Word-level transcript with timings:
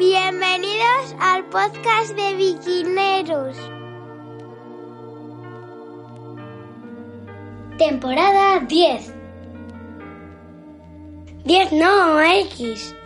Bienvenidos 0.00 1.14
al 1.20 1.44
podcast 1.50 2.16
de 2.16 2.34
Viquineros. 2.34 3.54
Temporada 7.76 8.60
10. 8.60 9.14
10 11.44 11.72
no, 11.72 12.18
X. 12.18 12.96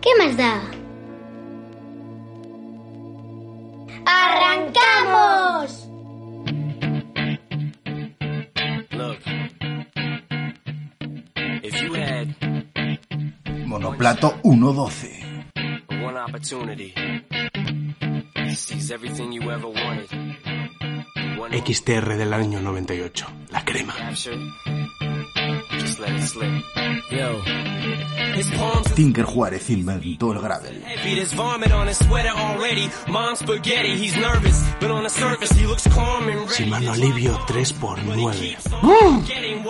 ¿Qué 0.00 0.08
más 0.16 0.38
da? 0.38 0.58
¡Arrancamos! 4.06 5.86
Look, 8.92 9.18
if 11.62 11.82
you 11.82 11.92
had 11.92 12.34
Monoplato 13.66 14.40
112. 14.42 15.17
Opportunity 16.38 16.94
seize 18.54 18.92
everything 18.92 19.32
you 19.32 19.50
ever 19.50 19.66
wanted, 19.66 20.08
XTR 21.64 22.16
del 22.16 22.32
año 22.32 22.60
98. 22.60 23.26
La 23.50 23.64
crema. 23.64 23.94
Tinker 28.94 29.24
Juárez 29.24 29.70
inventó 29.70 30.32
el 30.32 30.40
gravel. 30.40 30.84
Sin 36.48 36.70
mano 36.70 36.92
alivio 36.92 37.38
3x9. 37.46 39.26
Getting 39.26 39.64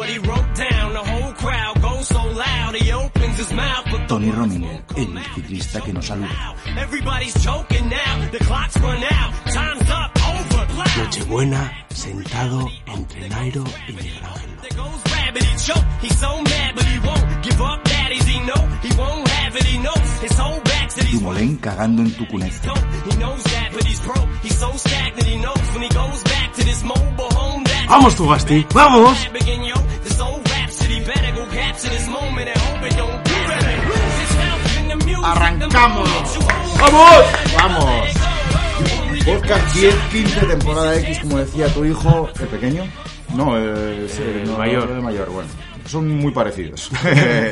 Tony 4.09 4.31
Rominer, 4.31 4.85
el 4.97 5.19
ciclista 5.35 5.81
que 5.81 5.93
nos 5.93 6.07
saluda. 6.07 6.55
everybody's 6.79 7.35
choking 7.45 7.89
now. 7.89 8.31
The 8.33 8.39
clock's 8.39 8.77
run 8.81 9.03
out, 9.05 9.33
time's 9.53 9.91
up, 9.91 10.11
over. 10.17 10.67
Loud. 10.79 10.97
Nochebuena, 10.97 11.87
sentado 11.91 12.69
entre 12.87 13.29
Nairo 13.29 13.65
y 13.89 13.93
Miguel 13.93 14.25
Ángel. 14.25 14.49
Dumoulin 21.13 21.57
cagando 21.57 22.03
en 22.03 22.17
tu 22.17 22.27
cuneta. 22.29 22.73
¡Vamos, 27.89 28.17
tú! 28.17 28.27
¡Vamos! 28.75 29.29
¡Arrancamos! 35.23 36.39
¡Vamos! 36.81 37.25
¡Vamos! 37.55 38.09
Podcast 39.25 39.75
10, 39.77 39.95
15, 40.11 40.47
temporada 40.47 40.99
X, 40.99 41.21
como 41.21 41.39
decía 41.39 41.73
tu 41.73 41.85
hijo, 41.85 42.29
el 42.41 42.49
pequeño. 42.49 42.85
No, 43.37 43.57
el, 43.57 44.09
El 44.09 44.45
no, 44.47 44.59
mayor. 44.59 44.91
El 44.91 45.03
mayor, 45.03 45.31
bueno. 45.31 45.49
Son 45.87 46.09
muy 46.09 46.33
parecidos. 46.33 46.91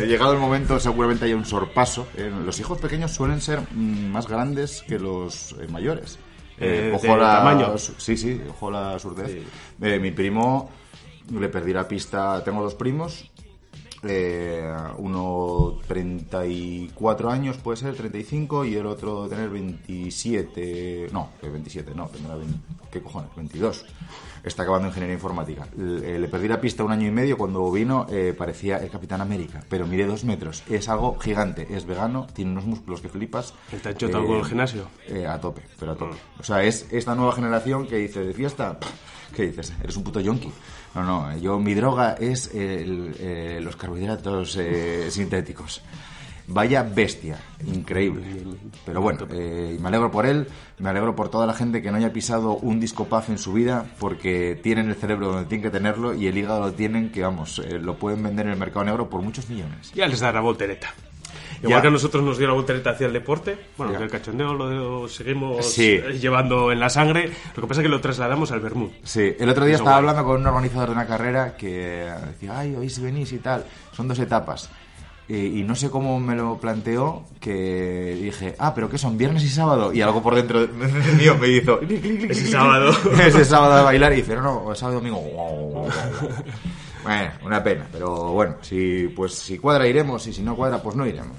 Llegado 0.07 0.33
el 0.33 0.41
momento, 0.41 0.81
seguramente 0.81 1.27
hay 1.27 1.33
un 1.33 1.45
sorpaso. 1.45 2.09
Eh, 2.17 2.29
los 2.45 2.59
hijos 2.59 2.79
pequeños 2.79 3.13
suelen 3.13 3.41
ser 3.41 3.61
mm, 3.61 4.11
más 4.11 4.27
grandes 4.27 4.83
que 4.89 4.99
los 4.99 5.53
eh, 5.53 5.69
mayores. 5.71 6.19
Eh, 6.59 6.93
ojo 6.95 7.15
de 7.15 7.17
la, 7.17 7.39
tamaño. 7.39 7.79
Sí, 7.79 8.17
sí, 8.17 8.41
ojo 8.51 8.71
la 8.73 8.99
surdez. 8.99 9.45
Eh, 9.81 9.99
mi 10.01 10.11
primo 10.11 10.71
le 11.33 11.49
perdí 11.49 11.73
la 11.73 11.87
pista. 11.87 12.43
Tengo 12.43 12.63
dos 12.63 12.75
primos. 12.75 13.31
Eh, 14.09 14.75
uno 14.99 15.79
34 15.87 17.31
años, 17.31 17.57
puede 17.59 17.77
ser, 17.77 17.95
35, 17.95 18.65
y 18.65 18.75
el 18.75 18.87
otro 18.87 19.29
tener 19.29 19.49
27. 19.51 21.09
No, 21.13 21.31
que 21.41 21.49
27, 21.49 21.95
no, 21.95 22.07
tendrá 22.09 22.37
20, 22.37 22.59
¿qué 22.91 23.03
cojones? 23.03 23.31
22. 23.37 23.85
Está 24.47 24.63
acabando 24.63 24.87
ingeniería 24.87 25.15
informática. 25.15 25.67
Le, 25.77 26.15
eh, 26.15 26.19
le 26.21 26.29
perdí 26.29 26.47
la 26.47 26.61
pista 26.61 26.85
un 26.85 26.93
año 26.93 27.09
y 27.09 27.11
medio. 27.11 27.37
Cuando 27.37 27.69
vino, 27.73 28.07
eh, 28.09 28.33
parecía 28.37 28.77
el 28.77 28.91
Capitán 28.91 29.21
América, 29.21 29.65
pero 29.69 29.89
mide 29.89 30.07
dos 30.07 30.23
metros. 30.23 30.63
Es 30.71 30.89
algo 30.89 31.19
gigante. 31.19 31.67
Es 31.75 31.85
vegano, 31.85 32.29
tiene 32.33 32.53
unos 32.53 32.65
músculos 32.65 33.01
que 33.01 33.09
flipas. 33.09 33.55
¿Te 33.83 33.89
ha 33.89 33.91
hecho 33.91 34.09
todo 34.09 34.25
con 34.25 34.37
el 34.37 34.45
gimnasio? 34.45 34.89
Eh, 35.09 35.27
a 35.27 35.41
tope, 35.41 35.63
pero 35.81 35.93
a 35.93 35.97
tope. 35.97 36.17
O 36.39 36.45
sea, 36.45 36.63
es 36.63 36.87
esta 36.93 37.17
nueva 37.17 37.33
generación 37.33 37.89
que 37.89 37.97
dice 37.97 38.21
de 38.21 38.33
fiesta, 38.33 38.79
¿qué 39.35 39.47
dices? 39.49 39.73
Eres 39.83 39.97
un 39.97 40.05
puto 40.05 40.21
yonki. 40.21 40.53
No, 40.97 41.05
no, 41.05 41.37
yo 41.39 41.59
mi 41.61 41.75
droga 41.75 42.15
es 42.19 42.53
el- 42.55 43.15
eh, 43.21 43.61
los 43.63 43.77
carbohidratos 43.77 44.57
eh, 44.59 45.09
sintéticos. 45.11 45.83
Vaya 46.49 46.83
bestia, 46.85 47.39
increíble. 47.67 48.23
Pero 48.85 49.01
bueno, 49.03 49.27
eh, 49.31 49.77
me 49.81 49.89
alegro 49.89 50.11
por 50.13 50.27
él, 50.27 50.47
me 50.79 50.89
alegro 50.91 51.15
por 51.17 51.29
toda 51.29 51.45
la 51.47 51.53
gente 51.55 51.83
que 51.83 51.91
no 51.91 51.97
haya 51.99 52.13
pisado 52.13 52.53
un 52.57 52.79
disco 52.81 53.05
puff 53.07 53.29
en 53.31 53.37
su 53.39 53.53
vida 53.53 53.85
porque 53.99 54.59
tienen 54.63 54.89
el 54.89 54.95
cerebro 54.95 55.27
donde 55.33 55.47
tienen 55.49 55.65
que 55.65 55.71
tenerlo 55.77 56.15
y 56.15 56.29
el 56.29 56.39
hígado 56.39 56.61
lo 56.61 56.73
tienen 56.73 57.11
que, 57.11 57.23
vamos, 57.23 57.59
eh, 57.59 57.79
lo 57.81 57.97
pueden 57.99 58.23
vender 58.23 58.47
en 58.47 58.53
el 58.53 58.59
mercado 58.59 58.85
negro 58.85 59.11
por 59.11 59.23
muchos 59.23 59.49
millones. 59.51 59.91
Ya 59.95 60.07
les 60.07 60.21
da 60.21 60.33
la 60.33 60.41
voltereta. 60.41 60.95
Igual 61.63 61.71
Ya. 61.79 61.83
que 61.83 61.89
a 61.89 61.91
nosotros 61.91 62.23
nos 62.23 62.39
dio 62.39 62.47
la 62.47 62.53
voltereta 62.55 62.91
hacia 62.91 63.07
el 63.07 63.13
deporte, 63.13 63.57
bueno, 63.77 63.93
Ya. 63.93 63.99
que 63.99 64.05
el 64.05 64.11
cachondeo 64.11 64.55
lo 64.55 65.09
seguimos 65.09 65.65
Sí. 65.67 65.99
llevando 66.21 66.71
en 66.73 66.81
la 66.81 66.91
sangre, 66.91 67.31
lo 67.55 67.63
que 67.63 67.67
pasa 67.69 67.81
es 67.81 67.85
que 67.85 67.89
lo 67.91 68.01
trasladamos 68.01 68.53
al 68.53 68.61
Bermud. 68.61 68.91
Sí, 69.03 69.35
el 69.39 69.49
otro 69.49 69.65
día 69.65 69.75
Eso 69.75 69.83
estaba 69.85 70.01
guay. 70.01 70.11
hablando 70.11 70.29
con 70.31 70.41
un 70.41 70.47
organizador 70.47 70.89
de 70.89 70.93
una 70.95 71.07
carrera 71.07 71.57
que 71.57 72.11
decía, 72.27 72.59
ay, 72.59 72.75
hoy 72.77 72.91
si 72.91 73.01
venís 73.01 73.33
y 73.33 73.39
tal. 73.39 73.65
Son 73.93 74.07
dos 74.09 74.19
etapas. 74.19 74.69
Y, 75.29 75.59
y 75.61 75.63
no 75.65 75.75
sé 75.75 75.91
cómo 75.91 76.21
me 76.21 76.37
lo 76.37 76.57
planteó, 76.59 77.25
que 77.41 78.17
dije, 78.23 78.55
ah, 78.61 78.73
pero 78.75 78.89
¿qué 78.89 78.97
son? 78.97 79.19
¿Viernes 79.19 79.43
y 79.43 79.49
sábado? 79.49 79.93
Y 79.93 80.01
algo 80.01 80.23
por 80.23 80.37
dentro 80.37 80.65
de- 80.65 80.69
mío 81.19 81.37
me 81.41 81.49
hizo, 81.49 81.81
Ese 81.81 82.47
sábado. 82.47 82.93
Ese 83.21 83.45
sábado 83.45 83.73
a 83.75 83.83
bailar 83.83 84.13
y 84.13 84.17
dice, 84.17 84.37
no, 84.37 84.43
no, 84.43 84.75
sábado 84.77 84.99
y 85.01 85.11
domingo. 85.11 85.89
Bueno, 87.07 87.33
una 87.45 87.63
pena, 87.63 87.87
pero 87.93 88.33
bueno, 88.33 88.57
si, 88.63 89.07
pues, 89.15 89.33
si 89.35 89.59
cuadra 89.59 89.87
iremos 89.87 90.27
y 90.27 90.33
si 90.33 90.43
no 90.43 90.57
cuadra, 90.57 90.83
pues 90.83 90.97
no 90.97 91.07
iremos. 91.07 91.37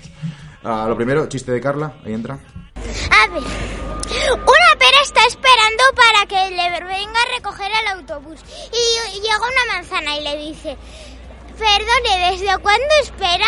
Ah, 0.63 0.85
lo 0.87 0.95
primero, 0.95 1.27
chiste 1.27 1.51
de 1.51 1.59
Carla, 1.59 1.93
ahí 2.05 2.13
entra. 2.13 2.35
A 2.35 3.27
ver, 3.27 3.43
una 3.43 4.79
pera 4.79 5.01
está 5.03 5.25
esperando 5.25 5.83
para 5.93 6.25
que 6.25 6.55
le 6.55 6.69
venga 6.85 7.19
a 7.19 7.35
recoger 7.35 7.69
al 7.69 7.99
autobús. 7.99 8.39
Y 8.71 9.19
llega 9.19 9.37
una 9.39 9.73
manzana 9.73 10.15
y 10.15 10.23
le 10.23 10.37
dice, 10.37 10.77
perdone, 11.57 12.31
¿desde 12.31 12.57
cuándo 12.59 12.87
espera? 13.03 13.47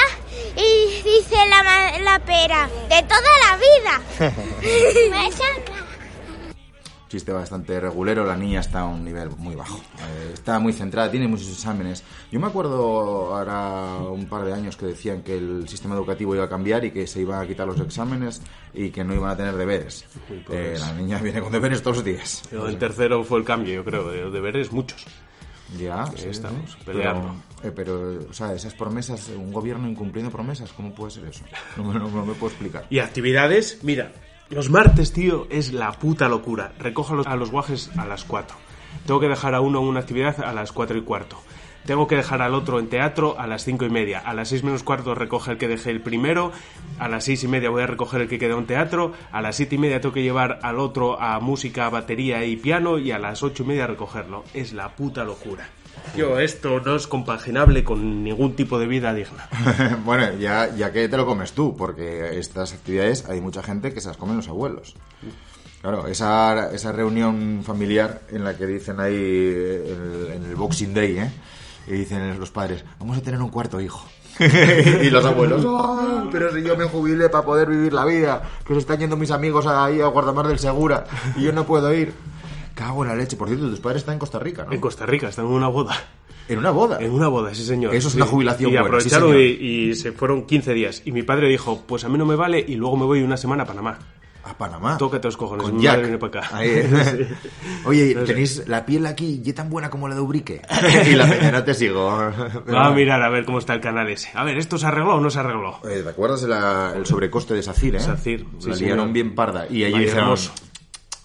Y 0.57 1.01
dice 1.01 1.37
la, 1.47 1.99
la 1.99 2.19
pera, 2.19 2.69
de 2.89 3.01
toda 3.03 3.31
la 3.47 3.57
vida. 3.57 4.29
Chiste 7.09 7.31
bastante 7.33 7.79
regulero, 7.79 8.23
la 8.23 8.37
niña 8.37 8.59
está 8.59 8.81
a 8.81 8.85
un 8.85 9.03
nivel 9.03 9.29
muy 9.37 9.55
bajo. 9.55 9.77
Eh, 9.79 10.29
está 10.33 10.59
muy 10.59 10.73
centrada, 10.73 11.09
tiene 11.09 11.27
muchos 11.27 11.49
exámenes. 11.49 12.03
Yo 12.31 12.39
me 12.39 12.45
acuerdo 12.47 13.35
ahora 13.35 13.97
un 14.11 14.27
par 14.27 14.45
de 14.45 14.53
años 14.53 14.77
que 14.77 14.85
decían 14.85 15.23
que 15.23 15.35
el 15.37 15.67
sistema 15.67 15.95
educativo 15.95 16.35
iba 16.35 16.43
a 16.43 16.49
cambiar 16.49 16.85
y 16.85 16.91
que 16.91 17.07
se 17.07 17.21
iban 17.21 17.41
a 17.43 17.47
quitar 17.47 17.65
los 17.65 17.79
exámenes 17.79 18.43
y 18.75 18.91
que 18.91 19.03
no 19.03 19.15
iban 19.15 19.31
a 19.31 19.35
tener 19.35 19.55
deberes. 19.55 20.05
Eh, 20.51 20.75
la 20.79 20.93
niña 20.93 21.17
viene 21.17 21.41
con 21.41 21.51
deberes 21.51 21.81
todos 21.81 21.97
los 21.97 22.05
días. 22.05 22.43
Pero 22.49 22.67
el 22.67 22.77
tercero 22.77 23.23
fue 23.23 23.39
el 23.39 23.43
cambio, 23.45 23.73
yo 23.73 23.83
creo, 23.83 24.07
de 24.11 24.29
deberes 24.29 24.71
muchos. 24.71 25.03
Ya, 25.79 26.05
sí, 26.15 26.27
estamos 26.29 26.77
peleando. 26.85 27.35
Pero, 27.61 27.69
eh, 27.69 27.73
pero, 27.75 28.29
o 28.29 28.33
sea, 28.33 28.53
esas 28.53 28.73
promesas, 28.75 29.29
un 29.35 29.51
gobierno 29.51 29.87
incumpliendo 29.87 30.31
promesas, 30.31 30.71
¿cómo 30.73 30.93
puede 30.93 31.11
ser 31.11 31.25
eso? 31.25 31.43
No 31.77 31.91
no- 31.93 32.07
no 32.09 32.25
me 32.25 32.33
puedo 32.33 32.51
explicar. 32.51 32.85
Y 32.91 32.99
actividades, 32.99 33.79
mira, 33.83 34.11
los 34.49 34.69
martes, 34.69 35.13
tío, 35.13 35.47
es 35.49 35.73
la 35.73 35.91
puta 35.91 36.27
locura. 36.27 36.73
Recojo 36.79 37.21
a 37.25 37.35
los, 37.35 37.51
guajes 37.51 37.91
a 37.97 38.05
las 38.05 38.23
4. 38.23 38.55
Tengo 39.05 39.19
que 39.19 39.27
dejar 39.27 39.53
a 39.53 39.61
uno 39.61 39.79
en 39.79 39.85
una 39.85 39.99
actividad 39.99 40.43
a 40.43 40.53
las 40.53 40.71
4 40.71 40.97
y 40.97 41.01
cuarto. 41.03 41.37
Tengo 41.85 42.07
que 42.07 42.15
dejar 42.15 42.41
al 42.41 42.53
otro 42.53 42.79
en 42.79 42.89
teatro 42.89 43.39
a 43.39 43.47
las 43.47 43.63
5 43.63 43.85
y 43.85 43.89
media. 43.89 44.19
A 44.19 44.33
las 44.33 44.49
6 44.49 44.63
menos 44.63 44.83
cuarto 44.83 45.15
recoge 45.15 45.51
el 45.51 45.57
que 45.57 45.67
dejé 45.67 45.91
el 45.91 46.01
primero. 46.01 46.51
A 46.99 47.07
las 47.07 47.23
6 47.25 47.43
y 47.43 47.47
media 47.47 47.69
voy 47.69 47.83
a 47.83 47.87
recoger 47.87 48.21
el 48.21 48.27
que 48.27 48.39
quedó 48.39 48.57
en 48.57 48.65
teatro. 48.65 49.13
A 49.31 49.41
las 49.41 49.55
7 49.55 49.75
y 49.75 49.77
media 49.77 50.01
tengo 50.01 50.13
que 50.13 50.23
llevar 50.23 50.59
al 50.63 50.79
otro 50.79 51.19
a 51.21 51.39
música, 51.39 51.89
batería 51.89 52.43
y 52.43 52.57
piano. 52.57 52.97
Y 52.97 53.11
a 53.11 53.19
las 53.19 53.43
8 53.43 53.63
y 53.63 53.65
media 53.67 53.87
recogerlo. 53.87 54.43
Es 54.53 54.73
la 54.73 54.95
puta 54.95 55.23
locura. 55.23 55.69
Yo, 56.15 56.39
esto 56.39 56.79
no 56.79 56.95
es 56.95 57.07
compaginable 57.07 57.83
con 57.83 58.23
ningún 58.23 58.55
tipo 58.55 58.79
de 58.79 58.87
vida 58.87 59.13
digna. 59.13 59.47
bueno, 60.05 60.33
ya, 60.39 60.73
ya 60.75 60.91
que 60.91 61.07
te 61.07 61.17
lo 61.17 61.25
comes 61.25 61.51
tú, 61.53 61.75
porque 61.77 62.37
estas 62.39 62.73
actividades 62.73 63.25
hay 63.29 63.41
mucha 63.41 63.61
gente 63.61 63.93
que 63.93 64.01
se 64.01 64.07
las 64.07 64.17
comen 64.17 64.37
los 64.37 64.47
abuelos. 64.47 64.95
Claro, 65.81 66.07
esa, 66.07 66.71
esa 66.73 66.91
reunión 66.91 67.61
familiar 67.63 68.21
en 68.31 68.43
la 68.43 68.57
que 68.57 68.65
dicen 68.65 68.99
ahí 68.99 69.15
eh, 69.15 69.93
en 69.95 70.01
el, 70.01 70.31
en 70.33 70.49
el 70.49 70.55
Boxing 70.55 70.93
Day, 70.93 71.17
¿eh? 71.19 71.31
Y 71.87 71.91
dicen 71.93 72.37
los 72.39 72.51
padres, 72.51 72.83
vamos 72.99 73.17
a 73.17 73.21
tener 73.21 73.41
un 73.41 73.49
cuarto 73.49 73.79
hijo. 73.79 74.05
y 74.39 75.09
los 75.09 75.23
abuelos, 75.25 75.65
"Ay, 75.99 76.29
pero 76.31 76.53
si 76.53 76.63
yo 76.63 76.75
me 76.75 76.85
jubilé 76.85 77.29
para 77.29 77.45
poder 77.45 77.69
vivir 77.69 77.93
la 77.93 78.03
vida, 78.05 78.41
que 78.65 78.73
se 78.73 78.79
están 78.79 78.99
yendo 78.99 79.15
mis 79.15 79.31
amigos 79.31 79.67
ahí 79.67 80.01
a 80.01 80.07
Guardamar 80.07 80.47
del 80.47 80.59
Segura 80.59 81.05
y 81.37 81.43
yo 81.43 81.53
no 81.53 81.65
puedo 81.65 81.93
ir. 81.93 82.13
Cago 82.79 83.03
en 83.03 83.09
la 83.09 83.15
leche. 83.15 83.35
Por 83.35 83.49
cierto, 83.49 83.69
tus 83.69 83.81
padres 83.81 84.03
están 84.03 84.13
en 84.13 84.19
Costa 84.19 84.39
Rica, 84.39 84.63
¿no? 84.63 84.71
En 84.71 84.79
Costa 84.79 85.05
Rica, 85.05 85.27
están 85.27 85.45
en 85.47 85.51
una 85.51 85.67
boda. 85.67 85.97
En 86.47 86.59
una 86.59 86.71
boda. 86.71 86.97
En 87.01 87.11
una 87.11 87.27
boda, 87.27 87.53
sí, 87.53 87.65
señor. 87.65 87.93
Eso 87.93 88.07
es 88.07 88.15
una 88.15 88.25
jubilación 88.25 88.69
Y 88.69 88.73
buena, 88.73 88.87
aprovecharon 88.87 89.33
sí, 89.33 89.57
y, 89.59 89.89
y 89.89 89.95
se 89.95 90.13
fueron 90.13 90.45
15 90.45 90.73
días. 90.73 91.01
Y 91.03 91.11
mi 91.11 91.23
padre 91.23 91.49
dijo, 91.49 91.83
pues 91.85 92.05
a 92.05 92.09
mí 92.09 92.17
no 92.17 92.25
me 92.25 92.37
vale 92.37 92.63
y 92.65 92.75
luego 92.75 92.95
me 92.95 93.05
voy 93.05 93.21
una 93.21 93.35
semana 93.35 93.63
a 93.63 93.65
Panamá. 93.65 93.99
A 94.45 94.57
Panamá. 94.57 94.97
Tócate 94.97 95.27
los 95.27 95.35
cojones, 95.35 95.65
Con 95.65 95.75
mi 95.75 95.83
Jack. 95.83 95.91
madre 95.97 96.03
viene 96.03 96.17
para 96.19 96.39
acá. 96.45 96.55
Ahí, 96.57 96.69
eh. 96.69 97.35
Oye, 97.85 98.15
tenéis 98.15 98.65
la 98.69 98.85
piel 98.85 99.05
aquí 99.07 99.41
y 99.43 99.51
tan 99.51 99.69
buena 99.69 99.89
como 99.89 100.07
la 100.07 100.15
de 100.15 100.21
Ubrique. 100.21 100.61
y 101.05 101.15
la 101.15 101.27
peña, 101.27 101.51
no 101.51 101.63
te 101.65 101.73
sigo. 101.73 102.07
Va 102.73 102.85
a 102.87 102.91
mirar 102.91 103.21
a 103.21 103.27
ver 103.27 103.43
cómo 103.43 103.59
está 103.59 103.73
el 103.73 103.81
canal 103.81 104.07
ese. 104.09 104.29
A 104.33 104.45
ver, 104.45 104.57
¿esto 104.57 104.77
se 104.77 104.85
arregló 104.87 105.15
o 105.15 105.19
no 105.19 105.29
se 105.29 105.39
arregló? 105.39 105.79
Eh, 105.83 105.99
¿Te 106.01 106.09
acuerdas 106.09 106.41
del 106.41 107.05
sobrecoste 107.05 107.55
de 107.55 107.61
Sacir, 107.61 107.97
eh? 107.97 107.99
Sacir, 107.99 108.45
sí, 108.59 108.69
la 108.69 108.75
liaron 108.77 109.11
bien 109.11 109.35
parda. 109.35 109.67
Y 109.69 109.83
allí 109.83 109.99
dijeron, 109.99 110.37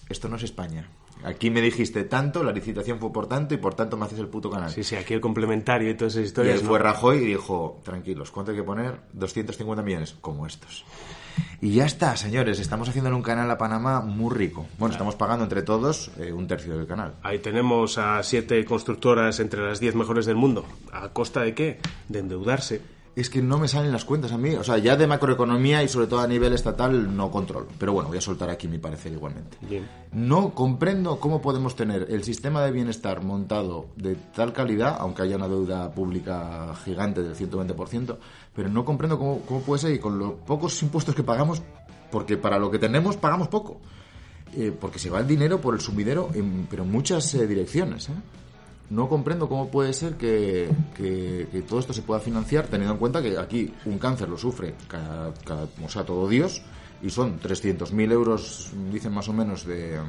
esto 0.09 0.27
no 0.27 0.35
es 0.35 0.43
España. 0.43 0.89
Aquí 1.23 1.49
me 1.49 1.61
dijiste 1.61 2.03
tanto, 2.03 2.43
la 2.43 2.51
licitación 2.51 2.99
fue 2.99 3.11
por 3.11 3.27
tanto 3.27 3.53
y 3.53 3.57
por 3.57 3.73
tanto 3.73 3.97
me 3.97 4.05
haces 4.05 4.19
el 4.19 4.27
puto 4.27 4.49
canal. 4.49 4.69
Sí, 4.69 4.83
sí, 4.83 4.95
aquí 4.95 5.13
el 5.13 5.21
complementario 5.21 5.89
y 5.89 5.95
todas 5.95 6.13
esas 6.13 6.23
y 6.23 6.27
historias. 6.27 6.57
ahí 6.57 6.63
¿no? 6.63 6.69
fue 6.69 6.79
Rajoy 6.79 7.17
y 7.17 7.25
dijo, 7.25 7.81
tranquilos, 7.83 8.31
¿cuánto 8.31 8.51
hay 8.51 8.57
que 8.57 8.63
poner? 8.63 8.99
250 9.13 9.81
millones, 9.81 10.15
como 10.21 10.45
estos. 10.45 10.85
Y 11.61 11.73
ya 11.73 11.85
está, 11.85 12.15
señores, 12.15 12.59
estamos 12.59 12.87
haciendo 12.89 13.13
un 13.15 13.21
canal 13.21 13.49
a 13.49 13.57
Panamá 13.57 14.01
muy 14.01 14.33
rico. 14.33 14.67
Bueno, 14.77 14.93
estamos 14.93 15.15
pagando 15.15 15.43
entre 15.43 15.63
todos 15.63 16.11
eh, 16.19 16.31
un 16.31 16.47
tercio 16.47 16.77
del 16.77 16.87
canal. 16.87 17.15
Ahí 17.23 17.39
tenemos 17.39 17.97
a 17.97 18.21
siete 18.23 18.63
constructoras 18.65 19.39
entre 19.39 19.61
las 19.61 19.79
diez 19.79 19.95
mejores 19.95 20.25
del 20.25 20.35
mundo. 20.35 20.65
¿A 20.91 21.09
costa 21.09 21.41
de 21.41 21.53
qué? 21.53 21.79
De 22.07 22.19
endeudarse. 22.19 22.81
Es 23.15 23.29
que 23.29 23.41
no 23.41 23.57
me 23.57 23.69
salen 23.69 23.93
las 23.93 24.03
cuentas 24.03 24.33
a 24.33 24.37
mí. 24.37 24.55
O 24.55 24.63
sea, 24.63 24.77
ya 24.77 24.97
de 24.97 25.07
macroeconomía 25.07 25.81
y 25.83 25.87
sobre 25.87 26.07
todo 26.07 26.19
a 26.19 26.27
nivel 26.27 26.53
estatal 26.53 27.15
no 27.15 27.31
controlo. 27.31 27.67
Pero 27.79 27.93
bueno, 27.93 28.09
voy 28.09 28.17
a 28.17 28.21
soltar 28.21 28.49
aquí 28.49 28.67
mi 28.67 28.77
parecer 28.77 29.13
igualmente. 29.13 29.57
Bien. 29.61 29.87
No 30.11 30.53
comprendo 30.53 31.19
cómo 31.19 31.41
podemos 31.41 31.75
tener 31.75 32.07
el 32.09 32.23
sistema 32.23 32.61
de 32.63 32.71
bienestar 32.71 33.23
montado 33.23 33.87
de 33.95 34.15
tal 34.35 34.51
calidad, 34.51 34.97
aunque 34.99 35.21
haya 35.21 35.37
una 35.37 35.47
deuda 35.47 35.93
pública 35.93 36.75
gigante 36.83 37.23
del 37.23 37.35
120%, 37.35 38.17
pero 38.53 38.69
no 38.69 38.83
comprendo 38.83 39.17
cómo, 39.17 39.39
cómo 39.41 39.61
puede 39.61 39.81
ser 39.81 39.93
y 39.93 39.99
con 39.99 40.19
los 40.19 40.33
pocos 40.45 40.81
impuestos 40.83 41.15
que 41.15 41.23
pagamos, 41.23 41.61
porque 42.11 42.35
para 42.37 42.59
lo 42.59 42.69
que 42.69 42.79
tenemos 42.79 43.15
pagamos 43.15 43.47
poco. 43.47 43.79
Eh, 44.57 44.71
porque 44.79 44.99
se 44.99 45.09
va 45.09 45.19
el 45.19 45.27
dinero 45.27 45.59
por 45.59 45.73
el 45.73 45.81
sumidero, 45.81 46.29
en, 46.33 46.67
pero 46.69 46.83
en 46.83 46.91
muchas 46.91 47.33
eh, 47.33 47.45
direcciones. 47.45 48.07
¿eh? 48.09 48.13
No 48.89 49.09
comprendo 49.09 49.49
cómo 49.49 49.69
puede 49.69 49.93
ser 49.93 50.13
que, 50.15 50.69
que- 50.95 51.47
que 51.51 51.61
todo 51.63 51.79
esto 51.79 51.91
se 51.93 52.03
pueda 52.03 52.19
financiar 52.19 52.67
teniendo 52.67 52.93
en 52.93 52.99
cuenta 52.99 53.21
que 53.21 53.37
aquí 53.37 53.73
un 53.85 53.97
cáncer 53.97 54.29
lo 54.29 54.37
sufre 54.37 54.75
cada, 54.87 55.33
cada- 55.43 55.67
o 55.83 55.89
sea, 55.89 56.03
todo 56.05 56.27
Dios 56.27 56.61
y 57.01 57.09
son 57.09 57.39
300.000 57.39 58.11
euros, 58.11 58.69
dicen 58.91 59.11
más 59.13 59.27
o 59.27 59.33
menos, 59.33 59.65
de, 59.65 59.99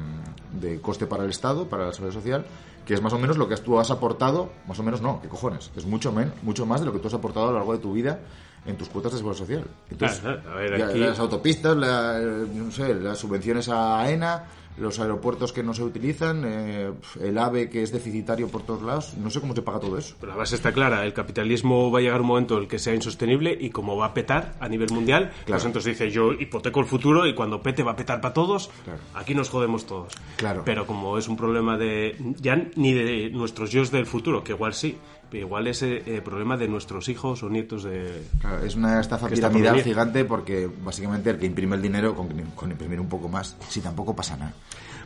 de 0.59 0.79
coste 0.79 1.05
para 1.07 1.23
el 1.23 1.31
Estado, 1.31 1.67
para 1.67 1.87
la 1.87 1.93
seguridad 1.93 2.13
social, 2.19 2.45
que 2.85 2.93
es 2.93 3.01
más 3.01 3.11
o 3.13 3.19
menos 3.19 3.37
lo 3.37 3.47
que 3.49 3.57
tú 3.57 3.77
has 3.79 3.91
aportado, 3.91 4.51
más 4.67 4.79
o 4.79 4.83
menos 4.83 5.01
no, 5.01 5.21
¿qué 5.21 5.27
cojones? 5.27 5.69
Es 5.75 5.85
mucho, 5.85 6.11
men- 6.11 6.31
mucho 6.43 6.65
más 6.65 6.79
de 6.79 6.85
lo 6.85 6.93
que 6.93 6.99
tú 6.99 7.07
has 7.07 7.13
aportado 7.15 7.47
a 7.47 7.51
lo 7.51 7.57
largo 7.57 7.73
de 7.73 7.79
tu 7.79 7.93
vida 7.93 8.19
en 8.65 8.77
tus 8.77 8.89
cuotas 8.89 9.11
de 9.13 9.17
seguridad 9.17 9.39
social. 9.39 9.63
Entonces, 9.89 10.19
Claro, 10.19 10.41
claro. 10.41 10.57
A 10.57 10.61
ver, 10.61 10.77
ya 10.79 10.87
las 11.07 11.19
autopistas, 11.19 11.75
la- 11.77 12.19
no 12.19 12.71
sé, 12.71 12.93
las 12.95 13.17
subvenciones 13.17 13.67
a 13.69 13.99
AENA, 14.01 14.43
los 14.77 14.99
aeropuertos 14.99 15.53
que 15.53 15.63
no 15.63 15.73
se 15.73 15.83
utilizan, 15.83 16.43
eh, 16.45 16.91
el 17.21 17.37
AVE 17.37 17.69
que 17.69 17.83
es 17.83 17.91
deficitario 17.91 18.47
por 18.47 18.63
todos 18.63 18.81
lados, 18.83 19.15
no 19.17 19.29
sé 19.29 19.39
cómo 19.41 19.55
se 19.55 19.61
paga 19.61 19.79
todo 19.79 19.97
eso. 19.97 20.15
Pero 20.19 20.31
la 20.33 20.37
base 20.37 20.55
está 20.55 20.71
clara, 20.71 21.03
el 21.05 21.13
capitalismo 21.13 21.91
va 21.91 21.99
a 21.99 22.01
llegar 22.01 22.21
un 22.21 22.27
momento 22.27 22.55
en 22.57 22.63
el 22.63 22.67
que 22.67 22.79
sea 22.79 22.93
insostenible 22.93 23.57
y 23.59 23.69
como 23.69 23.95
va 23.97 24.07
a 24.07 24.13
petar 24.13 24.55
a 24.59 24.67
nivel 24.69 24.89
mundial, 24.91 25.31
Claro. 25.45 25.45
pues 25.47 25.65
entonces 25.65 25.97
dice 25.97 26.11
yo 26.11 26.31
hipoteco 26.33 26.79
el 26.79 26.85
futuro 26.85 27.25
y 27.25 27.33
cuando 27.33 27.61
pete 27.61 27.83
va 27.83 27.91
a 27.91 27.95
petar 27.95 28.21
para 28.21 28.33
todos, 28.33 28.69
Claro. 28.83 28.99
aquí 29.15 29.33
nos 29.33 29.49
jodemos 29.49 29.85
todos. 29.85 30.13
Claro. 30.35 30.61
Pero 30.65 30.85
como 30.85 31.17
es 31.17 31.27
un 31.27 31.37
problema 31.37 31.77
de 31.77 32.15
ya 32.39 32.55
ni 32.75 32.93
de 32.93 33.29
nuestros 33.31 33.71
yo 33.71 33.83
del 33.85 34.05
futuro, 34.05 34.43
que 34.43 34.51
igual 34.53 34.73
sí, 34.73 34.97
igual 35.31 35.67
es 35.67 35.83
eh, 35.83 36.03
eh, 36.05 36.21
problema 36.21 36.57
de 36.57 36.67
nuestros 36.67 37.09
hijos 37.09 37.43
o 37.43 37.49
nietos 37.49 37.83
de... 37.83 38.23
Claro, 38.39 38.63
es 38.63 38.75
una 38.75 38.99
estafa 38.99 39.27
está 39.27 39.49
piramidal 39.49 39.81
gigante 39.83 40.25
porque 40.25 40.69
básicamente 40.83 41.29
el 41.29 41.37
que 41.37 41.45
imprime 41.45 41.75
el 41.75 41.81
dinero 41.81 42.15
con, 42.15 42.29
con 42.55 42.71
imprimir 42.71 42.99
un 42.99 43.09
poco 43.09 43.27
más, 43.29 43.55
si 43.69 43.81
tampoco 43.81 44.15
pasa 44.15 44.37
nada. 44.37 44.53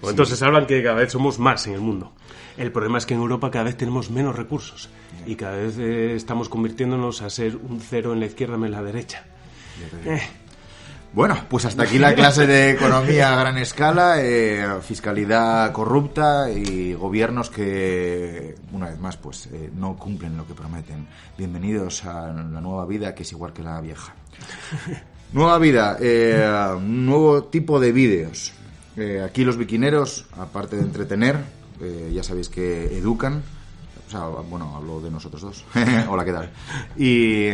O 0.01 0.09
entonces 0.09 0.41
hablan 0.41 0.65
que 0.65 0.81
cada 0.81 0.95
vez 0.95 1.12
somos 1.12 1.39
más 1.39 1.68
en 1.68 1.73
el 1.73 1.81
mundo. 1.81 2.12
El 2.57 2.71
problema 2.71 2.97
es 2.97 3.06
que 3.06 3.13
en 3.13 3.21
Europa 3.21 3.51
cada 3.51 3.65
vez 3.65 3.77
tenemos 3.77 4.09
menos 4.09 4.35
recursos 4.35 4.89
y 5.25 5.35
cada 5.35 5.57
vez 5.57 5.77
eh, 5.77 6.15
estamos 6.15 6.50
convirtiéndonos 6.50 7.21
a 7.21 7.29
ser 7.29 7.56
un 7.56 7.79
cero 7.79 8.13
en 8.13 8.19
la 8.19 8.25
izquierda 8.25 8.57
y 8.59 8.63
en 8.65 8.71
la 8.71 8.83
derecha. 8.83 9.25
Eh, 10.06 10.21
Bueno, 11.13 11.37
pues 11.49 11.65
hasta 11.65 11.83
aquí 11.83 11.99
la 11.99 12.15
clase 12.15 12.47
de 12.47 12.71
economía 12.71 13.33
a 13.33 13.39
gran 13.39 13.57
escala, 13.57 14.21
eh, 14.21 14.65
fiscalidad 14.81 15.71
corrupta 15.73 16.49
y 16.49 16.93
gobiernos 16.93 17.49
que, 17.49 18.55
una 18.71 18.89
vez 18.89 18.97
más, 18.97 19.17
pues 19.17 19.47
eh, 19.47 19.69
no 19.75 19.97
cumplen 19.97 20.37
lo 20.37 20.47
que 20.47 20.53
prometen. 20.53 21.05
Bienvenidos 21.37 22.05
a 22.05 22.27
la 22.27 22.61
nueva 22.61 22.85
vida 22.85 23.13
que 23.13 23.23
es 23.23 23.31
igual 23.33 23.51
que 23.51 23.61
la 23.61 23.81
vieja. 23.81 24.15
Nueva 25.33 25.57
vida, 25.59 25.97
eh, 26.01 26.45
nuevo 26.81 27.45
tipo 27.45 27.79
de 27.79 27.93
vídeos. 27.93 28.51
Eh, 28.97 29.21
aquí 29.25 29.45
los 29.45 29.55
biquineros, 29.55 30.25
aparte 30.37 30.75
de 30.75 30.81
entretener, 30.81 31.37
eh, 31.79 32.11
ya 32.13 32.21
sabéis 32.21 32.49
que 32.49 32.97
educan. 32.97 33.41
O 34.11 34.13
sea, 34.13 34.25
bueno, 34.49 34.75
hablo 34.75 34.99
de 34.99 35.09
nosotros 35.09 35.41
dos. 35.41 35.63
Hola, 36.09 36.25
¿qué 36.25 36.33
tal? 36.33 36.49
Y, 36.97 37.45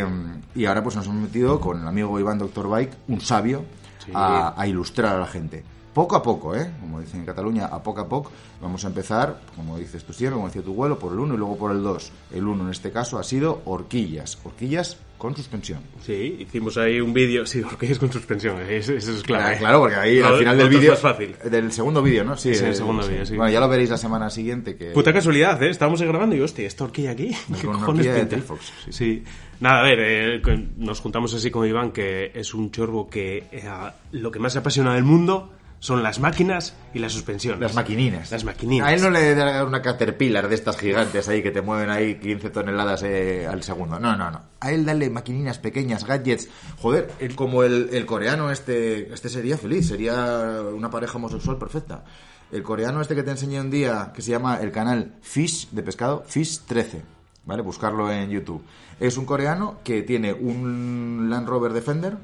y 0.59 0.65
ahora 0.65 0.81
pues 0.81 0.95
nos 0.95 1.05
hemos 1.05 1.21
metido 1.21 1.59
con 1.59 1.79
el 1.79 1.87
amigo 1.87 2.19
Iván 2.19 2.39
Doctor 2.39 2.67
Bike, 2.67 2.93
un 3.09 3.21
sabio, 3.21 3.63
Sí. 4.03 4.11
a, 4.15 4.59
a 4.59 4.67
ilustrar 4.67 5.17
a 5.17 5.19
la 5.19 5.27
gente. 5.27 5.63
Poco 5.93 6.15
a 6.15 6.23
poco, 6.23 6.55
¿eh? 6.55 6.71
Como 6.79 6.99
dicen 6.99 7.19
en 7.19 7.25
Cataluña, 7.27 7.65
a 7.67 7.83
poco 7.83 8.01
a 8.01 8.07
poco. 8.07 8.31
Vamos 8.61 8.83
a 8.85 8.87
empezar, 8.87 9.39
como 9.55 9.77
dices 9.77 10.03
tú 10.03 10.13
siempre, 10.13 10.35
como 10.35 10.47
decía 10.47 10.63
tu 10.63 10.71
abuelo, 10.71 10.97
por 10.97 11.11
el 11.13 11.19
1 11.19 11.33
y 11.33 11.37
luego 11.37 11.57
por 11.57 11.71
el 11.71 11.83
2. 11.83 12.11
El 12.33 12.47
1 12.47 12.63
en 12.63 12.69
este 12.71 12.91
caso 12.91 13.19
ha 13.19 13.23
sido 13.23 13.61
horquillas. 13.65 14.39
Horquillas 14.43 14.97
con 15.17 15.35
suspensión. 15.35 15.79
Sí, 16.05 16.37
hicimos 16.39 16.77
ahí 16.77 17.01
un 17.01 17.13
vídeo, 17.13 17.45
sí, 17.45 17.61
porque 17.61 17.91
es 17.91 17.99
con 17.99 18.11
suspensión, 18.11 18.61
eso, 18.61 18.93
eso 18.93 19.13
es 19.13 19.23
claro. 19.23 19.45
Ah, 19.47 19.57
claro, 19.57 19.79
porque 19.79 19.95
ahí 19.95 20.19
al 20.19 20.37
final 20.37 20.57
del 20.57 20.67
es 20.67 20.73
vídeo. 20.73 20.91
más 20.91 20.99
fácil. 20.99 21.35
Del 21.49 21.71
segundo 21.71 22.01
vídeo, 22.01 22.23
¿no? 22.23 22.37
Sí, 22.37 22.51
Es 22.51 22.61
el 22.61 22.75
segundo 22.75 23.07
vídeo, 23.07 23.25
sí. 23.25 23.35
Bueno, 23.35 23.51
ya 23.51 23.59
lo 23.59 23.67
veréis 23.67 23.89
la 23.89 23.97
semana 23.97 24.29
siguiente. 24.29 24.77
Que... 24.77 24.91
Puta 24.91 25.11
casualidad, 25.11 25.61
¿eh? 25.63 25.69
Estábamos 25.69 26.01
grabando 26.01 26.35
y, 26.35 26.41
hostia, 26.41 26.67
¿esta 26.67 26.83
horquilla 26.83 27.11
aquí? 27.11 27.35
¿Qué 27.59 27.65
Con 27.65 27.79
cojones 27.79 28.07
pinta? 28.07 28.29
Telfox, 28.29 28.73
sí. 28.85 28.91
Sí. 28.91 29.23
Nada, 29.59 29.79
a 29.79 29.83
ver, 29.83 29.99
eh, 29.99 30.67
nos 30.77 30.99
juntamos 30.99 31.33
así 31.33 31.49
con 31.49 31.67
Iván, 31.67 31.91
que 31.91 32.31
es 32.35 32.53
un 32.53 32.69
chorbo 32.69 33.09
que 33.09 33.45
eh, 33.51 33.63
lo 34.11 34.31
que 34.31 34.37
más 34.39 34.55
apasiona 34.55 34.93
del 34.93 35.03
mundo 35.03 35.51
son 35.79 36.03
las 36.03 36.19
máquinas 36.19 36.75
y 36.93 36.99
la 36.99 37.09
suspensión. 37.09 37.59
Las 37.59 37.75
maquininas. 37.75 38.31
Las 38.31 38.43
maquininas. 38.43 38.87
A 38.87 38.93
él 38.93 39.01
no 39.01 39.09
le 39.09 39.35
da 39.35 39.63
una 39.63 39.81
Caterpillar 39.81 40.49
de 40.49 40.55
estas 40.55 40.77
gigantes 40.77 41.27
ahí 41.27 41.43
que 41.43 41.51
te 41.51 41.61
mueven 41.61 41.89
ahí 41.89 42.15
15 42.19 42.49
toneladas 42.49 43.03
eh, 43.03 43.45
al 43.47 43.63
segundo. 43.63 43.99
No, 43.99 44.15
no, 44.15 44.31
no. 44.31 44.41
A 44.59 44.71
él 44.71 44.85
dale 44.85 45.09
maquininas 45.09 45.59
pequeñas, 45.59 46.05
gadgets. 46.05 46.47
Joder, 46.81 47.11
él 47.19 47.35
como 47.35 47.63
el, 47.63 47.89
el 47.91 48.05
coreano 48.05 48.51
este, 48.51 49.13
este 49.13 49.29
sería 49.29 49.57
feliz, 49.57 49.87
sería 49.87 50.61
una 50.73 50.89
pareja 50.89 51.17
homosexual 51.17 51.57
perfecta. 51.57 52.03
El 52.51 52.63
coreano 52.63 53.01
este 53.01 53.13
que 53.13 53.23
te 53.23 53.31
enseñé 53.31 53.59
un 53.59 53.69
día, 53.69 54.11
que 54.15 54.21
se 54.21 54.31
llama 54.31 54.57
el 54.61 54.71
canal 54.71 55.15
Fish 55.21 55.69
de 55.71 55.83
pescado, 55.83 56.23
Fish 56.25 56.61
13. 56.65 57.03
¿Vale? 57.45 57.61
Buscarlo 57.61 58.11
en 58.11 58.29
YouTube. 58.29 58.63
Es 58.99 59.17
un 59.17 59.25
coreano 59.25 59.79
que 59.83 60.01
tiene 60.03 60.33
un 60.33 61.27
Land 61.29 61.47
Rover 61.47 61.71
Defender, 61.71 62.17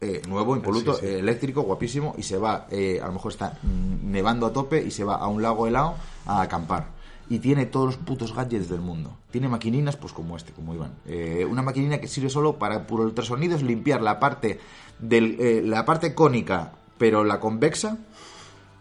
eh, 0.00 0.22
nuevo, 0.28 0.54
impoluto, 0.56 0.94
Sí, 0.94 1.00
sí. 1.00 1.06
eh, 1.06 1.18
eléctrico, 1.20 1.62
guapísimo, 1.62 2.14
y 2.18 2.22
se 2.22 2.36
va, 2.38 2.66
eh, 2.70 3.00
a 3.02 3.06
lo 3.06 3.12
mejor 3.14 3.32
está 3.32 3.58
mm, 3.62 4.10
nevando 4.10 4.46
a 4.46 4.52
tope, 4.52 4.82
y 4.84 4.90
se 4.90 5.04
va 5.04 5.16
a 5.16 5.26
un 5.28 5.42
lago 5.42 5.66
helado 5.66 5.94
a 6.26 6.42
acampar. 6.42 6.94
Y 7.28 7.40
tiene 7.40 7.66
todos 7.66 7.86
los 7.86 7.96
putos 7.96 8.32
gadgets 8.34 8.68
del 8.68 8.80
mundo. 8.80 9.16
Tiene 9.32 9.48
maquininas, 9.48 9.96
pues 9.96 10.12
como 10.12 10.36
este, 10.36 10.52
como 10.52 10.74
Iván. 10.74 10.92
Eh, 11.06 11.44
una 11.50 11.60
maquinina 11.62 11.98
que 11.98 12.06
sirve 12.06 12.30
solo 12.30 12.56
para, 12.56 12.86
por 12.86 13.00
ultrasonidos, 13.00 13.62
limpiar 13.64 14.00
la 14.00 14.20
parte, 14.20 14.60
del, 15.00 15.36
eh, 15.40 15.60
la 15.64 15.84
parte 15.84 16.14
cónica, 16.14 16.72
pero 16.98 17.24
la 17.24 17.40
convexa, 17.40 17.98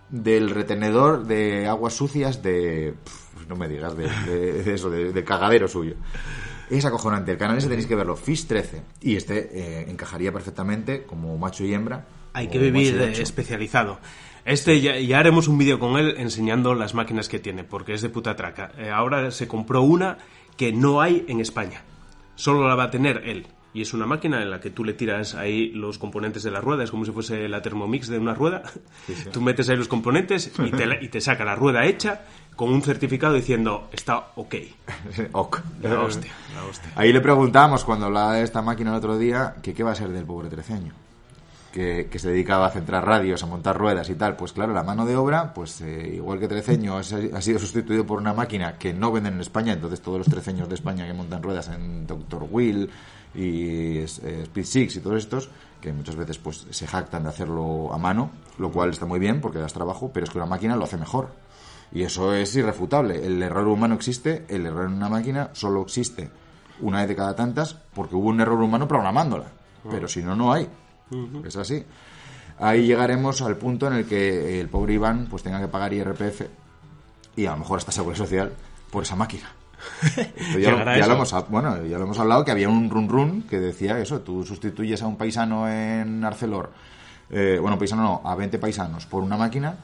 del 0.10 0.52
retenedor 0.52 1.26
de 1.26 1.68
aguas 1.68 1.94
sucias 1.96 2.44
de... 2.44 2.94
pf, 3.04 3.48
no 3.50 3.56
me 3.56 3.68
digas, 3.68 3.98
de, 3.98 4.08
de- 4.28 4.64
de 4.64 4.74
eso, 4.76 4.90
de, 4.92 5.12
de 5.12 5.24
cagadero 5.24 5.68
suyo. 5.68 5.96
Es 6.70 6.86
acojonante. 6.86 7.32
El 7.32 7.38
canal 7.38 7.58
ese 7.58 7.68
tenéis 7.70 7.88
que 7.88 7.96
verlo. 7.96 8.16
Fish 8.16 8.48
13. 8.48 8.82
Y 9.02 9.16
este 9.16 9.50
eh, 9.54 9.86
encajaría 9.90 10.32
perfectamente 10.32 11.04
como 11.04 11.38
macho 11.38 11.64
y 11.64 11.74
hembra. 11.74 12.06
Hay 12.34 12.48
que 12.48 12.58
vivir 12.72 12.96
especializado. 13.22 14.00
Este 14.46 14.80
ya, 14.82 15.00
ya 15.00 15.20
haremos 15.20 15.48
un 15.48 15.58
vídeo 15.58 15.80
con 15.80 15.98
él 15.98 16.16
enseñando 16.18 16.76
las 16.76 16.94
máquinas 16.94 17.30
que 17.30 17.40
tiene, 17.40 17.64
porque 17.64 17.94
es 17.94 18.02
de 18.02 18.10
puta 18.10 18.36
traca. 18.36 18.72
Eh, 18.78 18.90
ahora 18.90 19.32
se 19.32 19.48
compró 19.48 19.82
una 19.82 20.18
que 20.58 20.72
no 20.72 21.02
hay 21.02 21.26
en 21.28 21.40
España. 21.40 21.84
Solo 22.36 22.68
la 22.68 22.76
va 22.76 22.86
a 22.86 22.92
tener 22.92 23.24
él. 23.26 23.48
Y 23.74 23.82
es 23.82 23.94
una 23.94 24.06
máquina 24.06 24.42
en 24.42 24.50
la 24.52 24.62
que 24.62 24.70
tú 24.70 24.86
le 24.86 24.94
tiras 24.94 25.36
ahí 25.36 25.70
los 25.72 25.98
componentes 25.98 26.44
de 26.44 26.52
la 26.52 26.62
rueda, 26.62 26.84
es 26.86 26.92
como 26.92 27.04
si 27.04 27.12
fuese 27.12 27.50
la 27.50 27.62
Thermomix 27.62 28.08
de 28.08 28.18
una 28.20 28.34
rueda. 28.34 28.64
Tú 29.34 29.42
metes 29.42 29.68
ahí 29.68 29.76
los 29.76 29.90
componentes 29.90 30.52
y 30.66 30.72
te, 30.72 30.86
la- 30.86 31.02
y 31.04 31.10
te 31.10 31.20
saca 31.20 31.44
la 31.44 31.56
rueda 31.56 31.86
hecha 31.86 32.24
con 32.56 32.72
un 32.72 32.82
certificado 32.82 33.34
diciendo 33.34 33.88
está 33.92 34.30
ok. 34.36 34.56
Ok. 35.32 35.62
La 35.82 36.02
hostia, 36.02 36.32
la 36.56 36.66
hostia. 36.66 36.92
Ahí 36.96 37.12
le 37.14 37.22
preguntamos 37.22 37.84
cuando 37.86 38.08
hablaba 38.08 38.34
de 38.34 38.44
esta 38.44 38.62
máquina 38.62 38.92
el 38.92 38.98
otro 38.98 39.18
día 39.18 39.56
que 39.62 39.74
qué 39.74 39.84
va 39.84 39.92
a 39.92 39.96
ser 39.96 40.10
del 40.10 40.26
pobre 40.26 40.50
treceño. 40.50 40.94
que, 41.76 42.08
que 42.10 42.20
se 42.20 42.30
dedicaba 42.30 42.68
a 42.68 42.70
centrar 42.72 43.06
radios, 43.06 43.44
a 43.44 43.48
montar 43.48 43.78
ruedas 43.78 44.10
y 44.10 44.16
tal, 44.16 44.38
pues 44.38 44.54
claro, 44.54 44.74
la 44.74 44.82
mano 44.84 45.06
de 45.06 45.18
obra, 45.18 45.54
pues 45.54 45.82
eh, 45.82 46.14
igual 46.16 46.40
que 46.40 46.48
Treceño 46.48 46.96
ha 46.96 47.04
sido 47.42 47.60
sustituido 47.60 48.06
por 48.06 48.18
una 48.18 48.34
máquina 48.34 48.78
que 48.78 48.94
no 48.94 49.12
venden 49.12 49.34
en 49.34 49.42
España, 49.42 49.74
entonces 49.74 50.00
todos 50.00 50.20
los 50.20 50.28
treceños 50.28 50.70
de 50.70 50.76
España 50.76 51.06
que 51.06 51.14
montan 51.14 51.44
ruedas 51.44 51.68
en 51.68 52.08
Dr. 52.08 52.48
Will 52.50 52.90
y 53.34 53.98
eh, 53.98 54.04
Speed 54.06 54.64
Six 54.64 54.96
y 54.96 55.00
todos 55.02 55.18
estos, 55.18 55.50
que 55.82 55.92
muchas 55.92 56.16
veces 56.16 56.38
pues 56.38 56.66
se 56.70 56.88
jactan 56.88 57.24
de 57.24 57.30
hacerlo 57.30 57.94
a 57.94 57.98
mano, 57.98 58.32
lo 58.58 58.72
cual 58.72 58.92
está 58.92 59.06
muy 59.06 59.20
bien 59.20 59.42
porque 59.42 59.60
das 59.60 59.74
trabajo, 59.74 60.10
pero 60.14 60.24
es 60.24 60.30
que 60.30 60.38
una 60.38 60.48
máquina 60.48 60.78
lo 60.78 60.86
hace 60.86 60.96
mejor. 60.96 61.28
Y 61.96 62.04
eso 62.04 62.34
es 62.34 62.54
irrefutable. 62.58 63.26
El 63.26 63.42
error 63.42 63.66
humano 63.70 63.96
existe, 63.96 64.46
el 64.50 64.66
error 64.66 64.88
en 64.88 64.96
una 64.96 65.08
máquina 65.08 65.52
solo 65.54 65.82
existe 65.82 66.30
una 66.82 67.00
vez 67.00 67.08
de 67.08 67.16
cada 67.16 67.34
tantas 67.34 67.74
porque 67.94 68.16
hubo 68.16 68.28
un 68.28 68.42
error 68.42 68.62
humano 68.62 68.86
programándola. 68.86 69.46
Pero 69.90 70.06
si 70.06 70.22
no, 70.22 70.36
no 70.36 70.52
hay. 70.52 70.68
Es 71.46 71.56
así. 71.56 71.86
Ahí 72.60 72.86
llegaremos 72.86 73.42
al 73.42 73.56
punto 73.56 73.88
en 73.88 73.94
el 73.94 74.06
que 74.06 74.60
el 74.60 74.68
pobre 74.68 74.96
Iván 74.96 75.28
pues 75.30 75.42
tenga 75.42 75.62
que 75.62 75.70
pagar 75.70 75.94
IRPF 75.94 76.42
y 77.38 77.46
a 77.46 77.52
lo 77.52 77.60
mejor 77.60 77.78
hasta 77.78 77.94
Seguridad 77.94 78.18
Social 78.18 78.52
por 78.92 79.04
esa 79.04 79.16
máquina. 79.16 79.50
Esto 80.36 80.60
ya, 80.60 80.72
lo, 80.72 80.84
ya 80.84 81.06
hemos, 81.06 81.50
bueno, 81.50 81.82
ya 81.86 81.98
lo 81.98 82.04
hemos 82.04 82.20
hablado 82.20 82.44
que 82.44 82.52
había 82.52 82.68
un 82.68 82.90
run 82.90 83.08
run 83.08 83.44
que 83.44 83.60
decía 83.62 84.00
eso, 84.00 84.20
tú 84.20 84.44
sustituyes 84.44 85.02
a 85.02 85.08
un 85.08 85.16
paisano 85.16 85.70
en 85.70 86.26
Arcelor, 86.26 86.72
eh, 87.30 87.58
bueno, 87.62 87.78
paisano 87.78 88.04
no, 88.04 88.22
a 88.26 88.36
20 88.36 88.58
paisanos 88.58 89.06
por 89.06 89.22
una 89.22 89.38
máquina, 89.38 89.78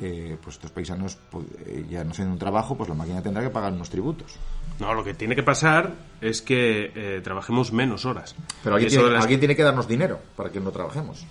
eh, 0.00 0.36
pues 0.42 0.56
estos 0.56 0.70
paisanos 0.70 1.16
pues, 1.30 1.46
eh, 1.66 1.84
ya 1.88 2.02
no 2.04 2.10
haciendo 2.12 2.32
un 2.32 2.38
trabajo, 2.38 2.76
pues 2.76 2.88
la 2.88 2.94
máquina 2.94 3.22
tendrá 3.22 3.42
que 3.42 3.50
pagar 3.50 3.72
unos 3.72 3.90
tributos. 3.90 4.34
No, 4.80 4.94
lo 4.94 5.04
que 5.04 5.14
tiene 5.14 5.36
que 5.36 5.42
pasar 5.42 5.92
es 6.20 6.42
que 6.42 6.92
eh, 6.94 7.20
trabajemos 7.22 7.72
menos 7.72 8.04
horas. 8.06 8.34
Pero 8.64 8.74
alguien 8.76 8.90
tiene, 8.90 9.10
las- 9.10 9.22
alguien 9.22 9.38
tiene 9.40 9.54
que 9.54 9.62
darnos 9.62 9.86
dinero 9.86 10.18
para 10.36 10.50
que 10.50 10.60
no 10.60 10.70
trabajemos. 10.70 11.24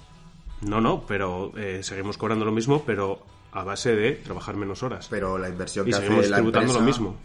No, 0.61 0.79
no, 0.79 1.01
pero 1.07 1.51
eh, 1.57 1.81
seguimos 1.81 2.17
cobrando 2.17 2.45
lo 2.45 2.51
mismo, 2.51 2.83
pero 2.85 3.25
a 3.51 3.63
base 3.63 3.95
de 3.95 4.11
trabajar 4.13 4.55
menos 4.55 4.83
horas. 4.83 5.07
Pero 5.09 5.37
la 5.37 5.49
inversión 5.49 5.87
y 5.87 5.91
que 5.91 5.95
hace 5.97 6.05
seguimos 6.05 6.29
la 6.29 6.37
tributando 6.37 6.73
lo 6.73 6.79
empresa- 6.79 6.99
mismo. 7.01 7.15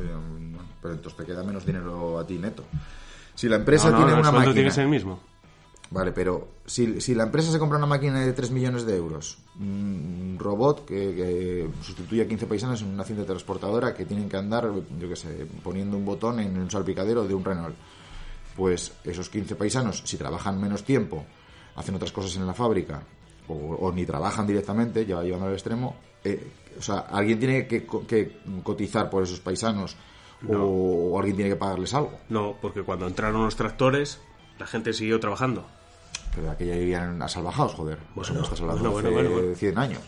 Eh, 0.00 0.10
bueno, 0.30 0.58
pero 0.80 0.94
entonces 0.94 1.16
te 1.18 1.24
queda 1.26 1.42
menos 1.44 1.66
dinero 1.66 2.18
a 2.18 2.26
ti 2.26 2.38
neto. 2.38 2.64
Si 3.34 3.48
la 3.48 3.56
empresa 3.56 3.90
no, 3.90 3.98
no, 4.00 4.06
tiene 4.06 4.20
una 4.20 4.32
máquina... 4.32 4.52
tiene 4.54 4.68
que 4.68 4.74
ser 4.74 4.84
el 4.84 4.90
mismo. 4.90 5.20
Vale, 5.92 6.12
pero 6.12 6.48
si, 6.64 7.02
si 7.02 7.14
la 7.14 7.24
empresa 7.24 7.52
se 7.52 7.58
compra 7.58 7.76
una 7.76 7.86
máquina 7.86 8.20
de 8.20 8.32
3 8.32 8.50
millones 8.50 8.86
de 8.86 8.96
euros, 8.96 9.36
un 9.60 10.36
robot 10.38 10.86
que, 10.86 11.14
que 11.14 11.68
sustituye 11.82 12.22
a 12.22 12.28
15 12.28 12.46
paisanos 12.46 12.80
en 12.80 12.88
una 12.88 13.04
cinta 13.04 13.26
transportadora 13.26 13.92
que 13.92 14.06
tienen 14.06 14.26
que 14.26 14.38
andar, 14.38 14.70
yo 14.98 15.08
qué 15.08 15.16
sé, 15.16 15.46
poniendo 15.62 15.98
un 15.98 16.06
botón 16.06 16.40
en 16.40 16.58
un 16.58 16.70
salpicadero 16.70 17.24
de 17.24 17.34
un 17.34 17.44
Renault, 17.44 17.76
pues 18.56 18.92
esos 19.04 19.28
15 19.28 19.54
paisanos, 19.54 20.02
si 20.06 20.16
trabajan 20.16 20.58
menos 20.58 20.82
tiempo, 20.82 21.26
hacen 21.76 21.94
otras 21.94 22.10
cosas 22.10 22.34
en 22.36 22.46
la 22.46 22.54
fábrica, 22.54 23.02
o, 23.48 23.54
o 23.54 23.92
ni 23.92 24.06
trabajan 24.06 24.46
directamente, 24.46 25.04
ya 25.04 25.22
llevando 25.22 25.48
al 25.48 25.52
extremo, 25.52 25.96
eh, 26.24 26.52
o 26.78 26.80
sea, 26.80 27.00
alguien 27.00 27.38
tiene 27.38 27.66
que, 27.66 27.86
que 28.08 28.38
cotizar 28.62 29.10
por 29.10 29.24
esos 29.24 29.40
paisanos 29.40 29.94
o, 30.48 30.54
o 30.56 31.18
alguien 31.18 31.36
tiene 31.36 31.50
que 31.50 31.56
pagarles 31.56 31.92
algo. 31.92 32.18
No, 32.30 32.56
porque 32.62 32.82
cuando 32.82 33.06
entraron 33.06 33.44
los 33.44 33.56
tractores, 33.56 34.22
la 34.58 34.66
gente 34.66 34.94
siguió 34.94 35.20
trabajando. 35.20 35.66
Pero 36.34 36.50
aquella 36.50 36.74
vivían 36.76 37.20
a 37.22 37.28
salvajados, 37.28 37.74
joder. 37.74 37.98
Eso 38.20 38.32
no 38.34 38.42
estás 38.42 38.60
hablando 38.60 38.90
bueno, 38.90 39.08
hace 39.08 39.14
bueno, 39.14 39.30
bueno, 39.30 39.42
bueno. 39.44 39.56
100 39.56 39.78
años. 39.78 40.00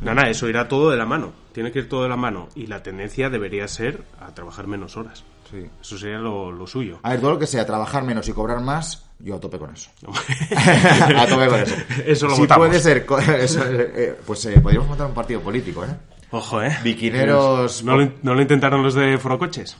Nada, 0.00 0.28
eso 0.28 0.48
irá 0.48 0.68
todo 0.68 0.90
de 0.90 0.96
la 0.96 1.06
mano. 1.06 1.32
Tiene 1.52 1.72
que 1.72 1.80
ir 1.80 1.88
todo 1.88 2.02
de 2.04 2.08
la 2.08 2.16
mano. 2.16 2.48
Y 2.54 2.66
la 2.66 2.82
tendencia 2.82 3.30
debería 3.30 3.66
ser 3.66 4.02
a 4.20 4.32
trabajar 4.34 4.66
menos 4.66 4.96
horas. 4.96 5.24
Sí. 5.50 5.66
Eso 5.80 5.98
sería 5.98 6.18
lo, 6.18 6.52
lo 6.52 6.66
suyo. 6.66 7.00
A 7.02 7.10
ver, 7.10 7.20
todo 7.20 7.32
lo 7.32 7.38
que 7.38 7.46
sea 7.46 7.64
trabajar 7.66 8.04
menos 8.04 8.28
y 8.28 8.32
cobrar 8.32 8.60
más, 8.60 9.06
yo 9.18 9.36
a 9.36 9.40
tope 9.40 9.58
con 9.58 9.72
eso. 9.72 9.90
a 10.56 11.26
tope 11.26 11.46
con 11.48 11.60
eso. 11.60 11.74
Eso 12.06 12.26
lo 12.28 12.34
si 12.34 12.42
votamos. 12.42 12.68
puede 12.68 12.80
ser, 12.80 13.06
eso, 13.40 13.64
eh, 13.66 14.16
pues 14.26 14.44
eh, 14.46 14.60
podríamos 14.60 14.88
montar 14.88 15.06
un 15.06 15.14
partido 15.14 15.40
político, 15.40 15.84
¿eh? 15.84 15.88
Ojo, 16.30 16.62
¿eh? 16.62 16.76
Biquineros- 16.84 17.82
¿No 17.82 17.96
lo, 17.96 18.12
no 18.22 18.34
lo 18.34 18.42
intentaron 18.42 18.82
los 18.82 18.94
de 18.94 19.16
Forocoches? 19.18 19.76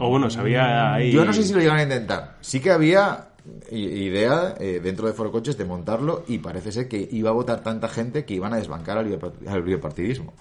O 0.00 0.08
bueno, 0.08 0.30
sabía 0.30 0.94
ahí... 0.94 1.12
Yo 1.12 1.24
no 1.24 1.32
sé 1.32 1.42
si 1.44 1.52
lo 1.52 1.60
llegan 1.60 1.76
a 1.76 1.82
intentar. 1.82 2.36
Sí 2.40 2.58
que 2.58 2.70
había 2.72 3.28
idea 3.70 4.54
eh, 4.58 4.80
dentro 4.82 5.06
de 5.06 5.12
Foro 5.12 5.30
Coches 5.30 5.56
de 5.58 5.64
montarlo 5.64 6.24
y 6.28 6.38
parece 6.38 6.72
ser 6.72 6.88
que 6.88 7.08
iba 7.12 7.30
a 7.30 7.32
votar 7.32 7.62
tanta 7.62 7.88
gente 7.88 8.24
que 8.24 8.34
iban 8.34 8.52
a 8.52 8.56
desbancar 8.56 8.98
al, 8.98 9.06
biopart- 9.08 9.46
al 9.48 9.62
biopartidismo. 9.62 10.32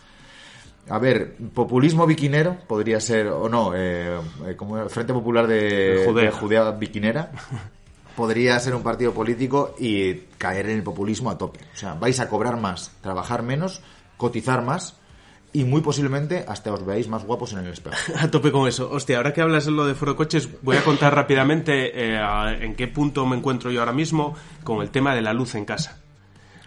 A 0.90 1.00
ver, 1.00 1.36
populismo 1.54 2.06
biquinero 2.06 2.58
podría 2.68 3.00
ser, 3.00 3.28
o 3.28 3.48
no, 3.48 3.72
eh, 3.76 4.20
eh, 4.48 4.56
como 4.58 4.78
el 4.78 4.90
Frente 4.90 5.14
Popular 5.14 5.48
de 5.48 6.04
Judea. 6.06 6.26
de 6.26 6.32
Judea 6.32 6.72
Biquinera. 6.72 7.32
Podría 8.16 8.60
ser 8.60 8.76
un 8.76 8.84
partido 8.84 9.12
político 9.12 9.74
y 9.80 10.14
caer 10.38 10.70
en 10.70 10.78
el 10.78 10.84
populismo 10.84 11.32
a 11.32 11.38
tope. 11.38 11.62
O 11.74 11.78
sea, 11.78 11.96
vais 11.96 12.20
a 12.20 12.30
cobrar 12.30 12.60
más, 12.60 12.92
trabajar 13.02 13.42
menos, 13.44 13.82
cotizar 14.18 14.62
más 14.64 14.98
y 15.54 15.64
muy 15.64 15.82
posiblemente 15.82 16.44
hasta 16.48 16.74
os 16.74 16.86
veáis 16.86 17.08
más 17.08 17.24
guapos 17.24 17.54
en 17.54 17.60
el 17.60 17.68
espejo. 17.68 17.96
A 18.20 18.30
tope 18.30 18.52
con 18.52 18.68
eso. 18.68 18.90
Hostia, 18.92 19.18
ahora 19.18 19.34
que 19.34 19.42
hablas 19.42 19.66
de 19.66 19.72
lo 19.72 19.86
de 19.86 19.96
Forocoches, 19.96 20.50
voy 20.62 20.78
a 20.78 20.84
contar 20.84 21.16
rápidamente 21.16 21.92
eh, 21.94 22.20
en 22.62 22.76
qué 22.76 22.88
punto 22.88 23.26
me 23.26 23.38
encuentro 23.38 23.72
yo 23.72 23.80
ahora 23.80 23.94
mismo 23.94 24.36
con 24.64 24.82
el 24.82 24.90
tema 24.90 25.16
de 25.16 25.22
la 25.22 25.34
luz 25.34 25.56
en 25.56 25.66
casa. 25.66 26.00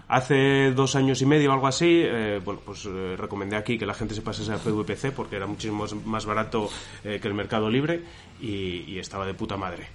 Hace 0.09 0.71
dos 0.71 0.95
años 0.95 1.21
y 1.21 1.27
medio 1.27 1.51
o 1.51 1.53
algo 1.53 1.67
así, 1.67 2.03
eh, 2.05 2.41
bueno, 2.45 2.61
pues 2.65 2.87
eh, 2.87 3.17
recomendé 3.19 3.57
aquí 3.57 3.77
que 3.77 3.87
la 3.87 3.95
gente 3.95 4.15
se 4.15 4.23
pasase 4.23 4.53
a 4.53 4.57
PVPC 4.57 5.11
porque 5.11 5.35
era 5.35 5.47
muchísimo 5.47 5.85
más 6.05 6.25
barato 6.25 6.71
eh, 7.03 7.19
que 7.21 7.27
el 7.27 7.35
mercado 7.35 7.69
libre 7.69 8.03
y, 8.41 8.85
y 8.87 8.99
estaba 9.01 9.27
de 9.27 9.35
puta 9.35 9.57
madre. 9.57 9.89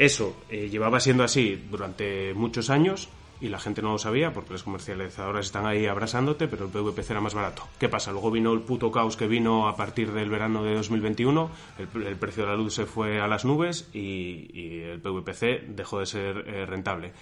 Eso 0.00 0.34
eh, 0.48 0.70
llevaba 0.70 0.98
siendo 0.98 1.24
así 1.24 1.62
durante 1.70 2.32
muchos 2.32 2.70
años 2.70 3.10
y 3.40 3.48
la 3.48 3.58
gente 3.58 3.82
no 3.82 3.92
lo 3.92 3.98
sabía 3.98 4.32
porque 4.32 4.52
las 4.52 4.62
comercializadoras 4.62 5.46
están 5.46 5.66
ahí 5.66 5.86
abrasándote, 5.86 6.48
pero 6.48 6.66
el 6.66 6.70
PVPC 6.70 7.10
era 7.10 7.20
más 7.20 7.34
barato. 7.34 7.66
¿Qué 7.78 7.88
pasa? 7.88 8.12
Luego 8.12 8.30
vino 8.30 8.52
el 8.52 8.60
puto 8.60 8.92
caos 8.92 9.16
que 9.16 9.26
vino 9.26 9.68
a 9.68 9.76
partir 9.76 10.12
del 10.12 10.30
verano 10.30 10.62
de 10.62 10.74
2021, 10.74 11.50
el, 11.78 12.02
el 12.06 12.16
precio 12.16 12.44
de 12.44 12.50
la 12.50 12.56
luz 12.56 12.74
se 12.74 12.86
fue 12.86 13.20
a 13.20 13.26
las 13.26 13.44
nubes 13.44 13.88
y, 13.92 14.80
el 14.80 15.00
PVPC 15.00 15.66
dejó 15.68 16.00
de 16.00 16.06
ser 16.06 16.44
eh, 16.46 16.66
rentable. 16.66 17.12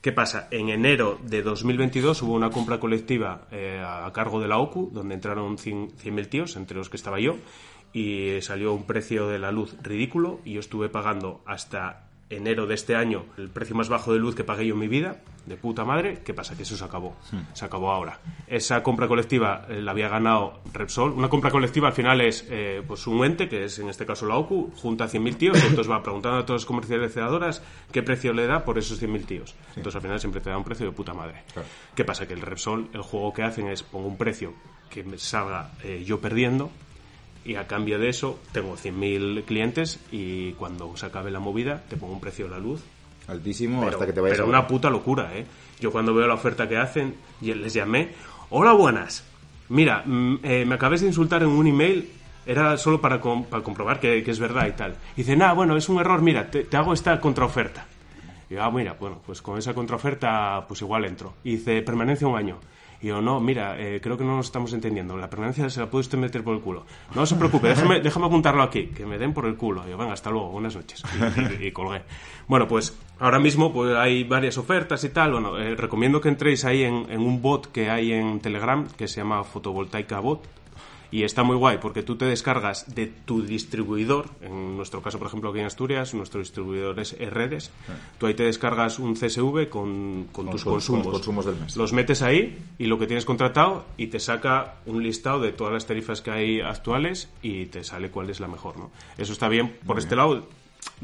¿Qué 0.00 0.12
pasa? 0.12 0.48
En 0.50 0.68
enero 0.68 1.18
de 1.22 1.42
2022 1.42 2.22
hubo 2.22 2.34
una 2.34 2.50
compra 2.50 2.78
colectiva 2.78 3.48
eh, 3.50 3.82
a 3.84 4.10
cargo 4.12 4.40
de 4.40 4.48
la 4.48 4.58
OCU, 4.58 4.90
donde 4.92 5.14
entraron 5.14 5.58
100 5.58 5.96
100.000 5.96 6.28
tíos, 6.28 6.56
entre 6.56 6.76
los 6.76 6.88
que 6.88 6.96
estaba 6.96 7.18
yo, 7.18 7.36
y 7.92 8.40
salió 8.40 8.72
un 8.72 8.86
precio 8.86 9.26
de 9.26 9.38
la 9.38 9.50
luz 9.50 9.74
ridículo, 9.82 10.40
y 10.44 10.52
yo 10.52 10.60
estuve 10.60 10.88
pagando 10.88 11.42
hasta 11.46 12.05
enero 12.30 12.66
de 12.66 12.74
este 12.74 12.96
año 12.96 13.24
el 13.36 13.48
precio 13.48 13.76
más 13.76 13.88
bajo 13.88 14.12
de 14.12 14.18
luz 14.18 14.34
que 14.34 14.44
pagué 14.44 14.66
yo 14.66 14.74
en 14.74 14.80
mi 14.80 14.88
vida, 14.88 15.22
de 15.46 15.56
puta 15.56 15.84
madre. 15.84 16.22
¿Qué 16.24 16.34
pasa? 16.34 16.56
Que 16.56 16.64
eso 16.64 16.76
se 16.76 16.84
acabó. 16.84 17.16
Se 17.52 17.64
acabó 17.64 17.92
ahora. 17.92 18.20
Esa 18.46 18.82
compra 18.82 19.06
colectiva 19.06 19.66
eh, 19.68 19.80
la 19.80 19.92
había 19.92 20.08
ganado 20.08 20.60
Repsol. 20.72 21.12
Una 21.12 21.28
compra 21.28 21.50
colectiva 21.50 21.88
al 21.88 21.94
final 21.94 22.20
es 22.20 22.46
eh, 22.50 22.82
pues 22.86 23.06
un 23.06 23.24
ente, 23.24 23.48
que 23.48 23.64
es 23.64 23.78
en 23.78 23.88
este 23.88 24.04
caso 24.04 24.26
la 24.26 24.36
OCU, 24.36 24.72
junta 24.76 25.04
a 25.04 25.08
100.000 25.08 25.36
tíos, 25.36 25.56
entonces 25.62 25.90
va 25.90 26.02
preguntando 26.02 26.38
a 26.38 26.46
todas 26.46 26.62
las 26.62 26.66
comercializadoras 26.66 27.62
qué 27.92 28.02
precio 28.02 28.32
le 28.32 28.46
da 28.46 28.64
por 28.64 28.78
esos 28.78 29.00
100.000 29.00 29.24
tíos. 29.24 29.54
Entonces 29.76 29.94
al 29.94 30.02
final 30.02 30.20
siempre 30.20 30.40
te 30.40 30.50
da 30.50 30.58
un 30.58 30.64
precio 30.64 30.86
de 30.86 30.92
puta 30.92 31.14
madre. 31.14 31.44
Claro. 31.52 31.68
¿Qué 31.94 32.04
pasa? 32.04 32.26
Que 32.26 32.34
el 32.34 32.40
Repsol, 32.40 32.88
el 32.92 33.02
juego 33.02 33.32
que 33.32 33.42
hacen 33.42 33.68
es 33.68 33.82
pongo 33.82 34.08
un 34.08 34.16
precio 34.16 34.54
que 34.90 35.04
me 35.04 35.18
salga 35.18 35.72
eh, 35.82 36.02
yo 36.04 36.20
perdiendo 36.20 36.70
y 37.46 37.54
a 37.56 37.66
cambio 37.66 37.98
de 37.98 38.08
eso 38.08 38.38
tengo 38.52 38.76
100.000 38.76 39.44
clientes 39.44 40.00
y 40.10 40.52
cuando 40.52 40.96
se 40.96 41.06
acabe 41.06 41.30
la 41.30 41.38
movida 41.40 41.82
te 41.88 41.96
pongo 41.96 42.12
un 42.14 42.20
precio 42.20 42.46
de 42.46 42.50
la 42.52 42.58
luz 42.58 42.82
Altísimo 43.28 43.80
pero, 43.80 43.92
hasta 43.92 44.06
que 44.06 44.12
te 44.12 44.20
vayas 44.20 44.36
pero 44.36 44.46
a- 44.46 44.48
una 44.50 44.66
puta 44.68 44.88
locura, 44.90 45.30
¿eh? 45.36 45.44
Yo 45.80 45.90
cuando 45.92 46.14
veo 46.14 46.26
la 46.26 46.34
oferta 46.34 46.68
que 46.68 46.76
hacen, 46.76 47.14
les 47.40 47.72
llamé, 47.74 48.10
hola 48.50 48.72
buenas, 48.72 49.24
mira, 49.68 50.02
mm, 50.06 50.36
eh, 50.42 50.64
me 50.66 50.74
acabas 50.76 51.00
de 51.00 51.08
insultar 51.08 51.42
en 51.42 51.48
un 51.48 51.66
email, 51.66 52.08
era 52.46 52.76
solo 52.78 53.00
para, 53.00 53.20
com- 53.20 53.44
para 53.44 53.62
comprobar 53.64 53.98
que, 53.98 54.22
que 54.22 54.30
es 54.30 54.38
verdad 54.38 54.68
y 54.68 54.72
tal. 54.72 54.94
Y 55.16 55.22
dice, 55.22 55.36
nada, 55.36 55.52
bueno, 55.54 55.76
es 55.76 55.88
un 55.88 55.98
error, 55.98 56.22
mira, 56.22 56.48
te, 56.50 56.62
te 56.64 56.76
hago 56.76 56.92
esta 56.92 57.20
contraoferta. 57.20 57.84
Y 58.48 58.54
yo, 58.54 58.62
ah, 58.62 58.70
mira, 58.70 58.92
bueno, 58.98 59.20
pues 59.26 59.42
con 59.42 59.58
esa 59.58 59.74
contraoferta, 59.74 60.64
pues 60.68 60.80
igual 60.82 61.04
entro. 61.04 61.34
Y 61.42 61.56
dice, 61.56 61.82
permanencia 61.82 62.28
un 62.28 62.38
año. 62.38 62.58
Y 63.02 63.08
yo, 63.08 63.20
no, 63.20 63.40
mira, 63.40 63.78
eh, 63.78 64.00
creo 64.02 64.16
que 64.16 64.24
no 64.24 64.36
nos 64.36 64.46
estamos 64.46 64.72
entendiendo. 64.72 65.16
La 65.16 65.28
permanencia 65.28 65.68
se 65.70 65.80
la 65.80 65.90
puede 65.90 66.00
usted 66.00 66.16
meter 66.18 66.42
por 66.42 66.54
el 66.54 66.62
culo. 66.62 66.84
No 67.14 67.26
se 67.26 67.36
preocupe, 67.36 67.68
déjame, 67.68 68.00
déjame 68.02 68.26
apuntarlo 68.26 68.62
aquí, 68.62 68.86
que 68.86 69.04
me 69.04 69.18
den 69.18 69.32
por 69.34 69.44
el 69.46 69.56
culo. 69.56 69.82
Y 69.86 69.90
yo, 69.90 69.98
venga, 69.98 70.12
hasta 70.14 70.30
luego, 70.30 70.48
buenas 70.50 70.74
noches. 70.76 71.02
Y, 71.60 71.64
y- 71.64 71.66
y 71.68 71.72
colgué. 71.72 72.02
Bueno, 72.48 72.66
pues 72.68 72.96
ahora 73.18 73.38
mismo 73.38 73.72
pues, 73.72 73.94
hay 73.96 74.24
varias 74.24 74.56
ofertas 74.58 75.02
y 75.04 75.10
tal. 75.10 75.32
Bueno, 75.32 75.58
eh, 75.58 75.74
recomiendo 75.76 76.20
que 76.20 76.28
entréis 76.28 76.64
ahí 76.64 76.84
en, 76.84 77.06
en 77.10 77.20
un 77.20 77.42
bot 77.42 77.70
que 77.72 77.90
hay 77.90 78.12
en 78.12 78.40
Telegram 78.40 78.86
que 78.96 79.08
se 79.08 79.20
llama 79.20 79.44
Fotovoltaica 79.44 80.20
Bot. 80.20 80.42
Y 81.10 81.22
está 81.22 81.42
muy 81.44 81.56
guay 81.56 81.78
porque 81.78 82.02
tú 82.02 82.16
te 82.16 82.24
descargas 82.24 82.94
de 82.94 83.06
tu 83.06 83.42
distribuidor, 83.42 84.28
en 84.40 84.76
nuestro 84.76 85.02
caso, 85.02 85.18
por 85.18 85.28
ejemplo, 85.28 85.50
aquí 85.50 85.60
en 85.60 85.66
Asturias, 85.66 86.14
nuestro 86.14 86.40
distribuidor 86.40 86.98
es 87.00 87.16
Redes. 87.18 87.70
Tú 88.18 88.26
ahí 88.26 88.34
te 88.34 88.42
descargas 88.42 88.98
un 88.98 89.14
CSV 89.14 89.68
con, 89.68 90.26
con 90.32 90.46
Con- 90.46 90.50
tus 90.50 90.64
con- 90.64 90.72
consumos. 90.74 91.02
con 91.04 91.12
los 91.12 91.20
consumos 91.20 91.46
del 91.46 91.56
mes. 91.56 91.76
Los 91.76 91.92
metes 91.92 92.22
ahí 92.22 92.58
y 92.78 92.86
lo 92.86 92.98
que 92.98 93.06
tienes 93.06 93.24
contratado 93.24 93.84
y 93.96 94.08
te 94.08 94.18
saca 94.20 94.76
un 94.86 95.02
listado 95.02 95.40
de 95.40 95.52
todas 95.52 95.72
las 95.72 95.86
tarifas 95.86 96.20
que 96.20 96.30
hay 96.30 96.60
actuales 96.60 97.28
y 97.42 97.66
te 97.66 97.84
sale 97.84 98.10
cuál 98.10 98.30
es 98.30 98.40
la 98.40 98.48
mejor, 98.48 98.76
¿no? 98.76 98.90
Eso 99.16 99.32
está 99.32 99.48
bien 99.48 99.76
por 99.86 99.98
este 99.98 100.16
lado. 100.16 100.46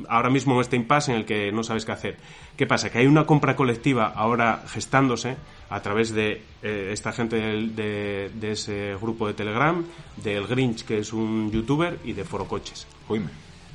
Ahora 0.09 0.31
mismo 0.31 0.55
en 0.55 0.61
este 0.61 0.77
impasse 0.77 1.13
en 1.13 1.19
el 1.19 1.25
que 1.25 1.53
no 1.53 1.63
sabes 1.63 1.85
qué 1.85 1.93
hacer. 1.93 2.17
¿Qué 2.57 2.67
pasa? 2.67 2.91
Que 2.91 2.99
hay 2.99 3.07
una 3.07 3.27
compra 3.27 3.57
colectiva 3.57 4.13
ahora 4.15 4.65
gestándose 4.67 5.37
a 5.71 5.81
través 5.81 6.13
de 6.13 6.43
eh, 6.63 6.91
esta 6.93 7.13
gente 7.13 7.37
de, 7.37 8.31
de 8.35 8.53
ese 8.53 8.97
grupo 9.01 9.27
de 9.27 9.35
Telegram, 9.35 9.85
del 10.23 10.47
Grinch, 10.47 10.85
que 10.85 10.99
es 10.99 11.13
un 11.13 11.51
youtuber, 11.51 11.99
y 12.05 12.13
de 12.13 12.25
Foro 12.25 12.47
Coches. 12.47 12.87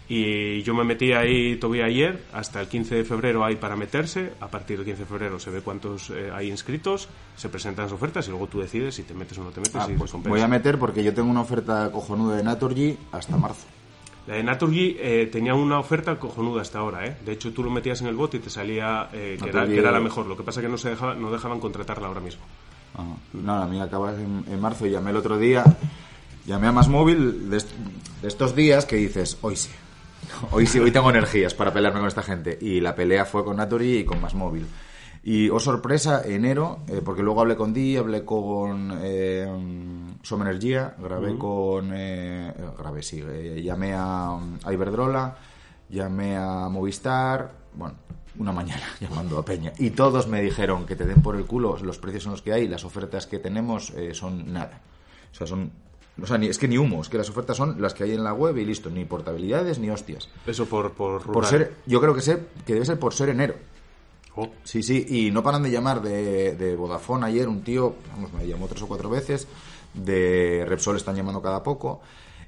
Y 0.09 0.61
yo 0.63 0.73
me 0.73 0.85
metí 0.85 1.11
ahí 1.11 1.57
todavía 1.57 1.85
ayer, 1.85 2.23
hasta 2.31 2.61
el 2.61 2.69
15 2.69 2.95
de 2.95 3.03
febrero 3.03 3.43
hay 3.43 3.57
para 3.57 3.75
meterse, 3.75 4.31
a 4.39 4.47
partir 4.47 4.77
del 4.77 4.85
15 4.85 5.01
de 5.01 5.05
febrero 5.05 5.39
se 5.39 5.49
ve 5.49 5.59
cuántos 5.61 6.09
eh, 6.11 6.31
hay 6.33 6.49
inscritos, 6.49 7.09
se 7.35 7.49
presentan 7.49 7.85
las 7.85 7.91
ofertas 7.91 8.25
y 8.27 8.29
luego 8.29 8.47
tú 8.47 8.61
decides 8.61 8.95
si 8.95 9.03
te 9.03 9.13
metes 9.13 9.37
o 9.37 9.43
no 9.43 9.49
te 9.49 9.59
metes. 9.59 9.75
Ah, 9.75 9.85
te 9.85 9.95
pues 9.95 10.13
voy 10.13 10.39
a 10.39 10.47
meter 10.47 10.79
porque 10.79 11.03
yo 11.03 11.13
tengo 11.13 11.29
una 11.29 11.41
oferta 11.41 11.91
cojonuda 11.91 12.37
de 12.37 12.43
Naturgy 12.43 12.97
hasta 13.11 13.35
marzo. 13.35 13.67
La 14.27 14.35
de 14.35 14.43
Naturgy 14.43 14.97
eh, 14.99 15.29
tenía 15.31 15.55
una 15.55 15.79
oferta 15.79 16.19
cojonuda 16.19 16.61
hasta 16.61 16.79
ahora, 16.79 17.05
¿eh? 17.07 17.15
De 17.25 17.31
hecho, 17.31 17.53
tú 17.53 17.63
lo 17.63 17.69
metías 17.69 18.01
en 18.01 18.07
el 18.07 18.15
bot 18.15 18.33
y 18.35 18.39
te 18.39 18.49
salía 18.49 19.07
eh, 19.13 19.37
que, 19.41 19.49
era, 19.49 19.63
Naturgy- 19.65 19.73
que 19.73 19.79
era 19.79 19.91
la 19.91 19.99
mejor. 20.01 20.25
Lo 20.25 20.35
que 20.35 20.43
pasa 20.43 20.61
que 20.61 20.67
no 20.67 20.77
se 20.77 20.89
dejaba, 20.89 21.15
no 21.15 21.31
dejaban 21.31 21.59
contratarla 21.61 22.07
ahora 22.07 22.19
mismo. 22.19 22.41
Ajá. 22.93 23.05
No, 23.33 23.59
la 23.59 23.65
mía 23.67 23.83
acaba 23.83 24.13
en, 24.13 24.43
en 24.49 24.59
marzo 24.59 24.85
y 24.85 24.91
llamé 24.91 25.11
el 25.11 25.17
otro 25.17 25.37
día, 25.37 25.63
llamé 26.45 26.67
a 26.67 26.71
Más 26.73 26.89
Móvil 26.89 27.49
de 27.49 27.63
estos 28.23 28.53
días 28.55 28.85
que 28.85 28.97
dices, 28.97 29.37
hoy 29.41 29.55
sí, 29.55 29.69
hoy 30.51 30.65
sí, 30.65 30.79
hoy 30.79 30.91
tengo 30.91 31.09
energías 31.09 31.53
para 31.53 31.71
pelearme 31.71 31.99
con 31.99 32.07
esta 32.09 32.23
gente. 32.23 32.57
Y 32.59 32.81
la 32.81 32.95
pelea 32.95 33.23
fue 33.23 33.45
con 33.45 33.55
Naturgy 33.57 33.99
y 33.99 34.03
con 34.03 34.19
Más 34.19 34.33
Móvil. 34.35 34.65
Y, 35.23 35.49
oh 35.49 35.59
sorpresa, 35.59 36.21
enero, 36.25 36.79
eh, 36.87 37.01
porque 37.03 37.21
luego 37.21 37.41
hablé 37.41 37.55
con 37.55 37.73
Di, 37.73 37.97
hablé 37.97 38.23
con 38.23 38.97
eh, 39.01 40.15
Som 40.23 40.41
Energía, 40.41 40.95
grabé 40.97 41.37
con... 41.37 41.91
eh, 41.93 42.53
grabé, 42.77 43.03
sí, 43.03 43.21
eh, 43.27 43.61
llamé 43.63 43.93
a, 43.93 44.37
a 44.63 44.73
Iberdrola, 44.73 45.35
llamé 45.89 46.37
a 46.37 46.69
Movistar, 46.69 47.51
bueno, 47.73 47.95
una 48.39 48.51
mañana 48.53 48.83
llamando 49.01 49.37
a 49.37 49.43
Peña. 49.43 49.73
Y 49.77 49.89
todos 49.91 50.27
me 50.27 50.41
dijeron 50.41 50.85
que 50.85 50.95
te 50.95 51.05
den 51.05 51.21
por 51.21 51.35
el 51.35 51.45
culo, 51.45 51.77
los 51.83 51.97
precios 51.97 52.23
son 52.23 52.31
los 52.33 52.41
que 52.41 52.53
hay, 52.53 52.67
las 52.67 52.85
ofertas 52.85 53.27
que 53.27 53.39
tenemos 53.39 53.89
eh, 53.91 54.13
son 54.13 54.53
nada. 54.53 54.81
O 55.31 55.35
sea, 55.35 55.47
son... 55.47 55.71
O 56.19 56.25
sea, 56.25 56.39
ni, 56.39 56.47
es 56.47 56.57
que 56.57 56.67
ni 56.67 56.79
humo, 56.79 57.01
es 57.01 57.09
que 57.09 57.17
las 57.19 57.29
ofertas 57.29 57.57
son 57.57 57.79
las 57.79 57.93
que 57.93 58.03
hay 58.03 58.13
en 58.13 58.23
la 58.23 58.33
web 58.33 58.57
y 58.57 58.65
listo, 58.65 58.89
ni 58.89 59.05
portabilidades 59.05 59.77
ni 59.77 59.91
hostias. 59.91 60.29
Eso 60.47 60.65
por, 60.65 60.93
por, 60.93 61.21
Por 61.21 61.45
ser, 61.45 61.75
yo 61.85 62.01
creo 62.01 62.15
que 62.15 62.21
sé 62.21 62.39
que 62.65 62.73
debe 62.73 62.85
ser 62.87 62.97
por 62.97 63.13
ser 63.13 63.29
enero. 63.29 63.53
Sí, 64.63 64.83
sí, 64.83 65.05
y 65.07 65.31
no 65.31 65.41
paran 65.41 65.63
de 65.63 65.71
llamar 65.71 66.01
de, 66.01 66.55
de 66.55 66.75
Vodafone 66.75 67.25
ayer, 67.25 67.47
un 67.47 67.63
tío, 67.63 67.95
vamos, 68.11 68.31
me 68.33 68.47
llamó 68.47 68.67
tres 68.67 68.81
o 68.83 68.87
cuatro 68.87 69.09
veces, 69.09 69.47
de 69.93 70.65
Repsol 70.67 70.95
están 70.95 71.15
llamando 71.15 71.41
cada 71.41 71.63
poco, 71.63 72.01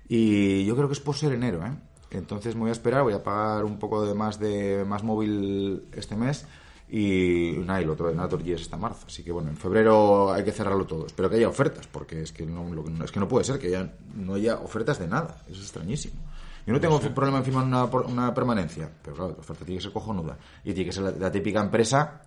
y 0.08 0.66
yo 0.66 0.76
creo 0.76 0.88
que 0.88 0.94
es 0.94 1.00
por 1.00 1.16
ser 1.16 1.34
enero, 1.34 1.66
¿eh? 1.66 1.72
Entonces 2.12 2.56
me 2.56 2.62
voy 2.62 2.70
a 2.70 2.74
esperar, 2.74 3.04
voy 3.04 3.14
a 3.14 3.24
pagar 3.24 3.66
un 3.66 3.78
poco 3.78 4.06
de 4.06 4.14
más 4.14 4.40
de 4.40 4.84
más 4.86 5.04
móvil 5.04 5.84
este 5.94 6.16
mes, 6.16 6.46
y 6.92 7.54
nada, 7.66 7.82
lo 7.82 7.94
otro 7.94 8.08
de 8.08 8.16
Naturgy 8.16 8.54
es 8.54 8.62
hasta 8.62 8.78
marzo, 8.78 9.06
así 9.08 9.24
que 9.24 9.32
bueno, 9.32 9.50
en 9.50 9.58
febrero 9.58 10.32
hay 10.34 10.44
que 10.44 10.52
cerrarlo 10.52 10.86
todo. 10.86 11.06
Espero 11.06 11.30
que 11.30 11.36
haya 11.36 11.48
ofertas, 11.48 11.88
porque 11.88 12.24
es 12.24 12.32
que 12.32 12.46
no, 12.46 12.66
es 13.04 13.12
que 13.12 13.20
no 13.20 13.28
puede 13.28 13.46
ser 13.46 13.60
que 13.60 13.70
ya 13.70 13.94
no 14.16 14.34
haya 14.34 14.56
ofertas 14.56 14.98
de 14.98 15.08
nada, 15.08 15.44
es 15.48 15.60
extrañísimo. 15.60 16.16
Yo 16.70 16.74
no 16.74 16.80
tengo 16.80 17.00
problema 17.00 17.40
en 17.40 17.44
firmar 17.46 17.90
una, 18.06 18.32
permanencia, 18.32 18.88
pero 19.02 19.16
claro, 19.16 19.32
la 19.32 19.40
oferta 19.40 19.66
tiene 19.66 19.80
que 19.80 19.84
ser 19.86 19.92
cojonuda. 19.92 20.38
Y 20.64 20.72
tiene 20.72 20.86
que 20.86 20.94
ser 20.94 21.02
la, 21.04 21.12
la 21.18 21.32
típica 21.32 21.62
empresa, 21.62 22.22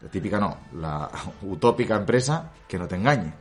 la 0.00 0.08
típica 0.08 0.38
no, 0.38 0.58
la 0.76 1.10
utópica 1.42 1.96
empresa 1.96 2.52
que 2.68 2.78
no 2.78 2.86
te 2.86 2.94
engañe. 2.94 3.32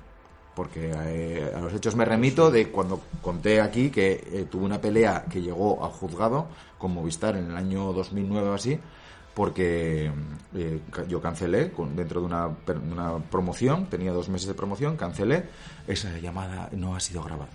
Porque 0.56 0.91
eh, 0.91 1.53
a 1.56 1.60
los 1.60 1.72
hechos 1.75 1.96
me 1.96 2.03
remito 2.03 2.50
de 2.50 2.70
cuando 2.70 3.00
conté 3.22 3.62
aquí 3.62 3.91
que 3.91 4.13
eh, 4.25 4.48
tuve 4.50 4.65
una 4.65 4.82
pelea 4.82 5.24
que 5.29 5.39
llegó 5.39 5.86
al 5.86 5.91
juzgado 5.91 6.48
con 6.79 6.96
Movistar 6.96 7.36
en 7.38 7.51
el 7.51 7.56
año 7.56 7.94
2009 7.94 8.50
o 8.50 8.53
así, 8.56 8.79
porque 9.36 10.12
eh, 10.56 10.82
yo 11.08 11.22
cancelé 11.22 11.72
con- 11.72 11.96
dentro 11.96 12.22
de 12.22 12.25
una, 12.25 12.48
una 12.91 13.20
promoción, 13.20 13.86
tenía 13.86 14.12
dos 14.13 14.29
meses 14.29 14.48
de 14.48 14.56
promoción, 14.56 14.98
cancelé, 14.98 15.48
esa 15.88 16.10
llamada 16.18 16.70
no 16.72 16.96
ha 16.96 17.00
sido 17.00 17.22
grabada. 17.22 17.51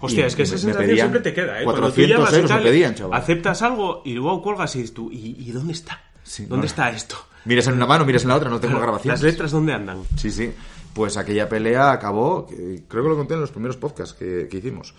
Hostia, 0.00 0.24
Y 0.24 0.26
es 0.26 0.36
que 0.36 0.42
esa 0.42 0.58
sensación 0.58 0.96
siempre 0.96 1.20
te 1.20 1.32
queda, 1.32 1.60
¿eh? 1.60 1.64
Cuando 1.64 1.82
tú 1.90 1.94
400 1.94 2.16
llamas 2.18 2.32
y 2.32 2.36
euros 2.36 2.50
me 2.52 2.62
pedían, 2.70 2.94
chaval. 2.94 3.20
aceptas 3.20 3.62
algo 3.62 4.02
y 4.04 4.12
luego 4.14 4.42
cuelgas 4.42 4.74
y 4.76 4.80
dices 4.80 4.94
tú, 4.94 5.10
¿y, 5.10 5.36
y 5.38 5.50
dónde 5.52 5.72
está? 5.72 6.00
Sí, 6.22 6.42
¿Dónde 6.44 6.64
no. 6.64 6.66
está 6.66 6.90
esto? 6.90 7.16
Miras 7.44 7.66
en 7.68 7.74
una 7.74 7.86
mano, 7.86 8.04
miras 8.04 8.22
en 8.22 8.28
la 8.28 8.36
otra, 8.36 8.50
no 8.50 8.58
tengo 8.60 8.72
Claro, 8.74 8.86
grabaciones. 8.86 9.20
¿Las 9.22 9.32
letras 9.32 9.50
dónde 9.52 9.72
andan? 9.72 10.02
Sí, 10.16 10.30
sí. 10.30 10.52
Pues 10.92 11.16
aquella 11.16 11.48
pelea 11.48 11.92
acabó, 11.92 12.46
que- 12.46 12.82
creo 12.88 13.02
que 13.04 13.08
lo 13.08 13.16
conté 13.16 13.34
en 13.34 13.40
los 13.40 13.50
primeros 13.50 13.76
podcasts 13.76 14.14
que, 14.14 14.48
que 14.50 14.56
hicimos, 14.58 14.94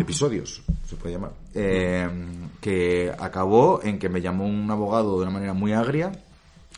episodios, 0.00 0.62
se 0.88 0.96
puede 0.96 1.14
llamar, 1.14 1.32
eh, 1.54 2.08
que 2.60 3.12
acabó 3.18 3.80
en 3.82 3.98
que 3.98 4.08
me 4.08 4.20
llamó 4.20 4.46
un 4.46 4.70
abogado 4.70 5.16
de 5.16 5.22
una 5.22 5.30
manera 5.32 5.52
muy 5.52 5.72
agria, 5.72 6.12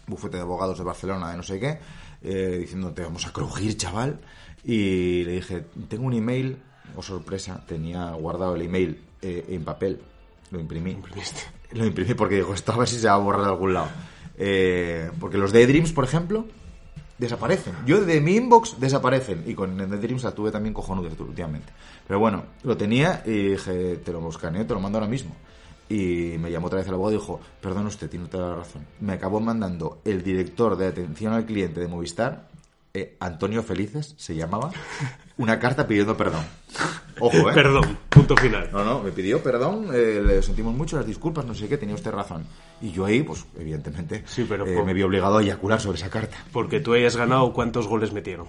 bufete 0.06 0.36
de 0.36 0.42
abogados 0.42 0.78
de 0.78 0.84
Barcelona, 0.84 1.30
de 1.30 1.36
no 1.36 1.42
sé 1.42 1.60
qué, 1.60 1.78
eh, 2.22 2.56
diciendo 2.60 2.90
te 2.92 3.02
vamos 3.02 3.26
a 3.26 3.32
crujir, 3.32 3.76
chaval, 3.76 4.18
y 4.64 5.24
le 5.24 5.32
dije, 5.32 5.64
tengo 5.88 6.04
un 6.06 6.14
email, 6.14 6.56
o 6.98 7.02
sorpresa, 7.02 7.62
tenía 7.64 8.10
guardado 8.10 8.56
el 8.56 8.62
email 8.62 9.00
eh, 9.22 9.44
en 9.50 9.64
papel, 9.64 10.00
lo 10.50 10.58
imprimí. 10.58 10.98
Lo 11.70 11.84
imprimí 11.84 12.14
porque 12.14 12.36
digo, 12.36 12.54
esto 12.54 12.72
a 12.72 12.78
ver 12.78 12.88
si 12.88 12.98
se 12.98 13.08
va 13.08 13.12
a 13.12 13.18
borrar 13.18 13.42
de 13.42 13.48
algún 13.48 13.74
lado. 13.74 13.88
Eh, 14.38 15.10
porque 15.20 15.36
los 15.36 15.52
Daydreams, 15.52 15.92
por 15.92 16.04
ejemplo, 16.04 16.46
desaparecen. 17.18 17.74
Yo 17.84 18.02
de 18.02 18.22
mi 18.22 18.36
inbox 18.36 18.80
desaparecen. 18.80 19.44
Y 19.46 19.52
con 19.52 19.76
Daydreams 19.76 20.22
la 20.22 20.34
tuve 20.34 20.50
también 20.50 20.72
cojonuda 20.72 21.10
últimamente. 21.18 21.70
Pero 22.06 22.20
bueno, 22.20 22.44
lo 22.62 22.74
tenía 22.74 23.22
y 23.26 23.50
dije, 23.50 23.98
te 23.98 24.12
lo 24.12 24.26
escaneo, 24.30 24.64
te 24.64 24.72
lo 24.72 24.80
mando 24.80 24.96
ahora 24.96 25.10
mismo. 25.10 25.36
Y 25.90 26.36
me 26.38 26.50
llamó 26.50 26.68
otra 26.68 26.78
vez 26.78 26.88
el 26.88 26.94
abogado 26.94 27.16
y 27.16 27.20
dijo, 27.20 27.38
perdón 27.60 27.86
usted, 27.86 28.08
tiene 28.08 28.28
toda 28.28 28.48
la 28.48 28.56
razón. 28.56 28.86
Me 29.00 29.12
acabó 29.12 29.38
mandando 29.38 30.00
el 30.06 30.22
director 30.22 30.74
de 30.74 30.86
atención 30.86 31.34
al 31.34 31.44
cliente 31.44 31.80
de 31.80 31.88
Movistar, 31.88 32.48
eh, 32.94 33.18
Antonio 33.20 33.62
Felices, 33.62 34.14
se 34.16 34.34
llamaba, 34.34 34.72
una 35.38 35.58
carta 35.58 35.86
pidiendo 35.86 36.16
perdón. 36.16 36.44
Ojo, 37.20 37.50
¿eh? 37.50 37.54
Perdón, 37.54 37.98
punto 38.08 38.36
final. 38.36 38.68
No, 38.72 38.84
no, 38.84 39.02
me 39.02 39.10
pidió 39.10 39.42
perdón, 39.42 39.88
eh, 39.92 40.22
le 40.24 40.40
sentimos 40.42 40.74
mucho 40.74 40.96
las 40.96 41.06
disculpas, 41.06 41.44
no 41.44 41.52
sé 41.54 41.68
qué, 41.68 41.76
tenía 41.76 41.94
usted 41.96 42.12
razón. 42.12 42.44
Y 42.80 42.92
yo 42.92 43.04
ahí, 43.06 43.22
pues, 43.24 43.44
evidentemente, 43.58 44.22
Sí, 44.26 44.46
pero 44.48 44.64
eh, 44.66 44.74
por- 44.76 44.84
me 44.84 44.94
vi 44.94 45.02
obligado 45.02 45.38
a 45.38 45.42
eyacular 45.42 45.80
sobre 45.80 45.98
esa 45.98 46.10
carta. 46.10 46.36
Porque 46.52 46.78
tú 46.78 46.94
hayas 46.94 47.16
ganado, 47.16 47.52
¿cuántos 47.52 47.88
goles 47.88 48.12
metieron? 48.12 48.46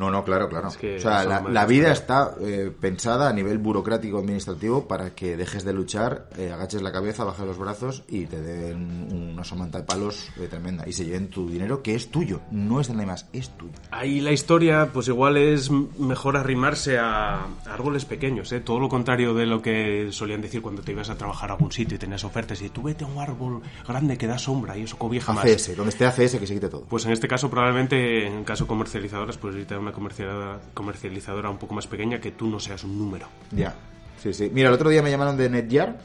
No, 0.00 0.10
no, 0.10 0.24
claro, 0.24 0.48
claro. 0.48 0.70
que 0.80 0.96
o 0.96 0.98
sea, 0.98 1.24
la, 1.24 1.66
vida 1.66 1.92
está 1.92 2.34
eh, 2.40 2.72
pensada 2.80 3.28
a 3.28 3.34
nivel 3.34 3.58
burocrático 3.58 4.16
administrativo 4.16 4.88
para 4.88 5.10
que 5.10 5.36
dejes 5.36 5.62
de 5.62 5.74
luchar, 5.74 6.30
eh, 6.38 6.50
agaches 6.50 6.80
la 6.80 6.90
cabeza, 6.90 7.22
bajes 7.24 7.44
los 7.44 7.58
brazos 7.58 8.02
y 8.08 8.24
te 8.24 8.40
den 8.40 9.30
una 9.34 9.44
somanta 9.44 9.76
de 9.76 9.84
palos 9.84 10.30
eh, 10.40 10.46
tremenda. 10.48 10.88
Y 10.88 10.94
se 10.94 11.04
lleven 11.04 11.28
tu 11.28 11.50
dinero, 11.50 11.82
que 11.82 11.94
es 11.94 12.10
tuyo, 12.10 12.40
no 12.50 12.80
es 12.80 12.88
de 12.88 12.94
nadie 12.94 13.08
más, 13.08 13.26
es 13.34 13.50
tuyo. 13.50 13.74
Ahí 13.90 14.22
la 14.22 14.32
historia, 14.32 14.88
pues 14.90 15.06
igual 15.08 15.36
es 15.36 15.70
mejor 15.70 16.38
arrimarse 16.38 16.98
a 16.98 17.46
árboles 17.66 18.06
pequeños, 18.06 18.50
¿eh? 18.52 18.60
Todo 18.60 18.80
lo 18.80 18.88
contrario 18.88 19.34
de 19.34 19.44
lo 19.44 19.60
que 19.60 20.08
solían 20.12 20.40
decir 20.40 20.62
cuando 20.62 20.80
te 20.80 20.92
ibas 20.92 21.10
a 21.10 21.18
trabajar 21.18 21.50
a 21.50 21.52
algún 21.56 21.72
sitio 21.72 21.96
y 21.96 21.98
tenías 21.98 22.24
ofertas 22.24 22.62
y 22.62 22.70
tú 22.70 22.84
vete 22.84 23.04
a 23.04 23.06
un 23.06 23.18
árbol 23.18 23.60
grande 23.86 24.16
que 24.16 24.26
da 24.26 24.38
sombra 24.38 24.78
y 24.78 24.84
eso 24.84 24.96
cobija 24.96 25.34
más. 25.34 25.44
ACS, 25.44 25.76
donde 25.76 25.90
esté 25.90 26.06
ACS, 26.06 26.36
que 26.36 26.46
se 26.46 26.54
quite 26.54 26.70
todo. 26.70 26.86
Pues 26.88 27.04
en 27.04 27.12
este 27.12 27.28
caso 27.28 27.50
probablemente, 27.50 28.26
en 28.26 28.44
caso 28.44 28.66
comercializadoras, 28.66 29.36
pues 29.36 29.54
irte 29.56 29.74
a 29.74 29.78
una 29.78 29.89
comercializadora, 29.92 30.60
comercializadora 30.74 31.50
un 31.50 31.58
poco 31.58 31.74
más 31.74 31.86
pequeña 31.86 32.20
que 32.20 32.30
tú 32.32 32.46
no 32.48 32.58
seas 32.60 32.84
un 32.84 32.98
número. 32.98 33.26
Ya, 33.52 33.74
sí, 34.22 34.32
sí. 34.32 34.50
Mira, 34.52 34.68
el 34.68 34.74
otro 34.74 34.90
día 34.90 35.02
me 35.02 35.10
llamaron 35.10 35.36
de 35.36 35.48
Netjar, 35.50 35.98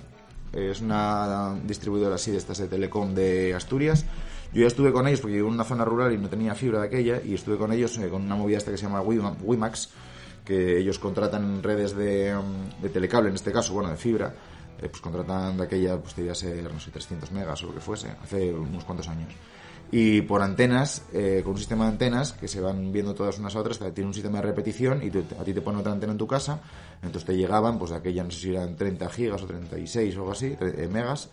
es 0.53 0.81
una 0.81 1.55
distribuidora 1.65 2.15
así 2.15 2.31
de 2.31 2.37
estas 2.37 2.57
de 2.59 2.67
Telecom 2.67 3.13
de 3.13 3.53
Asturias. 3.53 4.05
Yo 4.53 4.61
ya 4.61 4.67
estuve 4.67 4.93
con 4.93 5.05
ellos 5.07 5.19
porque 5.19 5.35
vivo 5.35 5.47
en 5.49 5.55
una 5.55 5.63
zona 5.65 5.83
rural 5.83 6.13
y 6.13 6.17
no 6.17 6.29
tenía 6.29 6.55
fibra 6.55 6.79
de 6.81 6.87
aquella 6.87 7.21
y 7.21 7.33
estuve 7.33 7.57
con 7.57 7.73
ellos 7.73 7.97
eh, 7.97 8.07
con 8.09 8.21
una 8.23 8.35
movida 8.35 8.57
esta 8.57 8.71
que 8.71 8.77
se 8.77 8.83
llama 8.83 9.01
Wima- 9.01 9.35
Wimax, 9.41 9.89
que 10.45 10.77
ellos 10.77 10.97
contratan 10.99 11.61
redes 11.61 11.95
de, 11.95 12.33
mm, 12.35 12.81
de 12.83 12.89
telecable, 12.89 13.29
en 13.29 13.35
este 13.35 13.51
caso, 13.51 13.73
bueno, 13.73 13.89
de 13.89 13.97
fibra, 13.97 14.33
eh, 14.81 14.87
pues 14.87 15.01
contratan 15.01 15.57
de 15.57 15.63
aquella, 15.63 15.97
pues 15.97 16.15
debía 16.15 16.35
ser, 16.35 16.71
no 16.71 16.79
sé, 16.79 16.91
300 16.91 17.31
megas 17.31 17.61
o 17.63 17.67
lo 17.67 17.73
que 17.73 17.81
fuese, 17.81 18.09
hace 18.23 18.53
unos 18.53 18.85
cuantos 18.85 19.07
años. 19.09 19.33
Y 19.91 20.21
por 20.21 20.41
antenas, 20.41 21.03
eh, 21.13 21.41
con 21.43 21.53
un 21.53 21.57
sistema 21.59 21.85
de 21.85 21.91
antenas 21.91 22.33
que 22.33 22.47
se 22.47 22.59
van 22.59 22.91
viendo 22.91 23.13
todas 23.13 23.37
unas 23.39 23.55
a 23.55 23.59
otras, 23.59 23.77
tiene 23.93 24.07
un 24.07 24.13
sistema 24.13 24.39
de 24.39 24.47
repetición 24.47 25.01
y 25.03 25.09
tú- 25.11 25.23
a 25.39 25.43
ti 25.43 25.53
te 25.53 25.61
ponen 25.61 25.79
otra 25.81 25.91
antena 25.93 26.11
en 26.11 26.17
tu 26.17 26.27
casa, 26.27 26.59
entonces 27.01 27.25
te 27.25 27.37
llegaban, 27.37 27.77
pues 27.77 27.91
aquella 27.91 28.23
no 28.23 28.31
sé 28.31 28.39
si 28.39 28.49
eran 28.49 28.75
30 28.75 29.09
gigas 29.09 29.41
o 29.43 29.45
36 29.45 30.15
o 30.17 30.21
algo 30.21 30.31
así, 30.31 30.57
eh, 30.59 30.89
megas, 30.91 31.29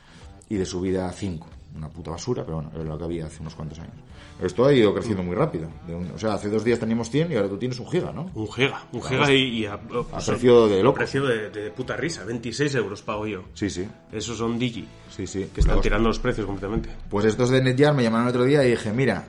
y 0.48 0.56
de 0.56 0.66
subida 0.66 1.08
a 1.08 1.12
5. 1.12 1.48
Una 1.74 1.88
puta 1.88 2.10
basura, 2.10 2.44
pero 2.44 2.56
bueno, 2.56 2.70
era 2.74 2.84
lo 2.84 2.98
que 2.98 3.04
había 3.04 3.26
hace 3.26 3.40
unos 3.40 3.54
cuantos 3.54 3.78
años. 3.78 3.94
Esto 4.40 4.64
ha 4.64 4.72
ido 4.72 4.92
creciendo 4.92 5.22
muy 5.22 5.36
rápido. 5.36 5.68
De 5.86 5.94
un- 5.94 6.10
o 6.12 6.18
sea, 6.18 6.34
hace 6.34 6.48
dos 6.48 6.64
días 6.64 6.78
teníamos 6.78 7.10
100 7.10 7.30
y 7.30 7.36
ahora 7.36 7.48
tú 7.48 7.58
tienes 7.58 7.78
un 7.78 7.88
giga, 7.88 8.12
¿no? 8.12 8.30
Un 8.34 8.50
giga, 8.50 8.82
un 8.92 9.02
giga 9.02 9.32
y, 9.32 9.58
y 9.60 9.66
a, 9.66 9.74
A 9.74 10.20
precio 10.26 10.66
de 10.68 10.82
loco. 10.82 10.94
precio 10.96 11.24
de, 11.24 11.50
de 11.50 11.70
puta 11.70 11.96
risa, 11.96 12.24
26 12.24 12.74
euros 12.74 13.02
pago 13.02 13.26
yo. 13.26 13.44
Sí, 13.54 13.70
sí. 13.70 13.86
Esos 14.10 14.36
son 14.38 14.58
Digi, 14.58 14.86
Sí, 15.10 15.26
sí. 15.26 15.48
que 15.54 15.60
están 15.60 15.76
Los- 15.76 15.82
tirando 15.82 16.08
los 16.08 16.18
precios 16.18 16.46
completamente. 16.46 16.88
Pues 17.08 17.24
estos 17.26 17.50
de 17.50 17.62
Netjar 17.62 17.94
me 17.94 18.02
llamaron 18.02 18.26
el 18.26 18.30
otro 18.30 18.44
día 18.44 18.64
y 18.64 18.70
dije, 18.70 18.92
mira, 18.92 19.28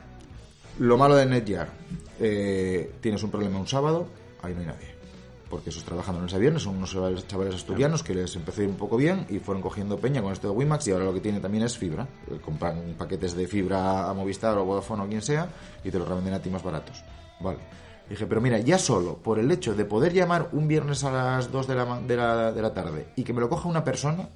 lo 0.80 0.96
malo 0.98 1.14
de 1.14 1.26
Netjar, 1.26 1.68
eh, 2.20 2.92
tienes 3.00 3.22
un 3.22 3.30
problema 3.30 3.58
un 3.58 3.68
sábado, 3.68 4.08
ahí 4.42 4.52
no 4.54 4.60
hay 4.60 4.66
nadie. 4.66 4.94
Porque 5.54 5.70
esos 5.70 5.84
trabajando 5.84 6.18
en 6.18 6.24
los 6.24 6.34
aviones 6.34 6.62
son 6.64 6.78
unos 6.78 6.90
chavales, 7.28 7.54
asturianos 7.54 8.02
que 8.02 8.12
les 8.12 8.34
empezó 8.34 8.60
a 8.60 8.64
ir 8.64 8.70
un 8.70 8.76
poco 8.76 8.96
bien 8.96 9.24
y 9.30 9.38
fueron 9.38 9.62
cogiendo 9.62 9.96
peña 9.98 10.20
con 10.20 10.32
esto 10.32 10.48
de 10.48 10.52
WiMAX 10.52 10.88
y 10.88 10.90
ahora 10.90 11.04
lo 11.04 11.14
que 11.14 11.20
tiene 11.20 11.38
también 11.38 11.62
es 11.62 11.78
fibra. 11.78 12.08
Eh, 12.28 12.40
Compran 12.44 12.96
paquetes 12.98 13.36
de 13.36 13.46
fibra 13.46 14.10
a 14.10 14.14
Movistar 14.14 14.58
o 14.58 14.64
Vodafone 14.64 15.04
o 15.04 15.06
quien 15.06 15.22
sea 15.22 15.46
y 15.84 15.92
te 15.92 15.98
los 16.00 16.08
revenden 16.08 16.34
a 16.34 16.40
ti 16.40 16.50
más 16.50 16.64
baratos. 16.64 17.04
Vale. 17.38 17.60
Dije, 18.10 18.26
pero 18.26 18.40
mira, 18.40 18.58
ya 18.58 18.78
solo 18.78 19.14
por 19.18 19.38
el 19.38 19.48
hecho 19.52 19.76
de 19.76 19.84
poder 19.84 20.12
llamar 20.12 20.48
un 20.50 20.66
viernes 20.66 21.04
a 21.04 21.12
las 21.12 21.52
2 21.52 21.68
de 21.68 21.74
la, 21.76 22.00
de 22.00 22.16
la, 22.16 22.50
de 22.50 22.60
la 22.60 22.74
tarde 22.74 23.06
y 23.14 23.22
que 23.22 23.32
me 23.32 23.40
lo 23.40 23.48
coja 23.48 23.68
una 23.68 23.84
persona, 23.84 24.28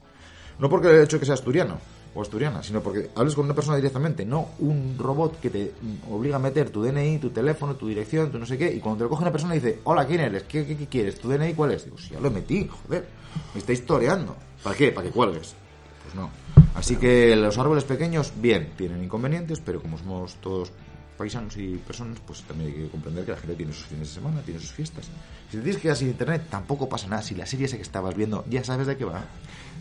no 0.61 0.69
porque 0.69 0.89
el 0.89 1.03
hecho 1.03 1.17
de 1.17 1.21
que 1.21 1.27
sea 1.27 1.35
asturiano 1.35 1.79
o 2.19 2.23
asturiana, 2.23 2.65
sino 2.65 2.83
porque 2.83 3.11
hables 3.15 3.35
con 3.37 3.45
una 3.45 3.55
persona 3.55 3.77
directamente, 3.77 4.27
no 4.27 4.49
un 4.59 4.97
robot 4.99 5.39
que 5.39 5.51
te 5.51 5.73
obliga 6.11 6.37
a 6.37 6.41
meter 6.41 6.71
tu 6.71 6.83
DNI, 6.83 7.19
tu 7.19 7.31
teléfono, 7.31 7.77
tu 7.77 7.87
dirección, 7.87 8.33
tu 8.33 8.41
no 8.41 8.47
sé 8.47 8.59
qué, 8.59 8.73
y 8.75 8.81
cuando 8.81 8.99
te 8.99 9.05
lo 9.05 9.11
coge 9.11 9.23
una 9.23 9.31
persona 9.31 9.55
dice, 9.55 9.79
hola, 9.85 10.05
¿quién 10.05 10.21
eres? 10.21 10.43
¿Qué, 10.43 10.65
quieres? 10.91 11.21
¿Tu 11.21 11.29
DNI 11.29 11.55
cuál 11.55 11.73
es? 11.73 11.85
Digo, 11.85 11.97
si 11.97 12.11
ya 12.11 12.21
lo 12.21 12.31
metí, 12.31 12.67
joder, 12.67 13.07
me 13.55 13.61
está 13.61 13.73
historiando. 13.73 14.35
¿Para 14.65 14.77
qué? 14.77 14.91
¿Para 14.91 15.07
que 15.07 15.13
cuelgues? 15.13 15.55
Pues 16.03 16.15
no. 16.17 16.31
Así 16.75 16.97
que 16.97 17.37
los 17.37 17.57
árboles 17.57 17.85
pequeños, 17.85 18.33
bien, 18.35 18.73
tienen 18.77 19.05
inconvenientes, 19.05 19.61
pero 19.61 19.81
como 19.81 19.97
somos 19.97 20.35
todos 20.37 20.73
paisanos 21.19 21.57
y 21.57 21.77
personas, 21.77 22.19
pues 22.27 22.43
también 22.43 22.71
hay 22.71 22.77
que 22.85 22.89
comprender 22.89 23.25
que 23.25 23.33
la 23.33 23.37
gente 23.39 23.57
tiene 23.57 23.73
sus 23.73 23.85
fines 23.87 24.09
de 24.09 24.15
semana, 24.15 24.41
tiene 24.43 24.61
sus 24.61 24.71
fiestas. 24.73 25.07
Si 25.51 25.57
te 25.57 25.63
tienes 25.63 25.77
que 25.77 25.83
quedar 25.83 25.97
sin 25.97 26.09
internet, 26.09 26.43
tampoco 26.49 26.89
pasa 26.89 27.09
nada. 27.09 27.21
Si 27.23 27.35
la 27.35 27.45
serie 27.45 27.67
esa 27.67 27.77
que 27.77 27.83
estabas 27.83 28.15
viendo, 28.15 28.45
ya 28.49 28.63
sabes 28.65 28.87
de 28.87 28.97
qué 28.97 29.05
va. 29.05 29.25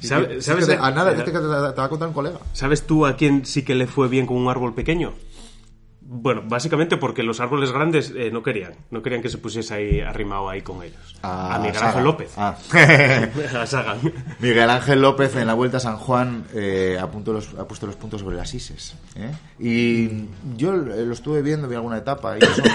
Si 0.02 0.08
¿Sabe- 0.08 0.26
te- 0.28 0.36
si 0.36 0.48
sabes 0.48 0.66
te- 0.66 0.72
de- 0.74 0.78
a 0.80 0.92
nada, 0.92 1.16
te- 1.16 1.32
te 1.32 1.32
va 1.40 1.70
a 1.86 1.90
contar 1.90 2.08
un 2.08 2.14
colega. 2.14 2.40
¿Sabes 2.54 2.86
tú 2.88 3.06
a 3.06 3.16
quién 3.16 3.46
sí 3.46 3.64
que 3.64 3.76
le 3.76 3.88
fue 3.88 4.08
bien 4.10 4.26
con 4.26 4.38
un 4.38 4.50
árbol 4.50 4.74
pequeño? 4.74 5.14
Bueno, 6.10 6.42
básicamente 6.46 6.96
porque 6.96 7.22
los 7.22 7.42
árboles 7.42 7.72
grandes 7.74 8.14
eh, 8.16 8.32
no 8.32 8.42
querían, 8.42 8.74
no 8.92 9.02
querían 9.04 9.22
que 9.22 9.28
se 9.28 9.38
pusiese 9.40 9.74
ahí 9.74 10.00
arrimado 10.00 10.48
ahí 10.50 10.62
con 10.62 10.82
ellos. 10.82 11.16
a 11.22 11.60
Miguel. 11.62 11.84
Ángel 11.84 12.04
López. 12.06 12.32
Ah. 12.38 12.56
a 13.60 13.66
Sagan. 13.66 14.00
Miguel 14.40 14.70
Ángel 14.70 15.02
López 15.02 15.36
en 15.36 15.48
la 15.48 15.54
Vuelta 15.54 15.78
a 15.78 15.80
San 15.82 15.98
Juan 15.98 16.46
eh, 16.54 16.98
apuntó 17.02 17.34
los- 17.34 17.54
ha 17.60 17.68
puesto 17.68 17.88
los 17.88 17.98
puntos 17.98 18.22
sobre 18.22 18.38
las 18.38 18.54
ISES. 18.54 18.96
¿eh? 19.18 19.32
Y 19.60 20.30
yo 20.56 20.72
lo 20.72 21.12
estuve 21.14 21.42
viendo, 21.42 21.68
vi 21.68 21.76
alguna 21.76 21.98
etapa 21.98 22.38
y 22.38 22.44
eso. 22.44 22.64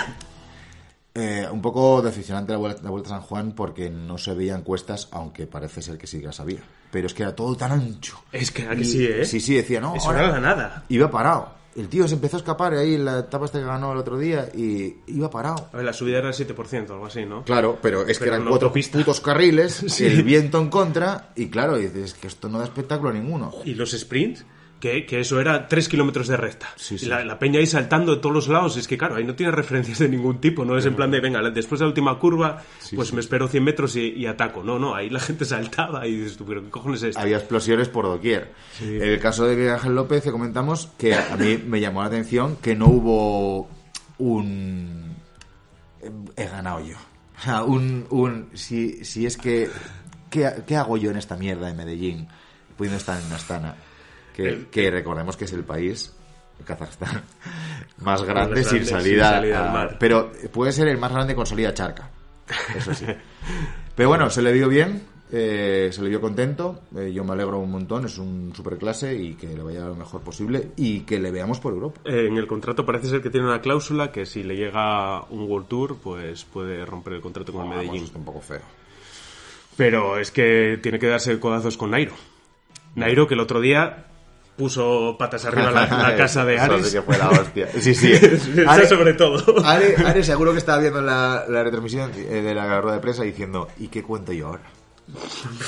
Eh, 1.14 1.46
un 1.52 1.60
poco 1.60 2.00
decepcionante 2.00 2.52
la 2.52 2.58
vuelta, 2.58 2.80
la 2.82 2.88
Vuelta 2.88 3.10
a 3.10 3.18
San 3.18 3.20
Juan 3.20 3.52
porque 3.52 3.90
no 3.90 4.16
se 4.16 4.32
veían 4.32 4.60
encuestas, 4.60 5.08
aunque 5.12 5.46
parece 5.46 5.82
ser 5.82 5.98
que 5.98 6.06
sí 6.06 6.20
que 6.20 6.24
las 6.26 6.40
había. 6.40 6.60
Pero 6.90 7.06
es 7.06 7.12
que 7.12 7.22
era 7.22 7.36
todo 7.36 7.54
tan 7.54 7.70
ancho. 7.70 8.22
Es 8.32 8.50
que, 8.50 8.66
¿a 8.66 8.70
que 8.70 8.80
Y- 8.80 8.84
sí, 8.86 9.04
¿eh? 9.06 9.24
Sí, 9.26 9.38
sí, 9.40 9.54
decía, 9.56 9.78
no. 9.78 9.94
Eso 9.94 10.06
ahora- 10.06 10.20
era 10.24 10.32
la 10.32 10.40
nada. 10.40 10.84
Iba 10.88 11.10
parado. 11.10 11.50
El 11.74 11.88
tío 11.88 12.06
se 12.06 12.14
empezó 12.14 12.36
a 12.36 12.40
escapar 12.40 12.74
ahí 12.74 12.94
en 12.96 13.04
la 13.06 13.20
etapa 13.20 13.46
esta 13.46 13.58
que 13.58 13.64
ganó 13.64 13.92
el 13.92 13.98
otro 13.98 14.18
día 14.18 14.48
y 14.54 14.96
iba 15.06 15.30
parado. 15.30 15.68
A 15.72 15.76
ver, 15.78 15.86
la 15.86 15.92
subida 15.92 16.18
era 16.18 16.28
el 16.28 16.34
7%, 16.34 16.90
algo 16.90 17.06
así, 17.06 17.24
¿no? 17.24 17.44
Claro, 17.44 17.78
pero 17.80 18.06
es 18.06 18.18
que 18.18 18.26
eran 18.26 18.40
cuatro 18.46 18.66
autopista. 18.68 18.98
putos 18.98 19.20
carriles, 19.20 19.82
Sí. 19.88 20.04
el 20.04 20.22
viento 20.22 20.58
en 20.60 20.68
contra, 20.68 21.32
y 21.34 21.48
claro, 21.48 21.78
dices 21.78 22.12
que 22.14 22.26
esto 22.26 22.48
no 22.50 22.58
da 22.58 22.64
espectáculo 22.64 23.08
a 23.10 23.12
ninguno. 23.14 23.52
Y 23.64 23.74
los 23.74 23.92
sprints, 23.92 24.44
que, 24.82 25.06
que 25.06 25.20
eso 25.20 25.40
era 25.40 25.68
3 25.68 25.88
kilómetros 25.88 26.26
de 26.26 26.36
recta. 26.36 26.66
Sí, 26.74 26.98
sí. 26.98 27.06
Y 27.06 27.08
la, 27.08 27.24
la 27.24 27.38
peña 27.38 27.60
ahí 27.60 27.66
saltando 27.68 28.16
de 28.16 28.20
todos 28.20 28.34
los 28.34 28.48
lados. 28.48 28.76
Es 28.76 28.88
que, 28.88 28.98
claro, 28.98 29.14
ahí 29.14 29.22
no 29.22 29.36
tiene 29.36 29.52
referencias 29.52 30.00
de 30.00 30.08
ningún 30.08 30.40
tipo. 30.40 30.64
No 30.64 30.76
es 30.76 30.84
en 30.86 30.96
plan 30.96 31.08
de, 31.12 31.20
venga, 31.20 31.40
después 31.50 31.78
de 31.78 31.84
la 31.84 31.90
última 31.90 32.18
curva, 32.18 32.64
pues 32.96 33.12
me 33.12 33.20
espero 33.20 33.46
100 33.46 33.62
metros 33.62 33.94
y, 33.94 34.08
y 34.08 34.26
ataco. 34.26 34.64
No, 34.64 34.80
no, 34.80 34.92
ahí 34.92 35.08
la 35.08 35.20
gente 35.20 35.44
saltaba 35.44 36.04
y 36.08 36.16
dices 36.16 36.36
tú, 36.36 36.44
pero 36.44 36.64
¿qué 36.64 36.70
cojones 36.70 37.00
es 37.04 37.10
esto? 37.10 37.20
Había 37.20 37.36
explosiones 37.36 37.88
por 37.88 38.06
doquier. 38.06 38.50
En 38.80 39.02
el 39.04 39.20
caso 39.20 39.44
de 39.46 39.70
Ángel 39.70 39.94
López, 39.94 40.24
que 40.24 40.32
comentamos, 40.32 40.88
que 40.98 41.14
a 41.14 41.36
mí 41.36 41.62
me 41.64 41.80
llamó 41.80 42.00
la 42.00 42.08
atención 42.08 42.56
que 42.56 42.74
no 42.74 42.86
hubo 42.88 43.70
un... 44.18 45.14
He 46.36 46.46
ganado 46.46 46.84
yo. 46.84 46.96
O 47.38 47.40
sea, 47.40 47.62
un... 47.62 48.06
un 48.10 48.50
si, 48.54 49.04
si 49.04 49.26
es 49.26 49.36
que... 49.36 49.70
¿qué, 50.28 50.50
qué 50.66 50.76
hago 50.76 50.96
yo 50.96 51.12
en 51.12 51.18
esta 51.18 51.36
mierda 51.36 51.68
de 51.68 51.74
Medellín? 51.74 52.26
Pudiendo 52.76 52.98
estar 52.98 53.20
en 53.24 53.32
Astana. 53.32 53.76
Que, 54.34 54.48
El- 54.48 54.66
que 54.66 54.90
recordemos 54.90 55.36
que 55.36 55.44
es 55.44 55.52
el 55.52 55.64
país, 55.64 56.14
Kazajstán, 56.64 57.22
más 57.98 58.22
grande, 58.22 58.60
Más 58.60 58.68
sin 58.68 58.78
grande, 58.78 58.84
sin 58.84 58.86
salida, 58.86 59.30
salida 59.30 59.66
al 59.66 59.72
mar. 59.72 59.96
Pero 59.98 60.30
puede 60.52 60.72
ser 60.72 60.88
el 60.88 60.98
más 60.98 61.12
grande 61.12 61.34
con 61.34 61.44
salida 61.46 61.74
charca. 61.74 62.10
Eso 62.76 62.94
sí. 62.94 63.06
Pero 63.96 64.08
bueno, 64.08 64.30
se 64.30 64.40
le 64.42 64.52
vio 64.52 64.68
bien, 64.68 65.02
eh, 65.32 65.90
se 65.92 66.00
le 66.02 66.08
vio 66.08 66.20
contento. 66.20 66.80
eh, 66.96 67.12
yo 67.12 67.24
me 67.24 67.32
alegro 67.32 67.58
un 67.58 67.70
montón, 67.70 68.04
es 68.06 68.16
un 68.18 68.52
superclase 68.54 69.14
y 69.14 69.34
que 69.34 69.48
le 69.48 69.62
vaya 69.62 69.84
lo 69.84 69.94
mejor 69.96 70.22
posible 70.22 70.70
y 70.76 71.00
que 71.00 71.18
le 71.18 71.30
veamos 71.30 71.60
por 71.60 71.72
Europa. 71.74 72.00
Eh, 72.04 72.26
en 72.28 72.36
el 72.38 72.46
contrato 72.46 72.86
parece 72.86 73.08
ser 73.08 73.20
que 73.22 73.28
tiene 73.30 73.46
una 73.46 73.60
cláusula 73.60 74.10
que 74.12 74.24
si 74.24 74.42
le 74.42 74.56
llega 74.56 75.22
un 75.30 75.42
World 75.50 75.68
Tour, 75.68 75.96
pues 76.02 76.44
puede 76.44 76.84
romper 76.86 77.14
el 77.14 77.20
contrato 77.20 77.52
con 77.52 77.62
el 77.64 77.68
Vamos, 77.68 77.84
Medellín. 77.84 78.04
está 78.04 78.18
un 78.18 78.24
poco 78.24 78.40
feo. 78.40 78.60
Pero 79.76 80.18
es 80.18 80.30
que 80.30 80.78
tiene 80.82 80.98
que 80.98 81.06
darse 81.08 81.38
codazos 81.40 81.76
con 81.76 81.90
Nairo. 81.90 82.12
Nairo, 82.94 83.26
que 83.26 83.34
el 83.34 83.40
otro 83.40 83.60
día 83.60 84.06
puso 84.56 85.16
patas 85.18 85.44
arriba 85.44 85.70
la, 85.70 85.86
la 86.10 86.16
casa 86.16 86.44
de 86.44 86.54
Eso 86.56 86.64
Ares. 86.64 86.86
sí 86.88 86.92
que 86.96 87.02
fue 87.02 87.18
la 87.18 87.30
hostia. 87.30 87.68
Sí, 87.80 87.94
sí. 87.94 88.12
Eso 88.12 88.68
Are- 88.70 88.86
sobre 88.86 89.14
todo. 89.14 89.64
Are, 89.64 89.96
Are 90.04 90.22
seguro 90.22 90.52
que 90.52 90.58
estaba 90.58 90.78
viendo 90.78 91.00
la, 91.00 91.44
la 91.48 91.62
retransmisión 91.64 92.10
eh, 92.16 92.42
de 92.42 92.54
la 92.54 92.80
rueda 92.80 92.96
de 92.96 93.02
prensa 93.02 93.22
diciendo, 93.24 93.68
¿y 93.78 93.88
qué 93.88 94.02
cuento 94.02 94.32
yo 94.32 94.48
ahora? 94.48 94.62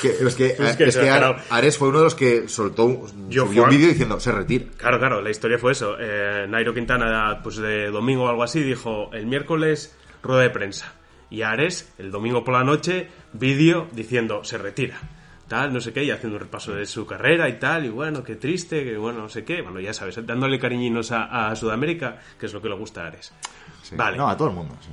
Que- 0.01 0.09
es 0.25 0.35
que, 0.35 0.47
Es 0.59 0.95
es. 0.95 0.97
Ares 1.49 1.77
fue 1.77 1.89
uno 1.89 1.99
de 1.99 2.03
los 2.05 2.15
que 2.15 2.47
soltó 2.47 2.85
un, 2.85 3.29
Yo 3.29 3.45
subió 3.45 3.63
un 3.63 3.67
fue- 3.69 3.77
vídeo 3.77 3.89
diciendo, 3.89 4.19
se 4.19 4.31
retira. 4.31 4.65
Claro, 4.77 4.99
claro, 4.99 5.21
la 5.21 5.29
historia 5.29 5.57
fue 5.57 5.73
eso. 5.73 5.95
Eh, 5.99 6.45
Nairo 6.47 6.73
Quintana, 6.73 7.39
pues 7.43 7.57
de 7.57 7.87
domingo 7.91 8.23
o 8.23 8.29
algo 8.29 8.43
así, 8.43 8.61
dijo 8.63 9.09
el 9.13 9.25
miércoles 9.27 9.95
rueda 10.23 10.41
de 10.43 10.49
prensa. 10.51 10.93
Y 11.29 11.41
Ares, 11.41 11.91
el 11.97 12.11
domingo 12.11 12.43
por 12.43 12.53
la 12.53 12.63
noche, 12.63 13.09
vídeo 13.33 13.87
diciendo 13.91 14.43
se 14.43 14.57
retira. 14.57 14.99
Tal, 15.47 15.71
no 15.71 15.79
sé 15.79 15.93
qué, 15.93 16.03
y 16.03 16.09
haciendo 16.11 16.37
un 16.37 16.41
repaso 16.41 16.73
de 16.73 16.85
su 16.87 17.05
carrera 17.05 17.47
y 17.47 17.59
tal, 17.59 17.85
y 17.85 17.89
bueno, 17.89 18.23
qué 18.23 18.35
triste, 18.35 18.83
que 18.83 18.97
bueno, 18.97 19.19
no 19.21 19.29
sé 19.29 19.43
qué. 19.43 19.61
Bueno, 19.61 19.79
ya 19.79 19.93
sabes, 19.93 20.17
dándole 20.25 20.57
cariñinos 20.59 21.11
a, 21.11 21.49
a 21.49 21.55
Sudamérica, 21.55 22.19
que 22.39 22.47
es 22.47 22.53
lo 22.53 22.61
que 22.61 22.69
le 22.69 22.75
gusta 22.75 23.03
a 23.03 23.07
Ares. 23.07 23.31
Sí. 23.83 23.95
Vale. 23.95 24.17
No, 24.17 24.27
a 24.27 24.35
todo 24.35 24.49
el 24.49 24.55
mundo. 24.55 24.75
sí. 24.81 24.89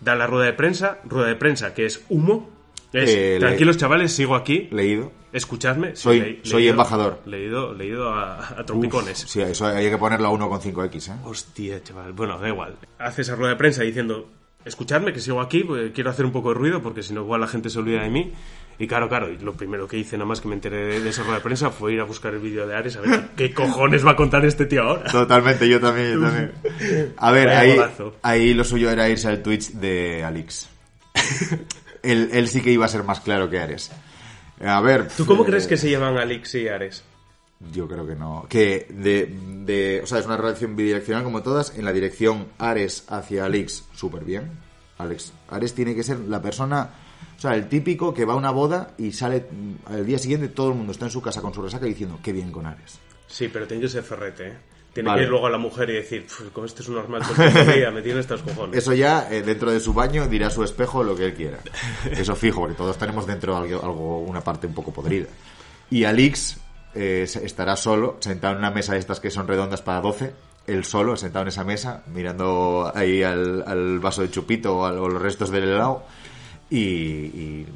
Da 0.00 0.14
la 0.14 0.26
rueda 0.26 0.46
de 0.46 0.54
prensa, 0.54 0.98
rueda 1.04 1.28
de 1.28 1.36
prensa 1.36 1.74
que 1.74 1.84
es 1.84 2.02
humo. 2.08 2.48
Es, 2.92 3.10
Eh, 3.10 3.34
le- 3.38 3.40
tranquilos 3.40 3.76
chavales, 3.76 4.12
sigo 4.12 4.34
aquí. 4.34 4.68
Leído. 4.70 5.12
Escuchadme. 5.32 5.94
Sí, 5.94 6.02
Soy- 6.02 6.40
soy 6.42 6.68
embajador. 6.68 7.20
Leído, 7.26 7.74
leído 7.74 8.08
a, 8.14 8.38
a 8.58 8.64
trompicones. 8.64 9.22
Uf, 9.24 9.30
sí, 9.30 9.42
eso 9.42 9.66
hay 9.66 9.90
que 9.90 9.98
ponerlo 9.98 10.28
a 10.28 10.30
1,5x, 10.32 11.08
¿eh? 11.12 11.16
Hostia, 11.24 11.82
chaval. 11.84 12.14
Bueno, 12.14 12.38
da 12.38 12.48
igual. 12.48 12.76
Hace 12.98 13.20
esa 13.22 13.36
rueda 13.36 13.50
de 13.50 13.56
prensa 13.58 13.82
diciendo, 13.82 14.28
escuchadme 14.64 15.12
que 15.12 15.20
sigo 15.20 15.40
aquí, 15.42 15.62
porque 15.62 15.92
quiero 15.92 16.08
hacer 16.10 16.24
un 16.24 16.32
poco 16.32 16.48
de 16.48 16.54
ruido, 16.54 16.82
porque 16.82 17.02
si 17.02 17.12
no 17.12 17.20
igual 17.20 17.42
la 17.42 17.46
gente 17.46 17.68
se 17.70 17.78
olvida 17.78 18.02
de 18.02 18.08
mí. 18.10 18.32
Y 18.80 18.86
claro, 18.86 19.10
claro, 19.10 19.30
y 19.30 19.36
lo 19.36 19.52
primero 19.52 19.86
que 19.86 19.98
hice 19.98 20.16
nada 20.16 20.26
más 20.26 20.40
que 20.40 20.48
me 20.48 20.54
enteré 20.54 20.78
de, 20.86 21.00
de 21.00 21.10
esa 21.10 21.22
rueda 21.22 21.36
de 21.36 21.42
prensa 21.42 21.68
fue 21.68 21.92
ir 21.92 22.00
a 22.00 22.04
buscar 22.04 22.32
el 22.32 22.40
vídeo 22.40 22.66
de 22.66 22.74
Ares 22.74 22.96
a 22.96 23.02
ver 23.02 23.28
qué, 23.36 23.50
qué 23.50 23.54
cojones 23.54 24.06
va 24.06 24.12
a 24.12 24.16
contar 24.16 24.42
este 24.46 24.64
tío 24.64 24.82
ahora. 24.82 25.12
Totalmente, 25.12 25.68
yo 25.68 25.78
también, 25.80 26.14
yo 26.14 26.22
también. 26.22 26.52
A 27.18 27.30
ver, 27.30 27.50
ahí, 27.50 27.78
ahí 28.22 28.54
lo 28.54 28.64
suyo 28.64 28.90
era 28.90 29.06
irse 29.06 29.28
al 29.28 29.42
Twitch 29.42 29.72
de 29.72 30.24
Alix. 30.24 30.66
él, 32.02 32.30
él 32.32 32.48
sí 32.48 32.62
que 32.62 32.72
iba 32.72 32.86
a 32.86 32.88
ser 32.88 33.04
más 33.04 33.20
claro 33.20 33.50
que 33.50 33.58
Ares. 33.58 33.92
A 34.64 34.80
ver... 34.80 35.08
¿Tú 35.08 35.26
cómo 35.26 35.42
eh, 35.42 35.46
crees 35.48 35.66
que 35.66 35.76
se 35.76 35.90
llevan 35.90 36.16
Alix 36.16 36.54
y 36.54 36.68
Ares? 36.68 37.04
Yo 37.74 37.86
creo 37.86 38.06
que 38.06 38.14
no. 38.14 38.46
Que 38.48 38.86
de, 38.88 39.30
de... 39.62 40.00
O 40.02 40.06
sea, 40.06 40.20
es 40.20 40.24
una 40.24 40.38
relación 40.38 40.74
bidireccional 40.74 41.22
como 41.22 41.42
todas. 41.42 41.76
En 41.76 41.84
la 41.84 41.92
dirección 41.92 42.46
Ares 42.56 43.04
hacia 43.08 43.44
Alix, 43.44 43.84
súper 43.94 44.24
bien. 44.24 44.50
Alex, 44.96 45.34
Ares 45.50 45.74
tiene 45.74 45.94
que 45.94 46.02
ser 46.02 46.20
la 46.20 46.40
persona... 46.40 46.88
O 47.36 47.40
sea, 47.40 47.54
el 47.54 47.68
típico 47.68 48.12
que 48.12 48.24
va 48.24 48.34
a 48.34 48.36
una 48.36 48.50
boda 48.50 48.90
y 48.98 49.12
sale 49.12 49.46
mm, 49.50 49.92
al 49.92 50.04
día 50.06 50.18
siguiente 50.18 50.48
todo 50.48 50.68
el 50.70 50.74
mundo 50.74 50.92
está 50.92 51.06
en 51.06 51.10
su 51.10 51.22
casa 51.22 51.40
con 51.40 51.54
su 51.54 51.62
resaca 51.62 51.86
diciendo, 51.86 52.18
qué 52.22 52.32
bien 52.32 52.52
con 52.52 52.66
Ares. 52.66 52.98
Sí, 53.26 53.48
pero 53.48 53.66
tiene 53.66 53.82
que 53.82 53.88
ser 53.88 54.02
ferrete, 54.02 54.48
¿eh? 54.48 54.54
Tiene 54.92 55.08
Vale. 55.08 55.20
que 55.20 55.24
ir 55.24 55.30
luego 55.30 55.46
a 55.46 55.50
la 55.50 55.56
mujer 55.58 55.88
y 55.90 55.92
decir, 55.94 56.22
"Pf, 56.24 56.50
como 56.52 56.66
este 56.66 56.82
es 56.82 56.88
un 56.88 56.96
normal 56.96 57.22
día, 57.76 57.92
me 57.92 58.02
tiene 58.02 58.18
estos 58.20 58.42
cojones. 58.42 58.76
Eso 58.76 58.92
ya, 58.92 59.28
eh, 59.30 59.40
dentro 59.42 59.70
de 59.70 59.78
su 59.78 59.94
baño, 59.94 60.26
dirá 60.26 60.48
a 60.48 60.50
su 60.50 60.64
espejo 60.64 61.04
lo 61.04 61.14
que 61.14 61.26
él 61.26 61.34
quiera. 61.34 61.58
Eso 62.10 62.34
fijo, 62.34 62.60
porque 62.60 62.74
todos 62.74 62.98
tenemos 62.98 63.24
dentro 63.26 63.56
algo, 63.56 63.80
algo- 63.84 64.18
una 64.18 64.40
parte 64.40 64.66
un 64.66 64.74
poco 64.74 64.92
podrida. 64.92 65.28
Y 65.90 66.02
Alix 66.04 66.58
eh, 66.96 67.22
estará 67.22 67.76
solo, 67.76 68.16
sentado 68.18 68.54
en 68.54 68.58
una 68.58 68.72
mesa 68.72 68.94
de 68.94 68.98
estas 68.98 69.20
que 69.20 69.30
son 69.30 69.46
redondas 69.46 69.80
para 69.80 70.00
12, 70.00 70.32
él 70.66 70.84
solo, 70.84 71.16
sentado 71.16 71.42
en 71.44 71.48
esa 71.50 71.62
mesa, 71.62 72.02
mirando 72.12 72.90
ahí 72.92 73.22
al, 73.22 73.62
al 73.66 74.00
vaso 74.00 74.22
de 74.22 74.30
chupito 74.32 74.76
o, 74.78 74.86
al- 74.86 74.98
o 74.98 75.08
los 75.08 75.22
restos 75.22 75.50
del 75.50 75.64
helado. 75.68 76.02
Y, 76.70 76.78
y 76.78 77.66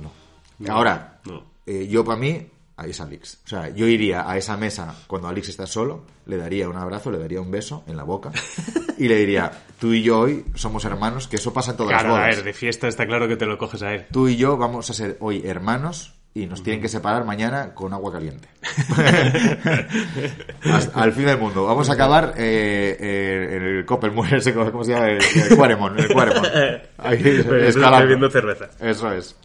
no. 0.58 0.72
Ahora, 0.72 1.20
no. 1.26 1.42
eh, 1.66 1.86
yo 1.88 2.04
para 2.04 2.18
mí, 2.18 2.46
ahí 2.76 2.90
es 2.90 3.00
Alix. 3.00 3.40
O 3.44 3.48
sea, 3.48 3.68
yo 3.70 3.86
iría 3.86 4.28
a 4.30 4.36
esa 4.36 4.56
mesa 4.56 4.94
cuando 5.06 5.28
Alix 5.28 5.48
está 5.48 5.66
solo, 5.66 6.04
le 6.26 6.36
daría 6.36 6.68
un 6.68 6.76
abrazo, 6.76 7.10
le 7.10 7.18
daría 7.18 7.40
un 7.40 7.50
beso 7.50 7.82
en 7.86 7.96
la 7.96 8.04
boca 8.04 8.30
y 8.98 9.08
le 9.08 9.16
diría, 9.16 9.50
tú 9.80 9.92
y 9.92 10.02
yo 10.02 10.20
hoy 10.20 10.44
somos 10.54 10.84
hermanos, 10.84 11.26
que 11.28 11.36
eso 11.36 11.52
pasa 11.52 11.72
en 11.72 11.76
todas 11.78 11.92
Claro, 12.00 12.16
las 12.16 12.24
a 12.24 12.26
ver, 12.36 12.44
de 12.44 12.52
fiesta 12.52 12.86
está 12.88 13.06
claro 13.06 13.26
que 13.28 13.36
te 13.36 13.46
lo 13.46 13.58
coges 13.58 13.82
a 13.82 13.92
él. 13.94 14.06
Tú 14.12 14.28
y 14.28 14.36
yo 14.36 14.56
vamos 14.56 14.88
a 14.90 14.94
ser 14.94 15.16
hoy 15.20 15.42
hermanos 15.44 16.14
y 16.36 16.46
nos 16.46 16.64
tienen 16.64 16.82
que 16.82 16.88
separar 16.88 17.24
mañana 17.24 17.74
con 17.74 17.92
agua 17.92 18.12
caliente. 18.12 18.48
Al 20.94 21.12
fin 21.12 21.26
del 21.26 21.38
mundo. 21.38 21.64
Vamos 21.64 21.88
a 21.88 21.92
acabar 21.92 22.34
eh, 22.36 22.96
eh, 22.98 23.56
en 23.56 23.62
el 23.62 23.86
Coppelmore, 23.86 24.38
ese, 24.38 24.52
¿cómo 24.52 24.82
se 24.82 24.92
llama? 24.92 25.10
El, 25.10 25.18
el 25.22 25.56
Quaremont, 25.56 25.96
el. 25.98 26.12
Ahí, 26.98 27.22
escalando. 27.62 28.00
bebiendo 28.00 28.28
cerveza. 28.30 28.68
Eso 28.80 29.12
es. 29.12 29.36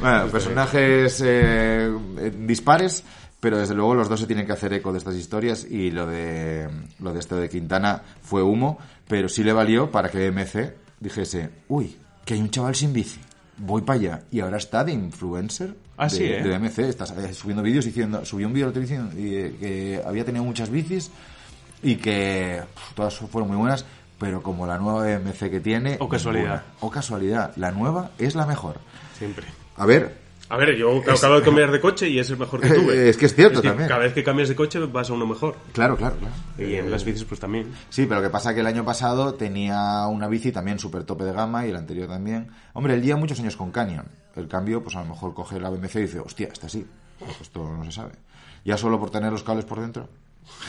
Bueno, 0.00 0.26
personajes 0.26 1.22
eh, 1.24 1.92
dispares, 2.38 3.04
pero 3.38 3.58
desde 3.58 3.74
luego 3.74 3.94
los 3.94 4.08
dos 4.08 4.18
se 4.18 4.26
tienen 4.26 4.46
que 4.46 4.52
hacer 4.52 4.72
eco 4.72 4.90
de 4.90 4.98
estas 4.98 5.14
historias 5.14 5.64
y 5.64 5.92
lo 5.92 6.06
de 6.06 6.68
lo 6.98 7.12
de 7.12 7.20
esto 7.20 7.36
de 7.36 7.48
Quintana 7.48 8.02
fue 8.20 8.42
humo, 8.42 8.78
pero 9.06 9.28
sí 9.28 9.44
le 9.44 9.52
valió 9.52 9.92
para 9.92 10.08
que 10.08 10.28
BMC 10.28 10.74
dijese, 10.98 11.50
uy, 11.68 11.96
que 12.24 12.34
hay 12.34 12.40
un 12.40 12.50
chaval 12.50 12.74
sin 12.74 12.92
bici, 12.92 13.20
voy 13.58 13.82
para 13.82 13.98
allá 13.98 14.22
y 14.32 14.40
ahora 14.40 14.56
está 14.56 14.82
de 14.82 14.90
influencer. 14.92 15.76
Ah, 15.96 16.04
de, 16.08 16.10
sí, 16.10 16.24
¿eh? 16.24 16.42
de 16.42 16.58
BMC, 16.58 16.78
está 16.80 17.04
eh, 17.04 17.32
subiendo 17.32 17.62
vídeos 17.62 17.84
diciendo, 17.84 18.24
subió 18.24 18.46
un 18.48 18.52
vídeo 18.52 18.72
diciendo 18.72 19.12
eh, 19.16 19.54
que 19.60 20.02
había 20.04 20.24
tenido 20.24 20.44
muchas 20.44 20.70
bicis 20.70 21.10
y 21.82 21.96
que 21.96 22.62
pf, 22.74 22.94
todas 22.94 23.14
fueron 23.14 23.48
muy 23.48 23.56
buenas, 23.56 23.84
pero 24.18 24.42
como 24.42 24.66
la 24.66 24.78
nueva 24.78 25.04
BMC 25.04 25.50
que 25.50 25.60
tiene, 25.60 25.96
O 26.00 26.08
casualidad. 26.08 26.42
ninguna. 26.44 26.64
o 26.80 26.90
casualidad, 26.90 27.52
la 27.56 27.70
nueva 27.70 28.10
es 28.18 28.34
la 28.34 28.46
mejor. 28.46 28.78
Siempre. 29.18 29.46
A 29.76 29.86
ver, 29.86 30.18
A 30.50 30.56
ver, 30.58 30.76
yo 30.76 31.00
acabo 31.00 31.36
de 31.36 31.42
cambiar 31.42 31.70
de 31.72 31.80
coche 31.80 32.08
y 32.08 32.18
es 32.18 32.28
el 32.28 32.36
mejor 32.36 32.60
que 32.60 32.68
tuve. 32.68 33.08
Es 33.08 33.16
que 33.16 33.26
es 33.26 33.34
cierto 33.34 33.62
también. 33.62 33.88
Cada 33.88 34.00
vez 34.00 34.12
que 34.12 34.22
cambias 34.22 34.48
de 34.50 34.54
coche 34.54 34.78
vas 34.80 35.08
a 35.08 35.14
uno 35.14 35.26
mejor. 35.26 35.56
claro, 35.72 35.96
claro, 35.96 36.16
claro. 36.16 36.34
Y 36.58 36.74
en 36.76 36.86
Eh, 36.86 36.90
las 36.90 37.02
bicis 37.04 37.24
pues 37.24 37.40
también. 37.40 37.72
Sí, 37.88 38.04
pero 38.06 38.20
lo 38.20 38.26
que 38.26 38.30
pasa 38.30 38.50
es 38.50 38.54
que 38.54 38.60
el 38.60 38.66
año 38.66 38.84
pasado 38.84 39.34
tenía 39.34 40.06
una 40.06 40.28
bici 40.28 40.52
también 40.52 40.78
súper 40.78 41.04
tope 41.04 41.24
de 41.24 41.32
gama 41.32 41.66
y 41.66 41.70
el 41.70 41.76
anterior 41.76 42.08
también. 42.08 42.48
Hombre, 42.74 42.94
él 42.94 43.02
lleva 43.02 43.18
muchos 43.18 43.40
años 43.40 43.56
con 43.56 43.70
Canyon. 43.70 44.04
El 44.36 44.46
cambio, 44.46 44.82
pues 44.82 44.94
a 44.96 45.00
lo 45.00 45.06
mejor 45.06 45.32
coge 45.32 45.58
la 45.58 45.70
BMC 45.70 45.94
y 45.96 46.00
dice, 46.02 46.20
hostia, 46.20 46.48
está 46.52 46.66
así. 46.66 46.86
Pues 47.18 47.40
esto 47.40 47.64
no 47.66 47.82
se 47.84 47.92
sabe. 47.92 48.12
Ya 48.64 48.76
solo 48.76 49.00
por 49.00 49.10
tener 49.10 49.32
los 49.32 49.42
cables 49.44 49.64
por 49.64 49.80
dentro. 49.80 50.08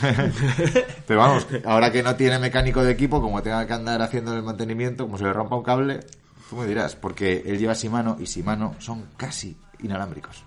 pero 1.06 1.20
vamos, 1.20 1.46
ahora 1.64 1.92
que 1.92 2.02
no 2.02 2.16
tiene 2.16 2.38
mecánico 2.38 2.82
de 2.82 2.92
equipo, 2.92 3.20
como 3.20 3.42
tenga 3.42 3.66
que 3.66 3.72
andar 3.74 4.00
haciendo 4.02 4.34
el 4.34 4.42
mantenimiento, 4.42 5.04
como 5.04 5.18
se 5.18 5.24
le 5.24 5.32
rompa 5.32 5.56
un 5.56 5.62
cable, 5.62 6.00
tú 6.48 6.56
me 6.56 6.66
dirás, 6.66 6.96
porque 6.96 7.42
él 7.46 7.58
lleva 7.58 7.74
Shimano 7.74 8.16
y 8.18 8.24
Shimano 8.24 8.74
son 8.78 9.04
casi 9.16 9.56
inalámbricos. 9.86 10.42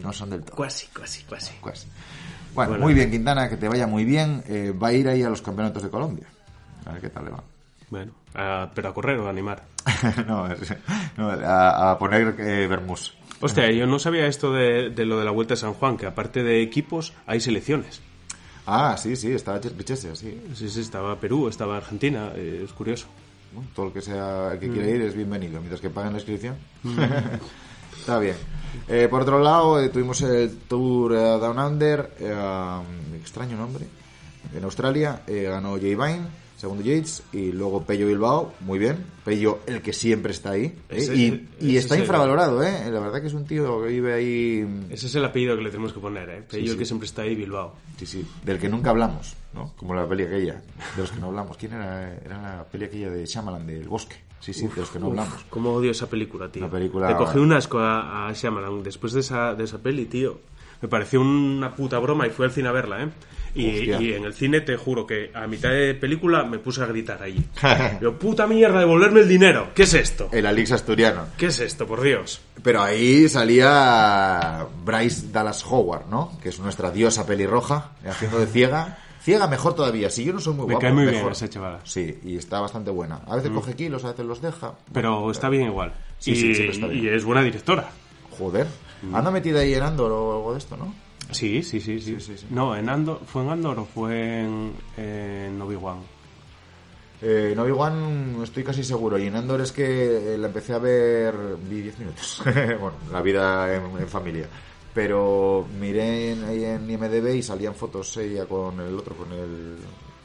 No 0.00 0.12
son 0.12 0.30
del 0.30 0.42
todo. 0.42 0.56
Casi, 0.56 0.86
casi, 0.88 1.22
casi. 1.24 1.52
Pues, 1.60 1.86
Bueno, 2.54 2.70
Bueno. 2.70 2.84
muy 2.84 2.94
bien, 2.94 3.10
Quintana, 3.10 3.48
que 3.48 3.56
te 3.56 3.68
vaya 3.68 3.86
muy 3.86 4.04
bien. 4.04 4.42
Eh, 4.48 4.72
va 4.72 4.88
a 4.88 4.92
ir 4.92 5.08
ahí 5.08 5.22
a 5.22 5.28
los 5.28 5.42
campeonatos 5.42 5.82
de 5.82 5.90
Colombia. 5.90 6.26
A 6.86 6.92
ver 6.92 7.00
qué 7.00 7.08
tal 7.10 7.24
le 7.24 7.30
va. 7.32 7.42
Bueno, 7.90 8.12
a- 8.34 8.70
pero 8.74 8.88
a 8.88 8.94
correr 8.94 9.18
o 9.18 9.26
a 9.26 9.30
animar. 9.30 9.62
no, 10.26 10.48
no, 11.16 11.30
a, 11.30 11.90
a 11.92 11.98
poner 11.98 12.34
eh, 12.38 12.66
vermús. 12.66 13.14
Hostia, 13.40 13.70
yo 13.72 13.86
no 13.86 13.98
sabía 13.98 14.26
esto 14.26 14.52
de, 14.52 14.90
de 14.90 15.04
lo 15.04 15.18
de 15.18 15.24
la 15.24 15.30
Vuelta 15.30 15.54
a 15.54 15.56
San 15.56 15.74
Juan, 15.74 15.96
que 15.96 16.06
aparte 16.06 16.42
de 16.42 16.62
equipos 16.62 17.12
hay 17.26 17.40
selecciones. 17.40 18.00
Ah, 18.66 18.96
sí, 18.96 19.14
sí, 19.16 19.30
estaba 19.32 19.58
Bichese, 19.58 20.16
sí. 20.16 20.40
Sí, 20.54 20.70
sí, 20.70 20.80
estaba 20.80 21.20
Perú, 21.20 21.48
estaba 21.48 21.76
Argentina, 21.76 22.32
eh, 22.34 22.62
es 22.64 22.72
curioso. 22.72 23.06
Bueno, 23.52 23.68
todo 23.74 23.86
el 23.88 23.92
que 23.92 24.00
sea 24.00 24.52
el 24.54 24.58
que 24.58 24.70
quiera 24.70 24.88
ir 24.88 25.02
es 25.02 25.14
bienvenido, 25.14 25.58
mientras 25.60 25.80
que 25.80 25.90
paguen 25.90 26.12
la 26.12 26.18
inscripción. 26.18 26.56
Está 27.98 28.18
bien. 28.18 28.36
Eh, 28.88 29.08
por 29.08 29.22
otro 29.22 29.38
lado, 29.38 29.80
eh, 29.82 29.88
tuvimos 29.88 30.20
el 30.22 30.56
Tour 30.68 31.12
eh, 31.14 31.16
Down 31.16 31.58
Under, 31.58 32.14
eh, 32.20 32.32
um, 32.32 33.14
extraño 33.16 33.56
nombre, 33.56 33.84
en 34.54 34.64
Australia. 34.64 35.22
eh, 35.26 35.44
ganó 35.44 35.72
Jay 35.76 35.94
Vine, 35.94 36.22
segundo 36.56 36.82
Yates, 36.82 37.22
y 37.32 37.52
luego 37.52 37.82
Pello 37.84 38.06
Bilbao, 38.06 38.54
muy 38.60 38.78
bien. 38.78 38.96
Pello, 39.24 39.60
el 39.66 39.80
que 39.82 39.92
siempre 39.92 40.32
está 40.32 40.50
ahí. 40.50 40.74
Ese- 40.88 41.14
y 41.60 41.76
está 41.76 41.96
infravalorado, 41.98 42.62
¿eh? 42.62 42.90
La 42.90 43.00
verdad 43.00 43.20
que 43.20 43.26
es 43.28 43.34
un 43.34 43.44
tío 43.46 43.82
que 43.82 43.88
vive 43.88 44.12
ahí. 44.14 44.66
Ese 44.90 45.06
es 45.06 45.14
el 45.14 45.24
apellido 45.24 45.56
que 45.56 45.62
le 45.62 45.70
tenemos 45.70 45.92
que 45.92 46.00
poner, 46.00 46.28
¿eh? 46.28 46.42
Pello, 46.48 46.64
Sí, 46.66 46.70
el 46.72 46.78
que 46.78 46.84
siempre 46.84 47.06
está 47.06 47.22
ahí, 47.22 47.34
Bilbao. 47.34 47.74
Sí, 47.98 48.06
sí, 48.06 48.26
del 48.44 48.58
que 48.58 48.68
nunca 48.68 48.90
hablamos, 48.90 49.34
¿no? 49.54 49.72
Como 49.76 49.94
la 49.94 50.06
peli 50.08 50.24
aquella, 50.24 50.54
de 50.54 51.00
los 51.02 51.10
que 51.10 51.20
no 51.20 51.26
hablamos. 51.28 51.56
¿Quién 51.56 51.72
era? 51.74 52.12
Era 52.24 52.42
la 52.42 52.64
peli 52.64 52.84
aquella 52.86 53.10
de 53.10 53.24
Shyamalan, 53.24 53.66
del 53.66 53.88
bosque. 53.88 54.16
Sí, 54.44 54.52
sí, 54.52 54.66
de 54.68 54.76
los 54.76 54.90
que 54.90 54.98
no 54.98 55.06
hablamos. 55.06 55.44
Cómo 55.48 55.72
odio 55.72 55.90
esa 55.90 56.06
película, 56.08 56.48
tío. 56.50 56.62
Una 56.64 56.70
película- 56.72 57.08
Le 57.10 57.16
cogí 57.16 57.38
un 57.38 57.52
asco 57.54 57.78
a, 57.78 58.28
a 58.28 58.32
Shyamalan 58.34 58.82
después 58.82 59.14
de 59.14 59.20
esa, 59.20 59.54
de 59.54 59.64
esa 59.64 59.78
peli, 59.78 60.04
tío. 60.04 60.38
Me 60.82 60.88
pareció 60.88 61.22
una 61.22 61.74
puta 61.74 61.98
broma 61.98 62.26
y 62.26 62.30
fui 62.30 62.44
al 62.44 62.52
cine 62.52 62.68
a 62.68 62.72
verla, 62.72 63.04
¿eh? 63.04 63.08
Y, 63.54 63.90
y 63.92 64.12
en 64.12 64.24
el 64.24 64.34
cine 64.34 64.60
te 64.60 64.76
juro 64.76 65.06
que 65.06 65.30
a 65.32 65.46
mitad 65.46 65.70
de 65.70 65.94
película 65.94 66.42
me 66.44 66.58
puse 66.58 66.82
a 66.82 66.86
gritar 66.86 67.22
allí. 67.22 67.42
Yo, 68.02 68.18
puta 68.18 68.46
mierda, 68.46 68.80
devolverme 68.80 69.20
el 69.20 69.28
dinero. 69.28 69.68
¿Qué 69.74 69.84
es 69.84 69.94
esto? 69.94 70.28
El 70.32 70.44
Alix 70.44 70.72
asturiano. 70.72 71.26
¿Qué 71.38 71.46
es 71.46 71.60
esto, 71.60 71.86
por 71.86 72.02
Dios? 72.02 72.42
Pero 72.62 72.82
ahí 72.82 73.28
salía 73.28 74.66
Bryce 74.84 75.28
Dallas 75.32 75.64
Howard, 75.68 76.06
¿no? 76.10 76.38
Que 76.42 76.48
es 76.50 76.58
nuestra 76.58 76.90
diosa 76.90 77.26
pelirroja, 77.26 77.92
haciendo 78.06 78.38
de 78.40 78.46
ciega. 78.46 78.98
Ciega 79.24 79.46
mejor 79.46 79.72
todavía. 79.74 80.10
Si 80.10 80.22
yo 80.22 80.34
no 80.34 80.38
soy 80.40 80.52
muy 80.52 80.66
Me 80.66 80.72
guapo, 80.74 80.80
cae 80.82 80.92
muy 80.92 81.04
bien 81.04 81.14
mejor. 81.16 81.32
esa 81.32 81.48
chavala. 81.48 81.80
Sí, 81.84 82.18
y 82.24 82.36
está 82.36 82.60
bastante 82.60 82.90
buena. 82.90 83.22
A 83.26 83.36
veces 83.36 83.50
coge 83.52 83.74
kilos, 83.74 84.04
a 84.04 84.08
veces 84.10 84.26
los 84.26 84.42
deja. 84.42 84.74
Pero 84.92 85.30
está 85.30 85.48
bien 85.48 85.68
igual. 85.68 85.94
Sí, 86.18 86.32
y, 86.32 86.34
sí, 86.36 86.54
siempre 86.54 86.74
está 86.74 86.86
bien. 86.88 87.04
y 87.04 87.08
es 87.08 87.24
buena 87.24 87.42
directora. 87.42 87.88
Joder. 88.38 88.66
Anda 89.14 89.30
metida 89.30 89.60
ahí 89.60 89.72
en 89.72 89.82
Andor 89.82 90.12
o 90.12 90.36
algo 90.36 90.52
de 90.52 90.58
esto, 90.58 90.76
¿no? 90.76 90.94
Sí, 91.30 91.62
sí, 91.62 91.80
sí, 91.80 92.00
sí. 92.00 92.20
sí, 92.20 92.36
sí. 92.36 92.46
No, 92.50 92.76
en 92.76 92.86
Andor, 92.90 93.22
¿fue 93.24 93.42
en 93.42 93.48
Andor 93.48 93.78
o 93.78 93.86
fue 93.86 94.40
en, 94.42 94.74
en 94.98 95.62
Obi-Wan? 95.62 96.00
Eh, 97.22 97.50
en 97.52 97.58
Obi-Wan 97.58 98.40
estoy 98.42 98.62
casi 98.62 98.84
seguro. 98.84 99.16
Y 99.18 99.26
en 99.28 99.36
Andor 99.36 99.62
es 99.62 99.72
que 99.72 100.34
eh, 100.34 100.36
la 100.36 100.48
empecé 100.48 100.74
a 100.74 100.78
ver. 100.78 101.34
Vi 101.66 101.80
10 101.80 101.98
minutos. 101.98 102.42
bueno, 102.44 102.92
la 103.10 103.22
vida 103.22 103.74
en, 103.74 103.84
en 103.98 104.06
familia. 104.08 104.48
Pero 104.94 105.66
miré 105.80 106.32
en, 106.32 106.44
ahí 106.44 106.64
en 106.64 106.88
IMDb 106.88 107.34
y 107.34 107.42
salían 107.42 107.74
fotos 107.74 108.16
ella 108.16 108.46
con 108.46 108.78
el 108.80 108.96
otro, 108.96 109.16
con 109.16 109.32
el. 109.32 109.76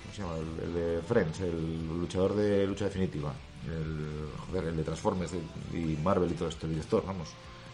¿Cómo 0.03 0.13
se 0.13 0.21
llama? 0.21 0.35
El, 0.37 0.67
el 0.67 0.73
de 0.73 1.01
Friends, 1.01 1.39
el 1.41 1.87
luchador 1.87 2.35
de 2.35 2.67
lucha 2.67 2.85
definitiva. 2.85 3.33
El, 3.65 4.29
joder, 4.47 4.65
el 4.65 4.77
de 4.77 4.83
Transformers 4.83 5.33
y 5.73 5.97
Marvel 6.03 6.31
y 6.31 6.35
todo 6.35 6.49
esto, 6.49 6.67
el 6.67 6.73
director, 6.73 7.03
vamos. 7.05 7.29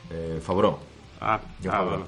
Eh, 0.10 0.40
Favreau. 0.42 0.78
Ah, 1.20 1.40
John 1.64 1.74
ah, 1.74 1.82
bueno. 1.84 2.06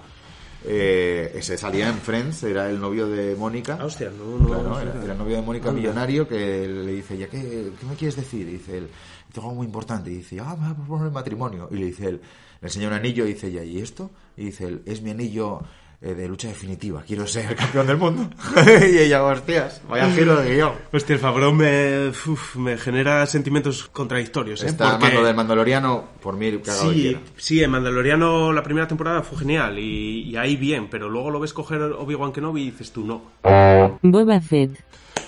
Eh, 0.63 1.31
ese 1.35 1.57
salía 1.57 1.87
en 1.89 1.97
Friends, 1.99 2.43
era 2.43 2.69
el 2.69 2.79
novio 2.79 3.07
de 3.07 3.35
Mónica. 3.35 3.77
Ah, 3.79 3.85
hostia, 3.85 4.09
no, 4.09 4.37
no. 4.37 4.47
Claro, 4.47 4.63
no 4.63 4.79
era, 4.79 5.13
el 5.13 5.17
novio 5.17 5.35
de 5.35 5.41
Mónica. 5.41 5.71
Millonario 5.71 6.27
que 6.27 6.67
le 6.67 6.93
dice, 6.93 7.17
¿ya 7.17 7.27
qué, 7.27 7.71
qué 7.79 7.85
me 7.85 7.95
quieres 7.95 8.15
decir? 8.15 8.47
Y 8.47 8.53
dice 8.53 8.79
él, 8.79 8.89
tengo 9.31 9.49
algo 9.49 9.57
muy 9.57 9.67
importante. 9.67 10.09
Y 10.09 10.15
dice, 10.15 10.39
ah, 10.39 10.55
me 10.55 10.67
va 10.67 10.71
a 10.71 10.75
proponer 10.75 11.11
matrimonio. 11.11 11.67
Y 11.71 11.75
le 11.75 11.85
dice 11.85 12.07
él, 12.07 12.21
le 12.61 12.67
enseña 12.67 12.87
un 12.87 12.93
anillo 12.93 13.25
y 13.25 13.33
dice 13.33 13.47
ella, 13.47 13.63
¿y 13.63 13.79
esto? 13.79 14.11
Y 14.35 14.45
dice 14.45 14.79
es 14.85 15.01
mi 15.01 15.11
anillo 15.11 15.61
eh, 15.99 16.13
de 16.13 16.27
lucha 16.27 16.47
definitiva, 16.47 17.03
quiero 17.07 17.25
ser 17.25 17.55
campeón 17.55 17.87
del 17.87 17.97
mundo. 17.97 18.29
y 18.91 18.97
ella, 18.99 19.23
hostias, 19.23 19.81
vaya 19.89 20.11
giro 20.11 20.35
de 20.35 20.53
guion. 20.53 20.73
Hostia, 20.93 21.13
el 21.15 21.19
Favreau 21.19 21.51
me, 21.53 22.09
uf, 22.09 22.55
me 22.55 22.77
genera 22.77 23.25
sentimientos 23.25 23.87
contradictorios, 23.91 24.63
¿eh? 24.63 24.67
Está 24.67 24.91
Porque- 24.91 25.05
mando 25.07 25.23
del 25.23 25.35
Mandaloriano, 25.35 26.03
por 26.21 26.37
mí, 26.37 26.59
Sí, 26.63 27.17
sí, 27.35 27.63
en 27.63 27.71
Mandaloriano 27.71 28.53
la 28.53 28.61
primera 28.61 28.87
temporada 28.87 29.23
fue 29.23 29.39
genial 29.39 29.79
y, 29.79 30.21
y 30.29 30.35
ahí 30.37 30.55
bien, 30.55 30.87
pero 30.87 31.09
luego 31.09 31.31
lo 31.31 31.39
ves 31.39 31.53
coger 31.53 31.81
Obi-Wan 31.81 32.31
Kenobi 32.31 32.61
y 32.61 32.71
dices 32.71 32.91
tú, 32.91 33.03
no, 33.03 33.23
Boba 34.03 34.39
Fett. 34.39 34.79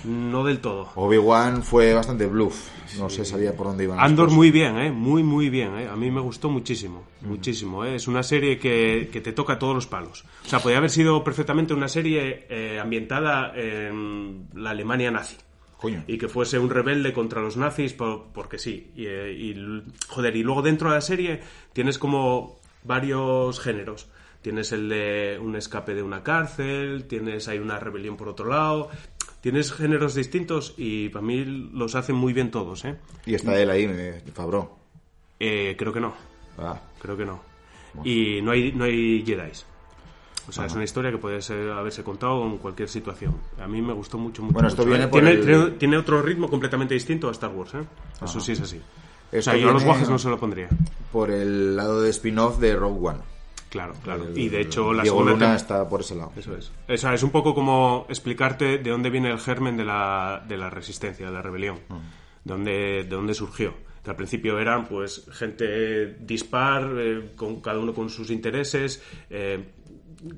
No 0.05 0.43
del 0.43 0.59
todo. 0.59 0.89
Obi-Wan 0.95 1.63
fue 1.63 1.93
bastante 1.93 2.25
bluff, 2.25 2.69
no 2.97 3.09
se 3.09 3.25
sabía 3.25 3.55
por 3.55 3.67
dónde 3.67 3.83
iban 3.83 3.99
Andor 3.99 4.31
muy 4.31 4.51
bien, 4.51 4.77
¿eh? 4.77 4.91
Muy, 4.91 5.23
muy 5.23 5.49
bien, 5.49 5.77
¿eh? 5.77 5.87
A 5.87 5.95
mí 5.95 6.09
me 6.11 6.21
gustó 6.21 6.49
muchísimo, 6.49 7.03
muchísimo, 7.21 7.85
¿eh? 7.85 7.95
Es 7.95 8.07
una 8.07 8.23
serie 8.23 8.57
que, 8.59 9.09
que 9.11 9.21
te 9.21 9.31
toca 9.33 9.59
todos 9.59 9.75
los 9.75 9.87
palos. 9.87 10.25
O 10.45 10.49
sea, 10.49 10.59
podría 10.59 10.77
haber 10.79 10.89
sido 10.89 11.23
perfectamente 11.23 11.73
una 11.73 11.87
serie 11.87 12.45
eh, 12.49 12.79
ambientada 12.79 13.53
en 13.55 14.47
la 14.55 14.71
Alemania 14.71 15.11
nazi. 15.11 15.37
Coño. 15.77 16.03
Y 16.07 16.17
que 16.17 16.27
fuese 16.27 16.59
un 16.59 16.69
rebelde 16.69 17.13
contra 17.13 17.41
los 17.41 17.55
nazis 17.55 17.93
por- 17.93 18.27
porque 18.33 18.57
sí. 18.59 18.91
Y, 18.97 19.05
eh, 19.05 19.31
y 19.31 19.83
joder, 20.09 20.35
y 20.35 20.43
luego 20.43 20.61
dentro 20.61 20.89
de 20.89 20.95
la 20.95 21.01
serie 21.01 21.39
tienes 21.71 21.97
como 21.97 22.59
varios 22.83 23.59
géneros. 23.61 24.09
Tienes 24.41 24.71
el 24.73 24.89
de 24.89 25.37
un 25.41 25.55
escape 25.55 25.93
de 25.93 26.01
una 26.03 26.23
cárcel, 26.23 27.05
tienes 27.07 27.47
hay 27.49 27.59
una 27.59 27.77
rebelión 27.79 28.17
por 28.17 28.27
otro 28.29 28.47
lado. 28.49 28.89
Tienes 29.41 29.71
géneros 29.71 30.15
distintos 30.15 30.73
y 30.77 31.09
para 31.09 31.25
mí 31.25 31.45
los 31.73 31.95
hacen 31.95 32.15
muy 32.15 32.33
bien 32.33 32.51
todos, 32.51 32.83
¿eh? 32.85 32.97
Y 33.25 33.35
está 33.35 33.57
él 33.59 33.69
ahí, 33.69 33.85
eh, 33.89 34.21
Favreau. 34.33 34.69
Eh, 35.39 35.75
creo 35.77 35.93
que 35.93 36.01
no, 36.01 36.13
Ah, 36.57 36.79
creo 37.01 37.15
que 37.15 37.25
no. 37.25 37.39
Y 38.03 38.41
no 38.41 38.51
hay, 38.51 38.71
no 38.73 38.83
hay 38.83 39.23
Jedi. 39.25 39.51
O 40.47 40.51
sea, 40.51 40.65
es 40.65 40.73
una 40.73 40.83
historia 40.83 41.11
que 41.11 41.17
puede 41.19 41.41
ser- 41.41 41.69
haberse 41.71 42.03
contado 42.03 42.43
en 42.45 42.57
cualquier 42.57 42.89
situación. 42.89 43.35
A 43.61 43.67
mí 43.67 43.81
me 43.81 43.93
gustó 43.93 44.17
mucho, 44.17 44.41
mucho. 44.41 44.53
Bueno, 44.53 44.67
esto 44.67 44.81
mucho, 44.81 44.89
viene 44.89 45.05
¿eh? 45.05 45.07
por 45.07 45.21
tiene, 45.21 45.35
el- 45.39 45.45
tiene- 45.45 45.71
tiene 45.77 45.97
otro 45.97 46.21
ritmo 46.21 46.49
completamente 46.49 46.93
distinto 46.95 47.29
a 47.29 47.31
Star 47.31 47.51
Wars, 47.51 47.75
¿eh? 47.75 47.83
Eso 48.23 48.39
sí 48.41 48.51
es 48.53 48.61
así. 48.61 48.77
O 48.77 49.35
Esto 49.37 49.51
sea, 49.51 49.59
yo 49.59 49.71
los 49.71 49.83
guajes 49.85 50.09
no 50.09 50.17
se 50.19 50.27
lo 50.29 50.39
pondría. 50.39 50.67
por 51.11 51.29
el 51.31 51.75
lado 51.75 52.01
de 52.01 52.09
spin-off 52.09 52.57
de 52.59 52.75
Rogue 52.75 53.07
One. 53.09 53.19
Claro, 53.69 53.93
claro. 54.03 54.27
El- 54.27 54.37
Y 54.37 54.49
de 54.49 54.61
hecho, 54.61 54.91
la 54.93 55.03
Diego 55.03 55.17
segunda 55.19 55.45
Luna 55.45 55.55
está 55.55 55.87
por 55.87 56.01
ese 56.01 56.15
lado. 56.15 56.31
Eso 56.35 56.55
es. 56.57 56.71
O 56.87 56.97
sea, 56.97 57.13
es 57.13 57.21
un 57.23 57.29
poco 57.29 57.53
como 57.53 58.05
explicarte 58.09 58.79
de 58.79 58.89
dónde 58.89 59.09
viene 59.09 59.29
el 59.29 59.39
germen 59.39 59.77
de 59.77 59.85
la, 59.85 60.43
de 60.47 60.57
la 60.57 60.69
resistencia, 60.69 61.27
de 61.27 61.31
la 61.31 61.41
rebelión. 61.41 61.77
Mm. 61.87 61.93
De, 61.95 62.53
dónde, 62.53 62.71
de 63.03 63.09
dónde 63.09 63.33
surgió. 63.33 63.73
Que 64.03 64.09
al 64.09 64.15
principio 64.15 64.57
eran 64.59 64.85
pues 64.87 65.27
gente 65.31 66.15
dispar, 66.21 66.89
eh, 66.97 67.31
con 67.35 67.61
cada 67.61 67.79
uno 67.79 67.93
con 67.93 68.09
sus 68.09 68.31
intereses, 68.31 69.03
eh, 69.29 69.71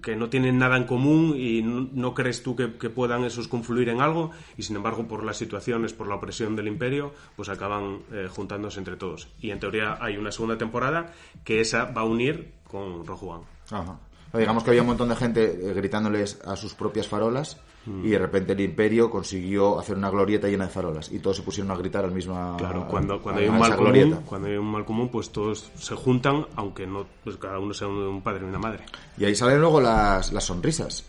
que 0.04 0.16
no 0.16 0.30
tienen 0.30 0.58
nada 0.60 0.78
en 0.78 0.84
común 0.84 1.34
y 1.38 1.62
no, 1.64 1.90
no 1.92 2.14
crees 2.14 2.44
tú 2.44 2.56
que, 2.56 2.74
que 2.74 2.90
puedan 2.92 3.24
esos 3.24 3.48
confluir 3.48 3.90
en 3.90 4.00
algo 4.02 4.30
y 4.58 4.64
sin 4.64 4.76
embargo 4.76 5.08
por 5.08 5.24
las 5.24 5.38
situaciones, 5.38 5.94
por 5.94 6.08
la 6.08 6.16
opresión 6.16 6.56
del 6.56 6.68
imperio, 6.68 7.14
pues 7.36 7.50
acaban 7.50 8.00
eh, 8.12 8.28
juntándose 8.30 8.78
entre 8.80 8.96
todos. 8.96 9.28
Y 9.40 9.50
en 9.52 9.60
teoría 9.60 9.98
hay 10.02 10.18
una 10.18 10.32
segunda 10.32 10.58
temporada 10.58 11.14
que 11.44 11.62
esa 11.62 11.86
va 11.86 12.02
a 12.02 12.06
unir 12.06 12.52
con 12.72 13.06
Rojuan. 13.06 13.42
Ajá. 13.70 13.98
Digamos 14.34 14.64
que 14.64 14.70
había 14.70 14.82
un 14.82 14.88
montón 14.88 15.10
de 15.10 15.16
gente 15.18 15.44
eh, 15.44 15.74
gritándoles 15.74 16.40
a 16.46 16.56
sus 16.56 16.74
propias 16.74 17.08
farolas 17.08 17.58
Mm. 17.84 18.06
y 18.06 18.10
de 18.12 18.20
repente 18.20 18.54
el 18.54 18.60
imperio 18.62 19.10
consiguió 19.10 19.80
hacer 19.80 19.98
una 19.98 20.12
glorieta 20.12 20.48
llena 20.48 20.66
de 20.66 20.70
farolas 20.70 21.12
y 21.12 21.18
todos 21.18 21.38
se 21.38 21.42
pusieron 21.42 21.72
a 21.72 21.76
gritar 21.76 22.06
al 22.06 22.12
mismo 22.12 22.56
Claro, 22.60 22.88
cuando, 22.88 23.20
cuando 23.20 23.42
a- 23.42 23.44
hay 23.44 23.50
un 23.50 23.58
mal 23.58 23.76
común, 23.76 24.20
cuando 24.24 24.48
hay 24.50 24.56
un 24.58 24.72
mal 24.72 24.86
común, 24.86 25.10
pues 25.10 25.32
todos 25.32 25.72
se 25.80 25.96
juntan, 25.96 26.46
aunque 26.58 26.86
no, 26.86 27.08
pues 27.24 27.38
cada 27.38 27.58
uno 27.58 27.74
sea 27.74 27.88
un, 27.88 27.96
un 27.98 28.22
padre 28.22 28.42
y 28.46 28.50
una 28.50 28.60
madre. 28.60 28.84
Y 29.18 29.26
ahí 29.26 29.34
salen 29.34 29.60
luego 29.60 29.82
las, 29.82 30.32
las 30.32 30.44
sonrisas. 30.44 31.06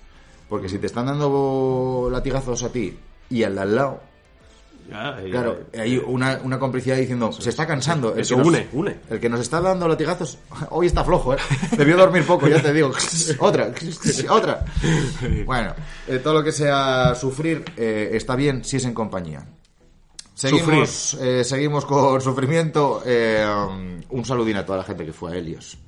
Porque 0.49 0.71
si 0.71 0.79
te 0.79 0.87
están 0.87 1.05
dando 1.05 2.09
latigazos 2.11 2.63
a 2.63 2.73
ti 2.73 2.97
y 3.29 3.43
al 3.43 3.55
de 3.55 3.61
al 3.61 3.77
lado, 3.77 4.01
Claro, 4.93 5.61
hay 5.79 5.97
una, 5.99 6.41
una 6.45 6.59
complicidad 6.59 6.97
diciendo, 6.97 7.33
se 7.33 7.49
está 7.51 7.67
cansando. 7.67 8.13
El 8.15 8.21
Eso 8.21 8.35
que 8.37 8.39
nos- 8.41 8.49
une, 8.49 8.69
une. 8.73 8.97
El 9.11 9.19
que 9.21 9.29
nos 9.29 9.41
está 9.41 9.61
dando 9.61 9.89
latigazos, 9.89 10.39
hoy 10.71 10.87
está 10.87 11.03
flojo, 11.05 11.35
¿eh? 11.35 11.39
Debió 11.77 11.97
dormir 11.97 12.25
poco, 12.27 12.47
ya 12.49 12.61
te 12.61 12.73
digo. 12.73 12.91
otra, 13.41 13.73
otra. 14.29 14.65
Bueno, 15.47 15.75
eh, 16.07 16.19
todo 16.19 16.35
lo 16.35 16.45
que 16.45 16.53
sea 16.53 17.15
sufrir 17.15 17.65
eh, 17.77 18.11
está 18.13 18.37
bien 18.37 18.65
si 18.65 18.77
es 18.77 18.85
en 18.85 18.95
compañía. 18.95 19.47
Seguimos, 20.35 21.15
eh, 21.21 21.45
seguimos 21.45 21.85
con 21.85 22.21
sufrimiento. 22.21 23.03
eh, 23.05 23.47
un 24.11 24.25
saludín 24.25 24.57
a 24.57 24.67
toda 24.67 24.79
la 24.79 24.85
gente 24.85 25.05
que 25.05 25.13
fue 25.13 25.33
a 25.33 25.37
Helios. 25.37 25.79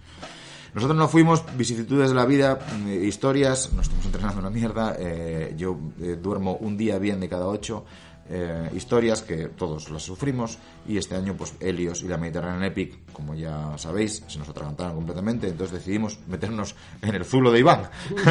Nosotros 0.74 0.96
no 0.98 1.08
fuimos 1.08 1.44
vicisitudes 1.56 2.08
de 2.08 2.14
la 2.16 2.24
vida, 2.26 2.58
mm, 2.78 3.04
historias, 3.04 3.72
no 3.72 3.82
estamos 3.82 4.04
entrenando 4.06 4.40
una 4.40 4.50
mierda. 4.50 4.96
eh, 4.98 5.54
yo 5.56 5.78
eh, 6.02 6.16
duermo 6.20 6.56
un 6.60 6.76
día 6.76 6.98
bien 6.98 7.20
de 7.20 7.28
cada 7.28 7.46
ocho. 7.46 7.84
Eh, 8.30 8.70
historias 8.74 9.20
que 9.22 9.48
todos 9.48 9.90
las 9.90 10.02
sufrimos 10.02 10.58
y 10.88 10.96
este 10.96 11.14
año 11.14 11.34
pues 11.36 11.54
Helios 11.60 12.02
y 12.02 12.08
la 12.08 12.16
Mediterranean 12.16 12.64
Epic 12.64 13.12
como 13.12 13.34
ya 13.34 13.76
sabéis 13.76 14.22
se 14.26 14.38
nos 14.38 14.48
atragantaron 14.48 14.94
completamente 14.94 15.48
entonces 15.48 15.78
decidimos 15.78 16.18
meternos 16.26 16.74
en 17.02 17.14
el 17.14 17.24
zulo 17.24 17.52
de 17.52 17.60
Iván 17.60 17.90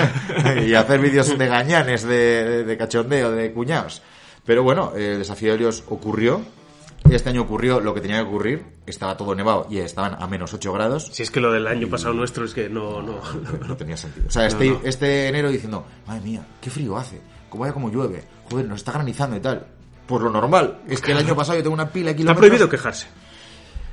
y 0.65 0.73
hacer 0.73 0.99
vídeos 0.99 1.38
de 1.38 1.47
gañanes 1.47 2.03
de, 2.03 2.63
de 2.63 2.77
cachondeo 2.77 3.32
de 3.32 3.53
cuñados. 3.53 4.01
Pero 4.45 4.63
bueno 4.63 4.93
el 4.95 5.19
desafío 5.19 5.49
de 5.49 5.56
Helios 5.56 5.84
ocurrió. 5.89 6.41
Este 7.10 7.29
año 7.29 7.41
ocurrió 7.41 7.79
lo 7.79 7.93
que 7.93 8.01
tenía 8.01 8.17
que 8.17 8.27
ocurrir. 8.27 8.65
Estaba 8.88 9.15
todo 9.15 9.36
nevado 9.36 9.67
y 9.69 9.77
estaban 9.77 10.15
a 10.19 10.25
menos 10.27 10.53
8 10.53 10.73
grados. 10.73 11.10
Si 11.12 11.21
es 11.21 11.29
que 11.29 11.39
lo 11.39 11.51
del 11.51 11.67
año 11.67 11.88
pasado 11.89 12.13
nuestro 12.13 12.45
es 12.45 12.53
que 12.53 12.69
no, 12.69 13.01
no, 13.01 13.19
no 13.67 13.77
tenía 13.77 13.97
sentido. 13.97 14.27
O 14.27 14.32
sea, 14.32 14.47
este, 14.47 14.75
este 14.84 15.27
enero 15.27 15.51
diciendo, 15.51 15.86
madre 16.08 16.21
mía, 16.21 16.47
qué 16.62 16.69
frío 16.69 16.97
hace, 16.97 17.19
como 17.49 17.62
vaya 17.62 17.73
como 17.73 17.91
llueve, 17.91 18.23
joder, 18.49 18.67
nos 18.67 18.77
está 18.77 18.93
granizando 18.93 19.36
y 19.36 19.41
tal. 19.41 19.67
Pues 20.08 20.22
lo 20.22 20.30
normal, 20.30 20.82
es 20.88 21.00
que 21.02 21.12
el 21.13 21.18
año 21.20 21.36
pasado 21.36 21.58
yo 21.58 21.63
tengo 21.63 21.74
una 21.76 21.89
pila 21.89 22.06
de 22.08 22.12
Está 22.12 22.18
kilómetros. 22.18 22.39
prohibido 22.39 22.70
quejarse. 22.70 23.08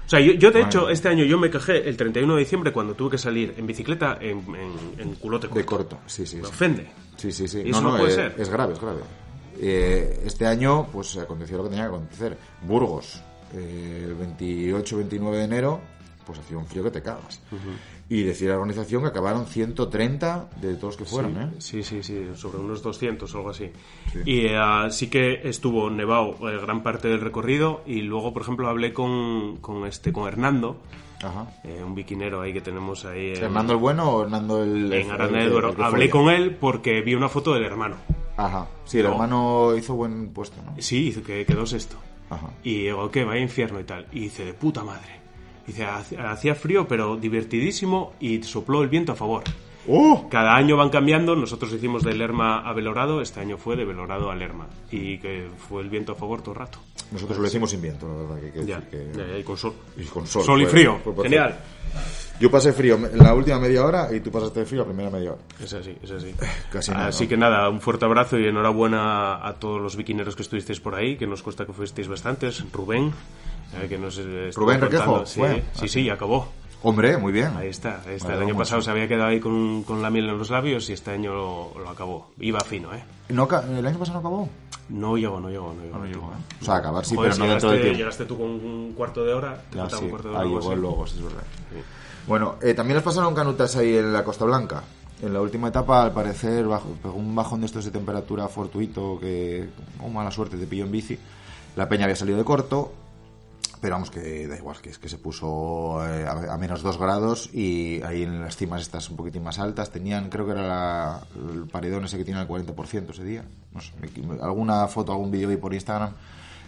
O 0.07 0.11
sea, 0.11 0.19
yo, 0.19 0.33
yo 0.33 0.49
de 0.51 0.55
Bueno. 0.55 0.67
hecho 0.67 0.91
este 0.91 1.09
año 1.09 1.25
yo 1.25 1.39
me 1.39 1.51
quejé 1.51 1.89
el 1.89 1.97
31 1.97 2.35
de 2.35 2.41
diciembre 2.41 2.73
cuando 2.73 2.95
tuve 2.95 3.11
que 3.13 3.19
salir 3.19 3.55
en 3.57 3.65
bicicleta 3.67 4.19
en, 4.21 4.39
en, 4.57 4.73
en 5.01 5.15
culote 5.15 5.47
corto. 5.47 5.59
De 5.61 5.65
corto, 5.65 5.99
sí, 6.07 6.27
sí. 6.27 6.37
Me 6.39 6.43
sí. 6.43 6.49
ofende. 6.49 6.91
Sí, 7.17 7.31
sí, 7.31 7.47
sí. 7.47 7.63
Y 7.65 7.71
eso 7.71 7.81
no 7.81 7.91
puede 7.97 8.09
es, 8.09 8.15
ser. 8.17 8.35
es 8.37 8.49
grave, 8.49 8.73
es 8.73 8.81
grave. 8.81 9.01
Eh, 9.61 10.23
este 10.25 10.47
año, 10.47 10.89
pues 10.93 11.17
aconteció 11.17 11.59
lo 11.59 11.65
que 11.65 11.69
tenía 11.71 11.85
que 11.85 11.89
acontecer. 11.91 12.37
Burgos, 12.63 13.23
eh, 13.55 14.07
el 14.09 14.17
28-29 14.37 15.31
de 15.33 15.45
enero, 15.45 15.81
pues 16.27 16.41
hacía 16.41 16.59
un 16.59 16.67
frío 16.67 16.83
que 16.83 16.91
te 16.91 17.03
cagas. 17.03 17.41
Y 18.11 18.25
decía 18.25 18.49
la 18.51 18.57
organización 18.57 19.03
que 19.03 19.09
acabaron 19.09 19.47
130 19.47 20.51
de 20.61 20.75
todos 20.75 20.97
que 20.97 21.05
fueron, 21.05 21.41
¿eh? 21.41 21.51
Sí, 21.59 21.83
sí, 21.85 22.03
sí, 22.03 22.29
sobre 22.35 22.59
unos 22.59 22.83
200 22.83 23.33
o 23.33 23.39
algo 23.39 23.51
así. 23.51 23.71
Y 24.27 24.47
eh, 24.47 24.59
sí 24.91 25.09
que 25.09 25.49
estuvo 25.49 25.89
nevado 25.91 26.37
eh, 26.51 26.59
gran 26.61 26.83
parte 26.83 27.07
del 27.09 27.21
recorrido 27.21 27.83
y 27.87 28.03
luego, 28.03 28.33
por 28.33 28.43
ejemplo, 28.43 28.69
hablé 28.69 28.93
con, 28.93 29.59
con 29.59 29.87
este 29.87 30.13
con 30.13 30.27
Hernando, 30.27 30.83
Ajá. 31.23 31.47
eh, 31.63 31.83
un 31.85 31.95
biquinero 31.95 32.41
ahí 32.41 32.53
que 32.53 32.61
tenemos 32.61 33.05
ahí 33.05 33.35
en, 33.37 33.45
¿Hernando 33.45 33.75
el 33.75 33.79
bueno 33.79 34.11
o 34.11 34.23
Hernando 34.25 34.63
el. 34.65 34.93
en 34.93 35.11
Aranda 35.13 35.39
del 35.39 35.51
Duero. 35.51 35.75
que 35.77 35.83
Hablé 35.85 36.11
con 36.11 36.29
él 36.31 36.57
porque 36.57 37.03
vi 37.03 37.15
una 37.15 37.29
foto 37.29 37.55
del 37.55 37.63
hermano. 37.63 37.95
Ajá. 38.37 38.67
Sí, 38.87 38.99
el 38.99 39.05
No. 39.05 39.13
hermano 39.13 39.77
hizo 39.77 39.95
buen 39.95 40.31
puesto, 40.33 40.61
¿no? 40.67 40.75
Sí, 40.79 41.01
dice 41.01 41.23
que 41.23 41.47
quedó 41.47 41.65
sexto. 41.65 41.97
Ajá. 42.29 42.51
Y 42.65 42.85
digo, 42.85 43.09
¿qué? 43.11 43.23
Vaya 43.25 43.41
infierno 43.41 43.79
y 43.79 43.85
tal. 43.85 44.07
Y 44.11 44.21
dice, 44.21 44.45
de 44.47 44.55
puta 44.55 44.83
madre. 44.83 45.20
Dice, 45.71 45.85
"Hacía- 45.85 46.55
frío, 46.55 46.87
pero 46.89 47.17
divertidísimo 47.17 48.15
y 48.21 48.43
sopló 48.43 48.83
el 48.83 48.89
viento 48.89 49.13
a 49.13 49.15
favor. 49.15 49.45
¡Oh! 49.89 50.29
Cada 50.31 50.55
año 50.57 50.77
van 50.77 50.91
cambiando, 50.91 51.35
nosotros 51.35 51.73
hicimos 51.73 52.03
de 52.03 52.13
Lerma 52.15 52.69
a 52.69 52.73
Belorado, 52.73 53.23
este 53.23 53.41
año 53.41 53.57
fue 53.57 53.77
de 53.77 53.85
Belorado 53.85 54.31
a 54.31 54.35
Lerma. 54.35 54.67
Y 54.91 55.19
que 55.19 55.49
fue 55.69 55.83
el 55.83 55.89
viento 55.89 56.13
a 56.13 56.15
favor 56.17 56.43
todo 56.43 56.53
el 56.53 56.59
rato. 56.61 56.79
Nosotros 57.13 57.39
lo 57.39 57.47
hicimos 57.47 57.71
sin 57.71 57.81
viento, 57.83 58.07
la 58.07 58.15
verdad. 58.15 58.41
Que, 58.41 58.53
que 58.61 58.67
Ya, 58.67 58.81
que- 58.89 59.11
ya, 59.17 59.27
ya, 59.27 59.39
y 59.39 59.43
con 59.43 59.57
sol. 59.57 59.73
Y 59.97 60.05
con 60.05 60.27
sol. 60.27 60.45
Sol 60.45 60.61
y 60.61 60.65
fue- 60.65 60.73
frío, 60.73 60.99
fue 61.03 61.15
genial. 61.25 61.59
Yo 62.39 62.51
pasé 62.51 62.73
frío 62.73 62.95
en 62.97 63.19
la 63.19 63.35
última 63.35 63.59
media 63.59 63.85
hora 63.85 64.09
y 64.15 64.21
tú 64.21 64.31
pasaste 64.31 64.65
frío 64.65 64.81
la 64.81 64.87
primera 64.87 65.11
media 65.11 65.33
hora. 65.33 65.43
Es 65.63 65.73
así, 65.75 65.95
es 66.03 66.11
así. 66.11 66.35
Casi 66.73 66.91
nada, 66.91 67.07
Así 67.09 67.27
que 67.27 67.37
nada, 67.37 67.69
un 67.69 67.81
fuerte 67.81 68.05
abrazo 68.05 68.39
y 68.39 68.47
enhorabuena 68.47 69.47
a 69.47 69.55
todos 69.55 69.81
los 69.81 69.97
viquineros 69.97 70.37
que 70.37 70.43
estuvisteis 70.43 70.81
por 70.81 70.95
ahí, 70.95 71.17
que 71.17 71.27
nos 71.27 71.43
cuesta 71.43 71.65
que 71.67 71.73
fuisteis 71.73 72.07
bastantes. 72.09 72.65
Rubén, 72.73 73.13
eh, 73.75 73.87
que 73.89 73.99
nos 73.99 74.19
eh, 74.19 74.51
Rubén 74.55 74.81
Requejo. 74.81 75.27
Sí, 75.27 75.41
fue. 75.41 75.63
sí, 75.75 75.89
sí, 75.89 76.11
acabó. 76.11 76.49
Hombre, 76.83 77.19
muy 77.19 77.33
bien. 77.33 77.53
Ahí 77.57 77.69
está, 77.69 78.01
ahí 78.07 78.15
está. 78.15 78.29
Vale, 78.29 78.43
el 78.43 78.49
año 78.49 78.57
pasado 78.57 78.81
se 78.81 78.91
había 78.91 79.07
quedado 79.07 79.29
ahí 79.29 79.39
con, 79.39 79.83
con 79.83 80.01
la 80.01 80.09
miel 80.09 80.29
en 80.31 80.39
los 80.39 80.49
labios 80.49 80.89
y 80.89 80.95
este 80.95 81.11
año 81.11 81.35
lo, 81.35 81.73
lo 81.79 81.89
acabó. 81.91 82.31
Iba 82.41 82.61
fino, 82.61 82.95
¿eh? 82.95 83.03
No 83.29 83.47
¿El 83.77 83.87
año 83.87 83.99
pasado 83.99 84.15
no 84.15 84.29
acabó? 84.29 84.49
No 84.89 85.17
llegó, 85.17 85.39
no 85.41 85.51
llegó, 85.51 85.75
no 85.75 85.83
llegó. 85.83 85.99
No 85.99 86.05
llegó, 86.07 86.33
¿eh? 86.33 86.57
O 86.63 86.65
sea, 86.65 86.77
acabar 86.77 87.05
sí, 87.05 87.15
Joder, 87.15 87.33
pero 87.33 87.35
si 87.35 87.41
no 87.41 87.49
dentro 87.49 87.71
del 87.71 87.79
llegaste, 87.79 87.85
tiempo. 87.85 87.99
llegaste 87.99 88.25
tú 88.25 88.39
con 88.39 88.47
un 88.47 88.93
cuarto 88.95 89.25
de 89.25 89.35
hora, 89.35 89.63
faltaba 89.71 89.91
sí. 89.91 90.05
un 90.05 90.11
cuarto 90.11 90.29
de 90.29 90.35
hora. 90.35 90.45
Ahí 90.45 90.49
llegó 90.49 90.75
luego, 90.75 91.07
sí, 91.07 91.19
es 91.19 91.25
verdad. 91.25 91.43
Bueno, 92.27 92.57
eh, 92.63 92.75
también 92.75 92.97
les 92.97 93.05
pasaron 93.05 93.35
canutas 93.35 93.77
ahí 93.77 93.97
en 93.97 94.13
la 94.13 94.25
Costa 94.25 94.45
Blanca. 94.45 94.83
En 95.23 95.35
la 95.35 95.41
última 95.43 95.69
etapa, 95.69 96.03
al 96.03 96.13
parecer, 96.13 96.67
bajo, 96.67 96.89
un 97.15 97.35
bajón 97.35 97.61
de 97.61 97.67
estos 97.67 97.85
de 97.85 97.91
temperatura 97.91 98.49
fortuito 98.49 99.19
que, 99.21 99.69
con 100.01 100.13
mala 100.13 100.31
suerte, 100.31 100.57
te 100.57 100.67
pilló 100.67 100.85
en 100.87 100.93
bici. 100.93 101.19
La 101.77 101.89
peña 101.89 102.05
había 102.05 102.17
salido 102.17 102.39
de 102.39 102.45
corto, 102.45 102.93
pero 103.81 103.95
vamos, 103.95 104.11
que 104.11 104.47
da 104.47 104.57
igual, 104.57 104.81
que 104.81 104.91
es 104.91 104.99
que 104.99 105.09
se 105.09 105.19
puso 105.19 106.05
eh, 106.07 106.27
a, 106.27 106.55
a 106.55 106.59
menos 106.59 106.83
2 106.83 106.99
grados 106.99 107.51
y 107.55 108.03
ahí 108.03 108.23
en 108.25 108.41
las 108.43 108.57
cimas 108.57 108.83
estas 108.83 109.09
un 109.11 109.17
poquitín 109.17 109.43
más 109.43 109.59
altas 109.59 109.91
tenían, 109.91 110.29
creo 110.29 110.45
que 110.47 110.53
era 110.53 110.63
la- 110.67 111.21
el 111.53 111.67
paredón 111.67 112.05
ese 112.05 112.19
que 112.19 112.25
tiene 112.25 112.41
el 112.43 112.47
40% 112.49 113.11
ese 113.11 113.25
día. 113.25 113.45
No 113.73 113.81
sé, 113.81 113.93
alguna 114.43 114.87
foto, 114.89 115.13
algún 115.13 115.31
vídeo 115.31 115.49
vi 115.49 115.57
por 115.57 115.73
Instagram. 115.75 116.13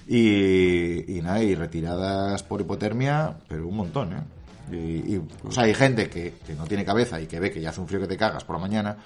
Y, 0.09 1.16
y 1.18 1.22
nada, 1.22 1.42
y 1.42 1.55
retiradas 1.55 2.42
por 2.42 2.61
hipotermia, 2.61 3.37
pero 3.48 3.66
un 3.68 3.77
montón, 3.77 4.12
¿eh? 4.12 4.22
Y, 4.70 5.14
y, 5.14 5.22
o 5.44 5.51
sea, 5.53 5.64
hay 5.64 5.75
gente 5.75 6.09
que, 6.09 6.35
que 6.46 6.55
no 6.55 6.64
tiene 6.64 6.85
cabeza 6.85 7.20
y 7.20 7.27
que 7.27 7.38
ve 7.40 7.51
que 7.51 7.61
ya 7.61 7.70
hace 7.70 7.81
un 7.81 7.88
frío 7.88 8.01
que 8.01 8.07
te 8.07 8.16
cagas 8.16 8.44
por 8.44 8.57
la 8.57 8.62
mañana 8.62 8.96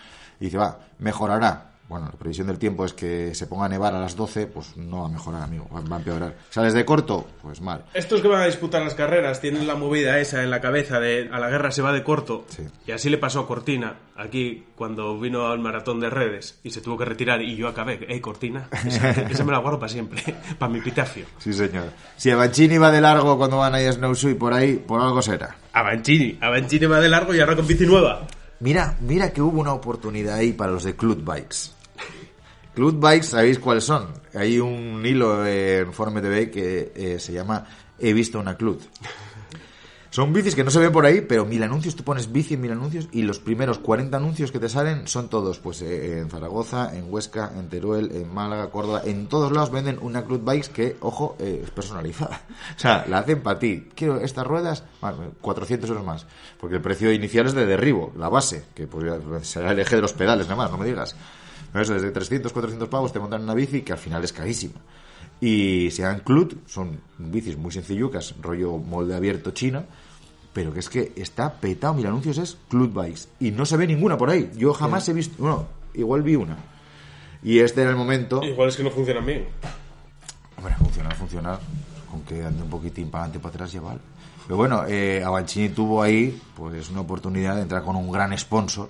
y 0.40 0.46
dice, 0.46 0.58
va, 0.58 0.78
mejorará. 0.98 1.72
Bueno, 1.88 2.06
la 2.06 2.18
previsión 2.18 2.48
del 2.48 2.58
tiempo 2.58 2.84
es 2.84 2.92
que 2.92 3.34
se 3.34 3.46
ponga 3.46 3.66
a 3.66 3.68
nevar 3.68 3.94
a 3.94 4.00
las 4.00 4.16
12, 4.16 4.48
pues 4.48 4.76
no 4.76 5.02
va 5.02 5.06
a 5.06 5.10
mejorar, 5.10 5.42
amigo, 5.42 5.68
va 5.72 5.96
a 5.96 5.98
empeorar. 5.98 6.34
¿Sales 6.50 6.74
de 6.74 6.84
corto? 6.84 7.26
Pues 7.42 7.60
mal. 7.60 7.84
Estos 7.94 8.20
que 8.20 8.28
van 8.28 8.42
a 8.42 8.46
disputar 8.46 8.82
las 8.82 8.94
carreras 8.94 9.40
tienen 9.40 9.66
la 9.68 9.76
movida 9.76 10.18
esa 10.18 10.42
en 10.42 10.50
la 10.50 10.60
cabeza 10.60 10.98
de 10.98 11.28
a 11.32 11.38
la 11.38 11.48
guerra 11.48 11.70
se 11.70 11.82
va 11.82 11.92
de 11.92 12.02
corto. 12.02 12.44
Sí. 12.48 12.64
Y 12.86 12.92
así 12.92 13.08
le 13.08 13.18
pasó 13.18 13.40
a 13.40 13.46
Cortina 13.46 13.94
aquí 14.16 14.64
cuando 14.74 15.18
vino 15.20 15.46
al 15.46 15.60
maratón 15.60 16.00
de 16.00 16.10
redes 16.10 16.58
y 16.64 16.70
se 16.70 16.80
tuvo 16.80 16.98
que 16.98 17.04
retirar 17.04 17.40
y 17.42 17.54
yo 17.54 17.68
acabé. 17.68 18.04
¡Eh, 18.08 18.20
Cortina! 18.20 18.68
Esa, 18.84 19.10
esa 19.30 19.44
me 19.44 19.52
la 19.52 19.58
guardo 19.58 19.78
para 19.78 19.90
siempre, 19.90 20.22
para 20.58 20.72
mi 20.72 20.80
epitafio. 20.80 21.26
Sí, 21.38 21.52
señor. 21.52 21.90
Si 22.16 22.30
Avancini 22.30 22.78
va 22.78 22.90
de 22.90 23.00
largo 23.00 23.36
cuando 23.38 23.58
van 23.58 23.74
ahí 23.74 23.86
a 23.86 23.92
Snowshoe 23.92 24.32
y 24.32 24.34
por 24.34 24.52
ahí, 24.52 24.74
por 24.76 25.00
algo 25.00 25.22
será. 25.22 25.56
Avancini, 25.72 26.36
Avancini 26.40 26.86
va 26.86 27.00
de 27.00 27.08
largo 27.08 27.32
y 27.32 27.40
ahora 27.40 27.54
con 27.54 27.66
bici 27.66 27.86
nueva. 27.86 28.26
Mira, 28.58 28.96
mira 29.00 29.32
que 29.32 29.42
hubo 29.42 29.60
una 29.60 29.74
oportunidad 29.74 30.36
ahí 30.36 30.52
para 30.52 30.72
los 30.72 30.84
de 30.84 30.96
Clut 30.96 31.22
Bikes. 31.22 31.75
Clut 32.76 33.00
Bikes, 33.00 33.28
¿sabéis 33.28 33.58
cuáles 33.58 33.84
son? 33.84 34.08
Hay 34.34 34.60
un 34.60 35.00
hilo 35.06 35.46
en 35.46 35.94
Forum 35.94 36.20
TV 36.20 36.50
que 36.50 36.92
eh, 36.94 37.18
se 37.18 37.32
llama 37.32 37.64
He 37.98 38.12
visto 38.12 38.38
una 38.38 38.54
Clut. 38.58 38.82
Son 40.10 40.30
bicis 40.30 40.54
que 40.54 40.62
no 40.62 40.70
se 40.70 40.80
ven 40.80 40.92
por 40.92 41.06
ahí, 41.06 41.22
pero 41.22 41.46
mil 41.46 41.62
anuncios, 41.62 41.96
tú 41.96 42.04
pones 42.04 42.30
bici 42.30 42.52
en 42.52 42.60
mil 42.60 42.72
anuncios 42.72 43.08
y 43.12 43.22
los 43.22 43.38
primeros 43.38 43.78
40 43.78 44.14
anuncios 44.14 44.52
que 44.52 44.58
te 44.58 44.68
salen 44.68 45.08
son 45.08 45.30
todos, 45.30 45.58
pues 45.58 45.80
eh, 45.80 46.18
en 46.18 46.28
Zaragoza, 46.28 46.94
en 46.94 47.10
Huesca, 47.10 47.50
en 47.56 47.70
Teruel, 47.70 48.14
en 48.14 48.28
Málaga, 48.28 48.68
Córdoba, 48.68 49.00
en 49.06 49.26
todos 49.26 49.52
lados 49.52 49.70
venden 49.70 49.98
una 50.02 50.26
Clut 50.26 50.44
Bikes 50.44 50.68
que, 50.68 50.96
ojo, 51.00 51.34
eh, 51.38 51.62
es 51.64 51.70
personalizada. 51.70 52.42
O 52.76 52.78
sea, 52.78 53.06
la 53.08 53.20
hacen 53.20 53.42
para 53.42 53.58
ti. 53.58 53.88
Quiero 53.94 54.20
estas 54.20 54.46
ruedas, 54.46 54.84
bueno, 55.00 55.32
400 55.40 55.88
euros 55.88 56.04
más, 56.04 56.26
porque 56.60 56.76
el 56.76 56.82
precio 56.82 57.10
inicial 57.10 57.46
es 57.46 57.54
de 57.54 57.64
derribo, 57.64 58.12
la 58.18 58.28
base, 58.28 58.66
que 58.74 58.86
pues 58.86 59.48
será 59.48 59.72
el 59.72 59.78
eje 59.78 59.96
de 59.96 60.02
los 60.02 60.12
pedales, 60.12 60.46
nada 60.46 60.56
más, 60.64 60.70
no 60.70 60.76
me 60.76 60.84
digas. 60.84 61.16
Pero 61.76 61.84
eso, 61.84 61.92
desde 61.92 62.10
300, 62.10 62.54
400 62.54 62.88
pavos 62.88 63.12
te 63.12 63.18
montan 63.18 63.42
una 63.42 63.52
bici 63.52 63.82
que 63.82 63.92
al 63.92 63.98
final 63.98 64.24
es 64.24 64.32
carísima. 64.32 64.80
Y 65.42 65.90
se 65.90 66.00
llaman 66.00 66.20
Clut, 66.20 66.66
son 66.66 66.98
bicis 67.18 67.58
muy 67.58 67.70
sencillucas, 67.70 68.34
rollo 68.40 68.78
molde 68.78 69.14
abierto 69.14 69.50
chino, 69.50 69.84
pero 70.54 70.72
que 70.72 70.80
es 70.80 70.88
que 70.88 71.12
está 71.16 71.52
petado, 71.52 71.92
mil 71.92 72.06
anuncios 72.06 72.38
es 72.38 72.56
Clut 72.70 72.94
Bikes. 72.94 73.28
Y 73.40 73.50
no 73.50 73.66
se 73.66 73.76
ve 73.76 73.86
ninguna 73.86 74.16
por 74.16 74.30
ahí. 74.30 74.50
Yo 74.56 74.72
jamás 74.72 75.06
he 75.10 75.12
visto, 75.12 75.34
bueno, 75.36 75.68
igual 75.92 76.22
vi 76.22 76.36
una. 76.36 76.56
Y 77.42 77.58
este 77.58 77.82
era 77.82 77.90
el 77.90 77.96
momento... 77.96 78.42
Igual 78.42 78.70
es 78.70 78.76
que 78.78 78.82
no 78.82 78.90
funcionan 78.90 79.26
bien. 79.26 79.44
Hombre, 80.56 80.76
funcionar, 80.76 81.14
funcionar. 81.14 81.60
Con 82.10 82.22
que 82.22 82.42
ande 82.42 82.62
un 82.62 82.70
poquitín 82.70 83.10
para 83.10 83.24
adelante 83.24 83.38
y 83.38 83.42
para 83.42 83.54
atrás 83.54 83.72
ya 83.72 83.82
vale. 83.82 84.00
Pero 84.46 84.56
bueno, 84.56 84.86
eh, 84.88 85.22
Avancini 85.22 85.68
tuvo 85.68 86.02
ahí 86.02 86.40
pues 86.56 86.88
una 86.88 87.02
oportunidad 87.02 87.56
de 87.56 87.60
entrar 87.60 87.82
con 87.82 87.96
un 87.96 88.10
gran 88.10 88.32
sponsor. 88.38 88.88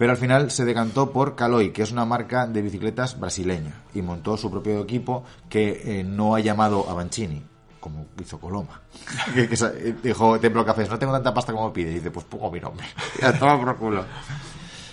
Pero 0.00 0.12
al 0.12 0.16
final 0.16 0.50
se 0.50 0.64
decantó 0.64 1.10
por 1.12 1.36
Caloi, 1.36 1.72
que 1.74 1.82
es 1.82 1.92
una 1.92 2.06
marca 2.06 2.46
de 2.46 2.62
bicicletas 2.62 3.20
brasileña. 3.20 3.82
Y 3.94 4.00
montó 4.00 4.38
su 4.38 4.50
propio 4.50 4.80
equipo 4.80 5.24
que 5.50 6.00
eh, 6.00 6.02
no 6.04 6.34
ha 6.34 6.40
llamado 6.40 6.88
Avancini, 6.88 7.42
como 7.80 8.06
hizo 8.18 8.40
Coloma. 8.40 8.80
que, 9.34 9.46
que 9.46 9.56
sa- 9.58 9.72
eh, 9.76 9.94
dijo 10.02 10.40
Templo 10.40 10.64
Cafés, 10.64 10.88
no 10.88 10.98
tengo 10.98 11.12
tanta 11.12 11.34
pasta 11.34 11.52
como 11.52 11.70
pide. 11.70 11.90
Y 11.90 11.94
dice, 11.96 12.10
pues 12.10 12.24
pongo 12.24 12.50
mi 12.50 12.60
nombre. 12.60 12.86
Ya 13.20 13.38
toma 13.38 13.60
por 13.60 13.76
culo. 13.76 14.04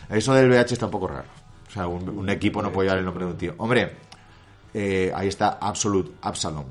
Eso 0.09 0.33
del 0.33 0.49
BH 0.49 0.73
está 0.73 0.85
un 0.87 0.91
poco 0.91 1.07
raro. 1.07 1.27
O 1.67 1.71
sea, 1.71 1.87
un, 1.87 2.09
un 2.09 2.29
equipo 2.29 2.61
no 2.61 2.69
puede 2.71 2.87
llevar 2.87 2.99
el 2.99 3.05
nombre 3.05 3.23
de 3.25 3.31
un 3.31 3.37
tío. 3.37 3.55
Hombre, 3.59 3.95
eh, 4.73 5.11
ahí 5.15 5.29
está 5.29 5.57
Absolute 5.61 6.11
Absalom. 6.21 6.65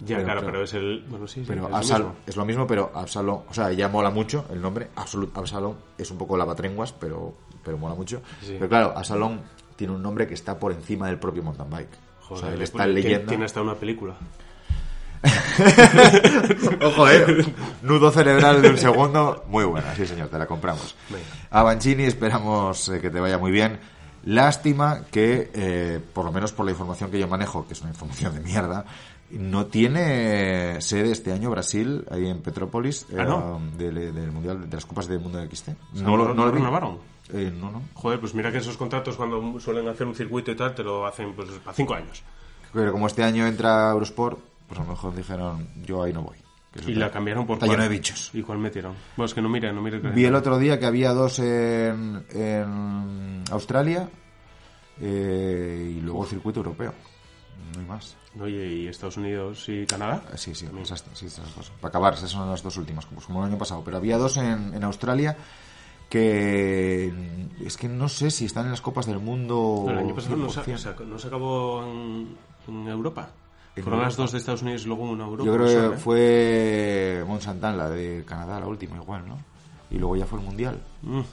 Ya, 0.00 0.16
Pero, 0.16 0.24
claro, 0.26 0.42
pero 0.46 0.62
es 0.62 0.72
el. 0.74 1.04
Bueno, 1.08 1.26
sí, 1.26 1.40
sí. 1.40 1.46
Pero 1.48 1.66
es 1.68 1.74
Absal- 1.74 2.12
es 2.26 2.36
lo 2.36 2.44
mismo, 2.44 2.66
pero 2.66 2.92
Absalom, 2.94 3.42
o 3.48 3.52
sea, 3.52 3.72
ya 3.72 3.88
mola 3.88 4.10
mucho 4.10 4.44
el 4.50 4.62
nombre. 4.62 4.88
Absolute 4.96 5.32
Absalom 5.38 5.74
es 5.98 6.10
un 6.10 6.18
poco 6.18 6.36
lavatrenguas, 6.36 6.92
pero, 6.92 7.34
pero 7.64 7.78
mola 7.78 7.94
mucho. 7.94 8.22
Sí. 8.40 8.54
Pero 8.58 8.68
claro, 8.68 8.92
Absalom 8.96 9.38
tiene 9.76 9.92
un 9.94 10.02
nombre 10.02 10.26
que 10.26 10.34
está 10.34 10.58
por 10.58 10.72
encima 10.72 11.06
del 11.06 11.18
propio 11.18 11.42
mountain 11.42 11.70
bike. 11.70 11.98
o 12.30 12.36
sea, 12.36 12.52
él 12.52 12.62
está 12.62 12.84
en 12.84 12.94
leyenda. 12.94 13.26
Tiene 13.28 13.44
hasta 13.44 13.62
una 13.62 13.74
película. 13.74 14.14
Ojo, 16.84 17.08
eh. 17.08 17.44
Nudo 17.82 18.10
cerebral 18.10 18.62
de 18.62 18.70
un 18.70 18.78
segundo. 18.78 19.44
Muy 19.48 19.64
buena, 19.64 19.94
sí, 19.94 20.06
señor, 20.06 20.28
te 20.28 20.38
la 20.38 20.46
compramos. 20.46 20.94
Venga. 21.08 21.24
A 21.50 21.62
Banchini 21.62 22.04
esperamos 22.04 22.88
eh, 22.88 23.00
que 23.00 23.10
te 23.10 23.20
vaya 23.20 23.38
muy 23.38 23.50
bien. 23.50 23.78
Lástima 24.24 25.04
que, 25.10 25.50
eh, 25.54 26.00
por 26.12 26.24
lo 26.24 26.32
menos 26.32 26.52
por 26.52 26.64
la 26.66 26.72
información 26.72 27.10
que 27.10 27.18
yo 27.18 27.28
manejo, 27.28 27.66
que 27.66 27.72
es 27.72 27.80
una 27.80 27.90
información 27.90 28.34
de 28.34 28.40
mierda, 28.40 28.84
no 29.30 29.66
tiene 29.66 30.80
sede 30.80 31.12
este 31.12 31.32
año 31.32 31.50
Brasil, 31.50 32.04
ahí 32.10 32.28
en 32.28 32.40
Petrópolis, 32.42 33.06
Ah, 33.10 33.22
eh, 33.22 33.24
¿no? 33.24 33.60
del, 33.76 34.14
del 34.14 34.32
mundial, 34.32 34.68
de 34.68 34.76
las 34.76 34.86
Copas 34.86 35.06
del 35.08 35.20
Mundo 35.20 35.38
de 35.38 35.46
XT. 35.54 35.68
¿no 35.94 36.16
lo- 36.16 36.34
no 36.34 36.46
lo 36.46 36.52
vi. 36.52 36.58
renovaron? 36.58 36.98
Eh, 37.32 37.52
no, 37.54 37.70
no. 37.70 37.82
Joder, 37.94 38.20
pues 38.20 38.34
mira 38.34 38.50
que 38.50 38.58
esos 38.58 38.76
contratos 38.76 39.16
cuando 39.16 39.58
suelen 39.60 39.86
hacer 39.88 40.06
un 40.06 40.14
circuito 40.14 40.50
y 40.50 40.56
tal, 40.56 40.74
te 40.74 40.82
lo 40.82 41.06
hacen 41.06 41.34
pues 41.34 41.48
para 41.64 41.74
cinco 41.74 41.94
años. 41.94 42.22
Pero 42.72 42.92
como 42.92 43.06
este 43.06 43.22
año 43.22 43.46
entra 43.46 43.90
Eurosport, 43.90 44.38
pues 44.66 44.80
a 44.80 44.84
lo 44.84 44.90
mejor 44.90 45.14
dijeron, 45.14 45.68
yo 45.84 46.02
ahí 46.02 46.12
no 46.12 46.22
voy. 46.22 46.36
Que 46.72 46.90
Y 46.90 46.94
la 46.94 47.10
cambiaron 47.10 47.46
por 47.46 47.54
Está 47.54 47.66
cuál. 47.66 47.78
lleno 47.78 47.88
de 47.90 47.96
bichos. 47.96 48.30
¿Y 48.34 48.42
cuál 48.42 48.58
metieron? 48.58 48.94
Bueno, 49.16 49.26
es 49.26 49.34
que 49.34 49.40
no 49.40 49.48
mire, 49.48 49.72
no 49.72 49.80
mire. 49.80 49.98
Vi 49.98 50.24
el 50.26 50.34
otro 50.34 50.58
día 50.58 50.78
que 50.78 50.84
había 50.86 51.12
dos 51.12 51.38
en, 51.38 52.24
en 52.30 53.42
Australia 53.50 54.08
eh, 55.00 55.94
y 55.96 56.00
luego 56.00 56.26
circuito 56.26 56.60
europeo. 56.60 56.92
No 57.74 57.80
hay 57.80 57.86
más. 57.86 58.16
Oye, 58.40 58.66
¿y 58.66 58.88
Estados 58.88 59.16
Unidos 59.16 59.64
y 59.68 59.84
Canadá? 59.86 60.22
Eh, 60.32 60.36
Sí, 60.38 60.54
sí, 60.54 60.68
esas, 60.80 61.04
sí, 61.14 61.26
esas 61.26 61.54
dos. 61.56 61.70
Para 61.80 61.88
acabar, 61.90 62.14
esas 62.14 62.30
son 62.30 62.48
las 62.50 62.62
dos 62.62 62.76
últimas, 62.76 63.06
como 63.06 63.40
el 63.44 63.50
año 63.50 63.58
pasado. 63.58 63.82
Pero 63.84 63.96
había 63.96 64.16
dos 64.18 64.36
en, 64.36 64.74
en 64.74 64.84
Australia 64.84 65.36
que 66.08 67.12
es 67.64 67.76
que 67.76 67.88
no 67.88 68.08
sé 68.08 68.30
si 68.30 68.44
están 68.46 68.64
en 68.66 68.70
las 68.72 68.80
copas 68.80 69.06
del 69.06 69.18
mundo. 69.18 69.84
Pero 69.86 69.98
el 69.98 70.04
año 70.06 70.14
pasado 70.14 70.36
no 70.36 70.48
se, 70.50 70.60
100%. 70.62 70.76
se- 70.78 71.04
no 71.04 71.18
se 71.18 71.26
acabó 71.28 71.82
en, 71.84 72.28
en 72.68 72.88
Europa. 72.88 73.30
En 73.76 73.84
Fueron 73.84 74.02
las 74.02 74.16
dos 74.16 74.32
de 74.32 74.38
Estados 74.38 74.62
Unidos 74.62 74.82
y 74.84 74.88
luego 74.88 75.04
una 75.04 75.24
Europa. 75.24 75.44
Yo 75.44 75.54
creo 75.54 75.66
que 75.90 75.94
¿eh? 75.94 75.98
fue 75.98 77.24
Monsantan, 77.28 77.76
la 77.78 77.88
de 77.88 78.24
Canadá, 78.26 78.58
la 78.60 78.66
última 78.66 78.96
igual, 78.96 79.28
¿no? 79.28 79.38
Y 79.90 79.98
luego 79.98 80.16
ya 80.16 80.26
fue 80.26 80.38
el 80.40 80.44
Mundial. 80.44 80.80
Mm. 81.02 81.18
Eh, 81.20 81.24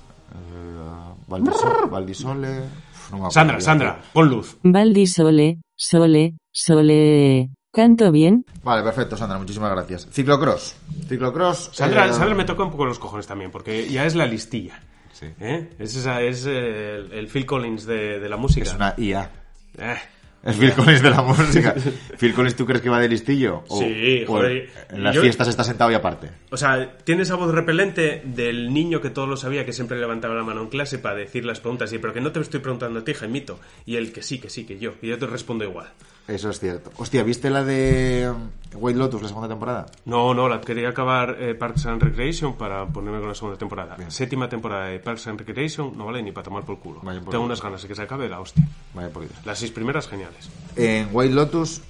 Valdisole, 1.27 1.87
Valdisole 1.89 2.59
no 2.59 3.17
acuerdo 3.17 3.31
Sandra. 3.31 3.61
Sandra, 3.61 4.01
pon 4.13 4.29
luz. 4.29 4.57
Baldi 4.63 5.07
Sole, 5.07 5.59
Sole, 5.75 6.35
Sole. 6.51 7.49
¿Canto 7.75 8.09
bien? 8.11 8.45
Vale, 8.63 8.81
perfecto, 8.83 9.17
Sandra, 9.17 9.37
muchísimas 9.37 9.69
gracias. 9.71 10.07
Ciclocross. 10.11 10.77
Ciclocross. 11.09 11.71
Sandra, 11.73 12.07
eh, 12.07 12.13
Sandra 12.13 12.33
me 12.33 12.45
toca 12.45 12.63
un 12.63 12.71
poco 12.71 12.85
los 12.85 12.97
cojones 12.99 13.27
también, 13.27 13.51
porque 13.51 13.87
ya 13.89 14.05
es 14.05 14.15
la 14.15 14.25
listilla. 14.25 14.79
Sí. 15.11 15.27
¿eh? 15.41 15.69
Es, 15.77 15.95
esa, 15.95 16.21
es 16.21 16.45
eh, 16.47 16.95
el, 16.95 17.11
el 17.11 17.27
Phil 17.27 17.45
Collins 17.45 17.85
de, 17.85 18.19
de 18.21 18.29
la 18.29 18.37
música. 18.37 18.65
Es 18.65 18.73
una 18.73 18.93
IA. 18.97 19.29
Eh, 19.77 19.95
Es 20.43 20.55
Phil 20.57 20.71
Collins 20.73 21.01
de 21.01 21.09
la 21.09 21.21
música. 21.23 21.75
Phil 22.17 22.33
Collins, 22.33 22.55
¿tú 22.55 22.65
crees 22.65 22.81
que 22.81 22.89
va 22.89 22.99
de 23.01 23.09
listillo? 23.09 23.63
O- 23.67 23.79
Sí, 23.79 24.23
o 24.23 24.27
joder. 24.27 24.69
En 24.91 25.03
las 25.03 25.13
Yo- 25.15 25.21
fiestas 25.21 25.47
está 25.49 25.63
sentado 25.65 25.91
y 25.91 25.95
aparte. 25.95 26.29
O 26.51 26.57
sea, 26.57 26.97
tiene 27.03 27.23
esa 27.23 27.35
voz 27.35 27.53
repelente 27.53 28.21
del 28.23 28.73
niño 28.73 29.01
que 29.01 29.09
todo 29.09 29.27
lo 29.27 29.35
sabía, 29.35 29.65
que 29.65 29.73
siempre 29.73 29.97
levantaba 29.99 30.33
la 30.35 30.43
mano 30.43 30.61
en 30.61 30.69
clase 30.69 30.97
para 30.99 31.15
decir 31.15 31.43
las 31.45 31.59
preguntas, 31.59 31.91
y 31.91 31.97
pero 31.97 32.13
que 32.13 32.21
no 32.21 32.31
te 32.31 32.39
estoy 32.39 32.61
preguntando 32.61 32.99
a 32.99 33.03
ti, 33.03 33.13
Jaimito. 33.13 33.59
Y 33.85 33.97
él 33.97 34.13
que 34.13 34.21
sí, 34.21 34.39
que 34.39 34.49
sí, 34.49 34.65
que 34.65 34.79
yo. 34.79 34.93
Y 35.01 35.07
yo 35.07 35.17
te 35.17 35.27
respondo 35.27 35.65
igual. 35.65 35.87
Eso 36.27 36.49
es 36.49 36.59
cierto. 36.59 36.89
Hostia, 36.97 37.21
¿viste 37.23 37.51
la 37.51 37.63
de 37.63 38.31
um, 38.33 38.49
White 38.81 38.97
Lotus, 38.97 39.21
la 39.21 39.27
segunda 39.27 39.47
temporada? 39.47 39.85
No, 40.05 40.33
no, 40.33 40.49
la 40.49 40.59
quería 40.59 40.89
acabar 40.89 41.37
eh, 41.39 41.53
Parks 41.53 41.85
and 41.85 42.01
Recreation 42.01 42.55
para 42.55 42.87
ponerme 42.87 43.19
con 43.19 43.27
la 43.29 43.35
segunda 43.35 43.59
temporada. 43.59 43.95
Séptima 44.07 44.49
temporada 44.49 44.85
de 44.87 44.99
Parks 44.99 45.27
and 45.27 45.39
Recreation 45.39 45.95
no 45.95 46.05
vale 46.07 46.23
ni 46.23 46.31
para 46.31 46.45
tomar 46.45 46.65
por 46.65 46.79
culo. 46.79 47.01
Por 47.01 47.13
Tengo 47.13 47.29
Dios. 47.31 47.43
unas 47.43 47.61
ganas 47.61 47.81
de 47.83 47.87
que 47.87 47.95
se 47.95 48.01
acabe 48.01 48.27
la 48.27 48.39
hostia. 48.39 48.67
Vaya 48.95 49.09
por 49.09 49.21
Dios. 49.21 49.33
Las 49.45 49.59
seis 49.59 49.69
primeras, 49.71 50.07
geniales. 50.07 50.49
En 50.75 51.09
White 51.11 51.35
Lotus, 51.35 51.83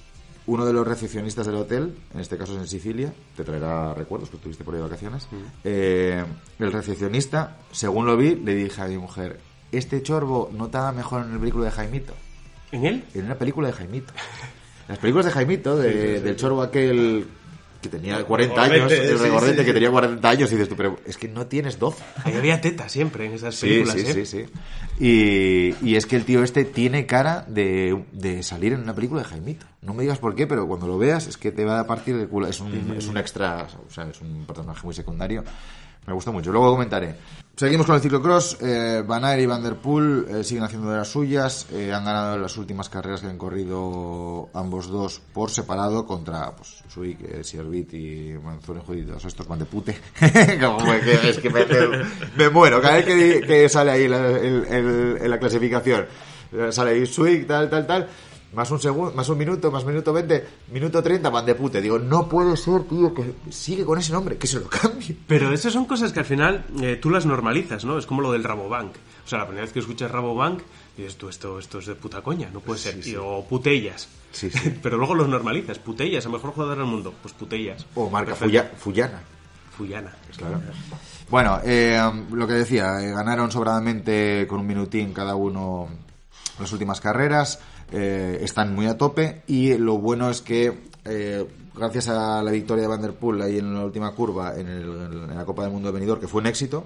uno 0.44 0.66
de 0.66 0.72
los 0.74 0.86
recepcionistas 0.86 1.46
del 1.46 1.56
hotel, 1.56 1.96
en 2.12 2.20
este 2.20 2.36
caso 2.36 2.52
es 2.52 2.58
en 2.58 2.66
Sicilia, 2.68 3.14
te 3.36 3.42
traerá 3.42 3.94
recuerdos 3.94 4.28
que 4.28 4.36
estuviste 4.36 4.64
por 4.64 4.74
ahí 4.74 4.78
de 4.80 4.84
vacaciones. 4.86 5.28
eh, 5.64 6.22
el 6.58 6.72
recepcionista, 6.72 7.56
según 7.72 8.04
lo 8.04 8.18
vi, 8.18 8.34
le 8.34 8.54
dije 8.54 8.82
a 8.82 8.86
mi 8.86 8.98
mujer: 8.98 9.40
Este 9.72 10.02
chorbo 10.02 10.50
no 10.52 10.66
estaba 10.66 10.92
mejor 10.92 11.24
en 11.24 11.32
el 11.32 11.38
vehículo 11.38 11.64
de 11.64 11.70
Jaimito. 11.70 12.12
¿En 12.72 12.84
él? 12.86 13.04
En 13.14 13.24
una 13.26 13.36
película 13.36 13.68
de 13.68 13.74
Jaimito. 13.74 14.12
Las 14.88 14.98
películas 14.98 15.26
de 15.26 15.32
Jaimito, 15.32 15.76
de- 15.76 16.20
del 16.20 16.36
chorbo 16.36 16.62
aquel 16.62 17.26
que 17.82 17.88
tenía 17.88 18.24
40 18.24 18.62
años, 18.62 18.90
el 18.90 19.16
sí, 19.18 19.22
regordete 19.22 19.52
sí, 19.54 19.60
sí. 19.60 19.66
que 19.66 19.72
tenía 19.74 19.90
40 19.90 20.28
años, 20.28 20.50
y 20.50 20.54
dices 20.54 20.68
tú, 20.68 20.74
pero 20.76 20.98
es 21.06 21.16
que 21.16 21.28
no 21.28 21.46
tienes 21.46 21.78
12. 21.78 22.02
Ahí 22.24 22.34
había 22.34 22.60
teta 22.60 22.88
siempre 22.88 23.26
en 23.26 23.32
esas 23.34 23.54
Sí, 23.54 23.68
películas, 23.68 23.94
sí, 23.94 24.00
¿eh? 24.06 24.26
sí, 24.26 24.26
sí. 24.26 24.44
Y, 24.98 25.74
y 25.88 25.96
es 25.96 26.06
que 26.06 26.16
el 26.16 26.24
tío 26.24 26.42
este 26.42 26.64
tiene 26.64 27.06
cara 27.06 27.44
de, 27.48 28.04
de 28.12 28.42
salir 28.42 28.72
en 28.72 28.80
una 28.80 28.94
película 28.94 29.22
de 29.22 29.28
Jaimito. 29.28 29.66
No 29.82 29.94
me 29.94 30.02
digas 30.02 30.18
por 30.18 30.34
qué, 30.34 30.46
pero 30.46 30.66
cuando 30.66 30.86
lo 30.88 30.98
veas 30.98 31.26
es 31.28 31.36
que 31.36 31.52
te 31.52 31.64
va 31.64 31.78
a 31.80 31.86
partir 31.86 32.16
del 32.16 32.28
culo. 32.28 32.46
Es 32.48 32.60
un, 32.60 32.94
es 32.96 33.06
un 33.06 33.18
extra, 33.18 33.68
o 33.86 33.92
sea, 33.92 34.08
es 34.08 34.20
un 34.20 34.46
personaje 34.46 34.80
muy 34.84 34.94
secundario. 34.94 35.44
Me 36.06 36.12
gusta 36.12 36.30
mucho. 36.30 36.52
Luego 36.52 36.72
comentaré. 36.72 37.16
Seguimos 37.56 37.86
con 37.86 37.94
el 37.94 38.02
ciclocross. 38.02 38.58
Eh, 38.60 39.02
Van 39.06 39.40
y 39.40 39.46
Van 39.46 39.62
Der 39.62 39.76
Poel 39.76 40.26
eh, 40.28 40.44
siguen 40.44 40.64
haciendo 40.64 40.90
de 40.90 40.98
las 40.98 41.08
suyas. 41.08 41.66
Eh, 41.72 41.90
han 41.92 42.04
ganado 42.04 42.38
las 42.38 42.56
últimas 42.58 42.88
carreras 42.90 43.22
que 43.22 43.28
han 43.28 43.38
corrido 43.38 44.50
ambos 44.52 44.88
dos 44.88 45.22
por 45.32 45.50
separado 45.50 46.06
contra 46.06 46.54
pues, 46.54 46.84
Suik, 46.92 47.18
eh, 47.22 47.42
Sierbit 47.42 47.94
y 47.94 48.34
Manzoni 48.42 48.80
Juditos. 48.86 49.24
Estos 49.24 49.48
van 49.48 49.58
de 49.60 49.64
pute. 49.64 49.98
Que- 50.20 51.30
es 51.30 51.38
que 51.38 51.50
me, 52.36 52.50
muero. 52.50 52.80
Cada 52.82 52.96
vez 52.96 53.06
que, 53.06 53.40
que 53.46 53.68
sale 53.70 53.90
ahí 53.92 54.06
la, 54.06 54.28
el- 54.28 55.18
la 55.30 55.38
clasificación, 55.38 56.04
sale 56.70 56.90
ahí 56.90 57.06
Suik, 57.06 57.46
tal, 57.46 57.70
tal, 57.70 57.86
tal. 57.86 58.08
Más 58.54 58.70
un 58.70 58.80
segundo, 58.80 59.12
más 59.12 59.28
un 59.28 59.36
minuto, 59.38 59.70
más 59.70 59.84
minuto 59.84 60.12
20, 60.12 60.46
minuto 60.72 61.02
30, 61.02 61.28
van 61.30 61.44
de 61.44 61.54
pute. 61.54 61.82
Digo, 61.82 61.98
no 61.98 62.28
puede 62.28 62.56
ser, 62.56 62.84
tío, 62.84 63.12
que 63.12 63.34
sigue 63.50 63.84
con 63.84 63.98
ese 63.98 64.12
nombre, 64.12 64.38
que 64.38 64.46
se 64.46 64.60
lo 64.60 64.68
cambie. 64.68 65.16
Pero 65.26 65.52
esas 65.52 65.72
son 65.72 65.84
cosas 65.84 66.12
que 66.12 66.20
al 66.20 66.24
final 66.24 66.64
eh, 66.80 66.96
tú 66.96 67.10
las 67.10 67.26
normalizas, 67.26 67.84
¿no? 67.84 67.98
Es 67.98 68.06
como 68.06 68.22
lo 68.22 68.32
del 68.32 68.44
Rabobank. 68.44 68.94
O 69.24 69.28
sea, 69.28 69.40
la 69.40 69.46
primera 69.46 69.64
vez 69.64 69.72
que 69.72 69.80
escuchas 69.80 70.10
Rabobank, 70.10 70.60
dices 70.96 71.16
tú, 71.16 71.28
esto, 71.28 71.58
esto 71.58 71.80
es 71.80 71.86
de 71.86 71.96
puta 71.96 72.22
coña, 72.22 72.48
no 72.52 72.60
puede 72.60 72.78
ser. 72.78 73.06
Y- 73.06 73.16
o 73.16 73.44
putellas. 73.46 74.08
Sí, 74.32 74.48
sí. 74.50 74.70
Pero 74.82 74.96
luego 74.96 75.14
los 75.14 75.28
normalizas. 75.28 75.78
Putellas, 75.78 76.24
el 76.24 76.32
mejor 76.32 76.52
jugador 76.52 76.78
del 76.78 76.86
mundo. 76.86 77.12
Pues 77.20 77.34
putellas. 77.34 77.84
O 77.94 78.08
marca. 78.08 78.34
Fuya- 78.36 78.70
Fuyana. 78.78 79.20
Fuyana. 79.76 80.14
Claro. 80.36 80.60
Bueno, 81.28 81.60
eh, 81.64 82.00
lo 82.32 82.46
que 82.46 82.54
decía, 82.54 83.00
eh, 83.02 83.10
ganaron 83.12 83.50
sobradamente 83.50 84.46
con 84.48 84.60
un 84.60 84.66
minutín 84.66 85.12
cada 85.12 85.34
uno 85.34 85.88
las 86.58 86.72
últimas 86.72 87.00
carreras, 87.02 87.58
eh, 87.92 88.38
están 88.42 88.74
muy 88.74 88.86
a 88.86 88.96
tope 88.98 89.42
y 89.46 89.76
lo 89.78 89.98
bueno 89.98 90.28
es 90.30 90.42
que 90.42 90.86
eh, 91.04 91.46
gracias 91.74 92.08
a 92.08 92.42
la 92.42 92.50
victoria 92.50 92.82
de 92.82 92.88
Van 92.88 93.02
Der 93.02 93.12
Poel 93.14 93.40
ahí 93.42 93.58
en 93.58 93.74
la 93.74 93.84
última 93.84 94.10
curva 94.12 94.54
en, 94.58 94.66
el- 94.68 95.28
en 95.30 95.36
la 95.36 95.44
Copa 95.44 95.62
del 95.62 95.72
Mundo 95.72 95.88
de 95.88 95.94
Benidorm, 95.94 96.20
que 96.20 96.28
fue 96.28 96.40
un 96.40 96.46
éxito, 96.48 96.84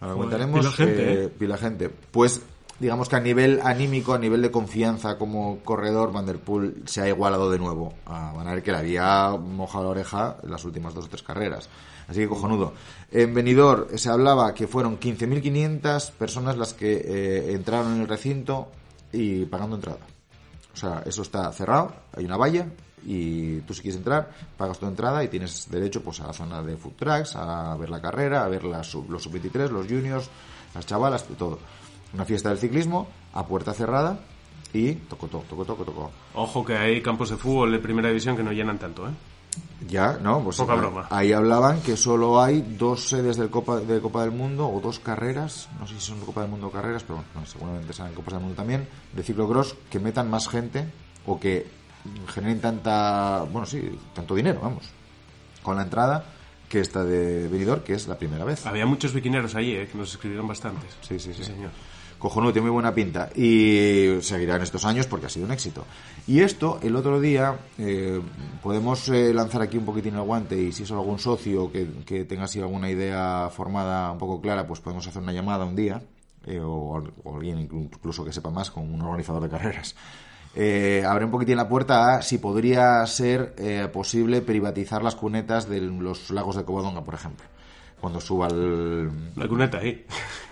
ahora 0.00 0.12
lo 0.14 0.18
comentaremos, 0.18 0.60
pila 0.60 0.72
gente, 0.72 1.12
eh, 1.12 1.24
¿eh? 1.24 1.28
pila 1.28 1.56
gente, 1.56 1.88
pues 2.10 2.42
digamos 2.80 3.08
que 3.08 3.16
a 3.16 3.20
nivel 3.20 3.60
anímico, 3.64 4.12
a 4.14 4.18
nivel 4.18 4.40
de 4.42 4.50
confianza 4.52 5.16
como 5.18 5.58
corredor, 5.64 6.12
Van 6.12 6.26
Der 6.26 6.38
Poel 6.38 6.82
se 6.86 7.00
ha 7.00 7.08
igualado 7.08 7.50
de 7.50 7.58
nuevo 7.58 7.94
a 8.06 8.32
Van 8.32 8.46
Aert, 8.48 8.62
que 8.64 8.70
le 8.72 8.78
había 8.78 9.30
mojado 9.30 9.84
la 9.84 9.90
oreja 9.90 10.36
en 10.44 10.50
las 10.50 10.64
últimas 10.64 10.94
dos 10.94 11.06
o 11.06 11.08
tres 11.08 11.22
carreras. 11.22 11.68
Así 12.06 12.20
que 12.20 12.28
cojonudo. 12.28 12.72
En 13.10 13.34
Benidorm 13.34 13.98
se 13.98 14.08
hablaba 14.08 14.54
que 14.54 14.66
fueron 14.66 14.98
15.500 14.98 16.12
personas 16.12 16.56
las 16.56 16.72
que 16.72 17.02
eh, 17.04 17.52
entraron 17.52 17.96
en 17.96 18.00
el 18.02 18.08
recinto 18.08 18.68
y 19.12 19.44
pagando 19.46 19.76
entrada. 19.76 19.98
O 20.78 20.80
sea, 20.80 21.02
eso 21.04 21.22
está 21.22 21.50
cerrado, 21.52 21.92
hay 22.16 22.24
una 22.24 22.36
valla 22.36 22.66
y 23.04 23.60
tú 23.62 23.74
si 23.74 23.82
quieres 23.82 23.98
entrar, 23.98 24.30
pagas 24.56 24.78
tu 24.78 24.86
entrada 24.86 25.24
y 25.24 25.28
tienes 25.28 25.68
derecho 25.70 26.02
pues 26.04 26.20
a 26.20 26.28
la 26.28 26.32
zona 26.32 26.62
de 26.62 26.76
food 26.76 26.92
trucks, 26.96 27.34
a 27.34 27.76
ver 27.76 27.90
la 27.90 28.00
carrera, 28.00 28.44
a 28.44 28.48
ver 28.48 28.62
sub- 28.84 29.10
los 29.10 29.22
sub-23, 29.24 29.70
los 29.70 29.86
juniors, 29.88 30.30
las 30.74 30.86
chavalas, 30.86 31.24
todo. 31.36 31.58
Una 32.14 32.24
fiesta 32.24 32.48
del 32.50 32.58
ciclismo 32.58 33.08
a 33.34 33.44
puerta 33.44 33.74
cerrada 33.74 34.20
y 34.72 34.92
toco, 34.94 35.26
toco, 35.26 35.44
toco, 35.48 35.64
toco, 35.64 35.84
toco. 35.84 36.10
Ojo 36.34 36.64
que 36.64 36.76
hay 36.76 37.02
campos 37.02 37.30
de 37.30 37.36
fútbol 37.36 37.72
de 37.72 37.80
primera 37.80 38.08
división 38.08 38.36
que 38.36 38.44
no 38.44 38.52
llenan 38.52 38.78
tanto, 38.78 39.08
¿eh? 39.08 39.12
Ya, 39.88 40.18
¿no? 40.20 40.42
Pues 40.42 40.56
Poca 40.56 40.74
broma. 40.74 41.06
ahí 41.10 41.32
hablaban 41.32 41.80
que 41.80 41.96
solo 41.96 42.42
hay 42.42 42.60
dos 42.76 43.08
sedes 43.08 43.36
del 43.36 43.48
Copa, 43.48 43.80
de 43.80 44.00
Copa 44.00 44.22
del 44.22 44.32
Mundo 44.32 44.68
o 44.68 44.80
dos 44.80 44.98
carreras, 44.98 45.68
no 45.78 45.86
sé 45.86 45.94
si 45.94 46.00
son 46.00 46.20
Copa 46.20 46.42
del 46.42 46.50
Mundo 46.50 46.66
o 46.66 46.70
carreras, 46.70 47.04
pero 47.04 47.22
bueno, 47.32 47.46
seguramente 47.46 47.92
serán 47.92 48.12
Copas 48.14 48.34
del 48.34 48.42
Mundo 48.42 48.56
también, 48.56 48.88
de 49.12 49.22
ciclocross 49.22 49.76
que 49.90 49.98
metan 49.98 50.28
más 50.28 50.48
gente 50.48 50.86
o 51.26 51.38
que 51.38 51.66
generen 52.34 52.60
tanta, 52.60 53.44
bueno, 53.50 53.66
sí, 53.66 53.98
tanto 54.14 54.34
dinero, 54.34 54.60
vamos, 54.62 54.84
con 55.62 55.76
la 55.76 55.82
entrada 55.82 56.24
que 56.68 56.80
esta 56.80 57.02
de 57.02 57.48
Benidorm, 57.48 57.82
que 57.82 57.94
es 57.94 58.06
la 58.08 58.18
primera 58.18 58.44
vez. 58.44 58.66
Había 58.66 58.84
muchos 58.84 59.14
biquineros 59.14 59.54
allí, 59.54 59.72
¿eh? 59.74 59.88
Que 59.90 59.96
nos 59.96 60.10
escribieron 60.10 60.46
bastantes. 60.46 60.96
Sí, 61.00 61.18
sí, 61.18 61.32
sí. 61.32 61.42
señor. 61.44 61.70
Cojonudo, 62.18 62.52
tiene 62.52 62.66
muy 62.66 62.74
buena 62.74 62.94
pinta. 62.94 63.30
Y 63.36 64.18
seguirán 64.22 64.62
estos 64.62 64.84
años 64.84 65.06
porque 65.06 65.26
ha 65.26 65.28
sido 65.28 65.46
un 65.46 65.52
éxito. 65.52 65.84
Y 66.26 66.40
esto, 66.40 66.78
el 66.82 66.96
otro 66.96 67.20
día, 67.20 67.56
eh, 67.78 68.20
podemos 68.62 69.08
eh, 69.08 69.32
lanzar 69.32 69.62
aquí 69.62 69.78
un 69.78 69.84
poquitín 69.84 70.14
el 70.16 70.22
guante 70.22 70.60
y 70.60 70.72
si 70.72 70.82
es 70.82 70.90
algún 70.90 71.18
socio 71.18 71.70
que, 71.72 71.86
que 72.04 72.24
tenga 72.24 72.44
así 72.44 72.58
alguna 72.60 72.90
idea 72.90 73.48
formada 73.52 74.10
un 74.12 74.18
poco 74.18 74.40
clara, 74.40 74.66
pues 74.66 74.80
podemos 74.80 75.06
hacer 75.06 75.22
una 75.22 75.32
llamada 75.32 75.64
un 75.64 75.76
día, 75.76 76.02
eh, 76.46 76.60
o, 76.62 76.96
al- 76.96 77.12
o 77.24 77.36
alguien 77.36 77.60
incluso 77.60 78.24
que 78.24 78.32
sepa 78.32 78.50
más, 78.50 78.70
con 78.70 78.92
un 78.92 79.00
organizador 79.00 79.42
de 79.42 79.48
carreras. 79.48 79.94
Eh, 80.54 81.04
abre 81.06 81.24
un 81.24 81.30
poquitín 81.30 81.56
la 81.56 81.68
puerta 81.68 82.16
a 82.16 82.22
si 82.22 82.38
podría 82.38 83.06
ser 83.06 83.54
eh, 83.58 83.86
posible 83.92 84.40
privatizar 84.40 85.04
las 85.04 85.14
cunetas 85.14 85.68
de 85.68 85.80
los 85.82 86.30
lagos 86.30 86.56
de 86.56 86.64
Covadonga, 86.64 87.04
por 87.04 87.14
ejemplo. 87.14 87.46
Cuando 88.00 88.20
suba 88.20 88.48
el, 88.48 89.08
La 89.36 89.46
cuneta 89.48 89.78
ahí. 89.78 90.04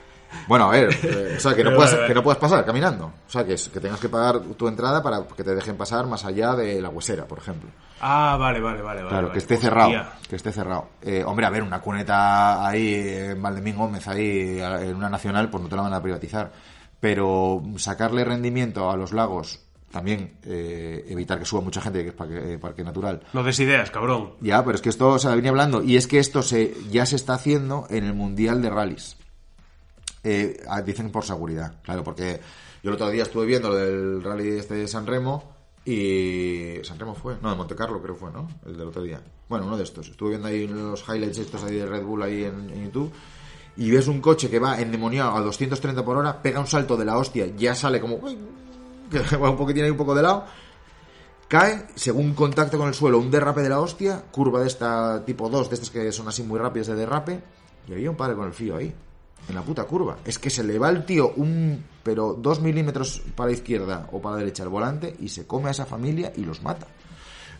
bueno, 0.48 0.66
a 0.66 0.70
ver, 0.70 0.90
eh, 1.02 1.34
o 1.36 1.40
sea, 1.40 1.54
que 1.54 1.62
no, 1.64 1.70
puedas, 1.76 1.90
vale, 1.92 1.96
vale. 2.02 2.08
que 2.08 2.14
no 2.14 2.22
puedas 2.22 2.38
pasar 2.38 2.64
caminando. 2.64 3.06
O 3.06 3.30
sea, 3.30 3.44
que, 3.44 3.54
es- 3.54 3.68
que 3.68 3.80
tengas 3.80 4.00
que 4.00 4.08
pagar 4.08 4.40
tu 4.40 4.68
entrada 4.68 5.02
para 5.02 5.22
que 5.36 5.44
te 5.44 5.54
dejen 5.54 5.76
pasar 5.76 6.06
más 6.06 6.24
allá 6.24 6.54
de 6.54 6.80
la 6.80 6.88
huesera, 6.88 7.26
por 7.26 7.38
ejemplo. 7.38 7.68
Ah, 8.00 8.36
vale, 8.38 8.60
vale, 8.60 8.82
vale. 8.82 9.00
vale, 9.02 9.08
Claro, 9.08 9.26
vale. 9.28 9.32
que 9.32 9.38
esté 9.38 9.56
cerrado. 9.56 9.92
Que 10.28 10.36
esté 10.36 10.52
cerrado. 10.52 10.88
Eh, 11.02 11.22
hombre, 11.24 11.46
a 11.46 11.50
ver, 11.50 11.62
una 11.62 11.80
cuneta 11.80 12.66
ahí 12.66 12.94
en 12.94 13.40
Valdemín 13.42 13.76
Gómez, 13.76 14.06
ahí 14.08 14.58
en 14.60 14.94
una 14.94 15.08
nacional, 15.08 15.48
pues 15.50 15.62
no 15.62 15.68
te 15.68 15.76
la 15.76 15.82
van 15.82 15.94
a 15.94 16.02
privatizar. 16.02 16.52
Pero 17.00 17.62
sacarle 17.76 18.24
rendimiento 18.24 18.90
a 18.90 18.96
los 18.96 19.12
lagos, 19.12 19.60
también 19.90 20.38
eh, 20.44 21.04
evitar 21.08 21.38
que 21.38 21.44
suba 21.44 21.60
mucha 21.60 21.80
gente, 21.80 22.02
que 22.02 22.08
es 22.08 22.14
parque, 22.14 22.54
eh, 22.54 22.58
parque 22.58 22.82
natural, 22.82 23.22
No 23.32 23.42
des 23.42 23.58
ideas, 23.60 23.90
cabrón. 23.90 24.32
ya, 24.40 24.64
pero 24.64 24.74
es 24.76 24.82
que 24.82 24.88
esto 24.88 25.18
se 25.18 25.28
venía 25.34 25.50
hablando 25.50 25.82
y 25.82 25.96
es 25.96 26.06
que 26.06 26.18
esto 26.18 26.42
se 26.42 26.74
ya 26.90 27.06
se 27.06 27.16
está 27.16 27.34
haciendo 27.34 27.86
en 27.90 28.04
el 28.04 28.14
Mundial 28.14 28.60
de 28.62 28.70
Rallys. 28.70 29.16
Eh, 30.28 30.60
ah, 30.68 30.82
dicen 30.82 31.10
por 31.10 31.24
seguridad, 31.24 31.80
claro, 31.82 32.02
porque 32.02 32.40
yo 32.82 32.90
el 32.90 32.94
otro 32.94 33.08
día 33.10 33.22
estuve 33.22 33.46
viendo 33.46 33.68
lo 33.68 33.76
del 33.76 34.22
rally 34.22 34.58
este 34.58 34.74
de 34.74 34.88
San 34.88 35.06
Remo 35.06 35.52
y... 35.84 36.78
¿San 36.82 36.98
Remo 36.98 37.14
fue? 37.14 37.36
No, 37.40 37.50
de 37.50 37.56
Monte 37.56 37.76
Carlo 37.76 38.02
creo 38.02 38.16
fue, 38.16 38.32
¿no? 38.32 38.48
El 38.66 38.76
del 38.76 38.88
otro 38.88 39.02
día. 39.02 39.20
Bueno, 39.48 39.66
uno 39.66 39.76
de 39.76 39.84
estos. 39.84 40.08
Estuve 40.08 40.30
viendo 40.30 40.48
ahí 40.48 40.66
los 40.66 41.04
highlights 41.08 41.38
estos 41.38 41.62
ahí 41.62 41.76
de 41.76 41.86
Red 41.86 42.02
Bull 42.02 42.22
ahí 42.22 42.42
en, 42.42 42.70
en 42.70 42.84
YouTube 42.86 43.12
y 43.76 43.90
ves 43.90 44.08
un 44.08 44.20
coche 44.20 44.50
que 44.50 44.58
va 44.58 44.80
endemoniado 44.80 45.36
a 45.36 45.40
230 45.42 46.04
por 46.04 46.16
hora, 46.16 46.42
pega 46.42 46.58
un 46.58 46.66
salto 46.66 46.96
de 46.96 47.04
la 47.04 47.18
hostia, 47.18 47.46
ya 47.56 47.74
sale 47.74 48.00
como... 48.00 48.20
que 49.10 49.36
va 49.36 49.50
un 49.50 49.56
poquitín 49.56 49.84
ahí 49.84 49.90
un 49.90 49.96
poco 49.96 50.14
de 50.14 50.22
lado 50.22 50.44
cae, 51.48 51.86
según 51.94 52.34
contacto 52.34 52.78
con 52.78 52.88
el 52.88 52.94
suelo, 52.94 53.18
un 53.18 53.30
derrape 53.30 53.62
de 53.62 53.68
la 53.68 53.80
hostia, 53.80 54.24
curva 54.30 54.60
de 54.60 54.66
esta 54.66 55.24
tipo 55.24 55.48
2, 55.48 55.68
de 55.68 55.74
estas 55.74 55.90
que 55.90 56.12
son 56.12 56.28
así 56.28 56.42
muy 56.42 56.58
rápidas 56.58 56.88
de 56.88 56.96
derrape, 56.96 57.42
y 57.88 57.92
había 57.92 58.10
un 58.10 58.16
padre 58.16 58.34
con 58.34 58.46
el 58.46 58.52
fío 58.52 58.76
ahí, 58.76 58.92
en 59.48 59.54
la 59.54 59.62
puta 59.62 59.84
curva. 59.84 60.18
Es 60.24 60.38
que 60.38 60.50
se 60.50 60.64
le 60.64 60.78
va 60.78 60.90
el 60.90 61.04
tío 61.04 61.32
un, 61.36 61.84
pero 62.02 62.34
dos 62.34 62.60
milímetros 62.60 63.22
para 63.34 63.50
la 63.50 63.56
izquierda 63.56 64.08
o 64.12 64.20
para 64.20 64.36
la 64.36 64.40
derecha 64.40 64.62
el 64.62 64.68
volante 64.68 65.14
y 65.20 65.28
se 65.28 65.46
come 65.46 65.68
a 65.68 65.72
esa 65.72 65.86
familia 65.86 66.32
y 66.36 66.44
los 66.44 66.62
mata. 66.62 66.86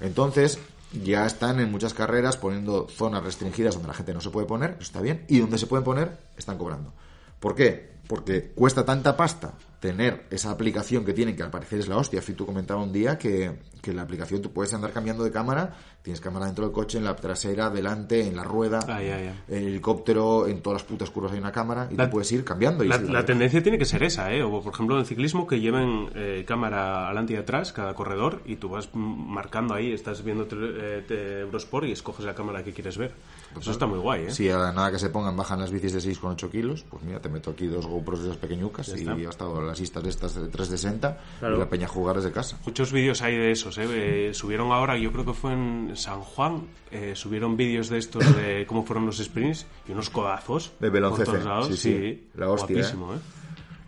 Entonces, 0.01 0.59
ya 0.93 1.27
están 1.27 1.61
en 1.61 1.71
muchas 1.71 1.95
carreras 1.95 2.37
poniendo 2.37 2.89
zonas 2.89 3.23
restringidas 3.23 3.75
donde 3.75 3.89
la 3.89 3.95
gente 3.95 4.15
no 4.15 4.21
se 4.21 4.31
puede 4.31 4.47
poner, 4.47 4.71
eso 4.73 4.83
está 4.83 5.01
bien, 5.01 5.25
y 5.29 5.39
donde 5.41 5.59
se 5.59 5.67
pueden 5.67 5.85
poner, 5.85 6.19
están 6.37 6.59
cobrando. 6.59 6.93
¿Por 7.41 7.55
qué? 7.55 7.97
Porque 8.07 8.53
cuesta 8.55 8.85
tanta 8.85 9.17
pasta 9.17 9.55
tener 9.81 10.27
esa 10.31 10.51
aplicación 10.51 11.05
que 11.05 11.13
tienen, 11.13 11.37
que 11.37 11.43
al 11.43 11.51
parecer 11.51 11.79
es 11.79 11.89
la 11.89 11.97
hostia. 11.97 12.23
Fitu 12.23 12.47
comentaba 12.47 12.83
un 12.83 12.93
día 12.93 13.19
que, 13.19 13.59
que 13.83 13.93
la 13.93 14.03
aplicación 14.03 14.41
tú 14.43 14.51
puedes 14.53 14.73
andar 14.75 14.93
cambiando 14.93 15.23
de 15.23 15.31
cámara, 15.31 15.75
tienes 16.03 16.21
cámara 16.21 16.47
dentro 16.47 16.65
del 16.65 16.73
coche, 16.73 16.99
en 16.99 17.05
la 17.05 17.15
trasera, 17.15 17.69
delante, 17.71 18.27
en 18.27 18.37
la 18.37 18.43
rueda, 18.45 18.81
Ay, 18.89 19.09
ay, 19.11 19.27
ay. 19.29 19.41
en 19.49 19.59
el 19.63 19.69
helicóptero, 19.69 20.47
en 20.47 20.63
todas 20.63 20.83
las 20.83 20.89
putas 20.91 21.11
curvas 21.11 21.33
hay 21.33 21.39
una 21.39 21.53
cámara 21.53 21.89
y 21.91 21.97
La- 21.97 22.05
tú 22.07 22.13
puedes 22.13 22.33
ir 22.33 22.43
cambiando. 22.45 22.85
Y 22.85 22.89
La, 22.89 22.99
la 22.99 23.25
tendencia 23.25 23.63
tiene 23.63 23.79
que 23.79 23.85
ser 23.85 24.03
esa, 24.03 24.33
¿eh? 24.33 24.43
O 24.43 24.63
por 24.63 24.73
ejemplo 24.73 24.97
en 24.97 25.01
el 25.01 25.07
ciclismo 25.07 25.47
que 25.47 25.61
lleven 25.61 26.11
eh, 26.15 26.45
cámara 26.49 27.07
adelante 27.07 27.35
y 27.35 27.37
atrás, 27.37 27.73
cada 27.73 27.95
corredor, 27.95 28.43
y 28.47 28.57
tú 28.57 28.69
vas 28.71 28.89
marcando 28.95 29.75
ahí, 29.75 29.93
estás 29.93 30.25
viendo 30.25 30.49
eh, 30.51 31.41
Eurosport 31.43 31.87
y 31.87 31.93
escoges 31.93 32.25
la 32.25 32.35
cámara 32.35 32.65
que 32.65 32.73
quieres 32.73 32.97
ver. 32.99 33.13
Eso 33.59 33.71
está 33.71 33.87
muy 33.87 33.99
guay, 33.99 34.25
¿eh? 34.27 34.31
Si 34.31 34.49
a 34.51 34.73
nada 34.73 34.91
que 34.91 34.99
se 34.99 35.09
pongan 35.11 35.37
bajan 35.37 35.59
las 35.61 35.71
bicis 35.71 35.93
de 35.93 35.99
6,8 36.01 36.51
kilos, 36.51 36.85
pues 36.91 37.03
mira, 37.03 37.21
te 37.21 37.29
meto 37.29 37.51
aquí 37.51 37.67
dos 37.67 37.87
GoPros 37.87 38.21
de 38.21 38.27
esas 38.27 38.39
pequeñucas 38.39 38.87
Ya 38.89 38.97
y 38.97 39.23
ya 39.23 39.29
estado 39.31 39.55
las 39.67 39.81
istas 39.81 40.03
de 40.03 40.11
estas 40.11 40.35
de 40.35 40.49
360 40.49 41.19
Claro. 41.41 41.57
y 41.57 41.59
la 41.59 41.69
peña 41.69 41.89
jugar 41.89 42.17
desde 42.17 42.33
casa. 42.33 42.59
Muchos 42.65 42.93
vídeos 42.93 43.23
hay 43.23 43.37
de 43.37 43.51
esos, 43.51 43.77
¿eh? 43.79 43.87
Eh, 43.89 44.35
Subieron 44.35 44.73
ahora, 44.73 44.97
yo 44.97 45.13
creo 45.13 45.25
que 45.25 45.33
fue 45.33 45.53
en 45.53 45.93
San 45.95 46.21
Juan, 46.21 46.67
eh, 46.91 47.13
subieron 47.15 47.57
vídeos 47.57 47.89
de 47.89 47.99
estos 47.99 48.25
de 48.37 48.65
cómo 48.69 48.85
fueron 48.85 49.07
los 49.07 49.19
sprints 49.19 49.67
y 49.89 49.93
unos 49.93 50.11
codazos. 50.11 50.73
De 50.81 50.91
CC, 50.91 51.25
todos 51.25 51.45
lados, 51.45 51.67
sí, 51.69 51.77
sí. 51.77 52.29
La 52.35 52.49
hostia, 52.51 52.77
Guapísimo, 52.77 53.15
¿eh? 53.15 53.19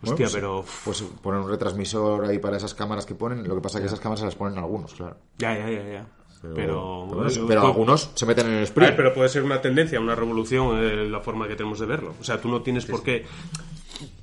Bueno, 0.01 0.13
Hostia, 0.13 0.25
pues, 0.27 0.33
pero... 0.33 0.65
Pues 0.85 1.01
poner 1.21 1.41
un 1.41 1.49
retransmisor 1.49 2.23
ahí 2.25 2.39
para 2.39 2.55
esas 2.55 2.73
cámaras 2.73 3.05
que 3.05 3.15
ponen. 3.15 3.45
Lo 3.45 3.55
que 3.55 3.61
pasa 3.61 3.79
es 3.79 3.81
que 3.81 3.87
esas 3.87 3.99
cámaras 3.99 4.21
se 4.21 4.25
las 4.27 4.35
ponen 4.35 4.57
algunos, 4.57 4.93
claro. 4.93 5.17
Ya, 5.37 5.57
ya, 5.57 5.69
ya, 5.69 5.83
ya. 5.83 6.07
Pero, 6.41 6.55
Pero, 6.55 7.07
pero, 7.09 7.23
bueno, 7.23 7.47
pero 7.49 7.61
algunos 7.67 8.11
se 8.15 8.25
meten 8.25 8.47
en 8.47 8.53
el 8.53 8.59
A 8.59 8.63
sprint. 8.63 8.87
ver, 8.91 8.95
pero 8.95 9.13
puede 9.13 9.27
ser 9.27 9.43
una 9.43 9.59
tendencia, 9.59 9.99
una 9.99 10.15
revolución 10.15 10.77
eh, 10.81 11.05
la 11.09 11.19
forma 11.19 11.49
que 11.49 11.57
tenemos 11.57 11.79
de 11.81 11.85
verlo. 11.85 12.13
O 12.17 12.23
sea, 12.23 12.39
tú 12.39 12.47
no 12.47 12.61
tienes 12.61 12.85
por 12.85 13.03
qué... 13.03 13.25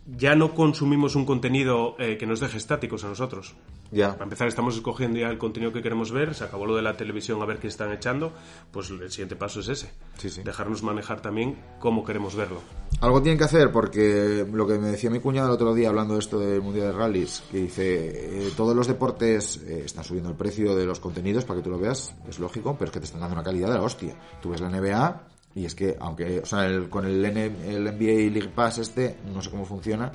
Ya 0.06 0.36
no 0.36 0.54
consumimos 0.54 1.16
un 1.16 1.26
contenido 1.26 1.96
eh, 1.98 2.16
que 2.16 2.26
nos 2.26 2.38
deje 2.38 2.58
estáticos 2.58 3.02
a 3.02 3.08
nosotros. 3.08 3.56
Ya. 3.90 4.12
Para 4.12 4.24
empezar, 4.24 4.46
estamos 4.46 4.76
escogiendo 4.76 5.18
ya 5.18 5.28
el 5.28 5.38
contenido 5.38 5.72
que 5.72 5.82
queremos 5.82 6.12
ver. 6.12 6.34
Se 6.34 6.44
acabó 6.44 6.64
lo 6.64 6.76
de 6.76 6.82
la 6.82 6.96
televisión 6.96 7.42
a 7.42 7.44
ver 7.44 7.58
qué 7.58 7.66
están 7.66 7.92
echando. 7.92 8.32
Pues 8.70 8.90
el 8.90 9.10
siguiente 9.10 9.34
paso 9.34 9.60
es 9.60 9.68
ese. 9.68 9.90
Sí, 10.16 10.30
sí. 10.30 10.42
Dejarnos 10.44 10.84
manejar 10.84 11.20
también 11.20 11.58
cómo 11.80 12.04
queremos 12.04 12.36
verlo. 12.36 12.60
Algo 13.00 13.20
tienen 13.20 13.36
que 13.36 13.44
hacer 13.44 13.72
porque 13.72 14.46
lo 14.50 14.66
que 14.66 14.78
me 14.78 14.88
decía 14.88 15.10
mi 15.10 15.18
cuñado 15.18 15.48
el 15.48 15.54
otro 15.54 15.74
día 15.74 15.88
hablando 15.88 16.14
de 16.14 16.20
esto 16.20 16.38
del 16.38 16.62
Mundial 16.62 16.86
de 16.86 16.92
Rallys, 16.92 17.42
que 17.50 17.58
dice, 17.58 18.46
eh, 18.46 18.52
todos 18.56 18.76
los 18.76 18.86
deportes 18.86 19.56
eh, 19.66 19.82
están 19.84 20.04
subiendo 20.04 20.30
el 20.30 20.36
precio 20.36 20.74
de 20.76 20.86
los 20.86 21.00
contenidos 21.00 21.44
para 21.44 21.58
que 21.58 21.64
tú 21.64 21.70
lo 21.70 21.78
veas, 21.78 22.14
es 22.28 22.38
lógico, 22.38 22.74
pero 22.78 22.86
es 22.86 22.92
que 22.92 23.00
te 23.00 23.06
están 23.06 23.20
dando 23.20 23.34
una 23.34 23.42
calidad 23.42 23.68
de 23.68 23.74
la 23.74 23.82
hostia. 23.82 24.16
Tú 24.40 24.50
ves 24.50 24.60
la 24.60 24.70
NBA 24.70 25.35
y 25.56 25.64
es 25.64 25.74
que, 25.74 25.96
aunque, 25.98 26.38
o 26.38 26.46
sea, 26.46 26.66
el- 26.66 26.88
con 26.88 27.04
el, 27.04 27.24
N- 27.24 27.50
el 27.66 27.82
NBA 27.84 28.30
League 28.32 28.50
Pass 28.54 28.78
este, 28.78 29.16
no 29.34 29.42
sé 29.42 29.50
cómo 29.50 29.64
funciona, 29.64 30.12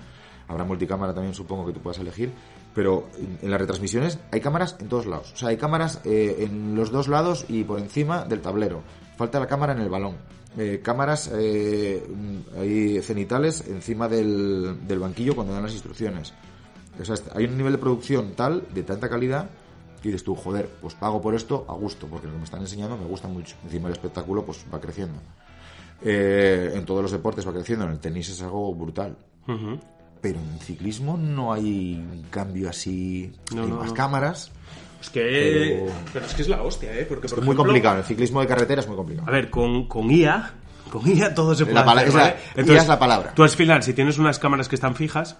habrá 0.48 0.64
multicámara 0.64 1.14
también 1.14 1.34
supongo 1.34 1.66
que 1.66 1.74
tú 1.74 1.82
puedas 1.82 2.00
elegir, 2.00 2.32
pero 2.74 3.10
en, 3.42 3.52
las 3.52 3.60
retransmisiones 3.60 4.20
hay 4.32 4.40
cámaras 4.40 4.78
en 4.80 4.88
todos 4.88 5.06
lados. 5.06 5.34
O 5.34 5.36
sea, 5.36 5.50
hay 5.50 5.58
cámaras 5.58 6.00
eh, 6.06 6.38
en 6.48 6.74
los 6.76 6.92
dos 6.92 7.10
lados 7.10 7.44
y 7.50 7.66
por 7.66 7.80
encima 7.80 8.24
del 8.24 8.40
tablero. 8.40 8.82
Falta 9.18 9.40
la 9.40 9.48
cámara 9.48 9.74
en 9.74 9.80
el 9.82 9.90
balón. 9.90 10.16
Eh, 10.58 10.80
cámaras 10.84 11.30
eh, 11.34 12.04
ahí 12.60 13.02
cenitales 13.02 13.66
encima 13.68 14.08
del, 14.08 14.86
del 14.88 15.00
banquillo 15.00 15.34
cuando 15.36 15.54
dan 15.54 15.64
las 15.64 15.74
instrucciones. 15.74 16.34
O 17.00 17.06
sea, 17.06 17.16
hay 17.36 17.46
un 17.46 17.58
nivel 17.58 17.74
de 17.74 17.78
producción 17.80 18.34
tal, 18.36 18.64
de 18.74 18.84
tanta 18.84 19.10
calidad, 19.10 19.50
que 20.02 20.10
dices 20.10 20.24
tú, 20.24 20.36
joder, 20.36 20.68
pues 20.82 20.94
pago 20.96 21.22
por 21.22 21.36
esto 21.36 21.66
a 21.70 21.74
gusto, 21.74 22.08
porque 22.08 22.28
lo 22.28 22.34
que 22.34 22.40
me 22.40 22.46
están 22.46 22.62
enseñando 22.62 22.98
me 22.98 23.06
gusta 23.06 23.28
mucho. 23.28 23.56
Encima 23.64 23.88
el 23.88 23.94
espectáculo 23.94 24.44
pues 24.46 24.66
va 24.74 24.80
creciendo. 24.82 25.20
Eh, 26.04 26.72
en 26.76 26.86
todos 26.86 27.02
los 27.04 27.12
deportes 27.12 27.48
va 27.48 27.54
creciendo, 27.54 27.86
en 27.86 27.92
el 27.92 28.00
tenis 28.00 28.30
es 28.30 28.42
algo 28.42 28.74
brutal. 28.74 29.16
Pero 30.22 30.40
en 30.40 30.60
ciclismo 30.60 31.18
no 31.18 31.52
hay 31.54 31.96
un 31.96 32.24
cambio 32.30 32.70
así. 32.70 33.34
No, 33.56 33.64
hay 33.64 33.70
no, 33.70 33.76
más 33.78 33.90
no. 33.90 33.94
cámaras. 33.96 34.52
Es 35.02 35.10
que... 35.10 35.82
Pero- 35.86 35.94
Pero 36.14 36.26
es 36.26 36.34
que 36.36 36.42
es 36.44 36.48
la 36.48 36.62
hostia, 36.62 36.94
¿eh? 36.94 37.06
Porque, 37.06 37.28
Es 37.28 37.34
por 37.34 37.44
muy 37.44 37.56
complicado. 37.56 37.98
El 38.00 38.04
ciclismo 38.04 38.40
de 38.42 38.48
carretera 38.48 38.82
es 38.82 38.88
muy 38.88 38.96
complicado. 38.96 39.28
A 39.28 39.32
ver, 39.32 39.50
con, 39.50 39.88
con 39.88 40.10
IA... 40.12 40.54
Con 40.92 41.08
IA 41.10 41.34
todo 41.34 41.56
se 41.56 41.64
puede 41.66 41.76
La 41.76 41.86
pala- 41.86 42.02
hacer, 42.02 42.10
es 42.10 42.16
la- 42.16 42.36
¿vale? 42.56 42.74
IA 42.74 42.82
es 42.82 42.88
la 42.88 43.00
palabra. 43.00 43.34
Tú 43.34 43.44
al 43.44 43.50
final, 43.50 43.82
si 43.82 43.94
tienes 43.94 44.18
unas 44.20 44.40
cámaras 44.40 44.68
que 44.70 44.76
están 44.76 44.96
fijas, 44.96 45.38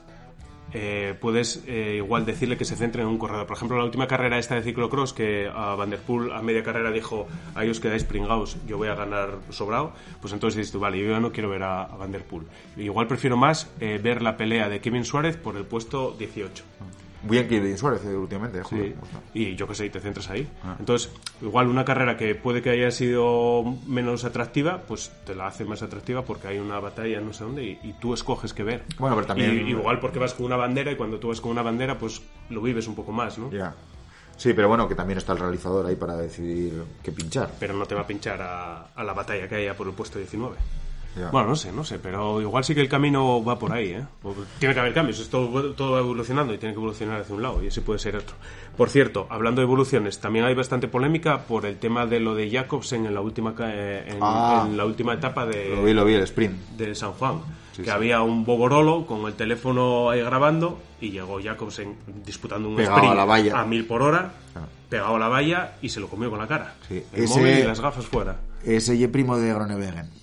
eh, 0.74 1.16
puedes 1.20 1.64
eh, 1.68 1.96
igual 1.98 2.26
decirle 2.26 2.58
que 2.58 2.66
se 2.66 2.76
centre 2.76 3.02
en 3.02 3.08
un 3.08 3.18
corredor. 3.18 3.46
Por 3.48 3.58
ejemplo, 3.58 3.78
la 3.78 3.84
última 3.84 4.08
carrera 4.08 4.38
esta 4.38 4.56
de 4.56 4.64
ciclocross, 4.64 5.14
que 5.14 5.50
a 5.54 5.76
Van 5.76 5.90
der 5.90 6.00
Poel 6.00 6.32
a 6.32 6.42
media 6.42 6.64
carrera 6.64 6.92
dijo, 6.92 7.28
ahí 7.56 7.70
os 7.70 7.80
quedáis 7.80 8.04
pringados, 8.04 8.58
yo 8.68 8.78
voy 8.78 8.88
a 8.88 8.96
ganar 8.96 9.40
sobrado, 9.50 9.94
pues 10.20 10.34
entonces 10.34 10.58
dices 10.58 10.72
tú, 10.72 10.80
vale, 10.80 11.00
yo 11.00 11.20
no 11.20 11.32
quiero 11.32 11.50
ver 11.50 11.64
a, 11.64 11.84
a 11.84 11.96
Van 11.98 12.12
der 12.12 12.24
Poel. 12.24 12.46
Igual 12.78 13.08
prefiero 13.08 13.38
más 13.38 13.72
eh, 13.80 14.00
ver 14.02 14.22
la 14.22 14.38
pelea 14.38 14.70
de 14.70 14.80
Kevin 14.80 15.06
Suárez 15.06 15.38
por 15.38 15.58
el 15.58 15.66
puesto 15.66 16.16
18. 16.18 16.64
Bien 17.24 17.48
que 17.48 17.78
Suárez 17.78 18.04
eh, 18.06 18.16
últimamente, 18.16 18.60
eh, 18.60 18.64
Sí. 18.68 18.96
gusta. 19.00 19.20
Y 19.34 19.56
yo 19.56 19.68
que 19.68 19.76
sé, 19.76 19.86
y 19.86 19.90
te 19.90 20.00
centras 20.00 20.30
ahí. 20.30 20.48
Ah. 20.64 20.76
Entonces, 20.80 21.12
igual 21.42 21.68
una 21.68 21.86
carrera 21.86 22.18
que 22.18 22.34
puede 22.36 22.62
que 22.62 22.70
haya 22.72 22.90
sido 22.92 23.64
menos 23.88 24.24
atractiva, 24.26 24.82
pues 24.88 25.12
te 25.26 25.36
la 25.36 25.48
hace 25.48 25.64
más 25.66 25.82
atractiva 25.84 26.24
porque 26.24 26.48
hay 26.48 26.58
una 26.60 26.80
batalla 26.80 27.22
no 27.22 27.34
sé 27.34 27.44
dónde 27.44 27.64
y, 27.64 27.80
y 27.84 27.94
tú 28.00 28.14
escoges 28.14 28.54
qué 28.54 28.64
ver. 28.64 28.84
Bueno, 28.98 29.16
pero 29.16 29.28
también- 29.28 29.68
Y- 29.68 29.72
igual 29.72 30.00
porque 30.00 30.20
vas 30.20 30.34
con 30.34 30.46
una 30.48 30.56
bandera 30.58 30.92
y 30.92 30.96
cuando 30.96 31.20
tú 31.20 31.28
vas 31.30 31.42
con 31.42 31.52
una 31.52 31.62
bandera, 31.62 31.98
pues 31.98 32.22
lo 32.50 32.62
vives 32.62 32.88
un 32.88 32.96
poco 32.96 33.12
más, 33.12 33.38
¿no? 33.38 33.52
Ya. 33.52 33.76
Sí, 34.38 34.54
pero 34.56 34.68
bueno, 34.68 34.88
que 34.88 34.96
también 34.96 35.20
está 35.20 35.34
el 35.34 35.40
realizador 35.40 35.86
ahí 35.86 35.96
para 35.96 36.16
decidir 36.18 36.84
qué 37.04 37.12
pinchar. 37.12 37.52
Pero 37.60 37.76
no 37.76 37.86
te 37.86 37.94
va 37.94 38.02
a 38.02 38.08
pinchar 38.08 38.42
a, 38.42 38.88
a 38.96 39.04
la 39.04 39.14
batalla 39.14 39.48
que 39.48 39.54
haya 39.56 39.76
por 39.78 39.86
el 39.88 39.94
puesto 39.94 40.18
19. 40.18 40.56
Bueno, 41.32 41.50
no 41.50 41.56
sé, 41.56 41.72
no 41.74 41.84
sé, 41.84 42.00
pero 42.00 42.40
igual 42.42 42.64
sí 42.64 42.74
que 42.74 42.80
el 42.82 42.88
camino 42.88 43.44
va 43.44 43.60
por 43.60 43.74
ahí, 43.74 43.90
¿eh? 43.90 44.06
O- 44.24 44.34
Tiene 44.60 44.74
que 44.74 44.80
haber 44.80 44.94
cambios, 44.94 45.20
esto 45.20 45.74
todo 45.76 45.92
va 45.92 46.00
evolucionando 46.00 46.54
y 46.54 46.58
tiene 46.58 46.74
que 46.74 46.80
evolucionar 46.80 47.22
hacia 47.22 47.36
un 47.36 47.42
lado 47.42 47.62
y 47.62 47.68
ese 47.68 47.82
puede 47.82 48.00
ser 48.00 48.16
otro. 48.16 48.36
Por 48.78 48.90
cierto, 48.90 49.28
hablando 49.30 49.60
de 49.62 49.66
evoluciones, 49.66 50.20
también 50.20 50.46
hay 50.46 50.56
bastante 50.56 50.88
polémica 50.88 51.40
por 51.44 51.66
el 51.66 51.78
tema 51.78 52.06
de 52.06 52.22
lo 52.22 52.34
de 52.34 52.50
Jacobsen 52.50 53.06
en 53.06 53.14
la 53.14 53.20
última 53.22 53.54
eh, 53.60 54.06
en, 54.08 54.18
Ah. 54.22 54.66
en 54.68 54.78
la 54.78 54.86
última 54.86 55.14
etapa 55.14 55.46
de, 55.46 55.76
Lo 55.76 55.84
vi, 55.84 55.94
lo 55.94 56.06
vi, 56.06 56.14
el 56.14 56.22
sprint. 56.24 56.56
de 56.78 56.96
San 56.96 57.12
Juan. 57.12 57.42
Sí, 57.74 57.80
que 57.84 57.86
sí. 57.86 57.90
había 57.90 58.22
un 58.22 58.44
boborolo 58.46 59.06
con 59.06 59.26
el 59.28 59.34
teléfono 59.34 60.10
ahí 60.10 60.22
grabando 60.22 60.80
y 61.02 61.12
llegó 61.12 61.42
Jacobsen 61.42 61.96
disputando 62.26 62.68
un 62.70 62.76
Pegado 62.76 62.96
sprint 62.98 63.14
a 63.14 63.16
la 63.16 63.26
valla. 63.26 63.60
a 63.62 63.66
mil 63.66 63.86
por 63.86 64.02
hora, 64.02 64.32
Ah. 64.56 64.60
pegado 64.90 65.16
a 65.16 65.20
la 65.20 65.28
valla 65.30 65.74
y 65.82 65.90
se 65.90 66.00
lo 66.00 66.08
comió 66.08 66.30
con 66.30 66.40
la 66.40 66.48
cara. 66.48 66.76
Sí. 66.88 67.04
El 67.14 67.24
Ese- 67.26 67.40
móvil 67.40 67.60
y 67.60 67.64
las 67.64 67.80
gafas 67.82 68.06
fuera. 68.06 68.38
Ese 68.64 69.08
primo 69.10 69.38
de 69.38 69.54
Groenewegen. 69.54 70.21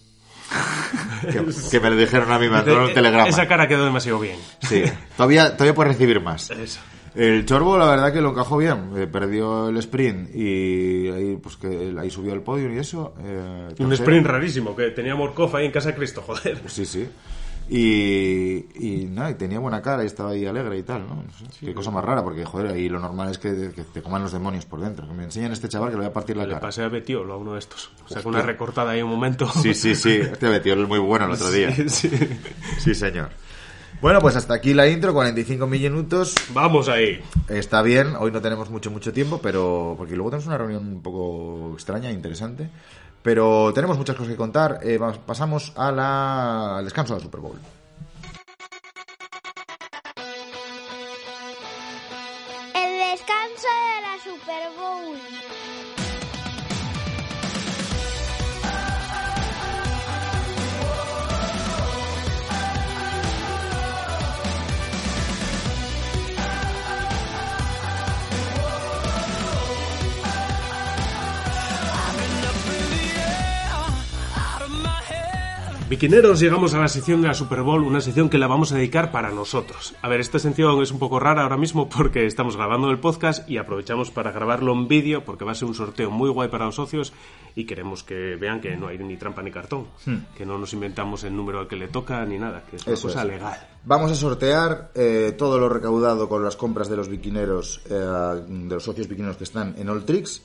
que, 1.23 1.45
que 1.71 1.81
me 1.81 1.91
lo 1.91 1.97
dijeron 1.97 2.31
a 2.33 2.39
mí, 2.39 2.47
me 2.47 2.53
mandaron 2.53 2.85
un 2.85 2.91
Eh, 2.91 2.95
telegrama. 2.95 3.29
Esa 3.29 3.47
cara 3.47 3.69
quedó 3.69 3.85
demasiado 3.85 4.19
bien. 4.21 4.37
Sí, 4.63 4.83
todavía, 5.17 5.53
todavía 5.53 5.75
puedes 5.75 5.93
recibir 5.93 6.21
más. 6.21 6.51
Eso. 6.51 6.81
El 7.15 7.45
Chorbo, 7.47 7.77
la 7.79 7.87
verdad 7.87 8.13
que 8.13 8.21
lo 8.21 8.31
encajó 8.31 8.59
bien. 8.59 8.91
Eh, 8.97 9.07
perdió 9.07 9.69
el 9.71 9.77
sprint 9.79 10.35
y 10.35 11.09
ahí, 11.11 11.37
pues 11.43 11.57
que 11.57 11.93
ahí 11.99 12.11
subió 12.11 12.33
el 12.33 12.43
podio 12.43 12.73
y 12.73 12.79
eso. 12.79 13.15
eh, 13.21 13.75
Un 13.79 13.93
sprint 13.93 14.27
rarísimo, 14.27 14.77
que 14.77 14.91
tenía 14.91 15.15
Morkov 15.17 15.55
ahí 15.57 15.67
en 15.67 15.73
casa 15.73 15.89
de 15.89 15.95
Cristo, 15.97 16.23
joder. 16.27 16.61
Sí, 16.67 16.87
sí. 16.87 17.09
Y, 17.71 18.65
y 18.77 19.05
nada, 19.11 19.31
y 19.31 19.35
tenía 19.35 19.59
buena 19.59 19.83
cara 19.83 20.03
y 20.03 20.07
estaba 20.07 20.31
ahí 20.31 20.47
alegre 20.47 20.79
y 20.79 20.83
tal, 20.83 21.07
¿no? 21.07 21.17
No 21.17 21.23
sé, 21.53 21.67
qué 21.67 21.75
cosa 21.75 21.91
más 21.91 22.03
rara, 22.05 22.25
porque 22.25 22.45
joder, 22.45 22.73
ahí 22.73 22.89
lo 22.89 22.99
normal 22.99 23.31
es 23.31 23.39
que, 23.39 23.73
que 23.75 23.83
te 23.85 24.01
coman 24.03 24.23
los 24.23 24.33
demonios 24.33 24.65
por 24.65 24.81
dentro. 24.81 25.07
Que 25.07 25.13
me 25.13 25.25
enseñan 25.25 25.51
a 25.51 25.55
este 25.55 25.69
chaval 25.69 25.91
que 25.91 25.97
le 25.97 26.01
voy 26.01 26.07
a 26.11 26.13
partir 26.13 26.37
la 26.37 26.45
Le 26.45 26.49
cara. 26.51 26.61
pasé 26.61 26.83
a 26.83 26.89
Betiolo 26.89 27.35
a 27.35 27.37
uno 27.37 27.53
de 27.53 27.59
estos. 27.59 27.91
Sacó 28.07 28.15
Hostia. 28.15 28.29
una 28.31 28.43
recortada 28.43 28.93
ahí 28.93 29.03
un 29.03 29.11
momento. 29.11 29.49
Sí, 29.63 29.75
sí, 29.75 29.95
sí. 29.95 30.13
Este 30.13 30.49
metió 30.49 30.73
el 30.75 30.87
muy 30.87 30.99
bueno 30.99 31.27
el 31.27 31.33
otro 31.33 31.51
día. 31.51 31.71
Sí, 31.75 31.89
sí. 31.89 32.11
Sí, 32.79 32.95
señor. 32.95 33.29
Bueno, 34.01 34.21
pues 34.21 34.37
hasta 34.37 34.55
aquí 34.55 34.75
la 34.75 34.89
intro, 34.89 35.13
45 35.13 35.67
minutos. 35.67 36.35
Vamos 36.55 36.89
ahí. 36.89 37.21
Está 37.49 37.83
bien, 37.83 38.15
hoy 38.19 38.31
no 38.31 38.41
tenemos 38.41 38.71
mucho, 38.71 38.91
mucho 38.93 39.13
tiempo, 39.13 39.41
pero. 39.43 39.95
Porque 39.99 40.15
luego 40.15 40.31
tenemos 40.31 40.47
una 40.47 40.57
reunión 40.57 40.87
un 40.87 41.03
poco 41.03 41.73
extraña 41.75 42.11
interesante. 42.13 42.71
Pero 43.23 43.73
tenemos 43.75 43.99
muchas 43.99 44.17
cosas 44.17 44.31
que 44.33 44.37
contar. 44.37 44.81
Eh, 44.83 44.99
pasamos 45.27 45.73
la, 45.77 46.79
al 46.79 46.85
descanso 46.85 47.15
del 47.15 47.23
Super 47.23 47.41
Bowl. 47.41 47.59
El 52.75 52.99
descanso 53.11 53.69
de 53.69 54.01
la 54.03 54.19
Super 54.23 54.71
Bowl. 54.79 55.48
Viquineros, 75.89 76.39
llegamos 76.41 76.75
a 76.75 76.81
la 76.81 76.89
sección 76.89 77.23
de 77.23 77.29
la 77.29 77.35
Super 77.35 77.63
Bowl, 77.63 77.83
una 77.83 78.03
sección 78.03 78.29
que 78.29 78.37
la 78.37 78.47
vamos 78.47 78.73
a 78.73 78.77
dedicar 78.77 79.11
para 79.11 79.31
nosotros. 79.31 79.95
A 80.03 80.09
ver, 80.09 80.21
esta 80.21 80.39
sección 80.39 80.83
es 80.83 80.91
un 80.93 80.99
poco 80.99 81.19
rara 81.19 81.45
ahora 81.45 81.57
mismo 81.57 81.89
porque 81.89 82.27
estamos 82.27 82.59
grabando 82.59 82.91
el 82.91 82.99
podcast 82.99 83.49
y 83.49 83.57
aprovechamos 83.57 84.11
para 84.11 84.31
grabarlo 84.31 84.75
en 84.75 84.87
vídeo 84.87 85.25
porque 85.25 85.47
va 85.47 85.53
a 85.53 85.55
ser 85.55 85.67
un 85.67 85.75
sorteo 85.75 86.11
muy 86.11 86.29
guay 86.29 86.51
para 86.51 86.67
los 86.67 86.75
socios 86.75 87.15
y 87.55 87.65
queremos 87.65 88.03
que 88.05 88.37
vean 88.37 88.61
que 88.61 88.77
no 88.77 88.89
hay 88.89 88.99
ni 88.99 89.17
trampa 89.17 89.41
ni 89.43 89.51
cartón, 89.51 89.87
que 90.37 90.45
no 90.45 90.59
nos 90.59 90.75
inventamos 90.75 91.25
el 91.25 91.35
número 91.35 91.61
al 91.61 91.69
que 91.69 91.77
le 91.77 91.89
toca 91.89 92.23
ni 92.27 92.37
nada, 92.39 92.65
que 92.71 92.77
es 92.77 92.83
una 92.87 92.93
Hmm. 92.93 92.95
Eso 92.99 93.09
cosa 93.09 93.23
es. 93.23 93.29
legal. 93.29 93.67
Vamos 93.85 94.11
a 94.13 94.15
sortear 94.15 94.91
eh, 94.95 95.35
todo 95.39 95.59
lo 95.59 95.71
recaudado 95.71 96.29
con 96.29 96.45
las 96.45 96.57
compras 96.57 96.91
de 96.91 96.97
los 96.97 97.09
biquineros, 97.09 97.81
eh, 97.89 97.95
de 97.95 98.75
los 98.75 98.85
socios 98.85 99.09
biquineros 99.09 99.39
que 99.39 99.45
están 99.45 99.75
en 99.79 99.89
All 99.89 100.05
Tricks. 100.05 100.43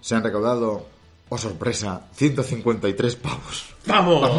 Se 0.00 0.14
han 0.14 0.22
recaudado, 0.24 0.86
oh 1.32 1.38
sorpresa, 1.38 2.02
153 2.14 3.16
pavos. 3.16 3.64
¡Vamos! 3.86 4.30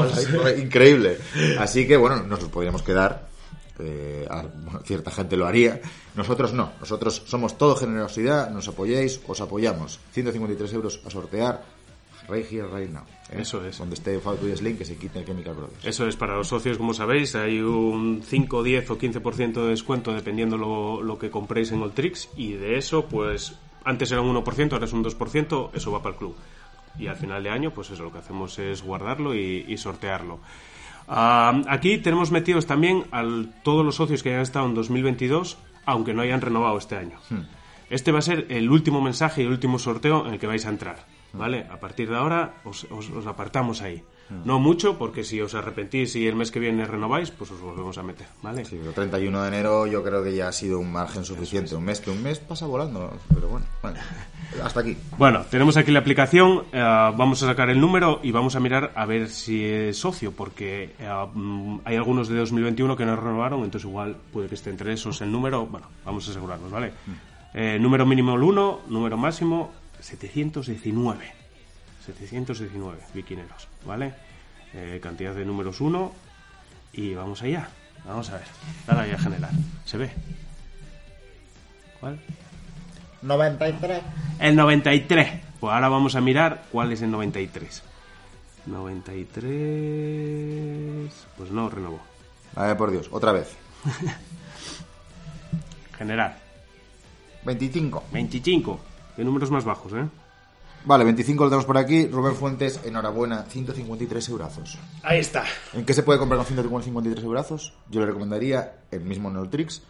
Increíble. 0.57 1.17
Así 1.59 1.87
que, 1.87 1.97
bueno, 1.97 2.23
nos 2.23 2.41
los 2.41 2.49
podríamos 2.49 2.81
quedar. 2.83 3.27
eh, 3.79 4.27
a- 4.29 4.43
bueno, 4.43 4.81
cierta 4.85 5.09
gente 5.09 5.35
lo 5.35 5.47
haría. 5.47 5.81
Nosotros 6.15 6.53
no. 6.53 6.73
Nosotros 6.79 7.23
somos 7.25 7.57
todo 7.57 7.75
generosidad. 7.75 8.51
Nos 8.51 8.67
apoyáis, 8.67 9.19
os 9.27 9.41
apoyamos. 9.41 9.99
153 10.11 10.73
euros 10.73 11.01
a 11.05 11.09
sortear. 11.09 11.65
Right 12.29 12.45
here, 12.49 12.67
right 12.67 12.89
now. 12.91 13.03
¿eh? 13.31 13.41
Eso 13.41 13.65
es. 13.65 13.79
Donde 13.79 13.95
esté 13.95 14.15
y 14.15 14.55
Sling, 14.55 14.77
que 14.77 14.85
se 14.85 14.95
quite 14.95 15.19
el 15.19 15.25
Chemical 15.25 15.55
Brothers. 15.55 15.83
Eso 15.85 16.07
es 16.07 16.15
para 16.15 16.37
los 16.37 16.47
socios, 16.47 16.77
como 16.77 16.93
sabéis, 16.93 17.33
hay 17.35 17.59
un 17.59 18.21
5, 18.25 18.61
10 18.63 18.91
o 18.91 18.97
15% 18.97 19.53
de 19.63 19.69
descuento 19.69 20.13
dependiendo 20.13 20.55
lo, 20.57 21.01
lo 21.01 21.17
que 21.17 21.29
compréis 21.31 21.71
en 21.71 21.81
Oltrix 21.81 22.29
y 22.37 22.53
de 22.53 22.77
eso, 22.77 23.05
pues 23.07 23.55
antes 23.83 24.11
era 24.11 24.21
un 24.21 24.33
1%, 24.35 24.71
ahora 24.73 24.85
es 24.85 24.93
un 24.93 25.03
2%, 25.03 25.71
eso 25.73 25.91
va 25.91 26.01
para 26.01 26.13
el 26.13 26.19
club. 26.19 26.35
Y 26.99 27.07
al 27.07 27.15
final 27.15 27.43
de 27.43 27.49
año, 27.49 27.71
pues 27.71 27.89
eso, 27.89 28.03
lo 28.03 28.11
que 28.11 28.19
hacemos 28.19 28.57
es 28.59 28.83
guardarlo 28.83 29.33
y, 29.35 29.65
y 29.67 29.77
sortearlo. 29.77 30.39
Ah, 31.07 31.61
aquí 31.67 31.97
tenemos 31.97 32.31
metidos 32.31 32.65
también 32.65 33.05
a 33.11 33.23
todos 33.63 33.83
los 33.85 33.95
socios 33.95 34.23
que 34.23 34.29
hayan 34.29 34.41
estado 34.41 34.65
en 34.67 34.73
2022, 34.75 35.57
aunque 35.85 36.13
no 36.13 36.21
hayan 36.21 36.41
renovado 36.41 36.77
este 36.77 36.95
año. 36.95 37.17
Este 37.89 38.11
va 38.11 38.19
a 38.19 38.21
ser 38.23 38.47
el 38.49 38.69
último 38.71 39.01
mensaje 39.01 39.41
y 39.41 39.45
el 39.45 39.51
último 39.51 39.77
sorteo 39.79 40.25
en 40.25 40.33
el 40.33 40.39
que 40.39 40.47
vais 40.47 40.65
a 40.65 40.69
entrar. 40.69 41.05
¿Vale? 41.33 41.65
A 41.71 41.79
partir 41.79 42.09
de 42.11 42.15
ahora 42.15 42.61
os, 42.63 42.85
os- 42.91 43.09
os 43.09 43.25
apartamos 43.25 43.81
ahí. 43.81 44.03
No 44.45 44.59
mucho, 44.59 44.97
porque 44.99 45.23
si 45.23 45.41
os 45.41 45.53
arrepentís 45.55 46.15
y 46.15 46.27
el 46.27 46.35
mes 46.35 46.49
que 46.51 46.59
viene 46.59 46.85
renováis, 46.85 47.31
pues 47.31 47.49
os 47.51 47.59
volvemos 47.59 47.97
a 47.97 48.03
meter. 48.03 48.27
¿Vale? 48.43 48.63
Sí, 48.65 48.77
pero 48.79 48.93
31 48.93 49.41
de 49.41 49.47
enero 49.47 49.87
yo 49.87 50.03
creo 50.03 50.23
que 50.23 50.35
ya 50.35 50.47
ha 50.47 50.51
sido 50.51 50.79
un 50.79 50.91
margen 50.91 51.25
suficiente. 51.25 51.75
Un 51.75 51.83
mes 51.85 51.99
que 52.01 52.11
un 52.11 52.21
mes 52.21 52.37
pasa 52.39 52.65
volando. 52.67 53.11
Pero 53.33 53.47
bueno, 53.49 53.65
bueno, 53.81 53.97
hasta 54.61 54.81
aquí. 54.81 54.97
Bueno, 55.17 55.45
tenemos 55.49 55.77
aquí 55.77 55.91
la 55.91 55.99
aplicación, 55.99 56.63
eh, 56.71 56.79
vamos 56.79 57.41
a 57.43 57.47
sacar 57.47 57.69
el 57.69 57.79
número 57.79 58.19
y 58.23 58.31
vamos 58.31 58.55
a 58.55 58.59
mirar 58.59 58.91
a 58.95 59.05
ver 59.05 59.29
si 59.29 59.63
es 59.63 59.97
socio, 59.97 60.31
porque 60.31 60.95
eh, 60.99 61.25
mm, 61.33 61.79
hay 61.85 61.95
algunos 61.95 62.27
de 62.27 62.35
2021 62.35 62.95
que 62.95 63.05
no 63.05 63.15
renovaron, 63.15 63.63
entonces 63.63 63.89
igual 63.89 64.17
puede 64.31 64.49
que 64.49 64.55
esté 64.55 64.69
entre 64.69 64.93
esos 64.93 65.21
el 65.21 65.31
número. 65.31 65.65
Bueno, 65.65 65.87
vamos 66.05 66.27
a 66.27 66.31
asegurarnos, 66.31 66.71
¿vale? 66.71 66.91
Eh, 67.53 67.77
número 67.79 68.05
mínimo 68.05 68.35
el 68.35 68.43
1, 68.43 68.81
número 68.89 69.17
máximo 69.17 69.71
719. 69.99 71.43
719 72.05 72.97
biquineros, 73.13 73.67
¿vale? 73.85 74.13
Cantidad 75.01 75.35
de 75.35 75.45
números 75.45 75.79
1 75.79 76.11
y 76.93 77.13
vamos 77.13 77.41
allá. 77.43 77.69
Vamos 78.05 78.29
a 78.29 78.37
ver. 78.37 78.47
Dale 78.87 79.01
ahí 79.01 79.11
a 79.11 79.19
generar. 79.19 79.51
¿Se 79.85 79.97
ve? 79.97 80.11
¿Cuál? 81.99 82.19
93. 83.23 84.01
El 84.39 84.55
93. 84.55 85.41
Pues 85.59 85.73
ahora 85.73 85.89
vamos 85.89 86.15
a 86.15 86.21
mirar 86.21 86.65
cuál 86.71 86.91
es 86.91 87.01
el 87.01 87.09
93. 87.11 87.81
93. 88.65 91.11
Pues 91.37 91.51
no 91.51 91.69
renovó. 91.69 91.99
A 92.55 92.65
ver, 92.67 92.77
por 92.77 92.91
Dios, 92.91 93.09
otra 93.11 93.31
vez. 93.31 93.55
General. 95.97 96.37
25. 97.45 98.03
25. 98.11 98.79
De 99.17 99.23
números 99.23 99.49
más 99.51 99.65
bajos, 99.65 99.93
¿eh? 99.93 100.05
Vale, 100.85 101.05
25 101.05 101.45
lo 101.45 101.49
tenemos 101.49 101.65
por 101.65 101.77
aquí. 101.77 102.07
Rubén 102.07 102.35
Fuentes, 102.35 102.81
enhorabuena, 102.83 103.43
153 103.43 104.29
eurazos. 104.29 104.77
Ahí 105.01 105.19
está. 105.19 105.45
¿En 105.71 105.85
qué 105.85 105.93
se 105.93 106.03
puede 106.03 106.19
comprar 106.19 106.39
con 106.39 106.45
153 106.45 107.23
eurazos? 107.23 107.73
Yo 107.89 108.01
le 108.01 108.07
recomendaría, 108.07 108.79
el 108.91 108.99
mismo 109.01 109.31
Neotrix, 109.31 109.81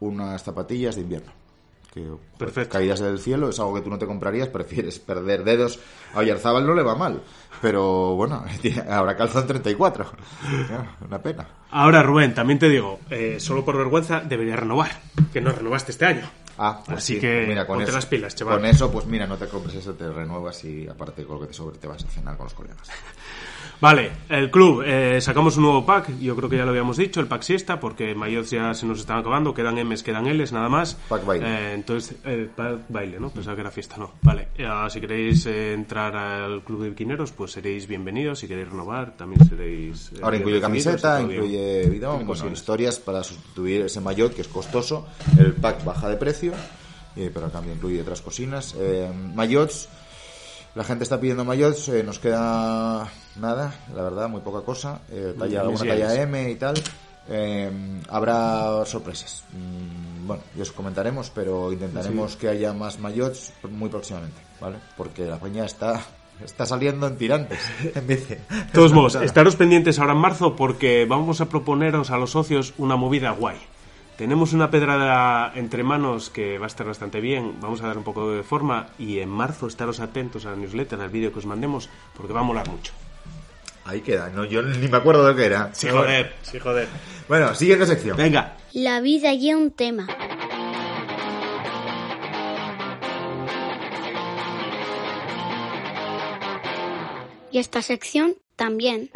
unas 0.00 0.42
zapatillas 0.42 0.96
de 0.96 1.02
invierno. 1.02 1.32
Que, 1.92 2.00
joder, 2.00 2.18
Perfecto. 2.38 2.72
Caídas 2.72 3.00
del 3.00 3.18
cielo 3.18 3.50
es 3.50 3.60
algo 3.60 3.74
que 3.74 3.82
tú 3.82 3.90
no 3.90 3.98
te 3.98 4.06
comprarías, 4.06 4.48
prefieres 4.48 4.98
perder 4.98 5.44
dedos. 5.44 5.78
A 6.14 6.20
Oyarzábal 6.20 6.66
no 6.66 6.74
le 6.74 6.82
va 6.82 6.94
mal, 6.94 7.22
pero 7.60 8.14
bueno, 8.16 8.44
ahora 8.88 9.16
calzan 9.16 9.46
34. 9.46 10.06
Ya, 10.70 10.96
Una 11.06 11.18
pena. 11.20 11.46
Ahora, 11.70 12.02
Rubén, 12.02 12.34
también 12.34 12.58
te 12.58 12.68
digo, 12.68 13.00
eh, 13.10 13.36
solo 13.40 13.64
por 13.64 13.76
vergüenza 13.76 14.20
deberías 14.20 14.58
renovar. 14.58 14.90
Que 15.32 15.40
no 15.40 15.52
renovaste 15.52 15.92
este 15.92 16.06
año. 16.06 16.28
Ah, 16.64 16.80
pues 16.86 16.98
Así 16.98 17.14
sí, 17.14 17.20
que 17.20 17.44
mira, 17.48 17.66
con 17.66 17.78
ponte 17.78 17.90
eso, 17.90 17.98
las 17.98 18.06
pilas, 18.06 18.36
chaval. 18.36 18.58
Con 18.58 18.66
eso, 18.66 18.88
pues 18.92 19.04
mira, 19.06 19.26
no 19.26 19.36
te 19.36 19.48
compres 19.48 19.74
eso, 19.74 19.94
te 19.94 20.08
renuevas 20.08 20.62
y 20.62 20.86
aparte 20.86 21.24
con 21.24 21.36
lo 21.36 21.40
que 21.40 21.48
te 21.48 21.54
sobre 21.54 21.76
te 21.78 21.88
vas 21.88 22.04
a 22.04 22.08
cenar 22.08 22.36
con 22.36 22.46
los 22.46 22.54
colegas. 22.54 22.88
Vale, 23.80 24.12
el 24.28 24.48
club, 24.48 24.84
eh, 24.86 25.20
sacamos 25.20 25.56
un 25.56 25.64
nuevo 25.64 25.84
pack, 25.84 26.16
yo 26.20 26.36
creo 26.36 26.48
que 26.48 26.56
ya 26.56 26.64
lo 26.64 26.70
habíamos 26.70 26.96
dicho, 26.96 27.18
el 27.18 27.26
pack 27.26 27.42
siesta, 27.42 27.80
porque 27.80 28.14
Mayots 28.14 28.50
ya 28.50 28.72
se 28.74 28.86
nos 28.86 29.00
están 29.00 29.18
acabando, 29.18 29.52
quedan 29.52 29.76
M's, 29.76 30.04
quedan 30.04 30.28
L's, 30.28 30.52
nada 30.52 30.68
más. 30.68 30.94
Pack 31.08 31.26
baile. 31.26 31.46
Eh, 31.48 31.72
entonces, 31.74 32.16
eh, 32.24 32.48
pack 32.54 32.82
baile, 32.88 33.18
¿no? 33.18 33.30
Pensaba 33.30 33.56
que 33.56 33.62
era 33.62 33.72
fiesta, 33.72 33.96
no. 33.96 34.12
Vale, 34.22 34.50
eh, 34.56 34.68
si 34.88 35.00
queréis 35.00 35.46
eh, 35.46 35.72
entrar 35.72 36.14
al 36.14 36.62
club 36.62 36.84
de 36.84 36.90
biquineros, 36.90 37.32
pues 37.32 37.50
seréis 37.50 37.88
bienvenidos, 37.88 38.38
si 38.38 38.46
queréis 38.46 38.68
renovar, 38.68 39.16
también 39.16 39.44
seréis... 39.48 40.12
Ahora 40.22 40.36
incluye 40.36 40.60
camiseta, 40.60 41.20
incluye 41.20 41.88
bidón, 41.88 42.24
bueno, 42.24 42.52
historias 42.52 43.00
para 43.00 43.24
sustituir 43.24 43.80
ese 43.80 44.00
maillot 44.00 44.32
que 44.32 44.42
es 44.42 44.48
costoso. 44.48 45.08
El 45.36 45.54
pack 45.54 45.84
baja 45.84 46.08
de 46.08 46.16
precio, 46.16 46.51
eh, 47.16 47.30
pero 47.32 47.46
a 47.46 47.50
cambio 47.50 47.74
incluye 47.74 48.00
otras 48.00 48.22
cocinas. 48.22 48.74
Eh, 48.78 49.10
maillots, 49.34 49.88
la 50.74 50.84
gente 50.84 51.04
está 51.04 51.20
pidiendo 51.20 51.44
maillots, 51.44 51.88
eh, 51.88 52.02
nos 52.02 52.18
queda 52.18 53.06
nada, 53.36 53.74
la 53.94 54.02
verdad, 54.02 54.28
muy 54.28 54.40
poca 54.40 54.64
cosa. 54.64 55.00
Eh, 55.10 55.34
talla, 55.38 55.64
Mis 55.64 55.80
talla. 55.80 56.22
M 56.22 56.50
y 56.50 56.54
tal. 56.56 56.74
Eh, 57.28 57.70
habrá 58.08 58.84
sorpresas. 58.84 59.44
Mm, 59.52 60.26
bueno, 60.26 60.42
ya 60.56 60.62
os 60.62 60.72
comentaremos, 60.72 61.30
pero 61.30 61.72
intentaremos 61.72 62.36
que 62.36 62.48
haya 62.48 62.72
más 62.72 62.98
maillots 62.98 63.52
muy 63.70 63.90
próximamente, 63.90 64.40
¿vale? 64.60 64.78
Porque 64.96 65.24
la 65.24 65.38
peña 65.38 65.64
está... 65.64 66.00
Está 66.42 66.66
saliendo 66.66 67.06
en 67.06 67.16
tirantes, 67.16 67.60
en 67.94 68.06
bici. 68.06 68.34
Todos 68.72 68.92
modos, 68.92 69.14
estaros 69.16 69.54
pendientes 69.54 70.00
ahora 70.00 70.14
en 70.14 70.18
marzo 70.18 70.56
porque 70.56 71.06
vamos 71.08 71.40
a 71.40 71.48
proponeros 71.48 72.10
a 72.10 72.16
los 72.16 72.30
socios 72.30 72.74
una 72.78 72.96
movida 72.96 73.30
guay. 73.30 73.58
Tenemos 74.22 74.52
una 74.52 74.70
pedrada 74.70 75.50
entre 75.56 75.82
manos 75.82 76.30
que 76.30 76.56
va 76.56 76.66
a 76.66 76.68
estar 76.68 76.86
bastante 76.86 77.20
bien, 77.20 77.56
vamos 77.60 77.82
a 77.82 77.88
dar 77.88 77.98
un 77.98 78.04
poco 78.04 78.30
de 78.30 78.44
forma 78.44 78.86
y 78.96 79.18
en 79.18 79.28
marzo 79.28 79.66
estaros 79.66 79.98
atentos 79.98 80.46
a 80.46 80.50
la 80.50 80.56
newsletter, 80.58 81.00
al 81.00 81.08
vídeo 81.08 81.32
que 81.32 81.40
os 81.40 81.44
mandemos, 81.44 81.90
porque 82.16 82.32
va 82.32 82.38
a 82.38 82.44
molar 82.44 82.68
mucho. 82.70 82.92
Ahí 83.84 84.00
queda, 84.00 84.30
no, 84.30 84.44
yo 84.44 84.62
ni 84.62 84.86
me 84.86 84.96
acuerdo 84.96 85.26
de 85.26 85.34
qué 85.34 85.46
era. 85.46 85.74
Sí, 85.74 85.88
joder, 85.88 86.36
sí, 86.42 86.60
joder. 86.60 86.86
Bueno, 87.26 87.52
siguiente 87.56 87.84
sección. 87.84 88.16
Venga, 88.16 88.58
La 88.74 89.00
vida 89.00 89.32
y 89.32 89.52
un 89.54 89.72
tema. 89.72 90.06
Y 97.50 97.58
esta 97.58 97.82
sección 97.82 98.36
también. 98.54 99.10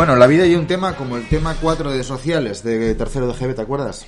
Bueno, 0.00 0.16
la 0.16 0.26
vida 0.26 0.46
y 0.46 0.54
un 0.54 0.66
tema 0.66 0.94
como 0.96 1.18
el 1.18 1.28
tema 1.28 1.56
4 1.60 1.90
de 1.90 2.02
sociales 2.04 2.62
de 2.62 2.94
tercero 2.94 3.26
de 3.26 3.34
GB, 3.34 3.54
¿te 3.54 3.60
acuerdas? 3.60 4.06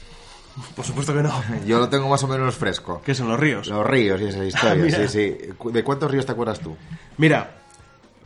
por 0.74 0.86
supuesto 0.86 1.12
que 1.12 1.22
no. 1.22 1.30
Yo 1.66 1.78
lo 1.80 1.90
tengo 1.90 2.08
más 2.08 2.22
o 2.24 2.28
menos 2.28 2.54
fresco. 2.54 3.02
¿Qué 3.04 3.14
son 3.14 3.28
los 3.28 3.38
ríos? 3.38 3.66
Los 3.68 3.86
ríos 3.86 4.18
y 4.22 4.24
esas 4.28 4.46
historias, 4.46 4.78
Mira. 4.86 5.06
sí, 5.06 5.36
sí. 5.36 5.48
¿De 5.70 5.84
cuántos 5.84 6.10
ríos 6.10 6.24
te 6.24 6.32
acuerdas 6.32 6.60
tú? 6.60 6.78
Mira, 7.18 7.50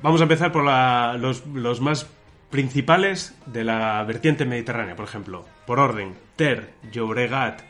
vamos 0.00 0.20
a 0.20 0.22
empezar 0.22 0.52
por 0.52 0.62
la- 0.64 1.16
los, 1.18 1.44
los 1.46 1.80
más 1.80 2.06
principales 2.50 3.34
de 3.46 3.64
la 3.64 4.00
vertiente 4.04 4.44
mediterránea, 4.44 4.94
por 4.94 5.06
ejemplo. 5.06 5.44
Por 5.66 5.80
orden, 5.80 6.16
Ter, 6.36 6.72
Llobregat, 6.92 7.62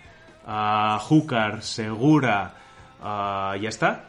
ah, 0.47 0.99
Júcar, 1.01 1.63
Segura, 1.63 2.55
ah, 3.01 3.55
ya 3.59 3.71
está. 3.71 4.05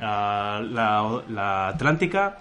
Ah, 0.00 0.60
la, 0.68 1.22
la 1.28 1.68
Atlántica, 1.68 2.38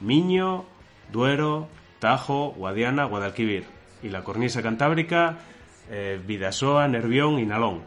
Miño, 0.00 0.64
Duero, 1.12 1.68
Tajo, 1.98 2.54
Guadiana, 2.56 3.04
Guadalquivir. 3.04 3.64
Y 4.02 4.08
la 4.10 4.22
cornisa 4.24 4.62
cantábrica, 4.62 5.38
eh, 5.90 6.20
Vidasoa, 6.24 6.86
Nervión 6.88 7.38
y 7.38 7.46
Nalón. 7.46 7.82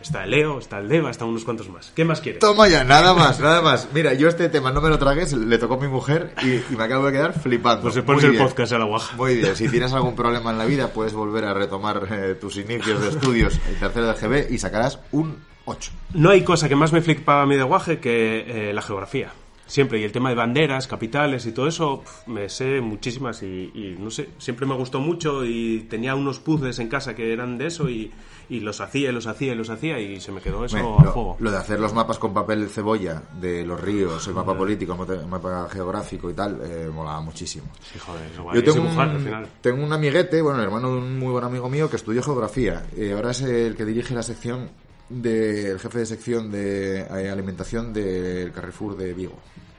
Está 0.00 0.22
el 0.22 0.30
Leo, 0.30 0.60
está 0.60 0.78
el 0.78 0.88
Deva, 0.88 1.10
están 1.10 1.26
unos 1.28 1.44
cuantos 1.44 1.68
más. 1.68 1.90
¿Qué 1.96 2.04
más 2.04 2.20
quieres? 2.20 2.38
Toma 2.38 2.68
ya, 2.68 2.84
nada 2.84 3.14
más, 3.14 3.40
nada 3.40 3.60
más. 3.62 3.88
Mira, 3.92 4.14
yo 4.14 4.28
este 4.28 4.48
tema 4.48 4.70
no 4.70 4.80
me 4.80 4.90
lo 4.90 4.98
tragué, 4.98 5.26
se- 5.26 5.36
le 5.36 5.58
tocó 5.58 5.74
a 5.74 5.78
mi 5.78 5.88
mujer 5.88 6.34
y, 6.40 6.50
y 6.72 6.76
me 6.76 6.84
acabo 6.84 7.06
de 7.06 7.12
quedar 7.12 7.32
flipando. 7.32 7.82
Pues 7.82 7.94
se 7.94 8.02
pones 8.04 8.22
el 8.22 8.30
bien. 8.32 8.44
podcast 8.44 8.72
a 8.74 8.78
la 8.78 8.84
guaja. 8.84 9.16
Muy 9.16 9.38
bien, 9.38 9.56
si 9.56 9.68
tienes 9.68 9.92
algún 9.92 10.14
problema 10.14 10.52
en 10.52 10.58
la 10.58 10.66
vida, 10.66 10.92
puedes 10.92 11.14
volver 11.14 11.44
a 11.46 11.52
retomar 11.54 12.06
eh, 12.12 12.36
tus 12.40 12.58
inicios 12.58 13.00
de 13.02 13.08
estudios 13.08 13.58
en 13.68 13.74
tercero 13.80 14.06
de 14.06 14.14
GB 14.14 14.52
y 14.54 14.58
sacarás 14.58 15.00
un 15.10 15.42
8. 15.64 15.90
No 16.14 16.30
hay 16.30 16.42
cosa 16.44 16.68
que 16.68 16.76
más 16.76 16.92
me 16.92 17.00
flipaba 17.02 17.42
a 17.42 17.46
mí 17.46 17.56
de 17.56 17.64
guaje 17.64 17.98
que 17.98 18.68
eh, 18.70 18.72
la 18.72 18.82
geografía. 18.82 19.32
Siempre, 19.68 20.00
y 20.00 20.02
el 20.04 20.12
tema 20.12 20.30
de 20.30 20.34
banderas, 20.34 20.86
capitales 20.88 21.44
y 21.46 21.52
todo 21.52 21.68
eso, 21.68 22.00
pf, 22.00 22.26
me 22.30 22.48
sé 22.48 22.80
muchísimas 22.80 23.42
y, 23.42 23.70
y 23.74 23.96
no 23.98 24.10
sé, 24.10 24.30
siempre 24.38 24.64
me 24.66 24.74
gustó 24.74 24.98
mucho 24.98 25.44
y 25.44 25.86
tenía 25.90 26.14
unos 26.14 26.40
puzzles 26.40 26.78
en 26.78 26.88
casa 26.88 27.14
que 27.14 27.32
eran 27.34 27.58
de 27.58 27.66
eso 27.66 27.88
y, 27.90 28.10
y 28.48 28.60
los 28.60 28.80
hacía 28.80 29.10
y 29.10 29.12
los 29.12 29.26
hacía 29.26 29.52
y 29.52 29.56
los 29.56 29.68
hacía 29.68 30.00
y 30.00 30.20
se 30.20 30.32
me 30.32 30.40
quedó 30.40 30.64
eso 30.64 30.76
Bueno, 30.78 30.98
a 31.00 31.04
lo, 31.04 31.12
fuego. 31.12 31.36
lo 31.38 31.50
de 31.50 31.58
hacer 31.58 31.78
los 31.80 31.92
mapas 31.92 32.18
con 32.18 32.32
papel 32.32 32.66
cebolla 32.70 33.22
de 33.38 33.66
los 33.66 33.78
ríos, 33.78 34.26
el 34.26 34.32
mapa 34.34 34.56
político, 34.56 34.94
el 35.06 35.26
mapa- 35.26 35.68
geográfico 35.70 36.30
y 36.30 36.32
tal, 36.34 36.58
eh, 36.64 36.88
molaba 36.90 37.20
muchísimo. 37.20 37.66
Sí, 37.92 37.98
joder, 37.98 38.24
es 38.32 38.38
guay. 38.38 38.56
Yo 38.56 38.64
tengo 38.64 38.86
dibujar, 38.86 39.08
un, 39.10 39.14
al 39.16 39.20
final. 39.22 39.46
tengo 39.60 39.84
un 39.84 39.92
amiguete, 39.92 40.40
bueno, 40.40 40.60
el 40.60 40.64
hermano 40.64 40.92
de 40.92 40.96
un 40.96 41.18
muy 41.18 41.30
buen 41.30 41.44
amigo 41.44 41.68
mío 41.68 41.90
que 41.90 41.96
estudió 41.96 42.22
geografía. 42.22 42.86
y 42.96 43.10
ahora 43.10 43.32
es 43.32 43.42
el 43.42 43.76
que 43.76 43.84
dirige 43.84 44.14
la 44.14 44.22
sección 44.22 44.70
de, 45.08 45.70
el 45.72 45.78
jefe 45.80 45.98
de 46.00 46.06
sección 46.06 46.50
de 46.50 47.00
eh, 47.00 47.30
alimentación 47.30 47.92
del 47.92 48.52
Carrefour 48.52 48.96
de 48.96 49.14
Vigo. 49.14 49.34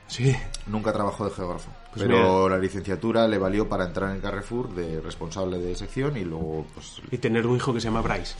Sí, 0.07 0.35
Nunca 0.65 0.91
trabajó 0.91 1.25
de 1.25 1.31
geógrafo, 1.31 1.69
Pues 1.93 2.03
pero 2.07 2.49
la 2.49 2.57
licenciatura 2.57 3.27
le 3.27 3.37
valió 3.37 3.69
para 3.69 3.85
entrar 3.85 4.13
en 4.15 4.19
Carrefour 4.21 4.73
de 4.73 4.99
responsable 5.01 5.59
de 5.59 5.75
sección 5.75 6.17
y 6.17 6.25
luego, 6.25 6.65
pues, 6.73 6.99
y 7.11 7.17
tener 7.19 7.45
un 7.45 7.57
hijo 7.57 7.71
que 7.73 7.79
se 7.79 7.85
llama 7.89 8.01
Bryce. 8.01 8.33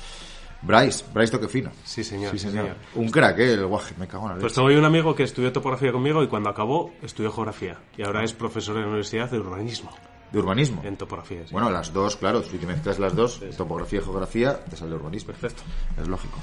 Bryce, 0.63 1.05
Bryce 1.13 1.31
Toquefino. 1.31 1.71
Sí, 1.85 2.03
señor. 2.03 2.31
Sí, 2.31 2.39
señor. 2.39 2.65
señor. 2.65 2.77
Un 2.95 3.09
crack, 3.09 3.37
¿eh? 3.39 3.53
El 3.53 3.65
guaje, 3.67 3.93
me 3.99 4.07
cago 4.07 4.23
en 4.23 4.29
la 4.29 4.33
Pues 4.39 4.45
leche. 4.51 4.55
tengo 4.55 4.71
yo 4.71 4.79
un 4.79 4.85
amigo 4.85 5.13
que 5.15 5.23
estudió 5.23 5.53
topografía 5.53 5.91
conmigo 5.91 6.23
y 6.23 6.27
cuando 6.27 6.49
acabó 6.49 6.91
estudió 7.03 7.31
geografía. 7.31 7.77
Y 7.95 8.01
ahora 8.03 8.23
es 8.23 8.33
profesor 8.33 8.75
en 8.77 8.81
la 8.81 8.87
Universidad 8.87 9.29
de 9.31 9.39
Urbanismo, 9.39 9.91
De 10.33 10.39
urbanismo. 10.39 10.81
en 10.83 10.97
topografía. 10.97 11.43
sí. 11.45 11.53
Bueno, 11.53 11.69
las 11.69 11.93
dos, 11.93 12.17
claro, 12.17 12.41
si 12.43 12.57
te 12.57 12.65
mezclas 12.65 12.97
las 12.99 13.15
dos, 13.15 13.41
topografía 13.55 13.99
y 13.99 14.03
geografía, 14.03 14.59
te 14.65 14.75
sale 14.75 14.95
urbanismo. 14.95 15.27
Perfecto. 15.33 15.61
Es 16.01 16.07
lógico. 16.07 16.39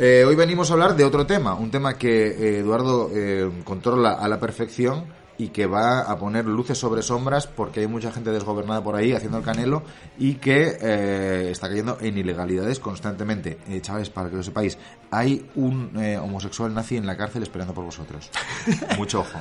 Eh, 0.00 0.24
hoy 0.26 0.34
venimos 0.34 0.70
a 0.70 0.72
hablar 0.72 0.96
de 0.96 1.04
otro 1.04 1.24
tema, 1.24 1.54
un 1.54 1.70
tema 1.70 1.96
que 1.96 2.26
eh, 2.26 2.58
Eduardo 2.58 3.10
eh, 3.14 3.48
controla 3.64 4.14
a 4.14 4.26
la 4.26 4.40
perfección 4.40 5.04
y 5.36 5.48
que 5.48 5.66
va 5.66 6.02
a 6.02 6.18
poner 6.18 6.44
luces 6.46 6.78
sobre 6.78 7.02
sombras 7.02 7.46
porque 7.46 7.80
hay 7.80 7.86
mucha 7.86 8.12
gente 8.12 8.30
desgobernada 8.30 8.82
por 8.82 8.94
ahí 8.94 9.12
haciendo 9.12 9.38
el 9.38 9.44
canelo 9.44 9.82
y 10.18 10.34
que 10.34 10.76
eh, 10.80 11.48
está 11.50 11.68
cayendo 11.68 11.98
en 12.00 12.16
ilegalidades 12.16 12.78
constantemente. 12.78 13.58
Eh, 13.68 13.80
chavales, 13.80 14.10
para 14.10 14.30
que 14.30 14.36
lo 14.36 14.42
sepáis, 14.42 14.78
hay 15.10 15.44
un 15.56 15.90
eh, 16.00 16.18
homosexual 16.18 16.72
nazi 16.72 16.96
en 16.96 17.06
la 17.06 17.16
cárcel 17.16 17.42
esperando 17.42 17.74
por 17.74 17.84
vosotros. 17.84 18.30
Mucho 18.98 19.20
ojo. 19.20 19.40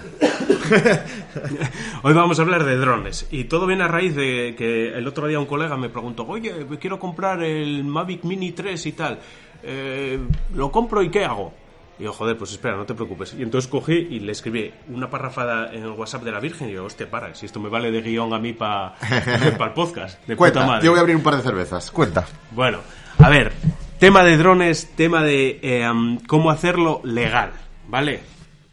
Hoy 2.03 2.13
vamos 2.13 2.39
a 2.39 2.41
hablar 2.41 2.63
de 2.63 2.75
drones 2.77 3.27
y 3.31 3.45
todo 3.45 3.67
viene 3.67 3.83
a 3.83 3.87
raíz 3.87 4.15
de 4.15 4.55
que 4.57 4.89
el 4.89 5.07
otro 5.07 5.27
día 5.27 5.39
un 5.39 5.45
colega 5.45 5.77
me 5.77 5.89
preguntó, 5.89 6.25
oye, 6.27 6.65
quiero 6.79 6.99
comprar 6.99 7.43
el 7.43 7.83
Mavic 7.83 8.23
Mini 8.23 8.51
3 8.51 8.85
y 8.85 8.91
tal, 8.93 9.19
Eh, 9.63 10.19
¿lo 10.53 10.71
compro 10.71 11.01
y 11.01 11.09
qué 11.09 11.25
hago? 11.25 11.53
Y 11.99 12.03
yo, 12.03 12.13
joder, 12.13 12.37
pues 12.37 12.51
espera, 12.51 12.75
no 12.75 12.85
te 12.85 12.95
preocupes. 12.95 13.35
Y 13.37 13.43
entonces 13.43 13.69
cogí 13.69 13.93
y 13.93 14.19
le 14.19 14.31
escribí 14.31 14.71
una 14.89 15.09
parrafada 15.09 15.71
en 15.73 15.83
el 15.83 15.91
WhatsApp 15.91 16.23
de 16.23 16.31
la 16.31 16.39
Virgen 16.39 16.69
y 16.69 16.73
yo, 16.73 16.85
hostia, 16.85 17.09
para, 17.09 17.35
si 17.35 17.45
esto 17.45 17.59
me 17.59 17.69
vale 17.69 17.91
de 17.91 18.01
guion 18.01 18.33
a 18.33 18.39
mí 18.39 18.53
para 18.53 18.95
el 19.45 19.73
podcast. 19.73 20.19
De 20.21 20.35
puta 20.35 20.37
Cuenta, 20.37 20.65
madre. 20.65 20.85
yo 20.85 20.91
voy 20.91 20.97
a 20.97 21.01
abrir 21.01 21.15
un 21.15 21.23
par 21.23 21.35
de 21.37 21.43
cervezas. 21.43 21.91
Cuenta. 21.91 22.25
Bueno, 22.51 22.79
a 23.19 23.29
ver, 23.29 23.51
tema 23.99 24.23
de 24.23 24.37
drones, 24.37 24.89
tema 24.95 25.23
de 25.23 25.59
eh, 25.61 25.83
am, 25.83 26.19
cómo 26.25 26.49
hacerlo 26.49 26.99
legal, 27.03 27.51
¿vale? 27.87 28.21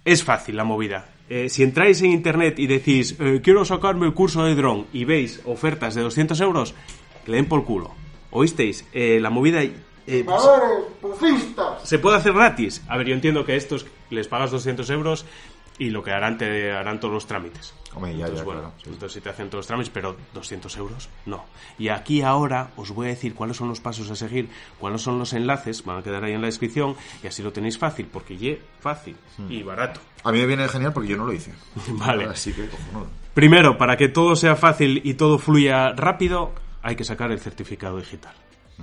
Es 0.04 0.24
fácil 0.24 0.56
la 0.56 0.64
movida. 0.64 1.06
Eh, 1.28 1.48
si 1.50 1.62
entráis 1.62 2.00
en 2.02 2.10
internet 2.12 2.58
y 2.58 2.66
decís, 2.66 3.16
eh, 3.20 3.40
quiero 3.44 3.64
sacarme 3.66 4.06
el 4.06 4.14
curso 4.14 4.44
de 4.44 4.54
dron 4.54 4.86
y 4.94 5.04
veis 5.04 5.42
ofertas 5.44 5.94
de 5.94 6.00
200 6.02 6.40
euros, 6.40 6.74
le 7.26 7.36
den 7.36 7.46
por 7.46 7.64
culo. 7.64 7.92
¿Oísteis? 8.30 8.86
La 8.94 9.28
movida... 9.28 9.60
eh, 10.06 10.24
se 11.84 11.98
puede 11.98 12.16
hacer 12.16 12.32
gratis. 12.32 12.82
A 12.88 12.96
ver, 12.96 13.06
yo 13.08 13.14
entiendo 13.14 13.44
que 13.44 13.52
a 13.52 13.56
estos 13.56 13.86
les 14.10 14.28
pagas 14.28 14.50
200 14.50 14.88
euros 14.90 15.24
y 15.78 15.88
lo 15.90 16.02
que 16.02 16.10
harán 16.10 16.36
te 16.36 16.72
harán 16.72 17.00
todos 17.00 17.14
los 17.14 17.26
trámites. 17.26 17.74
Hombre, 17.94 18.12
ya, 18.12 18.26
entonces, 18.26 18.38
ya, 18.40 18.44
bueno, 18.44 18.60
claro, 18.60 18.74
sí. 18.76 18.90
entonces 18.90 19.12
si 19.14 19.20
te 19.20 19.30
hacen 19.30 19.48
todos 19.48 19.60
los 19.60 19.66
trámites, 19.66 19.90
pero 19.92 20.16
200 20.34 20.76
euros, 20.76 21.08
no. 21.26 21.44
Y 21.78 21.88
aquí 21.88 22.22
ahora 22.22 22.70
os 22.76 22.90
voy 22.90 23.06
a 23.06 23.10
decir 23.10 23.34
cuáles 23.34 23.56
son 23.56 23.68
los 23.68 23.80
pasos 23.80 24.10
a 24.10 24.14
seguir, 24.14 24.48
cuáles 24.78 25.00
son 25.00 25.18
los 25.18 25.32
enlaces, 25.32 25.84
van 25.84 25.98
a 25.98 26.02
quedar 26.02 26.22
ahí 26.22 26.32
en 26.32 26.40
la 26.42 26.46
descripción 26.48 26.96
y 27.22 27.26
así 27.26 27.42
lo 27.42 27.52
tenéis 27.52 27.78
fácil, 27.78 28.06
porque 28.06 28.36
ye 28.36 28.60
fácil 28.80 29.16
Hmm. 29.38 29.50
y 29.50 29.62
barato. 29.62 30.00
A 30.22 30.32
mí 30.32 30.38
me 30.38 30.46
viene 30.46 30.68
genial 30.68 30.92
porque 30.92 31.08
yo 31.08 31.16
no 31.16 31.24
lo 31.24 31.32
hice. 31.32 31.52
Vale. 31.92 32.26
Así 32.26 32.52
que, 32.52 32.68
cojonudo. 32.68 33.08
Primero, 33.34 33.78
para 33.78 33.96
que 33.96 34.08
todo 34.08 34.36
sea 34.36 34.56
fácil 34.56 35.00
y 35.04 35.14
todo 35.14 35.38
fluya 35.38 35.92
rápido, 35.92 36.52
hay 36.82 36.94
que 36.94 37.04
sacar 37.04 37.32
el 37.32 37.40
certificado 37.40 37.96
digital. 37.96 38.34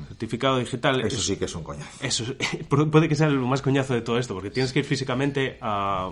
Certificado 0.08 0.58
digital. 0.60 1.02
Eso 1.02 1.16
es- 1.18 1.26
sí 1.26 1.38
que 1.38 1.46
es 1.46 1.56
un 1.56 1.64
coñazo. 1.64 1.90
Eso 2.06 2.24
es- 2.40 2.66
puede 2.92 3.08
que 3.10 3.16
sea 3.16 3.30
lo 3.30 3.46
más 3.48 3.62
coñazo 3.62 3.94
de 3.94 4.02
todo 4.02 4.18
esto, 4.18 4.34
porque 4.34 4.52
tienes 4.52 4.74
que 4.74 4.80
ir 4.80 4.86
físicamente 4.86 5.58
a 5.62 6.10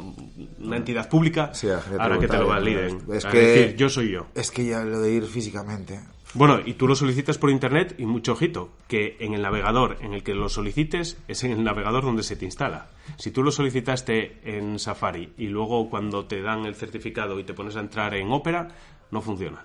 una 0.59 0.77
entidad 0.77 1.09
pública 1.09 1.53
Sí, 1.53 1.67
para 1.97 2.19
que 2.19 2.27
te 2.27 2.37
lo 2.37 2.47
validen. 2.47 3.01
es 3.13 3.25
que- 3.25 3.37
decir, 3.39 3.75
yo 3.77 3.89
soy 3.89 4.11
yo. 4.11 4.27
Es 4.35 4.51
que 4.51 4.65
ya 4.65 4.83
lo 4.83 4.99
de 4.99 5.11
ir 5.13 5.23
físicamente. 5.25 5.99
Bueno, 6.33 6.59
y 6.65 6.73
tú 6.73 6.85
lo 6.85 6.95
solicitas 6.95 7.37
por 7.37 7.49
internet 7.49 7.95
y 7.97 8.05
mucho 8.05 8.33
ojito, 8.33 8.69
que 8.89 9.15
en 9.21 9.33
el 9.33 9.41
navegador 9.41 9.97
en 10.01 10.13
el 10.13 10.21
que 10.21 10.33
lo 10.33 10.49
solicites 10.49 11.17
es 11.29 11.43
en 11.45 11.51
el 11.53 11.63
navegador 11.63 12.03
donde 12.03 12.23
se 12.23 12.35
te 12.35 12.43
instala. 12.43 12.89
Si 13.17 13.31
tú 13.31 13.41
lo 13.41 13.51
solicitaste 13.51 14.41
en 14.43 14.77
Safari 14.77 15.31
y 15.37 15.47
luego 15.47 15.89
cuando 15.89 16.25
te 16.25 16.41
dan 16.41 16.65
el 16.65 16.75
certificado 16.75 17.39
y 17.39 17.45
te 17.45 17.53
pones 17.53 17.77
a 17.77 17.79
entrar 17.79 18.13
en 18.15 18.31
Opera, 18.33 18.67
no 19.11 19.21
funciona. 19.21 19.63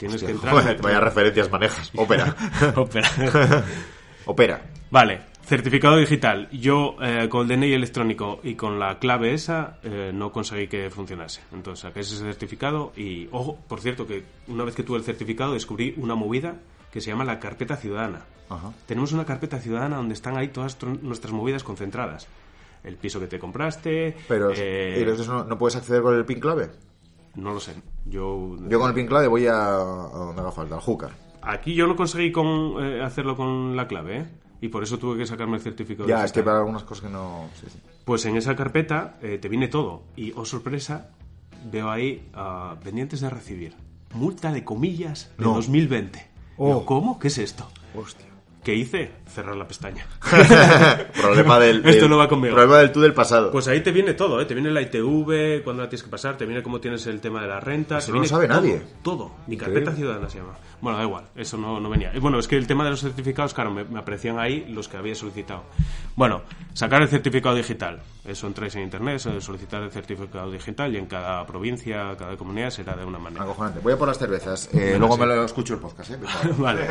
Tienes 0.00 0.22
que 0.24 0.32
entrar 0.32 0.68
en 0.76 0.80
Vaya 0.80 0.98
referencias 1.00 1.50
manejas. 1.50 1.90
Opera. 1.94 2.34
Opera. 2.74 3.08
Opera. 4.26 4.62
Vale, 4.90 5.20
certificado 5.44 5.96
digital. 5.98 6.48
Yo 6.50 6.96
eh, 7.00 7.28
con 7.28 7.42
el 7.50 7.60
DNI 7.60 7.72
electrónico 7.74 8.40
y 8.42 8.54
con 8.54 8.78
la 8.80 8.98
clave 8.98 9.34
esa 9.34 9.78
eh, 9.82 10.10
no 10.12 10.32
conseguí 10.32 10.66
que 10.68 10.90
funcionase. 10.90 11.42
Entonces 11.52 11.82
saqué 11.82 12.00
ese 12.00 12.16
certificado 12.16 12.92
y, 12.96 13.28
ojo, 13.30 13.58
por 13.68 13.80
cierto, 13.80 14.06
que 14.06 14.24
una 14.48 14.64
vez 14.64 14.74
que 14.74 14.82
tuve 14.82 14.98
el 14.98 15.04
certificado 15.04 15.52
descubrí 15.52 15.94
una 15.96 16.14
movida 16.14 16.56
que 16.90 17.00
se 17.00 17.10
llama 17.10 17.24
la 17.24 17.38
carpeta 17.38 17.76
ciudadana. 17.76 18.22
Ajá. 18.48 18.72
Tenemos 18.86 19.12
una 19.12 19.24
carpeta 19.24 19.58
ciudadana 19.60 19.96
donde 19.96 20.14
están 20.14 20.36
ahí 20.36 20.48
todas 20.48 20.76
tr- 20.80 21.00
nuestras 21.02 21.32
movidas 21.32 21.62
concentradas. 21.62 22.26
El 22.82 22.96
piso 22.96 23.20
que 23.20 23.26
te 23.28 23.38
compraste. 23.38 24.16
Pero 24.26 24.50
eh, 24.56 25.04
¿y 25.06 25.08
eso 25.20 25.32
no, 25.32 25.44
no 25.44 25.56
puedes 25.58 25.76
acceder 25.76 26.02
con 26.02 26.16
el 26.16 26.24
pin 26.24 26.40
clave? 26.40 26.70
No 27.34 27.52
lo 27.52 27.60
sé. 27.60 27.74
Yo, 28.06 28.56
Yo 28.68 28.78
con 28.78 28.88
el 28.88 28.94
pin 28.94 29.06
clave 29.06 29.28
voy 29.28 29.46
a, 29.46 29.54
a 29.54 29.78
donde 29.78 30.40
haga 30.40 30.52
falta, 30.52 30.74
al 30.74 30.80
Júcar. 30.80 31.10
Aquí 31.42 31.74
yo 31.74 31.86
no 31.86 31.96
conseguí 31.96 32.32
con, 32.32 32.84
eh, 32.84 33.02
hacerlo 33.02 33.36
con 33.36 33.76
la 33.76 33.86
clave, 33.88 34.18
¿eh? 34.18 34.26
Y 34.60 34.68
por 34.68 34.82
eso 34.82 34.98
tuve 34.98 35.16
que 35.16 35.26
sacarme 35.26 35.56
el 35.56 35.62
certificado. 35.62 36.06
Ya, 36.08 36.22
es 36.24 36.32
que 36.32 36.42
para 36.42 36.58
algunas 36.58 36.84
cosas 36.84 37.04
que 37.06 37.10
no... 37.10 37.48
sí, 37.58 37.66
sí. 37.70 37.78
Pues 38.04 38.26
en 38.26 38.36
esa 38.36 38.54
carpeta 38.54 39.16
eh, 39.22 39.38
te 39.38 39.48
viene 39.48 39.68
todo. 39.68 40.02
Y, 40.16 40.32
oh 40.36 40.44
sorpresa, 40.44 41.10
veo 41.70 41.90
ahí 41.90 42.28
ah, 42.34 42.76
pendientes 42.82 43.20
de 43.20 43.30
recibir. 43.30 43.74
Multa 44.12 44.52
de 44.52 44.62
comillas 44.64 45.30
de 45.38 45.44
No. 45.44 45.54
2020. 45.54 46.28
Oh. 46.58 46.66
Digo, 46.66 46.84
¿Cómo? 46.84 47.18
¿Qué 47.18 47.28
es 47.28 47.38
esto? 47.38 47.66
Hostia. 47.94 48.26
¿Qué 48.62 48.74
hice? 48.74 49.10
Cerrar 49.26 49.56
la 49.56 49.66
pestaña. 49.66 50.04
problema 51.20 51.58
del, 51.58 51.78
Esto 51.86 52.02
del- 52.02 52.10
no 52.10 52.18
va 52.18 52.28
conmigo. 52.28 52.54
Problema 52.54 52.78
del 52.78 52.92
tú 52.92 53.00
del 53.00 53.14
pasado. 53.14 53.50
Pues 53.50 53.66
ahí 53.68 53.80
te 53.82 53.90
viene 53.90 54.12
todo, 54.14 54.38
¿eh? 54.40 54.44
Te 54.44 54.52
viene 54.54 54.70
la 54.70 54.82
ITV, 54.82 55.62
cuándo 55.64 55.82
la 55.82 55.88
tienes 55.88 56.02
que 56.02 56.10
pasar, 56.10 56.36
te 56.36 56.44
viene 56.44 56.62
cómo 56.62 56.78
tienes 56.80 57.06
el 57.06 57.20
tema 57.20 57.40
de 57.40 57.48
la 57.48 57.58
renta. 57.60 57.98
Eso 57.98 58.08
te 58.08 58.12
no 58.12 58.18
lo 58.22 58.28
sabe 58.28 58.46
todo, 58.48 58.56
nadie. 58.60 58.82
Todo. 59.02 59.32
Mi 59.46 59.56
carpeta 59.56 59.92
ciudadana 59.92 60.28
se 60.28 60.38
llama. 60.38 60.58
Bueno, 60.82 60.98
da 60.98 61.04
igual, 61.04 61.24
eso 61.36 61.56
no, 61.56 61.80
no 61.80 61.88
venía. 61.88 62.12
Bueno, 62.20 62.38
es 62.38 62.48
que 62.48 62.56
el 62.56 62.66
tema 62.66 62.84
de 62.84 62.90
los 62.90 63.00
certificados, 63.00 63.54
claro, 63.54 63.70
me, 63.70 63.84
me 63.84 63.98
aparecían 64.00 64.38
ahí 64.38 64.66
los 64.68 64.88
que 64.88 64.96
había 64.98 65.14
solicitado. 65.14 65.64
Bueno, 66.16 66.42
sacar 66.74 67.00
el 67.02 67.08
certificado 67.08 67.54
digital. 67.54 68.00
Eso 68.26 68.46
entráis 68.46 68.74
en 68.76 68.82
internet, 68.82 69.16
eso 69.16 69.40
solicitar 69.40 69.82
el 69.82 69.90
certificado 69.90 70.50
digital 70.50 70.94
y 70.94 70.98
en 70.98 71.06
cada 71.06 71.46
provincia, 71.46 72.14
cada 72.18 72.36
comunidad 72.36 72.70
será 72.70 72.94
de 72.94 73.04
una 73.06 73.18
manera. 73.18 73.42
Acojonante. 73.44 73.80
Voy 73.80 73.94
a 73.94 73.96
por 73.98 74.08
las 74.08 74.18
cervezas. 74.18 74.68
Eh, 74.74 74.96
luego 74.98 75.16
me 75.16 75.24
lo 75.26 75.44
escucho 75.44 75.72
el 75.74 75.80
podcast, 75.80 76.10
¿eh? 76.10 76.18
Vale. 76.58 76.86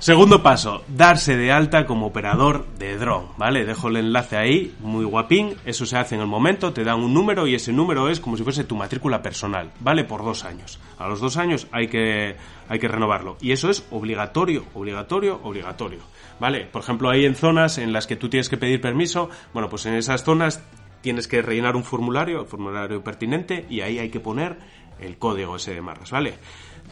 Segundo 0.00 0.42
paso, 0.42 0.82
darse 0.88 1.36
de 1.36 1.52
alta 1.52 1.84
como 1.84 2.06
operador 2.06 2.66
de 2.78 2.96
dron, 2.96 3.26
¿vale? 3.36 3.66
Dejo 3.66 3.88
el 3.88 3.98
enlace 3.98 4.38
ahí, 4.38 4.74
muy 4.80 5.04
guapín, 5.04 5.56
eso 5.66 5.84
se 5.84 5.98
hace 5.98 6.14
en 6.14 6.22
el 6.22 6.26
momento, 6.26 6.72
te 6.72 6.84
dan 6.84 7.00
un 7.00 7.12
número 7.12 7.46
y 7.46 7.54
ese 7.54 7.70
número 7.70 8.08
es 8.08 8.18
como 8.18 8.38
si 8.38 8.42
fuese 8.42 8.64
tu 8.64 8.76
matrícula 8.76 9.20
personal, 9.20 9.72
¿vale? 9.80 10.04
Por 10.04 10.24
dos 10.24 10.46
años. 10.46 10.80
A 10.96 11.06
los 11.06 11.20
dos 11.20 11.36
años 11.36 11.66
hay 11.70 11.88
que, 11.88 12.34
hay 12.66 12.78
que 12.78 12.88
renovarlo. 12.88 13.36
Y 13.42 13.52
eso 13.52 13.68
es 13.68 13.86
obligatorio, 13.90 14.64
obligatorio, 14.72 15.38
obligatorio, 15.42 16.00
¿vale? 16.40 16.64
Por 16.64 16.80
ejemplo, 16.80 17.10
hay 17.10 17.26
en 17.26 17.34
zonas 17.34 17.76
en 17.76 17.92
las 17.92 18.06
que 18.06 18.16
tú 18.16 18.30
tienes 18.30 18.48
que 18.48 18.56
pedir 18.56 18.80
permiso, 18.80 19.28
bueno, 19.52 19.68
pues 19.68 19.84
en 19.84 19.92
esas 19.92 20.24
zonas 20.24 20.64
tienes 21.02 21.28
que 21.28 21.42
rellenar 21.42 21.76
un 21.76 21.84
formulario, 21.84 22.40
el 22.40 22.46
formulario 22.46 23.04
pertinente, 23.04 23.66
y 23.68 23.82
ahí 23.82 23.98
hay 23.98 24.08
que 24.08 24.20
poner 24.20 24.56
el 24.98 25.18
código 25.18 25.56
ese 25.56 25.74
de 25.74 25.82
marras, 25.82 26.10
¿vale? 26.10 26.38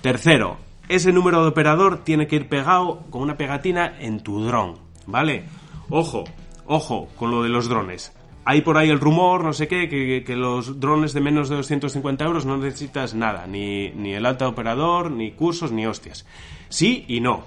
Tercero, 0.02 0.58
ese 0.88 1.12
número 1.12 1.42
de 1.42 1.48
operador 1.48 1.98
tiene 2.04 2.26
que 2.26 2.36
ir 2.36 2.48
pegado 2.48 3.04
con 3.10 3.22
una 3.22 3.36
pegatina 3.36 3.94
en 4.00 4.20
tu 4.20 4.42
dron, 4.42 4.76
¿vale? 5.06 5.44
Ojo, 5.90 6.24
ojo 6.66 7.08
con 7.16 7.30
lo 7.30 7.42
de 7.42 7.48
los 7.48 7.68
drones. 7.68 8.12
Hay 8.44 8.62
por 8.62 8.78
ahí 8.78 8.88
el 8.88 9.00
rumor, 9.00 9.44
no 9.44 9.52
sé 9.52 9.68
qué, 9.68 9.88
que, 9.88 10.36
los 10.36 10.80
drones 10.80 11.12
de 11.12 11.20
menos 11.20 11.50
de 11.50 11.56
250 11.56 12.24
euros 12.24 12.46
no 12.46 12.56
necesitas 12.56 13.14
nada, 13.14 13.46
ni, 13.46 13.90
ni 13.90 14.14
el 14.14 14.24
alta 14.24 14.48
operador, 14.48 15.10
ni 15.10 15.32
cursos, 15.32 15.70
ni 15.70 15.86
hostias. 15.86 16.24
Sí 16.70 17.04
y 17.08 17.20
no. 17.20 17.44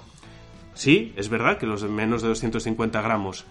Sí, 0.74 1.12
es 1.16 1.28
verdad 1.28 1.58
que 1.58 1.66
los 1.66 1.82
de 1.82 1.88
menos 1.88 2.22
de 2.22 2.28
250 2.28 3.02
gramos 3.02 3.46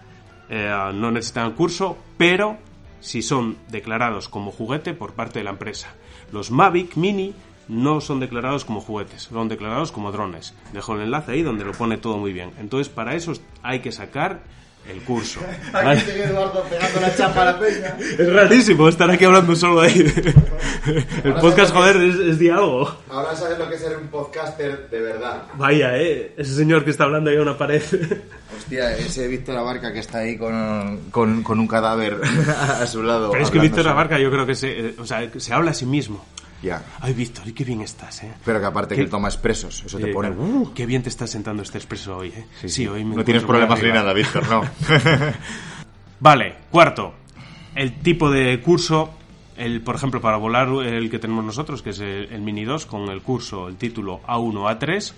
eh, 0.48 0.90
no 0.94 1.10
necesitan 1.10 1.52
curso, 1.52 1.98
pero 2.16 2.56
si 3.00 3.20
son 3.20 3.58
declarados 3.68 4.28
como 4.28 4.50
juguete 4.50 4.94
por 4.94 5.12
parte 5.12 5.40
de 5.40 5.44
la 5.44 5.50
empresa. 5.50 5.94
Los 6.32 6.50
Mavic 6.50 6.96
Mini 6.96 7.34
no 7.72 8.00
son 8.00 8.20
declarados 8.20 8.64
como 8.64 8.80
juguetes, 8.80 9.22
son 9.22 9.48
declarados 9.48 9.92
como 9.92 10.12
drones. 10.12 10.54
Dejo 10.72 10.94
el 10.94 11.02
enlace 11.02 11.32
ahí 11.32 11.42
donde 11.42 11.64
lo 11.64 11.72
pone 11.72 11.96
todo 11.96 12.18
muy 12.18 12.32
bien. 12.32 12.52
Entonces, 12.58 12.88
para 12.88 13.14
eso 13.14 13.32
hay 13.62 13.80
que 13.80 13.92
sacar 13.92 14.42
el 14.88 15.00
curso. 15.02 15.40
¿vale? 15.72 16.00
Eduardo 16.00 16.62
pegando 16.64 17.00
la 17.00 17.14
chapa 17.14 17.42
a 17.42 17.44
la 17.46 17.58
peña. 17.58 17.96
Es 18.18 18.32
rarísimo 18.32 18.88
estar 18.88 19.10
aquí 19.10 19.24
hablando 19.24 19.54
solo 19.56 19.80
ahí. 19.80 20.00
El 21.24 21.34
podcast, 21.34 21.72
joder, 21.72 21.96
es, 21.96 22.16
es 22.16 22.38
de 22.38 22.50
algo. 22.50 22.92
Ahora 23.08 23.34
sabes 23.36 23.58
lo 23.58 23.68
que 23.68 23.76
es 23.76 23.80
ser 23.80 23.96
un 23.96 24.08
podcaster 24.08 24.90
de 24.90 25.00
verdad. 25.00 25.44
Vaya, 25.54 25.96
eh. 25.96 26.34
Ese 26.36 26.54
señor 26.54 26.84
que 26.84 26.90
está 26.90 27.04
hablando 27.04 27.30
ahí 27.30 27.36
a 27.36 27.42
una 27.42 27.56
pared. 27.56 27.82
Hostia, 28.56 28.96
ese 28.96 29.28
Víctor 29.28 29.56
Abarca 29.56 29.92
que 29.92 30.00
está 30.00 30.18
ahí 30.18 30.36
con, 30.36 31.10
con, 31.10 31.42
con 31.42 31.60
un 31.60 31.68
cadáver 31.68 32.20
a 32.58 32.86
su 32.86 33.02
lado. 33.02 33.30
Pero 33.30 33.44
es 33.44 33.50
que 33.50 33.60
Víctor. 33.60 33.86
Abarca 33.86 34.18
yo 34.18 34.30
creo 34.30 34.44
que 34.44 34.56
se, 34.56 34.88
eh, 34.88 34.94
o 34.98 35.06
sea, 35.06 35.30
que 35.30 35.38
se 35.38 35.54
habla 35.54 35.70
a 35.70 35.74
sí 35.74 35.86
mismo. 35.86 36.24
Ya. 36.62 36.82
Ay, 37.00 37.12
Víctor, 37.12 37.48
y 37.48 37.52
qué 37.52 37.64
bien 37.64 37.80
estás, 37.80 38.22
eh. 38.22 38.32
Pero 38.44 38.60
que 38.60 38.66
aparte 38.66 38.94
¿Qué? 38.94 39.04
que 39.04 39.10
toma 39.10 39.28
expresos. 39.28 39.82
Eso 39.84 39.98
te 39.98 40.10
Eh, 40.10 40.12
pone... 40.14 40.28
claro, 40.28 40.42
Uh, 40.44 40.72
Qué 40.72 40.86
bien 40.86 41.02
te 41.02 41.08
está 41.08 41.26
sentando 41.26 41.62
este 41.62 41.76
expreso 41.78 42.16
hoy, 42.18 42.28
eh. 42.28 42.68
Sí, 42.68 42.86
hoy 42.86 43.04
me 43.04 43.16
no 43.16 43.24
tienes 43.24 43.42
problemas 43.42 43.82
ni 43.82 43.88
nada, 43.90 44.12
Víctor, 44.12 44.48
no. 44.48 44.62
Vale, 46.20 46.54
cuarto. 46.70 47.14
El 47.74 47.94
tipo 48.00 48.30
de 48.30 48.60
curso, 48.60 49.12
el, 49.56 49.80
por 49.82 49.96
ejemplo, 49.96 50.20
para 50.20 50.36
volar 50.36 50.68
el 50.84 51.10
que 51.10 51.18
tenemos 51.18 51.44
nosotros, 51.44 51.82
que 51.82 51.90
es 51.90 52.00
el, 52.00 52.28
el 52.30 52.40
Mini 52.42 52.64
2, 52.64 52.86
con 52.86 53.08
el 53.08 53.22
curso, 53.22 53.66
el 53.68 53.76
título 53.76 54.20
A1, 54.26 54.78
A3, 54.78 55.12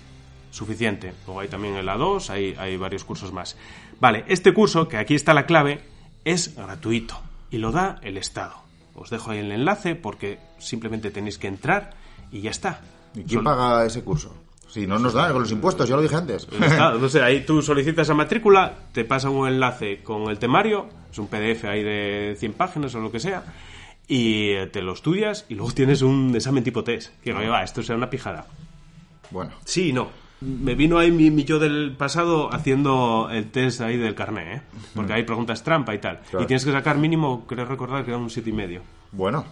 suficiente. 0.51 1.13
Luego 1.27 1.41
hay 1.41 1.49
también 1.49 1.75
el 1.75 1.89
A2, 1.89 2.31
hay, 2.31 2.55
hay 2.59 2.77
varios 2.77 3.05
cursos 3.05 3.33
más. 3.33 3.57
Vale, 4.01 4.25
este 4.29 4.53
curso, 4.55 4.89
que 4.89 4.97
aquí 4.97 5.15
está 5.15 5.35
la 5.35 5.47
clave, 5.47 5.81
es 6.25 6.55
gratuito 6.57 7.21
y 7.51 7.59
lo 7.59 7.71
da 7.73 7.99
el 8.03 8.17
Estado. 8.17 8.64
Os 8.95 9.11
dejo 9.11 9.31
ahí 9.31 9.39
el 9.39 9.53
enlace 9.53 9.95
porque 9.95 10.39
simplemente 10.59 11.11
tenéis 11.11 11.39
que 11.39 11.49
entrar 11.49 11.91
y 12.31 12.41
ya 12.41 12.51
está. 12.51 12.81
¿Y 13.15 13.25
quién 13.25 13.45
paga 13.45 13.85
ese 13.85 14.03
curso? 14.03 14.35
Si 14.69 14.87
no 14.89 14.99
nos 14.99 15.13
dan 15.13 15.33
con 15.33 15.43
los 15.43 15.53
impuestos, 15.53 15.89
ya 15.89 15.95
lo 15.95 16.03
dije 16.03 16.17
antes. 16.17 16.49
No 17.01 17.09
sé, 17.09 17.23
ahí 17.23 17.45
tú 17.45 17.63
solicitas 17.63 18.09
la 18.09 18.15
matrícula, 18.15 18.75
te 18.93 19.05
pasan 19.05 19.31
un 19.33 19.47
enlace 19.47 20.03
con 20.03 20.31
el 20.31 20.39
temario, 20.39 20.89
es 21.11 21.19
un 21.19 21.29
PDF 21.29 21.65
ahí 21.65 21.83
de 21.83 22.37
100 22.39 22.53
páginas 22.55 22.95
o 22.97 23.01
lo 23.01 23.13
que 23.13 23.21
sea, 23.21 23.45
y 24.09 24.51
eh, 24.51 24.67
te 24.67 24.83
lo 24.83 24.93
estudias 24.93 25.47
y 25.49 25.55
luego 25.55 25.73
tienes 25.73 26.03
un 26.03 26.33
examen 26.35 26.65
tipo 26.65 26.83
test. 26.83 27.13
Que 27.23 27.33
oye, 27.33 27.49
va, 27.49 27.63
esto 27.63 27.83
será 27.83 27.97
una 27.97 28.11
pijada. 28.11 28.47
Bueno, 29.31 29.53
Sí 29.65 29.91
y 29.91 29.93
no. 29.93 30.09
Me 30.41 30.75
vino 30.75 30.99
ahí 30.99 31.11
mi, 31.11 31.31
mi 31.31 31.45
yo 31.45 31.59
del 31.59 31.95
pasado 31.97 32.53
haciendo 32.53 33.29
el 33.31 33.51
test 33.51 33.81
ahí 33.81 33.97
del 33.97 34.15
carné, 34.15 34.57
¿eh? 34.57 34.63
Porque 34.95 35.13
hay 35.15 35.23
preguntas 35.23 35.63
trampa 35.65 35.95
y 35.95 35.99
tal. 35.99 36.21
Claro. 36.31 36.45
Y 36.45 36.47
tienes 36.47 36.65
que 36.65 36.73
sacar 36.73 36.99
mínimo, 36.99 37.47
creo 37.47 37.65
recordar 37.65 38.05
que 38.05 38.11
era 38.11 38.19
un 38.19 38.29
7,5 38.29 38.49
y 38.49 38.53
medio. 38.53 38.83
bueno. 39.13 39.45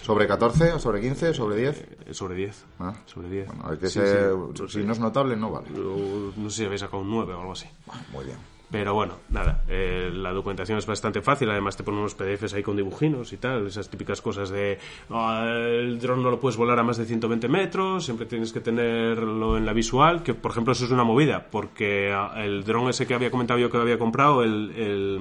¿Sobre 0.00 0.28
14 0.28 0.74
o 0.74 0.78
sobre 0.78 1.00
15 1.00 1.30
o 1.30 1.34
sobre 1.34 1.56
10? 1.56 1.80
Eh, 2.06 2.14
Sobre 2.14 2.36
10. 2.36 2.64
Ah. 2.78 2.94
Sobre 3.04 3.28
10. 3.28 3.48
Bueno, 3.48 3.64
hay 3.68 3.78
que 3.78 3.88
Sí, 3.88 3.98
ser- 3.98 4.30
sí. 4.54 4.78
si 4.78 4.84
no 4.84 4.92
es 4.92 5.00
notable, 5.00 5.34
no 5.36 5.50
vale. 5.50 5.66
O 5.76 6.32
No 6.36 6.50
sé 6.50 6.58
si 6.58 6.64
habéis 6.66 6.82
sacado 6.82 7.02
un 7.02 7.10
9 7.10 7.34
o 7.34 7.40
algo 7.40 7.50
así. 7.52 7.66
Muy 8.12 8.24
bien. 8.26 8.36
Pero 8.72 8.94
bueno, 8.94 9.16
nada, 9.28 9.62
eh, 9.68 10.10
la 10.12 10.32
documentación 10.32 10.78
es 10.78 10.86
bastante 10.86 11.20
fácil, 11.20 11.50
además 11.50 11.76
te 11.76 11.82
ponen 11.84 12.00
unos 12.00 12.14
PDFs 12.14 12.54
ahí 12.54 12.62
con 12.62 12.74
dibujinos 12.74 13.32
y 13.34 13.36
tal, 13.36 13.66
esas 13.66 13.90
típicas 13.90 14.22
cosas 14.22 14.48
de 14.48 14.78
"Ah, 15.10 15.44
el 15.46 15.98
dron 16.00 16.22
no 16.22 16.30
lo 16.30 16.40
puedes 16.40 16.56
volar 16.56 16.78
a 16.78 16.82
más 16.82 16.96
de 16.96 17.04
120 17.04 17.48
metros, 17.48 18.06
siempre 18.06 18.24
tienes 18.24 18.50
que 18.50 18.60
tenerlo 18.60 19.58
en 19.58 19.66
la 19.66 19.74
visual, 19.74 20.22
que 20.22 20.32
por 20.32 20.52
ejemplo 20.52 20.72
eso 20.72 20.86
es 20.86 20.90
una 20.90 21.04
movida, 21.04 21.48
porque 21.50 22.12
ah, 22.14 22.32
el 22.42 22.64
dron 22.64 22.88
ese 22.88 23.06
que 23.06 23.12
había 23.12 23.30
comentado 23.30 23.60
yo 23.60 23.70
que 23.70 23.76
había 23.76 23.98
comprado, 23.98 24.42
el, 24.42 24.72
el, 24.74 25.20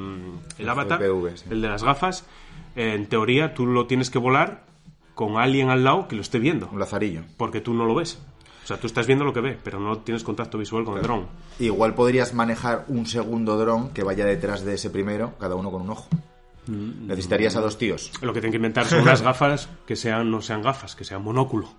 el 0.57 0.69
Avatar, 0.69 0.99
sí. 1.35 1.45
el 1.51 1.61
de 1.61 1.67
las 1.67 1.83
gafas, 1.83 2.25
eh, 2.77 2.93
en 2.95 3.05
teoría 3.07 3.53
tú 3.53 3.65
lo 3.67 3.85
tienes 3.85 4.09
que 4.09 4.17
volar 4.17 4.63
con 5.13 5.35
alguien 5.37 5.69
al 5.69 5.83
lado 5.83 6.07
que 6.07 6.15
lo 6.15 6.21
esté 6.21 6.39
viendo, 6.39 6.69
Un 6.71 6.79
lazarillo. 6.79 7.23
porque 7.35 7.59
tú 7.59 7.73
no 7.73 7.85
lo 7.85 7.95
ves. 7.95 8.25
O 8.63 8.67
sea, 8.67 8.79
tú 8.79 8.87
estás 8.87 9.07
viendo 9.07 9.25
lo 9.25 9.33
que 9.33 9.41
ve, 9.41 9.57
pero 9.63 9.79
no 9.79 9.97
tienes 9.99 10.23
contacto 10.23 10.57
visual 10.57 10.85
con 10.85 10.97
el 10.97 11.03
dron. 11.03 11.25
Igual 11.59 11.93
podrías 11.95 12.33
manejar 12.33 12.85
un 12.87 13.05
segundo 13.05 13.57
dron 13.57 13.89
que 13.89 14.03
vaya 14.03 14.25
detrás 14.25 14.63
de 14.63 14.75
ese 14.75 14.89
primero, 14.89 15.33
cada 15.39 15.55
uno 15.55 15.71
con 15.71 15.81
un 15.81 15.89
ojo. 15.89 16.07
Mm. 16.67 17.07
Necesitarías 17.07 17.55
a 17.55 17.61
dos 17.61 17.77
tíos. 17.79 18.11
Lo 18.21 18.33
que 18.33 18.39
tienen 18.39 18.51
que 18.51 18.57
inventar 18.57 18.85
son 18.87 19.01
unas 19.01 19.21
gafas 19.23 19.67
que 19.87 19.95
sean 19.95 20.29
no 20.29 20.41
sean 20.41 20.61
gafas, 20.61 20.95
que 20.95 21.03
sean 21.03 21.23
monóculo. 21.23 21.69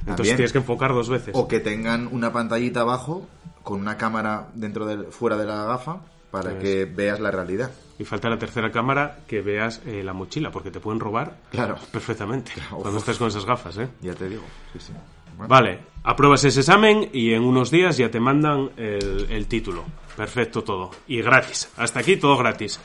Entonces 0.00 0.16
También. 0.16 0.36
tienes 0.36 0.52
que 0.52 0.58
enfocar 0.58 0.92
dos 0.94 1.08
veces. 1.10 1.34
O 1.36 1.46
que 1.46 1.60
tengan 1.60 2.08
una 2.10 2.32
pantallita 2.32 2.80
abajo 2.80 3.26
con 3.62 3.80
una 3.80 3.96
cámara 3.98 4.48
dentro 4.54 4.86
del, 4.86 5.06
fuera 5.06 5.36
de 5.36 5.44
la 5.44 5.64
gafa 5.64 6.00
para 6.30 6.58
que 6.58 6.84
veas 6.86 7.20
la 7.20 7.30
realidad. 7.30 7.70
Y 7.98 8.04
falta 8.04 8.28
la 8.28 8.38
tercera 8.38 8.72
cámara 8.72 9.18
que 9.28 9.40
veas 9.40 9.80
eh, 9.86 10.02
la 10.02 10.12
mochila, 10.14 10.50
porque 10.50 10.70
te 10.72 10.80
pueden 10.80 10.98
robar 11.00 11.36
Claro. 11.50 11.76
perfectamente 11.92 12.50
Claro. 12.54 12.78
cuando 12.78 12.98
estés 12.98 13.18
con 13.18 13.28
esas 13.28 13.44
gafas, 13.44 13.76
¿eh? 13.78 13.88
Ya 14.02 14.14
te 14.14 14.28
digo. 14.28 14.42
Sí, 14.72 14.80
sí. 14.80 14.92
Vale, 15.38 15.80
apruebas 16.02 16.44
ese 16.44 16.60
examen 16.60 17.10
y 17.12 17.32
en 17.32 17.42
unos 17.42 17.70
días 17.70 17.96
ya 17.96 18.10
te 18.10 18.20
mandan 18.20 18.70
el, 18.76 19.46
título. 19.46 19.84
Perfecto 20.16 20.62
todo. 20.62 20.90
Y 21.08 21.22
gratis. 21.22 21.72
Hasta 21.76 22.00
aquí 22.00 22.16
todo 22.16 22.36
gratis. 22.36 22.80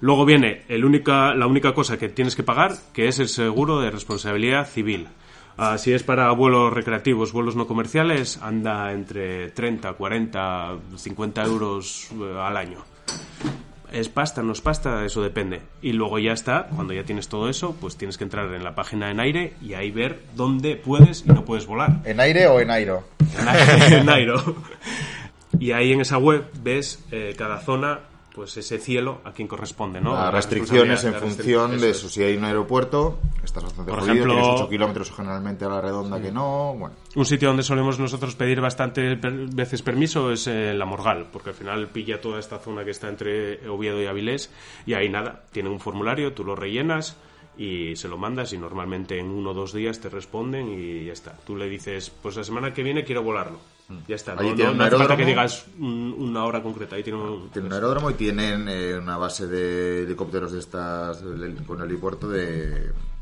Luego 0.00 0.24
viene 0.24 0.62
el 0.68 0.84
única, 0.84 1.34
la 1.34 1.46
única 1.46 1.72
cosa 1.72 1.96
que 1.96 2.08
tienes 2.08 2.36
que 2.36 2.42
pagar, 2.42 2.72
que 2.92 3.08
es 3.08 3.18
el 3.18 3.28
seguro 3.28 3.80
de 3.80 3.90
responsabilidad 3.90 4.66
civil. 4.66 5.08
Ah, 5.56 5.78
si 5.78 5.92
es 5.92 6.02
para 6.02 6.30
vuelos 6.32 6.72
recreativos, 6.72 7.32
vuelos 7.32 7.54
no 7.54 7.66
comerciales, 7.66 8.40
anda 8.42 8.92
entre 8.92 9.50
30, 9.50 9.92
40, 9.92 10.78
50 10.96 11.44
euros 11.44 12.08
eh, 12.12 12.36
al 12.36 12.56
año. 12.56 12.78
¿Es 13.94 14.08
pasta? 14.08 14.42
¿No 14.42 14.52
es 14.52 14.60
pasta? 14.60 15.04
Eso 15.04 15.22
depende. 15.22 15.62
Y 15.80 15.92
luego 15.92 16.18
ya 16.18 16.32
está, 16.32 16.66
cuando 16.74 16.92
ya 16.92 17.04
tienes 17.04 17.28
todo 17.28 17.48
eso, 17.48 17.76
pues 17.80 17.96
tienes 17.96 18.18
que 18.18 18.24
entrar 18.24 18.52
en 18.52 18.64
la 18.64 18.74
página 18.74 19.08
en 19.12 19.20
aire 19.20 19.52
y 19.62 19.74
ahí 19.74 19.92
ver 19.92 20.20
dónde 20.34 20.74
puedes 20.74 21.24
y 21.24 21.28
no 21.28 21.44
puedes 21.44 21.66
volar. 21.66 22.00
¿En 22.04 22.18
aire 22.18 22.48
o 22.48 22.58
en 22.58 22.72
airo? 22.72 23.04
en 23.88 24.06
Nairo. 24.06 24.56
Y 25.60 25.70
ahí 25.70 25.92
en 25.92 26.00
esa 26.00 26.18
web 26.18 26.44
ves 26.60 27.04
eh, 27.12 27.36
cada 27.38 27.60
zona, 27.60 28.00
pues 28.34 28.56
ese 28.56 28.78
cielo 28.78 29.20
a 29.24 29.32
quien 29.32 29.46
corresponde, 29.46 30.00
¿no? 30.00 30.12
Las 30.14 30.24
La 30.24 30.30
restricciones 30.32 31.04
en 31.04 31.12
la 31.12 31.20
función 31.20 31.70
restric- 31.72 31.80
de 31.80 31.90
eso 31.90 31.98
eso. 31.98 32.06
es. 32.08 32.12
Si 32.14 32.22
hay 32.24 32.36
un 32.36 32.44
aeropuerto, 32.44 33.18
estás 33.44 33.62
bastante 33.62 33.90
Por 33.92 34.00
jodido, 34.00 34.14
ejemplo- 34.14 34.34
tienes 34.34 34.50
8 34.60 34.68
kilómetros 34.68 35.12
generalmente 35.12 35.64
a 35.64 35.68
la 35.68 35.80
redonda 35.80 36.20
que 36.20 36.32
no. 36.32 36.74
Bueno, 36.76 36.96
Un 37.14 37.24
sitio 37.26 37.48
donde 37.48 37.62
solemos 37.62 37.98
nosotros 38.00 38.34
pedir 38.34 38.60
bastante 38.60 39.16
per- 39.16 39.32
veces 39.54 39.82
permiso 39.82 40.32
es 40.32 40.48
la 40.48 40.84
Morgal, 40.84 41.28
porque 41.32 41.50
al 41.50 41.54
final 41.54 41.86
pilla 41.88 42.20
toda 42.20 42.40
esta 42.40 42.58
zona 42.58 42.84
que 42.84 42.90
está 42.90 43.08
entre 43.08 43.68
Oviedo 43.68 44.02
y 44.02 44.06
Avilés 44.06 44.50
y 44.84 44.94
ahí 44.94 45.08
nada, 45.08 45.44
tiene 45.52 45.68
un 45.68 45.78
formulario, 45.78 46.32
tú 46.32 46.44
lo 46.44 46.56
rellenas 46.56 47.16
y 47.56 47.94
se 47.94 48.08
lo 48.08 48.18
mandas 48.18 48.52
y 48.52 48.58
normalmente 48.58 49.16
en 49.20 49.26
uno 49.30 49.50
o 49.50 49.54
dos 49.54 49.72
días 49.72 50.00
te 50.00 50.08
responden 50.08 50.68
y 50.70 51.04
ya 51.04 51.12
está. 51.12 51.36
Tú 51.46 51.54
le 51.54 51.68
dices, 51.68 52.10
pues 52.10 52.34
la 52.36 52.42
semana 52.42 52.74
que 52.74 52.82
viene 52.82 53.04
quiero 53.04 53.22
volarlo. 53.22 53.58
Ya 54.08 54.16
está, 54.16 54.34
no, 54.34 54.40
Allí 54.40 54.50
no, 54.50 54.56
tienen 54.56 54.76
no 54.78 54.82
un 54.82 54.88
hace 54.88 54.96
falta 54.96 55.16
que 55.16 55.22
aeródromo. 55.24 55.42
digas 55.48 55.66
un- 55.78 56.14
una 56.18 56.44
hora 56.44 56.62
concreta, 56.62 56.96
ahí 56.96 57.02
tiene 57.02 57.18
un... 57.18 57.50
tienen 57.50 57.66
un 57.70 57.74
aeródromo 57.74 58.10
y 58.10 58.14
tienen 58.14 58.66
eh, 58.68 58.94
una 58.98 59.16
base 59.18 59.46
de 59.46 60.04
helicópteros 60.04 60.52
de 60.52 60.58
estas 60.60 61.18
con 61.66 61.80
el 61.80 61.86
helipuerto 61.90 62.28
de, 62.28 62.70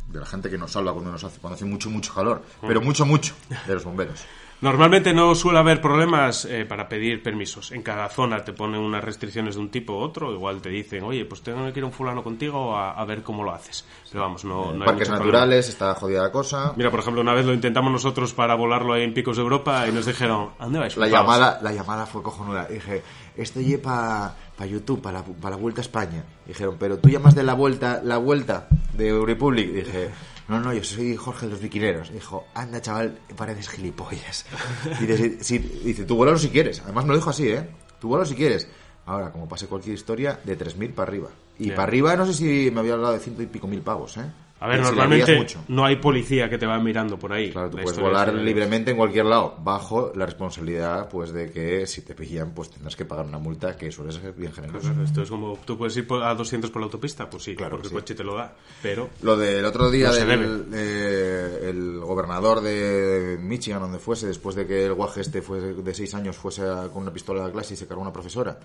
de 0.09 0.21
la 0.21 0.25
gente 0.27 0.49
que 0.51 0.59
nos 0.59 0.71
salva 0.73 0.93
cuando 0.93 1.11
nos 1.11 1.25
hace 1.25 1.41
cuando 1.41 1.57
hace 1.57 1.65
mucho 1.65 1.91
mucho 1.91 2.15
calor, 2.15 2.43
pero 2.61 2.81
mucho 2.81 3.05
mucho 3.05 3.35
de 3.67 3.75
los 3.75 3.85
bomberos. 3.85 4.21
Normalmente 4.63 5.13
no 5.13 5.35
suele 5.35 5.59
haber 5.59 5.81
problemas 5.81 6.45
eh, 6.45 6.65
para 6.65 6.89
pedir 6.89 7.21
permisos. 7.21 7.73
En 7.73 7.83
cada 7.83 8.09
zona 8.09 8.45
te 8.45 8.53
ponen 8.53 8.81
unas 8.81 9.03
restricciones 9.03 9.57
de 9.57 9.61
un 9.61 9.71
tipo 9.71 9.95
u 9.95 9.97
otro. 9.99 10.33
Igual 10.33 10.63
te 10.63 10.69
dicen, 10.69 11.03
oye, 11.03 11.25
pues 11.25 11.43
tengo 11.43 11.71
que 11.73 11.81
ir 11.81 11.83
a 11.83 11.87
un 11.87 11.93
fulano 11.93 12.23
contigo 12.23 12.77
a, 12.77 12.93
a 12.93 13.05
ver 13.05 13.23
cómo 13.25 13.43
lo 13.43 13.53
haces. 13.53 13.85
Pero 14.11 14.23
vamos, 14.23 14.45
no, 14.45 14.73
no 14.73 14.85
hay 14.85 14.87
Parques 14.87 15.11
naturales, 15.11 15.69
está 15.69 15.93
jodida 15.95 16.23
la 16.23 16.31
cosa. 16.31 16.75
Mira, 16.77 16.93
por 16.93 17.01
ejemplo, 17.01 17.21
una 17.23 17.35
vez 17.35 17.45
lo 17.45 17.53
intentamos 17.55 17.91
nosotros 17.91 18.33
para 18.35 18.55
volarlo 18.55 18.93
ahí 18.93 19.03
en 19.03 19.13
Picos 19.13 19.37
de 19.37 19.43
Europa 19.43 19.87
y 19.89 19.93
nos 19.93 20.07
dijeron, 20.07 20.51
¿a 20.61 20.65
dónde 20.65 20.79
vais? 20.79 20.97
La 20.97 21.01
Pues 21.07 21.13
vamos. 21.13 21.35
llamada, 21.35 21.59
la 21.61 21.73
llamada 21.73 22.07
fue 22.07 22.23
cojonuda. 22.23 22.67
Dije, 22.67 23.03
esto 23.37 23.61
ye 23.61 23.79
para 23.79 24.37
YouTube, 24.71 25.03
para 25.03 25.19
la, 25.19 25.25
pa 25.25 25.51
la 25.51 25.57
Vuelta 25.57 25.81
a 25.81 25.83
España. 25.83 26.25
Dijeron, 26.47 26.77
pero 26.79 26.99
tú 26.99 27.09
llamas 27.09 27.35
de 27.35 27.43
la 27.43 27.55
Vuelta, 27.55 28.01
la 28.05 28.19
Vuelta 28.19 28.69
de 28.97 29.09
Eurorepublic. 29.09 29.73
Dije, 29.73 30.11
no, 30.49 30.61
no, 30.61 30.73
yo 30.73 30.83
soy 30.85 31.17
Jorge 31.17 31.47
de 31.47 31.53
los 31.53 31.61
Biquineros. 31.61 32.13
Dijo, 32.13 32.47
anda, 32.55 32.81
chaval, 32.81 33.19
pareces 33.37 33.69
gilipollas. 33.69 34.47
Dice, 35.01 35.43
sí, 35.43 35.59
dice, 35.59 36.05
tú 36.05 36.17
vuélalo 36.17 36.39
si 36.39 36.49
quieres. 36.49 36.81
Además 36.81 37.05
me 37.05 37.11
lo 37.11 37.17
dijo 37.17 37.31
así, 37.31 37.49
¿eh? 37.49 37.69
Tú 38.01 38.09
vuélalo 38.09 38.29
si 38.29 38.35
quieres. 38.35 38.69
Ahora, 39.07 39.31
como 39.31 39.49
pase 39.49 39.67
cualquier 39.67 39.95
historia, 39.95 40.39
de 40.45 40.59
3.000 40.59 40.95
para 40.95 41.09
arriba. 41.09 41.29
Y 41.59 41.71
para 41.71 41.85
arriba, 41.85 42.17
no 42.17 42.27
sé 42.27 42.35
si 42.35 42.71
me 42.71 42.81
había 42.81 42.95
hablado 42.95 43.15
de 43.15 43.21
ciento 43.21 43.43
y 43.43 43.47
pico 43.47 43.67
mil 43.67 43.83
pavos, 43.83 44.17
¿eh? 44.17 44.25
A 44.63 44.69
ver, 44.69 44.81
normalmente 44.81 45.45
no 45.67 45.85
hay 45.85 45.97
policía 45.97 46.49
que 46.49 46.57
te 46.57 46.67
va 46.67 46.79
mirando 46.79 47.19
por 47.19 47.33
ahí. 47.33 47.51
Claro, 47.51 47.69
tú 47.69 47.79
puedes 47.79 47.99
volar 47.99 48.33
libremente 48.33 48.93
en 48.93 48.97
cualquier 48.97 49.25
lado, 49.25 49.57
bajo 49.59 50.13
la 50.15 50.25
responsabilidad, 50.25 51.09
pues, 51.09 51.33
de 51.33 51.51
que 51.51 51.85
si 51.89 52.03
te 52.03 52.15
pillan, 52.15 52.53
pues 52.53 52.71
tendrás 52.71 52.95
que 52.95 53.05
pagar 53.05 53.27
una 53.27 53.39
multa 53.39 53.77
que 53.77 53.91
suele 53.91 54.13
ser 54.13 54.33
bien 54.35 54.53
generosa. 54.53 54.91
Claro, 54.91 55.03
Esto 55.03 55.23
es 55.23 55.31
como, 55.31 55.59
tú 55.65 55.77
puedes 55.77 55.97
ir 55.97 56.07
a 56.23 56.33
200 56.37 56.71
por 56.71 56.81
la 56.81 56.85
autopista, 56.85 57.29
pues 57.29 57.43
sí, 57.43 57.57
Claro 57.57 57.73
porque 57.73 57.89
sí. 57.89 57.95
el 57.95 58.01
coche 58.01 58.15
te 58.15 58.23
lo 58.23 58.37
da. 58.37 58.55
Pero 58.81 59.11
Lo 59.23 59.37
del 59.37 59.65
otro 59.65 59.91
día 59.91 60.11
No 60.11 60.15
del 60.15 60.67
eh, 60.73 61.59
el 61.71 61.99
gobernador 61.99 62.61
de 62.61 63.39
Michigan, 63.41 63.81
donde 63.81 63.99
fuese, 63.99 64.29
después 64.29 64.55
de 64.55 64.65
que 64.65 64.87
el 64.87 64.95
guaje 64.95 65.23
este 65.23 65.43
fue 65.43 65.59
de 65.61 65.95
seis 65.95 66.15
años 66.15 66.37
fuese 66.37 66.63
con 66.93 67.03
una 67.03 67.13
pistola 67.13 67.43
a 67.43 67.47
la 67.49 67.53
clase 67.53 67.75
y 67.75 67.77
se 67.77 67.89
cargó 67.89 68.03
una 68.03 68.13
profesora, 68.13 68.61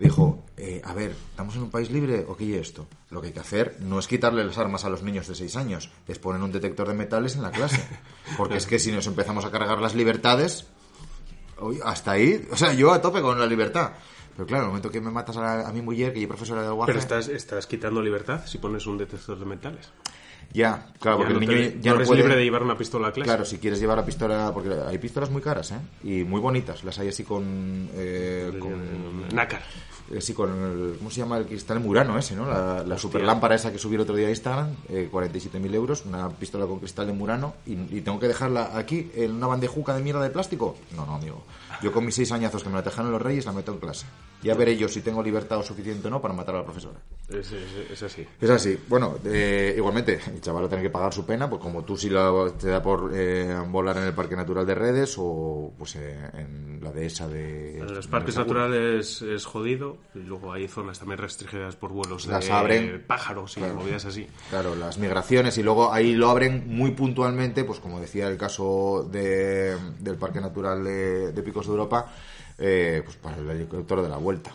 dijo, 0.00 0.44
eh, 0.56 0.80
a 0.84 0.92
ver, 0.94 1.14
¿estamos 1.30 1.54
en 1.56 1.62
un 1.62 1.70
país 1.70 1.90
libre 1.90 2.24
o 2.26 2.36
qué 2.36 2.54
es 2.56 2.68
esto? 2.68 2.86
Lo 3.10 3.20
que 3.20 3.28
hay 3.28 3.32
que 3.32 3.40
hacer 3.40 3.76
no 3.80 3.98
es 3.98 4.06
quitarle 4.08 4.42
las 4.44 4.58
armas 4.58 4.84
a 4.84 4.90
los 4.90 5.02
niños 5.02 5.28
de 5.28 5.34
seis 5.34 5.54
años, 5.56 5.90
es 6.08 6.18
poner 6.18 6.42
un 6.42 6.50
detector 6.50 6.88
de 6.88 6.94
metales 6.94 7.36
en 7.36 7.42
la 7.42 7.50
clase. 7.50 7.86
Porque 8.36 8.56
es 8.56 8.66
que 8.66 8.78
si 8.78 8.90
nos 8.92 9.06
empezamos 9.06 9.44
a 9.44 9.50
cargar 9.50 9.78
las 9.80 9.94
libertades, 9.94 10.66
hasta 11.84 12.12
ahí, 12.12 12.46
o 12.50 12.56
sea, 12.56 12.72
yo 12.72 12.92
a 12.92 13.00
tope 13.02 13.20
con 13.20 13.38
la 13.38 13.46
libertad. 13.46 13.92
Pero 14.36 14.46
claro, 14.46 14.62
en 14.62 14.66
el 14.66 14.70
momento 14.70 14.90
que 14.90 15.00
me 15.00 15.10
matas 15.10 15.36
a, 15.36 15.68
a 15.68 15.72
mi 15.72 15.82
mujer, 15.82 16.14
que 16.14 16.20
yo 16.20 16.28
profesora 16.28 16.62
de 16.62 16.70
guaje... 16.70 16.90
Pero 16.92 16.98
estás, 17.00 17.28
estás 17.28 17.66
quitando 17.66 18.00
libertad 18.00 18.46
si 18.46 18.56
pones 18.58 18.86
un 18.86 18.96
detector 18.96 19.38
de 19.38 19.44
metales. 19.44 19.90
Ya, 20.52 20.92
claro, 20.98 21.18
porque 21.18 21.34
Ya 21.34 21.38
el 21.38 21.46
no 21.46 21.52
niño 21.52 21.70
te- 21.70 21.80
ya 21.80 21.90
no 21.90 21.94
no 21.96 21.96
eres 21.96 22.08
puede... 22.08 22.22
libre 22.22 22.36
de 22.36 22.44
llevar 22.44 22.62
una 22.62 22.76
pistola 22.78 23.08
a 23.08 23.12
clase. 23.12 23.26
Claro, 23.28 23.44
si 23.44 23.58
quieres 23.58 23.78
llevar 23.78 23.98
la 23.98 24.04
pistola, 24.06 24.50
porque 24.54 24.70
hay 24.88 24.98
pistolas 24.98 25.30
muy 25.30 25.42
caras, 25.42 25.70
¿eh? 25.72 25.78
Y 26.02 26.24
muy 26.24 26.40
bonitas, 26.40 26.82
las 26.82 26.98
hay 26.98 27.08
así 27.08 27.22
con... 27.22 27.88
eh, 27.94 28.56
con 28.58 29.28
Nácar. 29.34 29.62
Eh, 30.10 30.20
sí, 30.20 30.34
con 30.34 30.50
el, 30.50 30.96
¿cómo 30.98 31.10
se 31.10 31.20
llama? 31.20 31.38
El 31.38 31.46
cristal 31.46 31.80
Murano 31.80 32.18
ese, 32.18 32.34
¿no? 32.36 32.46
La, 32.46 32.82
la 32.84 32.98
super 32.98 33.22
lámpara 33.22 33.54
esa 33.54 33.70
que 33.72 33.78
subí 33.78 33.94
el 33.94 34.00
otro 34.02 34.14
día 34.16 34.26
a 34.26 34.30
Instagram, 34.30 34.74
eh, 34.88 35.08
47.000 35.10 35.74
euros, 35.74 36.04
una 36.06 36.28
pistola 36.28 36.66
con 36.66 36.78
cristal 36.78 37.06
de 37.06 37.12
Murano, 37.12 37.54
y, 37.66 37.72
y 37.74 38.00
tengo 38.02 38.18
que 38.20 38.28
dejarla 38.28 38.76
aquí 38.76 39.10
en 39.14 39.32
una 39.36 39.46
bandejuca 39.46 39.94
de 39.94 40.02
mierda 40.02 40.22
de 40.22 40.30
plástico. 40.30 40.76
No, 40.96 41.06
no, 41.06 41.14
amigo. 41.16 41.42
Yo 41.82 41.92
con 41.92 42.04
mis 42.04 42.14
seis 42.14 42.30
añazos 42.32 42.62
que 42.62 42.68
me 42.68 42.74
la 42.74 42.82
dejaron 42.82 43.10
los 43.10 43.22
reyes 43.22 43.46
la 43.46 43.52
meto 43.52 43.72
en 43.72 43.78
clase. 43.78 44.04
Ya 44.42 44.54
veré 44.54 44.76
yo 44.76 44.88
si 44.88 45.00
tengo 45.02 45.22
libertad 45.22 45.58
o 45.58 45.62
suficiente 45.62 46.08
o 46.08 46.10
no 46.10 46.20
para 46.20 46.32
matar 46.34 46.54
a 46.54 46.58
la 46.58 46.64
profesora. 46.64 46.98
Es, 47.28 47.52
es- 47.52 47.90
es 47.90 48.02
así. 48.02 48.26
Es 48.40 48.50
así. 48.50 48.78
Bueno, 48.88 49.16
eh, 49.24 49.74
igualmente, 49.76 50.18
el 50.26 50.40
chaval 50.40 50.62
va 50.64 50.66
a 50.66 50.70
tener 50.70 50.84
que 50.84 50.90
pagar 50.90 51.12
su 51.12 51.24
pena, 51.24 51.48
pues 51.48 51.60
como 51.62 51.82
tú 51.84 51.96
si 51.96 52.08
la, 52.10 52.32
te 52.58 52.68
da 52.68 52.82
por 52.82 53.12
eh, 53.14 53.54
volar 53.68 53.96
en 53.98 54.04
el 54.04 54.12
Parque 54.14 54.36
Natural 54.36 54.66
de 54.66 54.74
Redes 54.74 55.14
o 55.18 55.72
pues 55.78 55.96
eh, 55.96 56.18
en 56.34 56.80
la 56.82 56.90
dehesa 56.92 57.28
de... 57.28 57.78
En 57.78 57.94
los 57.94 58.06
parques 58.08 58.36
naturales 58.36 59.22
es 59.22 59.44
jodido 59.44 59.98
y 60.14 60.18
luego 60.20 60.52
hay 60.52 60.66
zonas 60.68 60.98
también 60.98 61.18
restringidas 61.18 61.76
por 61.76 61.92
vuelos 61.92 62.26
Las 62.26 62.46
de 62.46 62.52
abren. 62.52 63.04
pájaros 63.06 63.56
y 63.56 63.60
Claro. 63.60 63.74
movidas 63.76 64.04
así. 64.04 64.26
Claro, 64.50 64.74
las 64.74 64.98
migraciones 64.98 65.56
y 65.58 65.62
luego 65.62 65.92
ahí 65.92 66.14
lo 66.14 66.28
abren 66.30 66.64
muy 66.68 66.90
puntualmente, 66.92 67.64
pues 67.64 67.78
como 67.80 68.00
decía 68.00 68.28
el 68.28 68.36
caso 68.36 69.08
de, 69.10 69.76
del 70.00 70.16
Parque 70.16 70.40
Natural 70.40 70.82
de, 70.84 71.32
de 71.32 71.42
Picos 71.42 71.66
de 71.66 71.72
Europa, 71.72 72.12
eh, 72.58 73.02
pues 73.04 73.16
para 73.16 73.36
el 73.36 73.48
helicóptero 73.50 74.02
de 74.02 74.08
la 74.08 74.16
vuelta. 74.16 74.50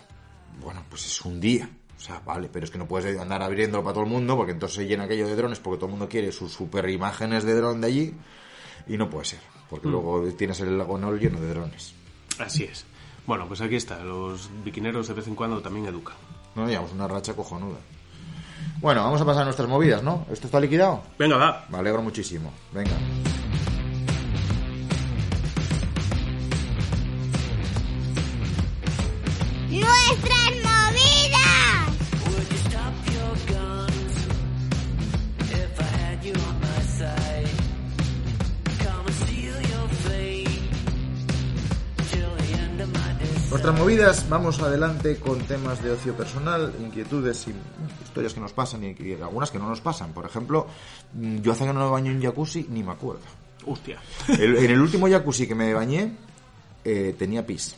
Bueno, 0.61 0.83
pues 0.89 1.05
es 1.05 1.21
un 1.21 1.39
día. 1.39 1.69
O 1.97 1.99
sea, 1.99 2.19
vale, 2.19 2.49
pero 2.51 2.65
es 2.65 2.71
que 2.71 2.77
no 2.77 2.87
puedes 2.87 3.17
andar 3.17 3.41
abriéndolo 3.41 3.81
para 3.83 3.93
todo 3.93 4.03
el 4.03 4.09
mundo 4.09 4.35
porque 4.35 4.51
entonces 4.51 4.75
se 4.75 4.85
llena 4.85 5.05
aquello 5.05 5.27
de 5.27 5.35
drones 5.35 5.59
porque 5.59 5.77
todo 5.77 5.85
el 5.85 5.91
mundo 5.91 6.09
quiere 6.09 6.31
sus 6.31 6.51
super 6.51 6.87
imágenes 6.89 7.45
de 7.45 7.53
dron 7.55 7.79
de 7.81 7.87
allí 7.87 8.13
y 8.87 8.97
no 8.97 9.09
puede 9.09 9.25
ser, 9.25 9.39
porque 9.69 9.87
luego 9.87 10.21
tienes 10.37 10.59
el 10.59 10.77
lago 10.77 10.97
Nol 10.97 11.19
lleno 11.19 11.39
de 11.39 11.47
drones. 11.47 11.95
Así 12.37 12.65
es. 12.65 12.85
Bueno, 13.27 13.47
pues 13.47 13.61
aquí 13.61 13.75
está. 13.75 13.99
Los 14.03 14.49
biquineros 14.63 15.07
de 15.07 15.13
vez 15.13 15.27
en 15.27 15.35
cuando 15.35 15.61
también 15.61 15.85
educan. 15.87 16.15
No 16.55 16.67
llevamos 16.67 16.93
una 16.93 17.07
racha 17.07 17.33
cojonuda. 17.33 17.77
Bueno, 18.79 19.03
vamos 19.03 19.21
a 19.21 19.25
pasar 19.25 19.41
a 19.41 19.45
nuestras 19.45 19.67
movidas, 19.67 20.03
¿no? 20.03 20.25
¿Esto 20.31 20.47
está 20.47 20.59
liquidado? 20.59 21.01
Venga, 21.17 21.37
va. 21.37 21.65
Me 21.69 21.77
alegro 21.77 22.01
muchísimo. 22.01 22.53
Venga. 22.71 22.91
¡Nuestras 29.69 30.51
movidas! 30.63 31.84
Nuestras 43.55 43.79
movidas, 43.79 44.25
vamos 44.27 44.59
adelante 44.61 45.15
con 45.15 45.39
temas 45.39 45.81
de 45.81 45.89
ocio 45.91 46.13
personal, 46.13 46.73
inquietudes 46.77 47.47
y 47.47 47.53
historias 48.03 48.33
que 48.33 48.41
nos 48.41 48.51
pasan 48.51 48.83
y, 48.83 48.87
y 49.01 49.13
algunas 49.13 49.49
que 49.49 49.57
no 49.59 49.69
nos 49.69 49.79
pasan. 49.79 50.11
Por 50.11 50.25
ejemplo, 50.25 50.67
mm, 51.13 51.37
yo 51.37 51.53
hace 51.53 51.63
que 51.65 51.71
no 51.71 51.85
me 51.85 51.89
baño 51.89 52.11
en 52.11 52.21
jacuzzi 52.21 52.67
ni 52.69 52.83
me 52.83 52.91
acuerdo. 52.91 53.21
Hostia. 53.65 53.97
El- 54.27 54.57
en 54.57 54.71
el 54.71 54.81
último 54.81 55.07
jacuzzi 55.07 55.47
que 55.47 55.55
me 55.55 55.73
bañé 55.73 56.11
eh, 56.83 57.15
tenía 57.17 57.45
pis. 57.45 57.77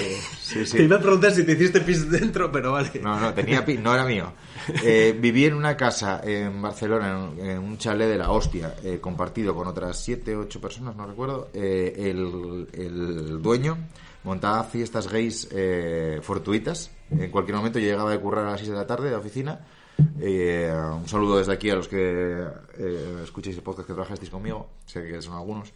Eh, 0.00 0.20
sí, 0.40 0.64
sí. 0.64 0.76
Te 0.76 0.84
iba 0.84 0.96
a 0.98 1.00
preguntar 1.00 1.32
si 1.32 1.42
te 1.42 1.52
hiciste 1.54 1.80
pis 1.80 2.08
dentro, 2.08 2.52
pero 2.52 2.70
vale. 2.70 2.92
No, 3.02 3.18
no, 3.18 3.34
tenía 3.34 3.64
pi- 3.64 3.78
no 3.78 3.92
era 3.92 4.04
mío. 4.04 4.32
Eh, 4.84 5.18
viví 5.20 5.44
en 5.46 5.54
una 5.54 5.76
casa 5.76 6.20
en 6.22 6.62
Barcelona, 6.62 7.08
en 7.10 7.16
un, 7.16 7.50
en 7.50 7.58
un 7.58 7.78
chalet 7.78 8.08
de 8.08 8.16
la 8.18 8.30
hostia, 8.30 8.76
eh, 8.84 8.98
compartido 9.00 9.56
con 9.56 9.66
otras 9.66 9.96
siete, 9.98 10.36
ocho 10.36 10.60
personas, 10.60 10.94
no 10.94 11.04
recuerdo. 11.04 11.50
Eh, 11.52 11.94
el, 11.96 12.68
el 12.74 13.42
dueño 13.42 13.76
montaba 14.24 14.64
fiestas 14.64 15.08
gays 15.10 15.48
eh, 15.52 16.20
fortuitas. 16.22 16.90
En 17.10 17.30
cualquier 17.30 17.56
momento 17.56 17.78
yo 17.78 17.86
llegaba 17.86 18.10
de 18.12 18.20
currar 18.20 18.46
a 18.46 18.50
las 18.52 18.60
6 18.60 18.70
de 18.70 18.76
la 18.76 18.86
tarde 18.86 19.06
de 19.06 19.10
la 19.12 19.18
oficina. 19.18 19.60
Eh, 20.18 20.72
un 20.94 21.08
saludo 21.08 21.38
desde 21.38 21.52
aquí 21.52 21.68
a 21.70 21.74
los 21.74 21.88
que 21.88 22.46
eh, 22.78 23.20
escuchéis 23.24 23.56
el 23.56 23.62
podcast 23.62 23.86
que 23.86 23.92
trabajasteis 23.94 24.30
conmigo, 24.30 24.68
sé 24.86 25.02
que 25.06 25.20
son 25.20 25.34
algunos. 25.34 25.72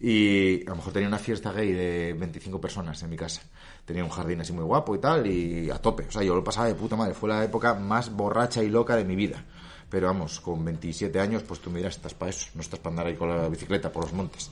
Y 0.00 0.64
a 0.66 0.70
lo 0.70 0.76
mejor 0.76 0.92
tenía 0.92 1.08
una 1.08 1.18
fiesta 1.18 1.52
gay 1.52 1.72
de 1.72 2.12
25 2.18 2.60
personas 2.60 3.02
en 3.02 3.10
mi 3.10 3.16
casa. 3.16 3.42
Tenía 3.84 4.04
un 4.04 4.10
jardín 4.10 4.40
así 4.40 4.52
muy 4.52 4.64
guapo 4.64 4.94
y 4.94 4.98
tal, 4.98 5.26
y 5.26 5.70
a 5.70 5.78
tope. 5.78 6.04
O 6.08 6.10
sea, 6.12 6.22
yo 6.22 6.34
lo 6.34 6.44
pasaba 6.44 6.68
de 6.68 6.74
puta 6.74 6.94
madre. 6.96 7.14
Fue 7.14 7.28
la 7.28 7.42
época 7.44 7.74
más 7.74 8.10
borracha 8.14 8.62
y 8.62 8.68
loca 8.68 8.94
de 8.96 9.04
mi 9.04 9.16
vida. 9.16 9.44
Pero 9.90 10.06
vamos, 10.06 10.38
con 10.40 10.64
27 10.64 11.18
años, 11.18 11.42
pues 11.42 11.60
tú 11.60 11.70
me 11.70 11.78
dirás, 11.78 11.96
estás 11.96 12.14
para 12.14 12.30
eso, 12.30 12.48
no 12.54 12.60
estás 12.60 12.78
para 12.78 12.90
andar 12.92 13.06
ahí 13.06 13.14
con 13.16 13.28
la 13.28 13.48
bicicleta 13.48 13.90
por 13.90 14.04
los 14.04 14.12
montes. 14.12 14.50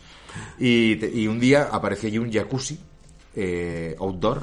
Y, 0.58 0.96
te- 0.96 1.10
y 1.14 1.26
un 1.28 1.38
día 1.38 1.68
apareció 1.70 2.08
allí 2.08 2.18
un 2.18 2.32
jacuzzi 2.32 2.78
eh, 3.36 3.94
outdoor 4.00 4.42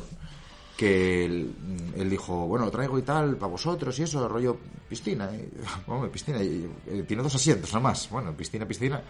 que 0.77 1.25
él, 1.25 1.53
él 1.95 2.09
dijo, 2.09 2.47
bueno, 2.47 2.65
lo 2.65 2.71
traigo 2.71 2.97
y 2.97 3.03
tal, 3.03 3.35
para 3.37 3.51
vosotros 3.51 3.97
y 3.99 4.03
eso, 4.03 4.27
rollo 4.27 4.57
piscina. 4.89 5.29
Y, 5.31 6.07
piscina, 6.11 6.41
y, 6.41 6.69
eh, 6.87 7.03
tiene 7.07 7.21
dos 7.23 7.35
asientos 7.35 7.71
nada 7.73 7.83
más. 7.83 8.09
Bueno, 8.09 8.33
piscina, 8.33 8.67
piscina. 8.67 9.01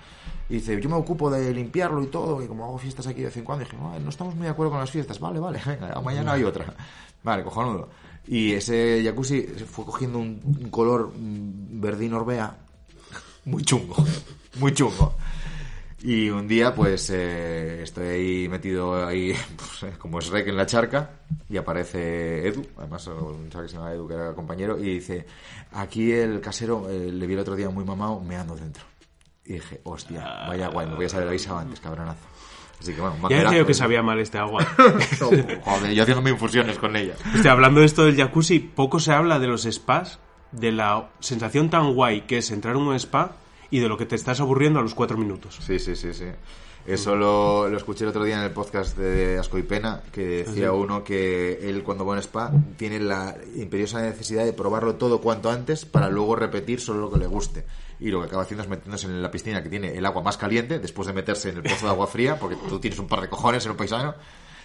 Y 0.49 0.55
dice, 0.55 0.79
yo 0.81 0.89
me 0.89 0.95
ocupo 0.95 1.29
de 1.29 1.53
limpiarlo 1.53 2.03
y 2.03 2.07
todo, 2.07 2.41
y 2.43 2.47
como 2.47 2.65
hago 2.65 2.77
fiestas 2.77 3.07
aquí 3.07 3.19
de 3.19 3.27
vez 3.27 3.37
en 3.37 3.43
cuando, 3.43 3.63
dije, 3.65 3.77
"Ah, 3.79 3.97
no 4.01 4.09
estamos 4.09 4.35
muy 4.35 4.45
de 4.45 4.51
acuerdo 4.51 4.71
con 4.71 4.79
las 4.79 4.91
fiestas. 4.91 5.19
Vale, 5.19 5.39
vale, 5.39 5.61
venga, 5.65 5.99
mañana 6.01 6.33
hay 6.33 6.43
otra. 6.43 6.65
Vale, 7.23 7.41
cojonudo. 7.41 7.87
Y 8.27 8.51
ese 8.51 9.01
jacuzzi 9.01 9.43
fue 9.43 9.85
cogiendo 9.85 10.19
un, 10.19 10.41
un 10.43 10.69
color 10.69 11.13
mm, 11.17 11.79
verdín 11.79 12.13
orbea 12.13 12.57
muy 13.45 13.63
chungo, 13.63 13.95
muy 14.59 14.73
chungo. 14.73 15.13
Y 16.05 16.29
un 16.29 16.49
día, 16.49 16.75
pues, 16.75 17.09
eh, 17.11 17.81
estoy 17.83 18.07
ahí 18.07 18.49
metido 18.49 19.05
ahí, 19.07 19.33
pues, 19.55 19.83
eh, 19.83 19.95
como 19.97 20.19
es 20.19 20.27
rec 20.27 20.45
en 20.47 20.57
la 20.57 20.65
charca, 20.65 21.11
y 21.49 21.55
aparece 21.55 22.45
Edu, 22.45 22.65
además 22.77 23.07
un 23.07 23.49
chaval 23.49 23.67
que 23.67 23.71
se 23.71 23.77
llama 23.77 23.93
Edu, 23.93 24.07
que 24.07 24.13
era 24.15 24.33
compañero, 24.33 24.77
y 24.77 24.95
dice, 24.95 25.25
aquí 25.71 26.11
el 26.11 26.41
casero, 26.41 26.89
eh, 26.89 27.09
le 27.09 27.25
vi 27.25 27.33
el 27.35 27.39
otro 27.39 27.55
día 27.55 27.69
muy 27.69 27.85
mamado, 27.85 28.19
meando 28.19 28.53
dentro. 28.55 28.83
Y 29.45 29.53
dije, 29.53 29.79
hostia, 29.85 30.23
vaya 30.47 30.67
guay, 30.67 30.87
me 30.87 30.95
voy 30.95 31.05
a 31.05 31.09
saber 31.09 31.27
avisado 31.29 31.59
antes, 31.59 31.79
cabronazo. 31.79 32.19
Así 32.81 32.93
que 32.93 32.99
bueno, 32.99 33.15
Ya 33.15 33.21
majerazo. 33.21 33.43
decía 33.45 33.59
yo 33.59 33.65
que 33.65 33.73
sabía 33.73 34.03
mal 34.03 34.19
este 34.19 34.37
agua. 34.39 34.65
Joder, 35.19 35.93
yo 35.93 36.03
haciéndome 36.03 36.31
infusiones 36.31 36.77
con 36.79 36.97
ella. 36.97 37.13
Estoy 37.33 37.49
hablando 37.49 37.79
de 37.79 37.85
esto 37.85 38.03
del 38.03 38.17
jacuzzi, 38.17 38.59
poco 38.59 38.99
se 38.99 39.13
habla 39.13 39.39
de 39.39 39.47
los 39.47 39.63
spas, 39.63 40.19
de 40.51 40.73
la 40.73 41.09
sensación 41.21 41.69
tan 41.69 41.93
guay 41.93 42.21
que 42.21 42.39
es 42.39 42.51
entrar 42.51 42.75
en 42.75 42.81
un 42.81 42.95
spa 42.95 43.37
y 43.73 43.79
de 43.79 43.89
lo 43.89 43.97
que 43.97 44.05
te 44.05 44.13
estás 44.13 44.39
aburriendo 44.39 44.77
a 44.77 44.83
los 44.83 44.93
cuatro 44.93 45.17
minutos. 45.17 45.57
Sí, 45.59 45.79
sí, 45.79 45.95
sí, 45.95 46.13
sí. 46.13 46.25
Eso 46.85 47.15
lo, 47.15 47.67
lo 47.67 47.75
escuché 47.75 48.03
el 48.03 48.11
otro 48.11 48.23
día 48.23 48.37
en 48.37 48.43
el 48.43 48.51
podcast 48.51 48.95
de 48.95 49.39
Asco 49.39 49.57
y 49.57 49.63
Pena, 49.63 50.03
que 50.11 50.43
decía 50.45 50.73
uno 50.73 51.03
que 51.03 51.67
él 51.67 51.81
cuando 51.81 52.05
va 52.05 52.13
a 52.13 52.17
un 52.17 52.19
spa 52.19 52.51
tiene 52.77 52.99
la 52.99 53.35
imperiosa 53.55 53.99
necesidad 53.99 54.45
de 54.45 54.53
probarlo 54.53 54.93
todo 54.93 55.21
cuanto 55.21 55.49
antes 55.49 55.85
para 55.85 56.07
luego 56.09 56.35
repetir 56.35 56.81
solo 56.81 56.99
lo 56.99 57.11
que 57.11 57.17
le 57.17 57.25
guste. 57.25 57.65
Y 57.99 58.11
lo 58.11 58.19
que 58.19 58.27
acaba 58.27 58.43
haciendo 58.43 58.61
es 58.61 58.69
metiéndose 58.69 59.07
en 59.07 59.23
la 59.23 59.31
piscina 59.31 59.63
que 59.63 59.69
tiene 59.69 59.97
el 59.97 60.05
agua 60.05 60.21
más 60.21 60.37
caliente 60.37 60.77
después 60.77 61.07
de 61.07 61.13
meterse 61.13 61.49
en 61.49 61.57
el 61.57 61.63
pozo 61.63 61.87
de 61.87 61.91
agua 61.93 62.05
fría, 62.05 62.37
porque 62.37 62.55
tú 62.69 62.79
tienes 62.79 62.99
un 62.99 63.07
par 63.07 63.21
de 63.21 63.29
cojones 63.29 63.65
en 63.65 63.71
un 63.71 63.77
paisano. 63.77 64.13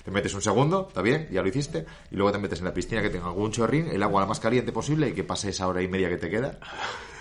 Te 0.05 0.11
metes 0.11 0.35
un 0.35 0.43
segundo, 0.43 0.87
está 0.89 1.01
bien, 1.01 1.29
ya 1.31 1.41
lo 1.41 1.49
hiciste, 1.49 1.87
y 2.11 2.17
luego 2.17 2.33
te 2.33 2.39
metes 2.39 2.59
en 2.59 2.67
la 2.67 2.75
piscina 2.75 3.01
que 3.03 3.11
tenga 3.11 3.27
algún 3.27 3.53
chorrín, 3.53 3.89
el 3.89 4.03
agua 4.03 4.23
la 4.23 4.27
más 4.27 4.41
caliente 4.41 4.73
posible 4.73 5.09
y 5.09 5.13
que 5.13 5.25
pase 5.25 5.51
esa 5.51 5.67
hora 5.67 5.83
y 5.83 5.89
media 5.89 6.09
que 6.09 6.17
te 6.17 6.31
queda, 6.31 6.59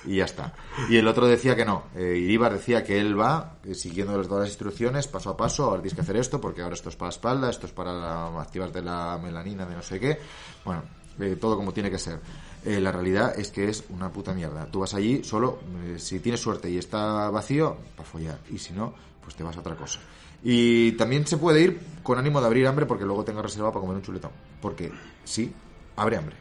y 0.08 0.18
ya 0.18 0.26
está. 0.26 0.54
Y 0.90 0.98
el 0.98 1.08
otro 1.08 1.28
decía 1.28 1.56
que 1.56 1.66
no, 1.66 1.84
eh, 1.96 2.18
Iríbar 2.18 2.54
decía 2.54 2.84
que 2.84 3.00
él 3.00 3.20
va 3.20 3.58
eh, 3.66 3.76
siguiendo 3.76 4.18
las- 4.18 4.28
todas 4.28 4.42
las 4.44 4.50
instrucciones, 4.50 5.08
paso 5.08 5.30
a 5.30 5.38
paso, 5.38 5.66
ahora 5.66 5.82
tienes 5.82 5.94
que 5.96 6.02
hacer 6.02 6.16
esto, 6.18 6.40
porque 6.42 6.62
ahora 6.62 6.76
esto 6.76 6.90
es 6.90 6.96
para 6.96 7.08
la 7.08 7.14
espalda, 7.16 7.50
esto 7.50 7.66
es 7.68 7.74
para 7.74 7.94
la- 7.94 8.42
activarte 8.42 8.82
la 8.82 9.20
melanina 9.22 9.66
de 9.66 9.76
no 9.76 9.82
sé 9.84 10.00
qué, 10.00 10.18
bueno, 10.66 10.84
eh, 11.20 11.36
todo 11.40 11.56
como 11.58 11.74
tiene 11.74 11.92
que 11.92 12.00
ser. 12.00 12.20
Eh, 12.66 12.80
la 12.80 12.92
realidad 12.92 13.38
es 13.40 13.50
que 13.52 13.70
es 13.70 13.84
una 13.90 14.12
puta 14.12 14.34
mierda. 14.34 14.66
Tú 14.66 14.80
vas 14.80 14.94
allí 14.94 15.24
solo, 15.24 15.60
eh, 15.86 16.00
si 16.00 16.20
tienes 16.20 16.42
suerte 16.42 16.70
y 16.70 16.78
está 16.78 17.30
vacío, 17.30 17.78
para 17.96 18.08
follar, 18.10 18.40
y 18.50 18.58
si 18.58 18.74
no, 18.74 18.94
pues 19.22 19.36
te 19.36 19.44
vas 19.44 19.56
a 19.58 19.60
otra 19.62 19.76
cosa. 19.76 20.00
Y 20.44 20.92
también 20.94 21.26
se 21.26 21.38
puede 21.38 21.62
ir 21.62 21.80
con 22.04 22.18
ánimo 22.20 22.40
de 22.40 22.46
abrir 22.48 22.68
hambre 22.68 22.86
porque 22.86 23.06
luego 23.06 23.24
tenga 23.24 23.42
reservado 23.42 23.74
para 23.74 23.82
comer 23.82 23.98
un 23.98 24.04
chuletón. 24.04 24.32
Porque 24.62 24.92
sí, 25.24 25.52
abre 25.96 26.18
hambre. 26.18 26.36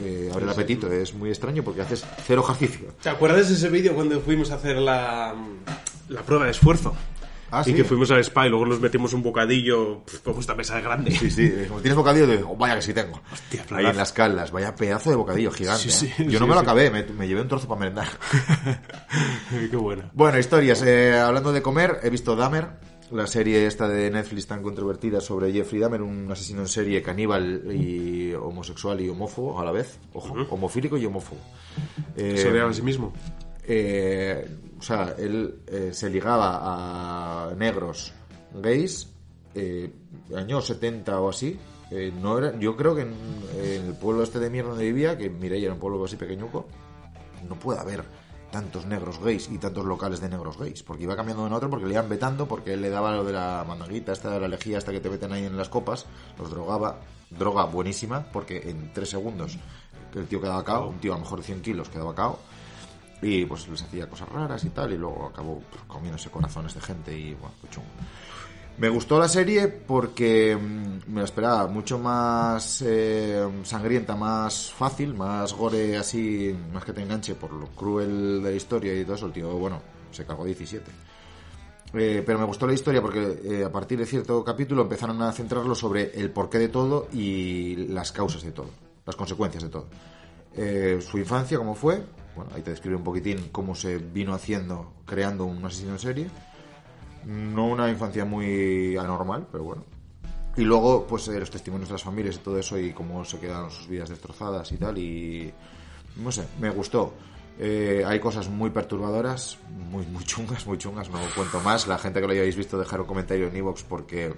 Eh, 0.00 0.30
abre 0.32 0.44
el 0.44 0.50
apetito. 0.50 0.90
Es 0.90 1.14
muy 1.14 1.30
extraño 1.30 1.62
porque 1.62 1.82
haces 1.82 2.04
cero 2.26 2.44
ejercicio. 2.44 2.88
¿Te 3.02 3.08
acuerdas 3.08 3.48
de 3.48 3.54
ese 3.54 3.68
vídeo 3.68 3.94
cuando 3.94 4.20
fuimos 4.20 4.50
a 4.50 4.54
hacer 4.54 4.78
la, 4.78 5.34
la 6.08 6.22
prueba 6.22 6.46
de 6.46 6.52
esfuerzo? 6.52 6.94
Ah, 7.54 7.60
y 7.66 7.70
sí. 7.70 7.74
que 7.74 7.84
fuimos 7.84 8.10
al 8.10 8.18
spa 8.20 8.46
y 8.46 8.48
luego 8.48 8.64
nos 8.64 8.80
metimos 8.80 9.12
un 9.12 9.22
bocadillo 9.22 10.04
como 10.24 10.40
esta 10.40 10.54
mesa 10.54 10.78
es 10.78 10.84
grande. 10.84 11.10
Sí, 11.10 11.30
sí. 11.30 11.52
Como 11.68 11.80
tienes 11.80 11.96
bocadillo, 11.96 12.26
de, 12.26 12.42
oh, 12.42 12.56
vaya 12.56 12.76
que 12.76 12.82
sí 12.82 12.94
tengo. 12.94 13.20
Hostia, 13.30 13.66
Ahí 13.72 13.84
en 13.84 13.96
las 13.98 14.10
caldas. 14.14 14.50
Vaya 14.50 14.74
pedazo 14.74 15.10
de 15.10 15.16
bocadillo 15.16 15.50
gigante. 15.50 15.82
Sí, 15.82 15.90
sí, 15.90 16.22
¿eh? 16.22 16.26
Yo 16.30 16.40
no 16.40 16.46
me 16.46 16.54
lo 16.54 16.60
acabé, 16.60 16.90
me, 16.90 17.02
me 17.02 17.28
llevé 17.28 17.42
un 17.42 17.48
trozo 17.48 17.68
para 17.68 17.80
merendar. 17.80 18.08
Qué 19.70 19.76
buena. 19.76 20.10
Bueno, 20.14 20.38
historias. 20.38 20.82
Eh, 20.82 21.18
hablando 21.18 21.52
de 21.52 21.60
comer, 21.60 22.00
he 22.02 22.08
visto 22.08 22.36
Dahmer, 22.36 22.68
la 23.12 23.26
serie 23.26 23.66
esta 23.66 23.88
de 23.88 24.10
Netflix 24.10 24.46
tan 24.46 24.62
controvertida 24.62 25.20
sobre 25.20 25.52
Jeffrey 25.52 25.80
Dahmer, 25.80 26.02
un 26.02 26.30
asesino 26.30 26.60
en 26.62 26.68
serie 26.68 27.02
caníbal 27.02 27.62
y 27.72 28.32
homosexual 28.34 29.00
y 29.00 29.08
homófobo 29.08 29.60
a 29.60 29.64
la 29.64 29.72
vez. 29.72 29.98
Ojo, 30.14 30.34
homofílico 30.50 30.96
y 30.96 31.04
homófobo. 31.06 31.40
Eh, 32.16 32.36
Se 32.38 32.50
odiaba 32.50 32.70
a 32.70 32.74
sí 32.74 32.82
mismo. 32.82 33.12
eh, 33.66 34.46
o 34.78 34.82
sea, 34.82 35.14
él 35.18 35.60
eh, 35.68 35.90
se 35.92 36.10
ligaba 36.10 36.58
a 37.50 37.54
negros 37.54 38.12
gays, 38.60 39.08
eh, 39.54 39.90
años 40.34 40.66
70 40.66 41.20
o 41.20 41.28
así. 41.28 41.56
eh, 41.90 42.12
no 42.20 42.38
era, 42.38 42.58
yo 42.58 42.76
creo 42.76 42.94
que 42.96 43.02
en, 43.02 43.14
en 43.62 43.86
el 43.86 43.94
pueblo 43.94 44.22
este 44.24 44.38
de 44.40 44.50
mierda 44.50 44.70
donde 44.70 44.84
vivía, 44.84 45.16
que 45.16 45.30
Mireia 45.30 45.66
era 45.66 45.74
un 45.74 45.78
pueblo 45.80 46.04
así 46.04 46.16
pequeñuco, 46.16 46.66
no 47.48 47.54
puede 47.58 47.78
haber 47.80 48.02
tantos 48.52 48.86
negros 48.86 49.18
gays 49.18 49.48
y 49.50 49.58
tantos 49.58 49.84
locales 49.84 50.20
de 50.20 50.28
negros 50.28 50.56
gays, 50.56 50.84
porque 50.84 51.02
iba 51.02 51.16
cambiando 51.16 51.42
de 51.42 51.46
uno 51.48 51.56
a 51.56 51.58
otro 51.58 51.70
porque 51.70 51.86
le 51.86 51.94
iban 51.94 52.08
vetando, 52.08 52.46
porque 52.46 52.74
él 52.74 52.82
le 52.82 52.90
daba 52.90 53.10
lo 53.16 53.24
de 53.24 53.32
la 53.32 53.64
mandanguita, 53.66 54.12
esta 54.12 54.30
de 54.30 54.38
la 54.38 54.46
lejía, 54.46 54.78
esta 54.78 54.92
que 54.92 55.00
te 55.00 55.10
meten 55.10 55.32
ahí 55.32 55.44
en 55.44 55.56
las 55.56 55.68
copas, 55.68 56.06
los 56.38 56.50
drogaba, 56.50 57.00
droga 57.30 57.64
buenísima, 57.64 58.22
porque 58.32 58.70
en 58.70 58.92
tres 58.92 59.10
segundos 59.10 59.58
el 60.14 60.26
tío 60.28 60.40
quedaba 60.40 60.62
cao, 60.62 60.88
un 60.88 60.98
tío 60.98 61.12
a 61.12 61.16
lo 61.16 61.22
mejor 61.22 61.40
de 61.40 61.46
100 61.46 61.62
kilos 61.62 61.88
quedaba 61.88 62.14
cao, 62.14 62.38
y 63.22 63.46
pues 63.46 63.66
les 63.68 63.82
hacía 63.82 64.08
cosas 64.08 64.28
raras 64.28 64.62
y 64.64 64.70
tal, 64.70 64.92
y 64.92 64.98
luego 64.98 65.30
acabó 65.32 65.62
pues, 65.70 65.82
comiéndose 65.86 66.30
corazones 66.30 66.74
de 66.74 66.80
gente 66.80 67.18
y 67.18 67.34
bueno, 67.34 67.54
fue 67.60 67.70
chungo. 67.70 67.88
Me 68.78 68.88
gustó 68.88 69.18
la 69.18 69.28
serie 69.28 69.68
porque 69.68 70.56
mm, 70.56 71.12
me 71.12 71.20
la 71.20 71.24
esperaba 71.24 71.66
mucho 71.66 71.98
más 71.98 72.82
eh, 72.84 73.46
sangrienta, 73.62 74.16
más 74.16 74.72
fácil, 74.72 75.14
más 75.14 75.52
gore 75.52 75.96
así, 75.96 76.54
más 76.72 76.84
que 76.84 76.92
te 76.92 77.02
enganche 77.02 77.34
por 77.34 77.52
lo 77.52 77.66
cruel 77.68 78.42
de 78.42 78.50
la 78.50 78.56
historia 78.56 78.98
y 78.98 79.04
todo 79.04 79.16
eso. 79.16 79.26
El 79.26 79.32
tío, 79.32 79.50
bueno, 79.56 79.80
se 80.10 80.24
cagó 80.24 80.44
17. 80.44 80.90
Eh, 81.94 82.22
pero 82.24 82.38
me 82.38 82.46
gustó 82.46 82.66
la 82.66 82.72
historia 82.72 83.02
porque 83.02 83.40
eh, 83.44 83.64
a 83.64 83.70
partir 83.70 83.98
de 83.98 84.06
cierto 84.06 84.42
capítulo 84.42 84.82
empezaron 84.82 85.20
a 85.20 85.30
centrarlo 85.32 85.74
sobre 85.74 86.18
el 86.18 86.30
porqué 86.30 86.58
de 86.58 86.68
todo 86.68 87.08
y 87.12 87.76
las 87.88 88.12
causas 88.12 88.42
de 88.42 88.52
todo, 88.52 88.70
las 89.04 89.14
consecuencias 89.14 89.62
de 89.62 89.68
todo. 89.68 89.88
Eh, 90.54 91.00
su 91.02 91.18
infancia, 91.18 91.58
cómo 91.58 91.74
fue, 91.74 92.02
bueno, 92.34 92.50
ahí 92.54 92.62
te 92.62 92.70
describe 92.70 92.96
un 92.96 93.04
poquitín 93.04 93.48
cómo 93.52 93.74
se 93.74 93.98
vino 93.98 94.32
haciendo, 94.32 94.94
creando 95.04 95.44
un 95.44 95.62
asesino 95.64 95.92
en 95.92 95.98
serie. 95.98 96.30
No 97.26 97.66
una 97.66 97.88
infancia 97.90 98.24
muy 98.24 98.96
anormal, 98.96 99.46
pero 99.50 99.64
bueno. 99.64 99.84
Y 100.56 100.62
luego, 100.62 101.06
pues 101.06 101.28
eh, 101.28 101.38
los 101.38 101.50
testimonios 101.50 101.88
de 101.88 101.94
las 101.94 102.02
familias 102.02 102.36
y 102.36 102.38
todo 102.38 102.58
eso 102.58 102.78
y 102.78 102.92
cómo 102.92 103.24
se 103.24 103.38
quedaron 103.38 103.70
sus 103.70 103.88
vidas 103.88 104.10
destrozadas 104.10 104.70
y 104.72 104.76
tal. 104.76 104.98
Y 104.98 105.52
no 106.16 106.30
sé, 106.30 106.46
me 106.60 106.70
gustó. 106.70 107.14
Eh, 107.58 108.02
hay 108.06 108.18
cosas 108.18 108.48
muy 108.48 108.70
perturbadoras, 108.70 109.58
muy, 109.90 110.04
muy 110.06 110.24
chungas, 110.24 110.66
muy 110.66 110.78
chungas. 110.78 111.08
No 111.10 111.18
cuento 111.34 111.60
más. 111.60 111.86
La 111.86 111.98
gente 111.98 112.20
que 112.20 112.26
lo 112.26 112.32
hayáis 112.32 112.56
visto, 112.56 112.78
dejar 112.78 113.00
un 113.00 113.06
comentario 113.06 113.48
en 113.48 113.56
Evox 113.56 113.82
porque 113.82 114.34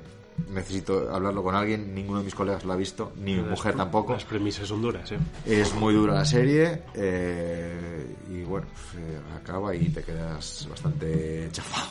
necesito 0.50 1.12
hablarlo 1.12 1.42
con 1.42 1.54
alguien. 1.54 1.94
Ninguno 1.94 2.18
de 2.18 2.24
mis 2.24 2.34
colegas 2.34 2.64
lo 2.64 2.72
ha 2.72 2.76
visto, 2.76 3.12
ni 3.16 3.34
mi 3.34 3.42
mujer 3.42 3.76
tampoco. 3.76 4.12
Las 4.12 4.24
premisas 4.24 4.68
son 4.68 4.82
duras, 4.82 5.10
¿eh? 5.12 5.18
Es 5.46 5.74
muy 5.74 5.94
dura 5.94 6.14
la 6.14 6.24
serie 6.24 6.82
eh, 6.94 8.16
y 8.30 8.42
bueno, 8.42 8.66
eh, 8.96 9.18
acaba 9.36 9.74
y 9.74 9.88
te 9.88 10.02
quedas 10.02 10.66
bastante 10.70 11.48
chafado. 11.52 11.88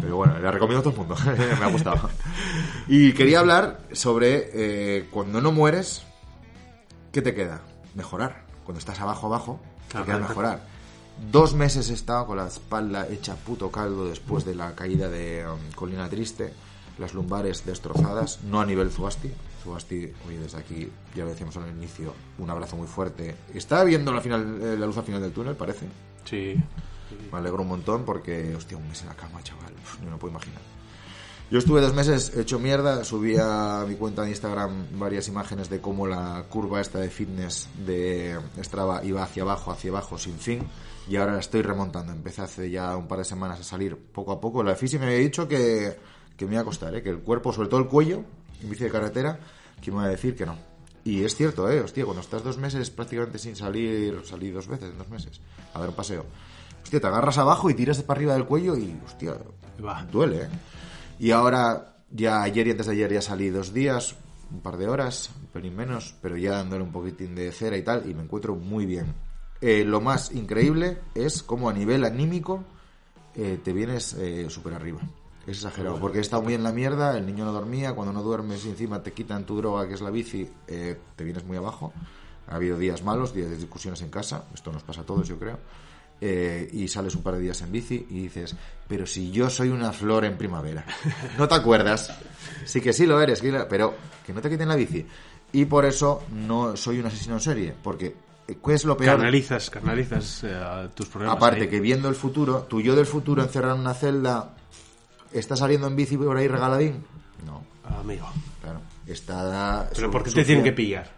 Pero 0.00 0.16
bueno, 0.16 0.38
la 0.38 0.50
recomiendo 0.50 0.80
a 0.80 0.82
todo 0.82 0.92
el 1.02 1.08
mundo, 1.08 1.16
me 1.58 1.64
ha 1.64 1.68
gustado. 1.70 2.08
Y 2.86 3.12
quería 3.12 3.40
hablar 3.40 3.80
sobre 3.92 4.50
eh, 4.52 5.08
cuando 5.10 5.40
no 5.40 5.52
mueres, 5.52 6.02
¿qué 7.12 7.20
te 7.22 7.34
queda? 7.34 7.60
Mejorar. 7.94 8.44
Cuando 8.64 8.78
estás 8.78 9.00
abajo, 9.00 9.26
abajo, 9.26 9.60
te 9.88 9.92
Claro, 9.92 10.06
queda 10.06 10.16
claro. 10.18 10.28
mejorar. 10.28 10.60
Dos 11.32 11.54
meses 11.54 11.90
he 11.90 11.94
estado 11.94 12.26
con 12.26 12.36
la 12.36 12.46
espalda 12.46 13.08
hecha 13.08 13.34
puto 13.34 13.72
caldo 13.72 14.08
después 14.08 14.44
de 14.44 14.54
la 14.54 14.74
caída 14.76 15.08
de 15.08 15.44
um, 15.48 15.58
Colina 15.74 16.08
Triste. 16.08 16.52
las 16.98 17.14
lumbares 17.14 17.64
destrozadas, 17.66 18.40
no 18.44 18.60
a 18.60 18.66
nivel 18.66 18.90
Zubasti. 18.90 19.30
Zubasti, 19.64 20.12
oye, 20.26 20.38
desde 20.38 20.58
aquí, 20.58 20.88
ya 21.14 21.24
lo 21.24 21.30
decíamos 21.30 21.56
al 21.56 21.68
inicio, 21.70 22.12
un 22.38 22.50
abrazo 22.50 22.76
muy 22.76 22.86
fuerte. 22.86 23.34
Está 23.54 23.82
viendo 23.84 24.12
la, 24.12 24.20
final, 24.20 24.58
eh, 24.62 24.76
la 24.78 24.86
luz 24.86 24.96
al 24.98 25.04
final 25.04 25.20
del 25.22 25.32
túnel, 25.32 25.56
parece. 25.56 25.86
Sí. 26.24 26.54
Me 27.32 27.38
alegro 27.38 27.62
un 27.62 27.68
montón 27.68 28.04
porque, 28.04 28.54
hostia, 28.54 28.76
un 28.76 28.88
mes 28.88 29.02
en 29.02 29.08
la 29.08 29.14
cama, 29.14 29.42
chaval. 29.42 29.72
Uf, 29.82 30.00
no 30.00 30.10
me 30.10 30.16
puedo 30.16 30.32
imaginar. 30.32 30.60
Yo 31.50 31.58
estuve 31.58 31.80
dos 31.80 31.94
meses 31.94 32.36
hecho 32.36 32.58
mierda, 32.58 33.04
subí 33.04 33.36
a 33.40 33.82
mi 33.88 33.94
cuenta 33.94 34.20
de 34.20 34.28
Instagram 34.28 34.98
varias 34.98 35.28
imágenes 35.28 35.70
de 35.70 35.80
cómo 35.80 36.06
la 36.06 36.44
curva 36.46 36.78
esta 36.78 36.98
de 36.98 37.08
fitness 37.08 37.68
de 37.86 38.38
Strava 38.60 39.02
iba 39.02 39.22
hacia 39.22 39.44
abajo, 39.44 39.70
hacia 39.70 39.90
abajo, 39.90 40.18
sin 40.18 40.38
fin, 40.38 40.68
y 41.08 41.16
ahora 41.16 41.32
la 41.32 41.40
estoy 41.40 41.62
remontando. 41.62 42.12
Empecé 42.12 42.42
hace 42.42 42.70
ya 42.70 42.94
un 42.98 43.08
par 43.08 43.20
de 43.20 43.24
semanas 43.24 43.60
a 43.60 43.64
salir 43.64 43.96
poco 43.96 44.32
a 44.32 44.38
poco. 44.38 44.62
La 44.62 44.76
fisi 44.76 44.98
me 44.98 45.06
había 45.06 45.18
dicho 45.20 45.48
que, 45.48 45.96
que 46.36 46.44
me 46.44 46.52
iba 46.52 46.60
a 46.60 46.66
costar, 46.66 46.94
¿eh? 46.94 47.02
que 47.02 47.08
el 47.08 47.20
cuerpo, 47.20 47.50
sobre 47.50 47.68
todo 47.68 47.80
el 47.80 47.86
cuello, 47.86 48.24
en 48.60 48.68
bici 48.68 48.84
de 48.84 48.90
carretera, 48.90 49.40
que 49.80 49.90
me 49.90 49.96
iba 49.96 50.06
a 50.06 50.10
decir 50.10 50.36
que 50.36 50.44
no. 50.44 50.58
Y 51.02 51.24
es 51.24 51.34
cierto, 51.34 51.70
¿eh? 51.70 51.80
Hostia, 51.80 52.04
cuando 52.04 52.20
estás 52.20 52.44
dos 52.44 52.58
meses 52.58 52.90
prácticamente 52.90 53.38
sin 53.38 53.56
salir, 53.56 54.20
salí 54.26 54.50
dos 54.50 54.68
veces 54.68 54.90
en 54.90 54.98
dos 54.98 55.08
meses, 55.08 55.40
a 55.72 55.78
dar 55.80 55.88
un 55.88 55.94
paseo. 55.94 56.26
Hostia, 56.88 57.00
te 57.00 57.06
agarras 57.06 57.36
abajo 57.36 57.68
y 57.68 57.74
tiras 57.74 58.02
para 58.02 58.16
arriba 58.16 58.32
del 58.32 58.46
cuello 58.46 58.74
y, 58.74 58.98
hostia, 59.04 59.36
Va. 59.84 60.06
duele, 60.10 60.44
¿eh? 60.44 60.48
Y 61.18 61.32
ahora, 61.32 61.96
ya 62.10 62.40
ayer 62.40 62.66
y 62.66 62.70
antes 62.70 62.86
de 62.86 62.92
ayer 62.92 63.12
ya 63.12 63.20
salí 63.20 63.50
dos 63.50 63.74
días, 63.74 64.16
un 64.50 64.60
par 64.60 64.78
de 64.78 64.88
horas, 64.88 65.28
un 65.38 65.48
pelín 65.48 65.76
menos, 65.76 66.14
pero 66.22 66.38
ya 66.38 66.52
dándole 66.52 66.82
un 66.82 66.90
poquitín 66.90 67.34
de 67.34 67.52
cera 67.52 67.76
y 67.76 67.82
tal, 67.82 68.08
y 68.08 68.14
me 68.14 68.22
encuentro 68.22 68.54
muy 68.54 68.86
bien. 68.86 69.12
Eh, 69.60 69.84
lo 69.84 70.00
más 70.00 70.32
increíble 70.32 70.96
es 71.14 71.42
cómo 71.42 71.68
a 71.68 71.74
nivel 71.74 72.06
anímico 72.06 72.64
eh, 73.34 73.60
te 73.62 73.74
vienes 73.74 74.14
eh, 74.14 74.46
súper 74.48 74.72
arriba. 74.72 75.00
Es 75.46 75.58
exagerado, 75.58 76.00
porque 76.00 76.16
he 76.16 76.22
estado 76.22 76.40
muy 76.40 76.54
en 76.54 76.62
la 76.62 76.72
mierda, 76.72 77.18
el 77.18 77.26
niño 77.26 77.44
no 77.44 77.52
dormía, 77.52 77.92
cuando 77.92 78.14
no 78.14 78.22
duermes 78.22 78.64
y 78.64 78.70
encima 78.70 79.02
te 79.02 79.12
quitan 79.12 79.44
tu 79.44 79.58
droga, 79.58 79.86
que 79.86 79.92
es 79.92 80.00
la 80.00 80.08
bici, 80.08 80.48
te 80.66 81.22
vienes 81.22 81.44
muy 81.44 81.58
abajo. 81.58 81.92
Ha 82.46 82.54
habido 82.54 82.78
días 82.78 83.04
malos, 83.04 83.34
días 83.34 83.50
de 83.50 83.56
discusiones 83.56 84.00
en 84.00 84.08
casa, 84.08 84.44
esto 84.54 84.72
nos 84.72 84.82
pasa 84.82 85.02
a 85.02 85.04
todos, 85.04 85.28
yo 85.28 85.38
creo. 85.38 85.58
Eh, 86.20 86.68
y 86.72 86.88
sales 86.88 87.14
un 87.14 87.22
par 87.22 87.34
de 87.34 87.40
días 87.40 87.60
en 87.62 87.70
bici 87.70 88.04
y 88.10 88.22
dices, 88.22 88.56
pero 88.88 89.06
si 89.06 89.30
yo 89.30 89.48
soy 89.48 89.68
una 89.68 89.92
flor 89.92 90.24
en 90.24 90.36
primavera, 90.36 90.84
¿no 91.38 91.46
te 91.46 91.54
acuerdas? 91.54 92.10
Sí 92.64 92.80
que 92.80 92.92
sí 92.92 93.06
lo 93.06 93.20
eres, 93.20 93.40
pero 93.70 93.94
que 94.26 94.32
no 94.32 94.40
te 94.40 94.50
quiten 94.50 94.68
la 94.68 94.74
bici. 94.74 95.06
Y 95.52 95.64
por 95.66 95.84
eso 95.84 96.24
no 96.32 96.76
soy 96.76 96.98
un 96.98 97.06
asesino 97.06 97.34
en 97.36 97.40
serie, 97.40 97.74
porque 97.84 98.16
eh, 98.48 98.56
¿qué 98.64 98.74
es 98.74 98.84
lo 98.84 98.96
peor? 98.96 99.16
Canalizas, 99.16 99.70
canalizas 99.70 100.42
eh, 100.44 100.88
tus 100.94 101.06
problemas. 101.06 101.36
Aparte 101.36 101.62
ahí. 101.62 101.68
que 101.68 101.80
viendo 101.80 102.08
el 102.08 102.16
futuro, 102.16 102.62
tu 102.68 102.80
yo 102.80 102.96
del 102.96 103.06
futuro 103.06 103.40
encerrado 103.42 103.76
en 103.76 103.82
una 103.82 103.94
celda, 103.94 104.56
¿está 105.32 105.54
saliendo 105.54 105.86
en 105.86 105.94
bici 105.94 106.16
por 106.16 106.36
ahí 106.36 106.48
regaladín? 106.48 107.04
No, 107.46 107.62
Amigo. 107.96 108.26
claro. 108.60 108.80
Está... 109.06 109.88
Pero 109.94 110.08
su- 110.08 110.12
¿por 110.12 110.24
qué 110.24 110.32
te 110.32 110.44
tienen 110.44 110.64
que 110.64 110.72
pillar? 110.72 111.16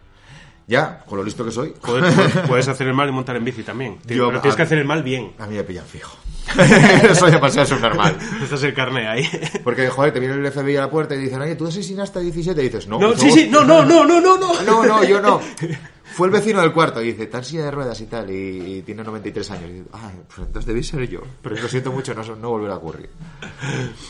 Ya, 0.67 1.03
con 1.05 1.17
lo 1.17 1.23
listo 1.23 1.43
que 1.43 1.51
soy. 1.51 1.73
Joder, 1.81 2.13
puedes- 2.13 2.37
puedes 2.47 2.67
hacer 2.67 2.87
el 2.87 2.93
mal 2.93 3.09
y 3.09 3.11
montar 3.11 3.35
en 3.35 3.43
bici 3.45 3.63
también. 3.63 3.97
Yo- 4.05 4.27
pero 4.29 4.41
tienes 4.41 4.55
que 4.55 4.63
hacer 4.63 4.77
el 4.77 4.85
mal 4.85 5.03
bien. 5.03 5.33
A 5.39 5.47
mí 5.47 5.55
me 5.55 5.63
pillan 5.63 5.85
fijo. 5.85 6.15
Soy 7.15 7.31
demasiado 7.31 7.67
subnormal. 7.67 8.17
Estás 8.43 8.63
el 8.63 8.73
carné 8.73 9.07
ahí. 9.07 9.27
Porque, 9.63 9.89
joder, 9.89 10.11
te 10.13 10.19
viene 10.19 10.35
el 10.35 10.51
FBI 10.51 10.75
a 10.77 10.81
la 10.81 10.89
puerta 10.89 11.15
y 11.15 11.19
dicen, 11.19 11.41
oye, 11.41 11.55
¿tú 11.55 11.67
asesinaste 11.67 12.19
a 12.19 12.21
17? 12.21 12.59
Y 12.61 12.65
dices, 12.65 12.87
no. 12.87 12.99
No, 12.99 13.13
sí, 13.13 13.19
favor". 13.29 13.33
sí, 13.39 13.49
no, 13.49 13.63
no, 13.63 13.85
no, 13.85 14.03
no, 14.05 14.19
no, 14.19 14.37
no. 14.37 14.61
No, 14.63 14.85
no, 14.85 15.03
yo 15.03 15.21
no. 15.21 15.39
Fue 16.13 16.27
el 16.27 16.33
vecino 16.33 16.59
del 16.59 16.73
cuarto 16.73 17.01
y 17.01 17.13
dice, 17.13 17.27
tan 17.27 17.43
silla 17.45 17.65
de 17.65 17.71
ruedas 17.71 18.01
y 18.01 18.05
tal, 18.07 18.29
y, 18.29 18.77
y 18.77 18.81
tiene 18.81 19.01
93 19.03 19.51
años. 19.51 19.69
Y 19.69 19.73
dice, 19.73 19.85
ah, 19.93 20.11
pues 20.27 20.39
entonces 20.39 20.65
debí 20.65 20.83
ser 20.83 21.07
yo. 21.07 21.21
Pero 21.41 21.55
lo 21.55 21.67
siento 21.69 21.91
mucho, 21.93 22.13
no, 22.13 22.35
no 22.35 22.49
volverá 22.49 22.73
a 22.73 22.77
ocurrir. 22.77 23.09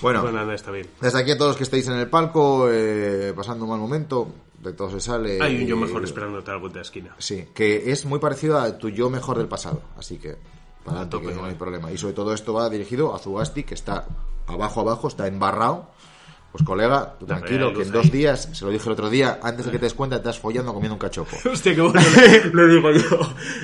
Bueno, 0.01 0.23
Bueno, 0.23 0.39
nada, 0.39 0.53
está 0.55 0.71
bien. 0.71 0.87
desde 0.99 1.19
aquí 1.19 1.31
a 1.31 1.37
todos 1.37 1.49
los 1.51 1.57
que 1.57 1.63
estéis 1.63 1.87
en 1.89 1.93
el 1.99 2.07
palco, 2.07 2.67
eh, 2.71 3.33
pasando 3.35 3.65
un 3.65 3.69
mal 3.71 3.79
momento, 3.79 4.33
de 4.61 4.73
todo 4.73 4.91
se 4.91 4.99
sale. 4.99 5.41
Hay 5.41 5.61
un 5.61 5.67
yo 5.67 5.77
mejor 5.77 6.03
esperándote 6.03 6.51
a 6.51 6.53
la 6.55 6.59
vuelta 6.59 6.79
de 6.79 6.83
esquina. 6.83 7.15
Sí, 7.17 7.47
que 7.53 7.91
es 7.91 8.05
muy 8.05 8.19
parecido 8.19 8.59
a 8.59 8.77
tu 8.77 8.89
yo 8.89 9.09
mejor 9.09 9.37
del 9.37 9.47
pasado. 9.47 9.81
Así 9.97 10.17
que, 10.17 10.37
para 10.83 11.09
tope, 11.09 11.27
que 11.27 11.33
¿no? 11.33 11.45
hay 11.45 11.55
problema. 11.55 11.91
Y 11.91 11.97
sobre 11.97 12.13
todo 12.13 12.33
esto 12.33 12.53
va 12.53 12.69
dirigido 12.69 13.15
a 13.15 13.19
Zugasti, 13.19 13.63
que 13.63 13.73
está 13.73 14.05
abajo, 14.47 14.81
abajo, 14.81 15.07
está 15.07 15.27
embarrado. 15.27 15.89
Pues 16.51 16.65
colega, 16.65 17.13
tú 17.17 17.25
tranquilo, 17.25 17.73
que 17.73 17.83
en 17.83 17.91
dos 17.93 18.03
ahí. 18.05 18.11
días, 18.11 18.49
se 18.51 18.65
lo 18.65 18.71
dije 18.71 18.85
el 18.85 18.91
otro 18.91 19.09
día, 19.09 19.39
antes 19.41 19.65
de 19.65 19.71
que 19.71 19.79
te 19.79 19.85
des 19.85 19.93
cuenta, 19.93 20.17
te 20.17 20.19
estás 20.29 20.37
follando 20.39 20.73
comiendo 20.73 20.95
un 20.95 20.99
cachopo. 20.99 21.37
Hostia, 21.49 21.73
qué 21.73 21.79
bueno. 21.81 22.01
Le 22.53 22.67
digo 22.67 22.91
yo. 22.91 23.19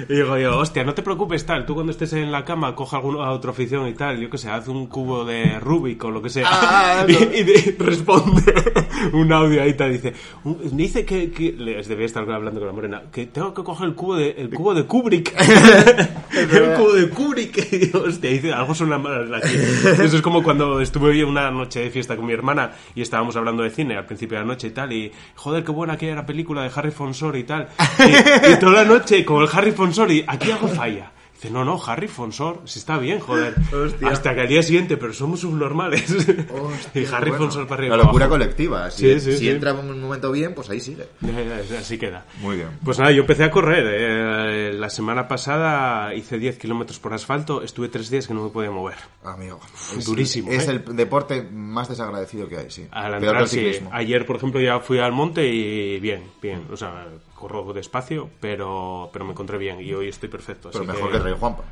Le 0.07 0.15
digo 0.15 0.38
yo, 0.38 0.57
hostia, 0.57 0.85
no 0.85 0.93
te 0.93 1.01
preocupes 1.03 1.45
tal. 1.45 1.65
Tú 1.65 1.73
cuando 1.73 1.91
estés 1.91 2.14
en 2.14 2.31
la 2.31 2.45
cama, 2.45 2.73
coja 2.76 2.95
alguna 2.97 3.30
otra 3.31 3.51
afición 3.51 3.89
y 3.89 3.93
tal. 3.93 4.18
Yo 4.22 4.30
qué 4.30 4.38
sé, 4.38 4.49
haz 4.49 4.69
un 4.69 4.88
cubo 4.88 5.26
de 5.26 5.59
Rubik 5.59 6.01
o 6.05 6.11
lo 6.11 6.22
que 6.22 6.30
sea. 6.30 6.47
Ah, 6.49 7.05
y 7.09 7.11
eso. 7.11 7.23
y 7.34 7.43
de- 7.43 7.76
responde 7.77 8.53
un 9.11 9.34
audio 9.34 9.61
ahí 9.64 9.73
tal. 9.73 9.91
Dice, 9.91 10.14
un- 10.45 10.77
dice 10.77 11.03
que, 11.05 11.30
que 11.31 11.51
le- 11.51 11.84
debía 11.84 12.05
estar 12.05 12.23
hablando 12.31 12.59
con 12.61 12.68
la 12.68 12.73
morena, 12.73 13.01
que 13.11 13.26
tengo 13.26 13.53
que 13.53 13.64
coger 13.64 13.88
el 13.89 13.95
cubo 13.95 14.15
de, 14.15 14.31
el 14.31 14.49
cubo 14.49 14.73
de 14.73 14.85
Kubrick. 14.85 15.34
el 15.38 16.73
cubo 16.77 16.93
de 16.93 17.09
Kubrick. 17.09 17.73
Y 17.73 17.77
digo, 17.80 17.99
hostia, 18.07 18.30
dice, 18.30 18.53
algo 18.53 18.73
suena 18.73 18.97
mal 18.97 19.34
aquí. 19.35 19.55
Eso 19.55 20.15
es 20.15 20.22
como 20.22 20.41
cuando 20.41 20.80
estuve 20.80 21.18
yo 21.18 21.27
una 21.27 21.51
noche 21.51 21.81
de 21.81 21.89
fiesta 21.91 22.15
con 22.15 22.26
mi 22.26 22.34
hermana 22.34 22.72
y 22.95 23.01
estábamos 23.01 23.35
hablando 23.35 23.63
de 23.63 23.69
cine 23.69 23.95
al 23.97 24.05
principio 24.05 24.37
de 24.37 24.43
la 24.43 24.47
noche 24.47 24.67
y 24.67 24.71
tal. 24.71 24.91
Y 24.93 25.11
joder, 25.35 25.63
qué 25.63 25.71
buena 25.71 25.97
que 25.97 26.07
era 26.07 26.15
la 26.17 26.25
película 26.25 26.63
de 26.63 26.71
Harry 26.75 26.91
Fonsori 26.91 27.39
y 27.39 27.43
tal. 27.43 27.67
Y, 27.99 28.51
y 28.53 28.59
toda 28.59 28.83
la 28.83 28.85
noche 28.85 29.25
con 29.25 29.41
el 29.41 29.49
Harry 29.51 29.71
Fonsori, 29.71 30.23
aquí 30.27 30.51
algo 30.51 30.67
falla. 30.67 31.11
Dice, 31.38 31.51
no, 31.51 31.64
no, 31.64 31.80
Harry 31.85 32.07
Fonsor, 32.07 32.61
si 32.65 32.80
está 32.80 32.97
bien, 32.97 33.19
joder. 33.19 33.53
Hostia. 33.72 34.07
Hasta 34.09 34.34
que 34.34 34.41
al 34.41 34.47
día 34.47 34.64
siguiente, 34.64 34.97
pero 34.97 35.14
somos 35.14 35.41
subnormales. 35.41 36.27
y 36.95 37.05
Harry 37.05 37.30
Bueno, 37.30 37.38
Fonsor 37.45 37.68
para 37.68 37.81
arriba. 37.81 37.95
La 37.95 38.03
locura 38.03 38.26
abajo. 38.26 38.39
colectiva. 38.39 38.89
Si, 38.89 39.03
Sí, 39.14 39.19
sí, 39.19 39.31
si 39.34 39.38
sí. 39.38 39.49
entra 39.49 39.69
en 39.72 39.77
un 39.88 40.01
momento 40.01 40.31
bien, 40.31 40.55
pues 40.55 40.68
ahí 40.72 40.80
sigue. 40.80 41.05
Ya, 41.22 41.31
ya, 41.69 41.80
Así 41.80 41.99
queda. 41.99 42.26
Muy 42.41 42.55
bien. 42.55 42.69
Pues 42.84 42.97
nada, 42.97 43.11
yo 43.11 43.22
empecé 43.22 43.43
a 43.43 43.51
correr. 43.51 43.85
eh, 43.88 44.73
La 44.73 44.89
semana 44.89 45.27
pasada 45.27 46.14
hice 46.15 46.39
10 46.39 46.57
kilómetros 46.57 46.97
por 46.97 47.14
asfalto. 47.14 47.61
Estuve 47.61 47.89
tres 47.89 48.09
días 48.09 48.27
que 48.27 48.34
no 48.34 48.43
me 48.43 48.49
podía 48.49 48.72
mover. 48.72 48.95
Amigo. 49.23 49.59
Durísimo, 50.05 50.49
Es 50.51 50.68
¿eh? 50.68 50.72
el 50.88 50.95
deporte 50.95 51.43
más 51.51 51.88
desagradecido 51.88 52.47
que 52.47 52.57
hay, 52.57 52.72
sí. 52.72 52.88
Al 52.89 53.11
Peor 53.11 53.19
que 53.19 53.26
entrar, 53.27 53.41
el 53.43 53.47
ciclismo. 53.49 53.89
Ayer, 53.93 54.26
por 54.26 54.38
ejemplo, 54.38 54.59
ya 54.59 54.80
fui 54.80 54.97
al 54.97 55.11
monte 55.11 55.47
y 55.47 55.99
bien, 55.99 56.23
bien. 56.41 56.65
O 56.72 56.77
sea, 56.77 57.05
corro 57.38 57.72
despacio, 57.73 58.30
pero, 58.41 59.09
pero 59.14 59.23
me 59.26 59.31
encontré 59.31 59.57
bien 59.57 59.80
y 59.80 59.93
hoy 59.93 60.09
estoy 60.09 60.27
perfecto. 60.30 60.69
Pero 60.72 60.84
así 60.84 60.91
mejor 60.93 61.11
que 61.11 61.18
el 61.18 61.23
Rey 61.23 61.35
Juanpa. 61.39 61.64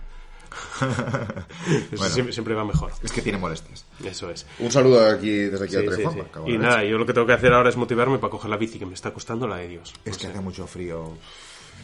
Bueno. 1.92 2.14
siempre, 2.14 2.34
siempre 2.34 2.54
va 2.54 2.64
mejor. 2.64 2.92
Es 3.04 3.12
que 3.12 3.22
tiene 3.22 3.38
molestias. 3.38 3.86
Eso 4.04 4.30
es. 4.30 4.46
Un 4.60 4.72
saludo 4.72 5.06
aquí, 5.10 5.30
desde 5.32 5.66
aquí 5.66 5.74
Sí, 5.74 5.78
al 5.80 5.88
Rey 5.88 5.98
sí, 5.98 6.04
Juanpa. 6.04 6.40
sí. 6.46 6.52
Y 6.52 6.58
nada, 6.58 6.84
yo 6.84 6.98
lo 6.98 7.06
que 7.06 7.14
tengo 7.14 7.28
que 7.28 7.34
hacer 7.34 7.54
ahora 7.54 7.70
es 7.70 7.78
motivarme 7.78 8.18
para 8.20 8.32
coger 8.32 8.50
la 8.50 8.58
bici, 8.58 8.80
que 8.80 8.86
me 8.86 8.94
está 8.94 9.12
costando 9.12 9.48
la 9.48 9.58
de 9.58 9.68
Dios. 9.68 9.94
Es 10.06 10.18
que 10.18 10.28
hace 10.28 10.40
mucho 10.40 10.68
frío. 10.68 11.18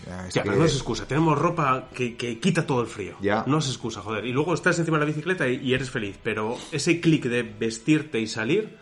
Ya, 0.07 0.27
es 0.27 0.33
Ya, 0.33 0.43
que- 0.43 0.49
pero 0.49 0.59
no 0.61 0.65
es 0.65 0.73
excusa. 0.73 1.05
Tenemos 1.07 1.37
ropa 1.37 1.89
que, 1.93 2.15
que 2.15 2.39
quita 2.39 2.65
todo 2.65 2.81
el 2.81 2.87
frío. 2.87 3.15
Ya. 3.21 3.43
No 3.47 3.57
es 3.57 3.67
excusa, 3.67 4.01
joder. 4.01 4.25
Y 4.25 4.31
luego 4.31 4.53
estás 4.53 4.77
encima 4.79 4.97
de 4.97 5.05
la 5.05 5.07
bicicleta 5.07 5.47
y, 5.47 5.55
y 5.57 5.73
eres 5.73 5.89
feliz. 5.89 6.17
Pero 6.23 6.57
ese 6.71 7.01
clic 7.01 7.25
de 7.25 7.43
vestirte 7.43 8.19
y 8.19 8.27
salir 8.27 8.77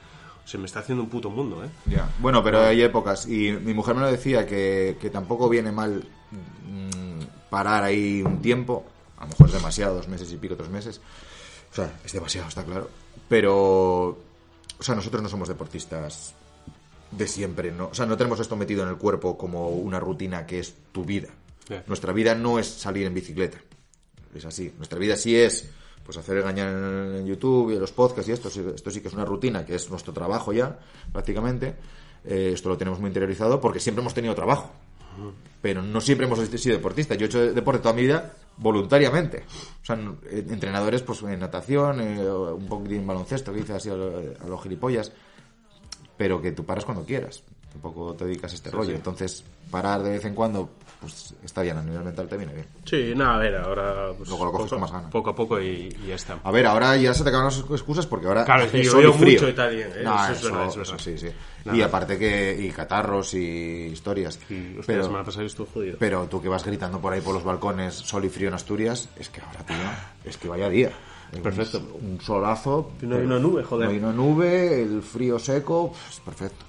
se 0.50 0.58
me 0.58 0.66
está 0.66 0.80
haciendo 0.80 1.04
un 1.04 1.12
puto 1.12 1.30
mundo, 1.30 1.64
¿eh? 1.64 1.70
Ya. 1.86 2.10
Bueno, 2.18 2.44
pero 2.44 2.62
hay 2.62 2.82
épocas. 2.82 3.28
Y 3.28 3.52
mi 3.52 3.76
mujer 3.76 3.94
me 3.94 4.02
lo 4.02 4.12
decía 4.12 4.48
que, 4.48 4.98
que 5.00 5.12
tampoco 5.12 5.48
viene 5.48 5.72
mal 5.72 6.04
mm, 6.32 7.50
parar 7.52 7.84
ahí 7.84 8.24
un 8.24 8.42
tiempo. 8.42 8.84
A 9.18 9.26
lo 9.26 9.28
mejor 9.28 9.46
es 9.46 9.54
demasiado, 9.54 9.94
dos 9.94 10.08
meses 10.08 10.32
y 10.32 10.38
pico, 10.38 10.56
tres 10.56 10.70
meses. 10.70 11.02
O 11.72 11.76
sea, 11.76 12.00
es 12.04 12.12
demasiado, 12.12 12.48
está 12.48 12.64
claro. 12.64 12.90
Pero, 13.28 14.08
o 14.08 14.18
sea, 14.80 14.96
nosotros 14.96 15.22
no 15.22 15.30
somos 15.30 15.48
deportistas 15.50 16.34
de 17.12 17.28
siempre, 17.28 17.72
¿no? 17.72 17.90
O 17.90 17.94
sea, 17.94 18.08
no 18.08 18.18
tenemos 18.18 18.40
esto 18.40 18.56
metido 18.56 18.82
en 18.82 18.90
el 18.90 18.98
cuerpo 18.98 19.38
como 19.38 19.70
una 19.70 20.00
rutina 20.00 20.48
que 20.48 20.58
es 20.58 20.74
tu 20.92 21.06
vida. 21.06 21.30
Nuestra 21.86 22.12
vida 22.12 22.34
no 22.34 22.58
es 22.58 22.66
salir 22.66 23.06
en 23.06 23.14
bicicleta. 23.14 23.60
Es 24.34 24.46
así. 24.46 24.74
Nuestra 24.78 24.98
vida 24.98 25.16
sí 25.16 25.36
es 25.36 25.70
pues 26.10 26.18
hacer 26.18 26.38
el 26.38 26.44
gañán 26.44 27.18
en 27.18 27.28
YouTube 27.28 27.70
y 27.70 27.78
los 27.78 27.92
podcasts 27.92 28.28
y 28.28 28.32
esto, 28.32 28.48
esto 28.48 28.90
sí 28.90 29.00
que 29.00 29.10
es 29.10 29.14
una 29.14 29.26
rutina, 29.26 29.64
que 29.64 29.76
es 29.76 29.92
nuestro 29.92 30.12
trabajo 30.12 30.52
ya, 30.52 30.80
prácticamente. 31.12 31.76
Eh, 32.26 32.50
esto 32.56 32.68
lo 32.68 32.80
tenemos 32.80 33.00
muy 33.00 33.10
interiorizado 33.10 33.62
porque 33.62 33.80
siempre 33.80 34.02
hemos 34.02 34.16
tenido 34.16 34.34
trabajo. 34.34 34.72
Pero 35.62 35.84
no 35.84 36.02
siempre 36.02 36.26
hemos 36.26 36.40
sido 36.40 36.78
deportistas. 36.78 37.16
Yo 37.20 37.26
he 37.26 37.28
hecho 37.28 37.54
deporte 37.54 37.84
toda 37.84 37.94
mi 37.94 38.02
vida 38.02 38.34
voluntariamente. 38.58 39.44
O 39.84 39.86
sea, 39.86 40.00
entrenadores, 40.32 41.04
pues 41.04 41.22
en 41.22 41.40
natación, 41.40 42.02
eh, 42.02 42.28
un 42.28 42.66
poquitín 42.68 43.02
en 43.02 43.08
baloncesto, 43.08 43.54
que 43.54 43.60
hice 43.60 43.74
así 43.74 43.92
a 43.92 43.94
los 43.96 44.64
gilipollas 44.64 45.12
pero 46.20 46.42
que 46.42 46.52
tú 46.52 46.66
paras 46.66 46.84
cuando 46.84 47.06
quieras. 47.06 47.42
Tampoco 47.72 48.14
te 48.16 48.26
dedicas 48.26 48.52
a 48.52 48.56
este 48.56 48.70
Sí, 48.70 48.76
rollo. 48.76 48.90
sí. 48.90 48.96
Entonces, 48.96 49.44
parar 49.70 50.02
de 50.02 50.10
vez 50.10 50.26
en 50.26 50.34
cuando, 50.34 50.70
pues 51.00 51.36
está 51.44 51.62
bien, 51.62 51.78
a 51.78 51.84
nivel 51.84 52.04
mental 52.04 52.28
te 52.28 52.36
viene 52.36 52.54
bien. 52.54 52.66
Sí, 52.84 53.14
nada, 53.16 53.36
a 53.36 53.38
ver, 53.38 53.56
ahora. 53.58 54.12
Pues, 54.18 54.28
Luego 54.28 54.46
lo 54.46 54.52
coges 54.52 54.66
poco, 54.66 54.76
con 54.76 54.82
más 54.82 54.92
ganas. 54.92 55.12
Poco 55.12 55.30
a 55.30 55.36
poco 55.36 55.62
y, 55.62 55.96
y 56.04 56.08
ya 56.08 56.16
está. 56.16 56.40
A 56.44 56.52
ver, 56.52 56.66
ahora 56.66 56.98
ya 56.98 57.14
se 57.14 57.22
te 57.24 57.30
acaban 57.30 57.46
las 57.46 57.60
excusas 57.60 58.08
porque 58.08 58.26
ahora 58.28 58.44
Claro, 58.44 58.64
hace 58.64 58.80
y 58.80 58.86
sol 58.86 59.04
llovió 59.04 59.16
y 59.16 59.20
frío. 59.20 59.40
mucho 59.40 59.50
y 59.50 59.54
tal, 59.54 59.76
¿eh? 59.80 60.02
No, 60.04 60.24
Eso 60.24 60.32
es 60.34 60.44
verdad, 60.44 60.68
es 60.68 60.76
verdad. 60.78 60.98
sí, 60.98 61.18
sí. 61.18 61.28
Nada. 61.66 61.78
Y 61.78 61.82
aparte 61.84 62.18
que 62.18 62.58
y 62.60 62.70
catarros 62.72 63.34
y 63.36 63.38
historias. 63.94 64.40
Y, 64.50 64.70
hostia, 64.80 64.84
pero, 64.88 65.04
semana 65.04 65.24
pasada 65.24 65.46
estuvo 65.46 65.68
jodido. 65.72 65.98
pero 66.00 66.26
tú 66.28 66.42
que 66.42 66.50
vas 66.50 66.66
gritando 66.66 67.00
por 67.00 67.14
ahí 67.14 67.22
por 67.22 67.36
los 67.36 67.44
balcones 67.44 67.94
sol 67.94 68.26
y 68.26 68.30
frío 68.30 68.48
en 68.48 68.56
Asturias, 68.56 69.10
es 69.18 69.30
que 69.30 69.42
ahora, 69.42 69.64
tío, 69.66 69.76
es 70.26 70.38
que 70.38 70.48
vaya 70.48 70.68
día. 70.70 70.92
Perfecto. 71.44 71.78
Un, 72.02 72.14
un 72.14 72.22
solazo. 72.22 72.94
No 73.02 73.16
hay 73.16 73.22
una 73.24 73.38
nube, 73.38 73.64
joder. 73.64 73.86
No 73.86 73.92
hay 73.94 74.00
una 74.00 74.12
nube, 74.12 74.82
el 74.82 75.04
frío 75.04 75.38
seco, 75.38 75.92
pues 75.94 76.20
perfecto. 76.26 76.66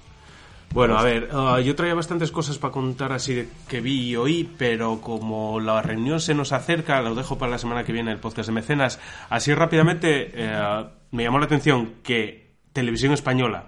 Bueno, 0.73 0.97
a 0.97 1.03
ver, 1.03 1.29
ah, 1.33 1.59
yo 1.59 1.75
traía 1.75 1.93
bastantes 1.93 2.31
cosas 2.31 2.57
para 2.57 2.71
contar 2.71 3.11
así 3.11 3.33
de 3.33 3.47
que 3.67 3.81
vi 3.81 4.09
y 4.11 4.15
oí, 4.15 4.49
pero 4.57 5.01
como 5.01 5.59
la 5.59 5.81
reunión 5.81 6.21
se 6.21 6.33
nos 6.33 6.53
acerca, 6.53 7.01
lo 7.01 7.13
dejo 7.13 7.37
para 7.37 7.51
la 7.51 7.57
semana 7.57 7.83
que 7.83 7.91
viene 7.91 8.11
el 8.11 8.19
podcast 8.19 8.47
de 8.47 8.53
mecenas. 8.53 8.99
Así 9.29 9.53
rápidamente 9.53 10.31
eh, 10.33 10.85
me 11.11 11.23
llamó 11.23 11.39
la 11.39 11.45
atención 11.45 11.95
que 12.03 12.53
Televisión 12.73 13.11
Española, 13.13 13.65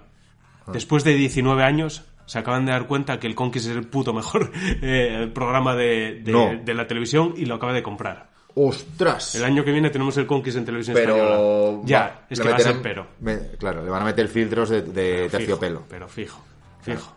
Ah. 0.66 0.70
después 0.72 1.04
de 1.04 1.12
19 1.12 1.62
años, 1.62 2.04
se 2.24 2.38
acaban 2.38 2.64
de 2.64 2.72
dar 2.72 2.86
cuenta 2.86 3.20
que 3.20 3.26
el 3.26 3.34
Conquist 3.34 3.66
es 3.68 3.76
el 3.76 3.86
puto 3.86 4.14
mejor 4.14 4.50
eh, 4.80 5.30
programa 5.34 5.76
de, 5.76 6.22
de- 6.24 6.32
No. 6.32 6.54
de 6.64 6.72
la 6.72 6.86
televisión 6.86 7.34
y 7.36 7.44
lo 7.44 7.56
acaba 7.56 7.74
de 7.74 7.82
comprar. 7.82 8.30
¡Ostras! 8.54 9.34
El 9.34 9.44
año 9.44 9.62
que 9.62 9.72
viene 9.72 9.90
tenemos 9.90 10.16
el 10.16 10.26
Conquist 10.26 10.56
en 10.56 10.64
Televisión 10.64 10.94
pero 10.94 11.16
Española. 11.16 11.82
Ya, 11.84 12.00
va- 12.00 12.26
es 12.30 12.40
que 12.40 12.48
va 12.48 12.56
a 12.56 12.60
ser 12.60 12.76
pero. 12.82 13.06
me- 13.20 13.50
claro, 13.58 13.84
le 13.84 13.90
van 13.90 14.00
a 14.02 14.04
meter 14.06 14.26
filtros 14.28 14.70
de, 14.70 14.80
de 14.80 15.28
terciopelo. 15.28 15.80
Fijo, 15.80 15.86
pero 15.90 16.08
fijo, 16.08 16.42
fijo. 16.84 17.16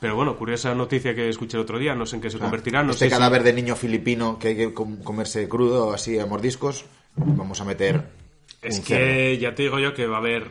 Pero 0.00 0.14
bueno, 0.14 0.36
curiosa 0.36 0.74
noticia 0.74 1.14
que 1.14 1.28
escuché 1.28 1.56
el 1.56 1.64
otro 1.64 1.78
día, 1.78 1.94
no 1.94 2.06
sé 2.06 2.16
en 2.16 2.22
qué 2.22 2.30
se 2.30 2.36
Claro. 2.38 2.50
convertirá, 2.50 2.82
no 2.84 2.92
este 2.92 3.06
sé 3.06 3.10
si- 3.10 3.16
cadáver 3.16 3.42
de 3.42 3.52
niño 3.52 3.74
filipino 3.74 4.38
que 4.38 4.48
hay 4.48 4.56
que 4.56 4.72
com- 4.74 5.02
comerse 5.02 5.48
crudo 5.48 5.92
así 5.92 6.18
a 6.20 6.26
mordiscos, 6.26 6.84
vamos 7.16 7.60
a 7.60 7.64
meter 7.64 8.08
Es 8.62 8.78
que 8.80 8.94
cerdo. 9.34 9.40
ya 9.42 9.54
te 9.56 9.62
digo 9.64 9.78
yo 9.80 9.94
que 9.94 10.06
va 10.06 10.16
a 10.16 10.20
haber 10.20 10.50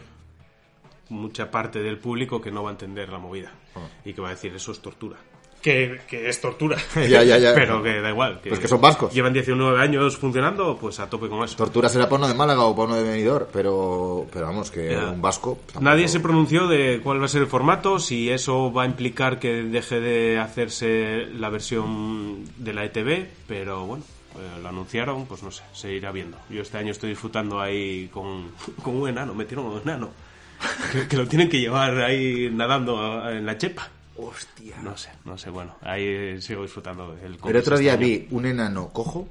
mucha 1.09 1.49
parte 1.49 1.81
del 1.81 1.97
público 1.97 2.41
que 2.41 2.51
no 2.51 2.63
va 2.63 2.71
a 2.71 2.73
entender 2.73 3.07
la 3.09 3.19
movida 3.19 3.53
Ah. 3.75 3.87
y 4.03 4.13
que 4.13 4.19
va 4.21 4.27
a 4.27 4.31
decir 4.31 4.53
eso 4.53 4.73
es 4.73 4.81
tortura. 4.81 5.15
Que, 5.61 5.99
que 6.07 6.29
es 6.29 6.39
tortura. 6.39 6.77
Ya, 6.95 7.23
ya, 7.23 7.37
ya. 7.37 7.53
Pero 7.53 7.81
que 7.83 7.99
da 7.99 8.09
igual. 8.09 8.39
Pues 8.47 8.59
que 8.59 8.67
son 8.67 8.79
vascos. 8.79 9.11
Llevan 9.13 9.33
19 9.33 9.81
años 9.81 10.15
funcionando, 10.15 10.77
pues 10.79 10.99
a 10.99 11.09
tope 11.09 11.27
con 11.27 11.43
eso. 11.43 11.57
Tortura 11.57 11.89
será 11.89 12.05
para 12.05 12.17
uno 12.17 12.27
de 12.27 12.33
Málaga 12.35 12.63
o 12.63 12.75
para 12.75 12.87
uno 12.89 12.95
de 12.95 13.03
Benidorm, 13.03 13.47
pero, 13.51 14.25
pero 14.31 14.45
vamos, 14.45 14.69
que 14.71 14.91
Ya. 14.91 15.07
un 15.09 15.21
vasco... 15.21 15.57
tampoco- 15.65 15.81
Nadie 15.83 16.07
se 16.07 16.19
pronunció 16.19 16.67
de 16.67 17.01
cuál 17.03 17.19
va 17.21 17.25
a 17.25 17.27
ser 17.27 17.41
el 17.41 17.47
formato, 17.47 17.99
si 17.99 18.29
eso 18.29 18.71
va 18.71 18.83
a 18.83 18.85
implicar 18.85 19.39
que 19.39 19.63
deje 19.63 19.99
de 19.99 20.39
hacerse 20.39 21.25
la 21.35 21.49
versión 21.49 22.45
de 22.57 22.73
la 22.73 22.85
ETV, 22.85 23.25
pero 23.47 23.85
bueno, 23.85 24.03
eh, 24.35 24.61
lo 24.61 24.69
anunciaron, 24.69 25.25
pues 25.25 25.41
no 25.43 25.51
sé, 25.51 25.63
se 25.73 25.91
irá 25.91 26.11
viendo. 26.11 26.37
Yo 26.49 26.61
este 26.61 26.77
año 26.77 26.91
estoy 26.91 27.09
disfrutando 27.09 27.59
ahí 27.59 28.07
con, 28.13 28.51
con 28.83 28.95
un 28.95 29.09
enano, 29.09 29.33
metieron 29.33 29.65
un 29.65 29.81
enano, 29.81 30.11
que, 30.93 31.07
que 31.07 31.17
lo 31.17 31.27
tienen 31.27 31.49
que 31.49 31.59
llevar 31.59 31.97
ahí 31.99 32.49
nadando 32.53 33.27
en 33.29 33.45
la 33.45 33.57
chepa. 33.57 33.89
Hostia. 34.17 34.77
No 34.81 34.97
sé, 34.97 35.09
no 35.25 35.37
sé, 35.37 35.49
bueno, 35.49 35.75
ahí 35.81 36.41
sigo 36.41 36.63
disfrutando 36.63 37.13
del 37.15 37.37
El 37.45 37.55
otro 37.55 37.77
día 37.77 37.95
vi 37.95 38.27
un 38.31 38.45
enano 38.45 38.89
cojo 38.89 39.27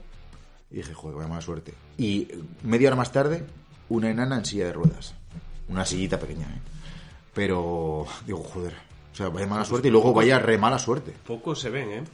y 0.70 0.76
dije, 0.76 0.94
joder, 0.94 1.16
vaya 1.16 1.28
mala 1.28 1.40
suerte. 1.42 1.74
Y 1.98 2.28
media 2.62 2.88
hora 2.88 2.96
más 2.96 3.12
tarde, 3.12 3.44
una 3.88 4.10
enana 4.10 4.36
en 4.38 4.44
silla 4.44 4.66
de 4.66 4.72
ruedas. 4.72 5.14
Una 5.68 5.84
sillita 5.84 6.18
pequeña, 6.18 6.46
¿eh? 6.46 6.60
Pero, 7.34 8.06
digo, 8.24 8.42
joder, 8.42 8.74
o 9.12 9.16
sea, 9.16 9.28
vaya 9.28 9.46
mala 9.46 9.64
suerte 9.64 9.88
y 9.88 9.90
luego 9.90 10.12
vaya 10.14 10.38
re 10.38 10.56
mala 10.58 10.78
suerte. 10.78 11.12
Pocos 11.26 11.60
se 11.60 11.70
ven, 11.70 11.90
¿eh? 11.90 12.04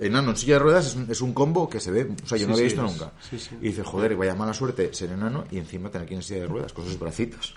Enano 0.00 0.30
en 0.30 0.36
silla 0.36 0.54
de 0.54 0.58
ruedas 0.60 0.86
es 0.86 0.94
un, 0.94 1.10
es 1.10 1.20
un 1.20 1.34
combo 1.34 1.68
que 1.68 1.80
se 1.80 1.90
ve, 1.90 2.08
o 2.22 2.26
sea, 2.26 2.38
yo 2.38 2.44
Sí, 2.44 2.46
no 2.46 2.52
había 2.54 2.56
sí, 2.70 2.76
visto 2.76 2.82
nunca. 2.82 3.12
sí. 3.30 3.36
Y 3.60 3.68
dices, 3.68 3.84
joder, 3.84 4.14
vaya 4.16 4.34
mala 4.36 4.54
suerte 4.54 4.94
ser 4.94 5.10
enano 5.10 5.44
y 5.50 5.58
encima 5.58 5.90
tener 5.90 6.06
ir 6.10 6.16
en 6.18 6.22
silla 6.22 6.40
de 6.40 6.46
ruedas 6.46 6.72
con 6.72 6.84
sus 6.84 6.98
bracitos. 6.98 7.56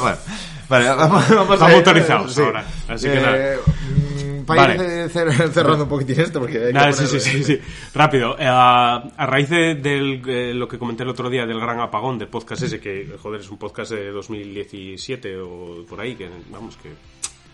Bueno, 0.00 0.16
vale, 0.68 0.88
vamos, 0.88 1.28
vamos 1.28 1.52
Estamos 1.54 1.62
a 1.62 1.76
autorizados 1.76 2.38
ahora, 2.38 2.64
así 2.88 3.08
que 3.08 3.14
nada. 3.20 3.56
mm, 3.56 4.44
Para 4.44 4.62
Vale. 4.66 4.74
ir 4.74 4.80
cer- 5.10 5.30
cer- 5.30 5.50
cerrando 5.52 5.84
un 5.84 5.88
poquitín 5.90 6.20
esto, 6.20 6.40
porque 6.40 6.58
hay 6.58 6.66
que 6.68 6.72
Nada, 6.72 6.92
sí, 6.92 7.04
poner- 7.04 7.20
sí, 7.20 7.30
sí, 7.30 7.44
sí. 7.44 7.60
Rápido. 7.94 8.36
eh, 8.38 8.46
a, 8.48 9.02
raíz 9.26 9.48
de 9.48 9.74
del, 9.76 10.22
eh, 10.26 10.52
lo 10.54 10.66
que 10.68 10.78
comenté 10.78 11.02
el 11.04 11.08
otro 11.10 11.30
día 11.30 11.46
del 11.46 11.60
gran 11.60 11.78
apagón 11.80 12.18
del 12.18 12.28
podcast 12.28 12.62
ese, 12.62 12.80
que, 12.80 13.16
joder, 13.22 13.40
es 13.40 13.50
un 13.50 13.58
podcast 13.58 13.92
de 13.92 14.10
2017 14.10 15.36
o 15.38 15.84
por 15.88 16.00
ahí, 16.00 16.14
que 16.16 16.28
vamos, 16.50 16.76
que. 16.76 16.90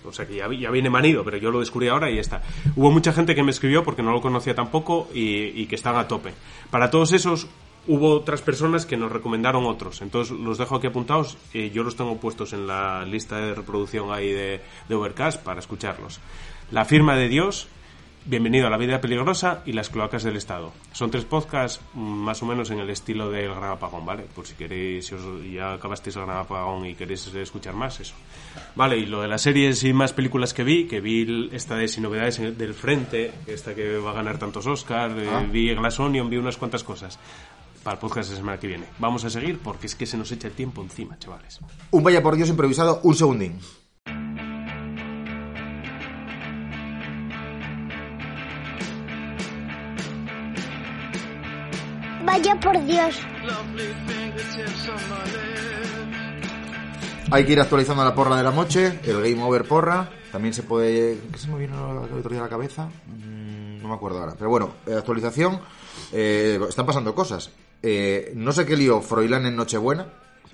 O 0.09 0.13
sea, 0.13 0.25
que 0.25 0.37
ya, 0.37 0.47
ya 0.53 0.71
viene 0.71 0.89
manido, 0.89 1.25
pero 1.25 1.37
yo 1.37 1.51
lo 1.51 1.59
descubrí 1.59 1.89
ahora 1.89 2.09
y 2.09 2.15
ya 2.15 2.21
está. 2.21 2.41
Hubo 2.77 2.93
mucha 2.93 3.13
gente 3.13 3.35
que 3.35 3.43
me 3.43 3.51
escribió 3.51 3.83
porque 3.83 4.05
no 4.05 4.13
lo 4.13 4.21
conocía 4.21 4.55
tampoco 4.55 5.09
y, 5.13 5.47
y 5.61 5.67
que 5.67 5.75
están 5.75 5.97
a 5.97 6.07
tope. 6.07 6.33
Para 6.71 6.91
todos 6.93 7.13
esos, 7.13 7.49
hubo 7.87 8.11
otras 8.11 8.43
personas 8.43 8.87
que 8.87 8.97
nos 8.97 9.13
recomendaron 9.13 9.67
otros. 9.67 10.03
Entonces 10.03 10.37
los 10.39 10.59
dejo 10.59 10.77
aquí 10.77 10.87
apuntados. 10.87 11.37
y 11.53 11.71
yo 11.71 11.83
los 11.83 11.97
tengo 11.97 12.17
puestos 12.19 12.53
en 12.53 12.67
la 12.67 13.05
lista 13.05 13.39
de 13.39 13.55
reproducción 13.55 14.13
ahí 14.13 14.33
de, 14.33 14.61
de 14.89 14.95
Overcast 14.95 15.43
para 15.43 15.61
escucharlos. 15.61 16.21
La 16.71 16.85
firma 16.85 17.17
de 17.17 17.29
Dios, 17.29 17.69
Bienvenido 18.29 18.67
a 18.67 18.71
la 18.71 18.77
vida 18.77 19.01
peligrosa 19.01 19.63
y 19.67 19.73
las 19.73 19.89
cloacas 19.89 20.25
del 20.25 20.35
Estado. 20.35 20.73
Son 20.91 21.13
tres 21.13 21.25
podcasts 21.25 21.81
mm, 21.95 22.01
más 22.01 22.43
o 22.43 22.47
menos 22.47 22.71
en 22.73 22.81
el 22.81 22.91
estilo 22.91 23.31
del 23.31 23.55
Gran 23.55 23.71
Apagón, 23.71 24.05
¿vale? 24.05 24.25
Por 24.35 24.45
si 24.45 24.55
queréis, 24.55 25.07
si 25.07 25.15
os, 25.15 25.23
ya 25.49 25.75
acabasteis 25.75 26.17
el 26.17 26.27
Gran 26.27 26.39
Apagón 26.39 26.87
y 26.87 26.97
queréis 26.97 27.25
escuchar 27.29 27.75
más, 27.75 28.01
eso. 28.01 28.15
Vale, 28.75 28.97
y 28.99 29.07
lo 29.07 29.23
de 29.23 29.29
las 29.29 29.43
series 29.43 29.85
y 29.85 29.93
más 29.93 30.13
películas 30.13 30.55
que 30.55 30.65
vi, 30.65 30.89
que 30.89 31.01
vi 31.01 31.49
esta 31.53 31.77
de 31.77 31.87
Sin 31.87 32.03
Novedades 32.03 32.59
del 32.59 32.75
Frente, 32.75 33.33
esta 33.47 33.77
que 33.77 33.97
va 33.99 34.11
a 34.11 34.15
ganar 34.15 34.39
tantos 34.39 34.67
Oscars, 34.67 35.15
eh, 35.17 35.29
Ah. 35.31 35.45
vi 35.49 35.73
Glass 35.73 36.01
Onion, 36.01 36.29
vi 36.29 36.37
unas 36.37 36.57
cuantas 36.57 36.83
cosas. 36.83 37.21
Para 37.87 37.95
el 37.95 38.01
podcast 38.01 38.29
de 38.31 38.35
la 38.35 38.41
semana 38.41 38.59
que 38.59 38.67
viene. 38.67 38.85
Vamos 38.99 39.25
a 39.25 39.31
seguir 39.31 39.61
porque 39.61 39.87
es 39.87 39.95
que 39.95 40.07
se 40.07 40.17
nos 40.17 40.33
echa 40.33 40.49
el 40.49 40.55
tiempo 40.55 40.83
encima, 40.83 41.17
chavales. 41.21 41.61
Un 41.93 42.03
vaya 42.03 42.21
por 42.21 42.35
Dios 42.35 42.49
improvisado, 42.49 42.99
un 43.05 43.15
segundín. 43.15 43.61
Vaya 52.25 52.59
por 52.61 52.85
Dios. 52.85 53.21
Hay 57.31 57.45
que 57.45 57.53
ir 57.53 57.61
actualizando 57.61 58.05
la 58.05 58.15
porra 58.15 58.37
de 58.37 58.43
la 58.43 58.51
noche, 58.51 59.01
el 59.05 59.23
Game 59.23 59.43
Over 59.43 59.65
porra. 59.67 60.09
También 60.33 60.53
se 60.55 60.63
puede... 60.63 61.19
¿Qué 61.33 61.39
se 61.39 61.49
me 61.49 61.59
vino 61.59 62.05
el 62.05 62.13
otro 62.19 62.31
día 62.31 62.41
a 62.41 62.45
la 62.45 62.49
cabeza? 62.49 62.89
Mm, 63.07 63.81
No 63.83 63.89
me 63.89 63.95
acuerdo 63.95 64.19
ahora. 64.21 64.35
Pero 64.37 64.51
bueno, 64.51 64.71
eh, 64.87 64.95
actualización. 64.95 65.61
Eh, 66.13 66.59
están 66.69 66.85
pasando 66.87 67.15
cosas. 67.15 67.51
Eh, 67.83 68.33
no 68.35 68.53
sé 68.53 68.67
qué 68.67 68.77
lío 68.77 69.01
Froilán 69.01 69.47
en 69.47 69.57
Nochebuena, 69.57 70.07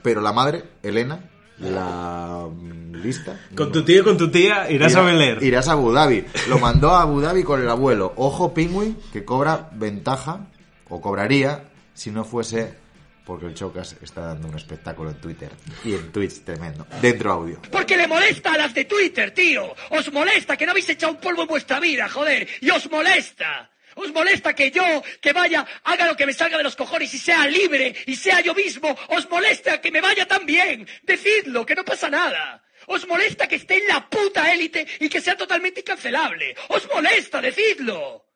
pero 0.03 0.21
la 0.21 0.33
madre, 0.33 0.65
Elena, 0.83 1.31
la 1.59 2.47
mm, 2.51 2.97
lista... 2.97 3.41
Con 3.55 3.73
tu 3.73 3.83
tío, 3.85 4.05
con 4.05 4.17
tu 4.17 4.31
tía, 4.31 4.71
irás 4.71 4.95
a 4.97 5.03
Beler. 5.03 5.43
Irás 5.43 5.69
a 5.69 5.73
Abu 5.73 5.93
Dhabi. 5.93 6.25
Lo 6.49 6.59
mandó 6.59 6.91
a 6.91 7.03
Abu 7.03 7.21
Dhabi 7.21 7.43
con 7.43 7.61
el 7.61 7.69
abuelo. 7.69 8.13
Ojo, 8.17 8.53
Pingüin, 8.53 8.99
que 9.13 9.25
cobra 9.25 9.71
ventaja, 9.73 10.49
o 10.89 11.01
cobraría, 11.01 11.65
si 11.95 12.11
no 12.11 12.25
fuese 12.25 12.83
porque 13.25 13.47
el 13.47 13.55
Chocas 13.55 13.97
está 14.03 14.23
dando 14.23 14.49
un 14.49 14.57
espectáculo 14.57 15.11
en 15.11 15.21
Twitter 15.21 15.51
y 15.85 15.95
en 15.95 16.11
Twitch 16.11 16.43
tremendo. 16.45 16.87
Dentro 17.01 17.33
audio. 17.33 17.61
Porque 17.71 17.97
le 17.97 18.07
molesta 18.07 18.55
a 18.55 18.59
las 18.59 18.75
de 18.75 18.85
Twitter, 18.85 19.33
tío. 19.33 19.75
Os 19.91 20.13
molesta 20.13 20.57
que 20.57 20.67
no 20.67 20.73
habéis 20.73 20.89
echado 20.89 21.13
un 21.13 21.21
polvo 21.21 21.43
en 21.43 21.49
vuestra 21.49 21.79
vida, 21.79 22.09
joder. 22.09 22.49
Y 22.61 22.71
os 22.71 22.91
molesta. 22.91 23.71
Os 23.95 24.13
molesta 24.13 24.55
que 24.55 24.71
yo, 24.71 25.03
que 25.21 25.33
vaya, 25.33 25.67
haga 25.85 26.07
lo 26.07 26.17
que 26.17 26.27
me 26.27 26.33
salga 26.33 26.57
de 26.57 26.65
los 26.65 26.77
cojones 26.77 27.13
y 27.15 27.19
sea 27.19 27.47
libre 27.47 27.95
y 28.07 28.17
sea 28.17 28.41
yo 28.41 28.55
mismo. 28.55 28.97
Os 29.09 29.29
molesta 29.29 29.81
que 29.81 29.91
me 29.91 30.01
vaya 30.01 30.27
tan 30.27 30.47
bien. 30.47 30.89
Decidlo, 31.03 31.67
que 31.67 31.75
no 31.75 31.85
pasa 31.85 32.09
nada. 32.09 32.65
Os 32.87 33.07
molesta 33.07 33.47
que 33.47 33.57
esté 33.57 33.77
en 33.79 33.89
la 33.89 34.09
puta 34.09 34.53
élite 34.53 34.87
y 35.01 35.09
que 35.09 35.21
sea 35.21 35.37
totalmente 35.37 35.81
incancelable. 35.81 36.57
Os 36.69 36.89
molesta, 36.89 37.41
decidlo. 37.41 38.27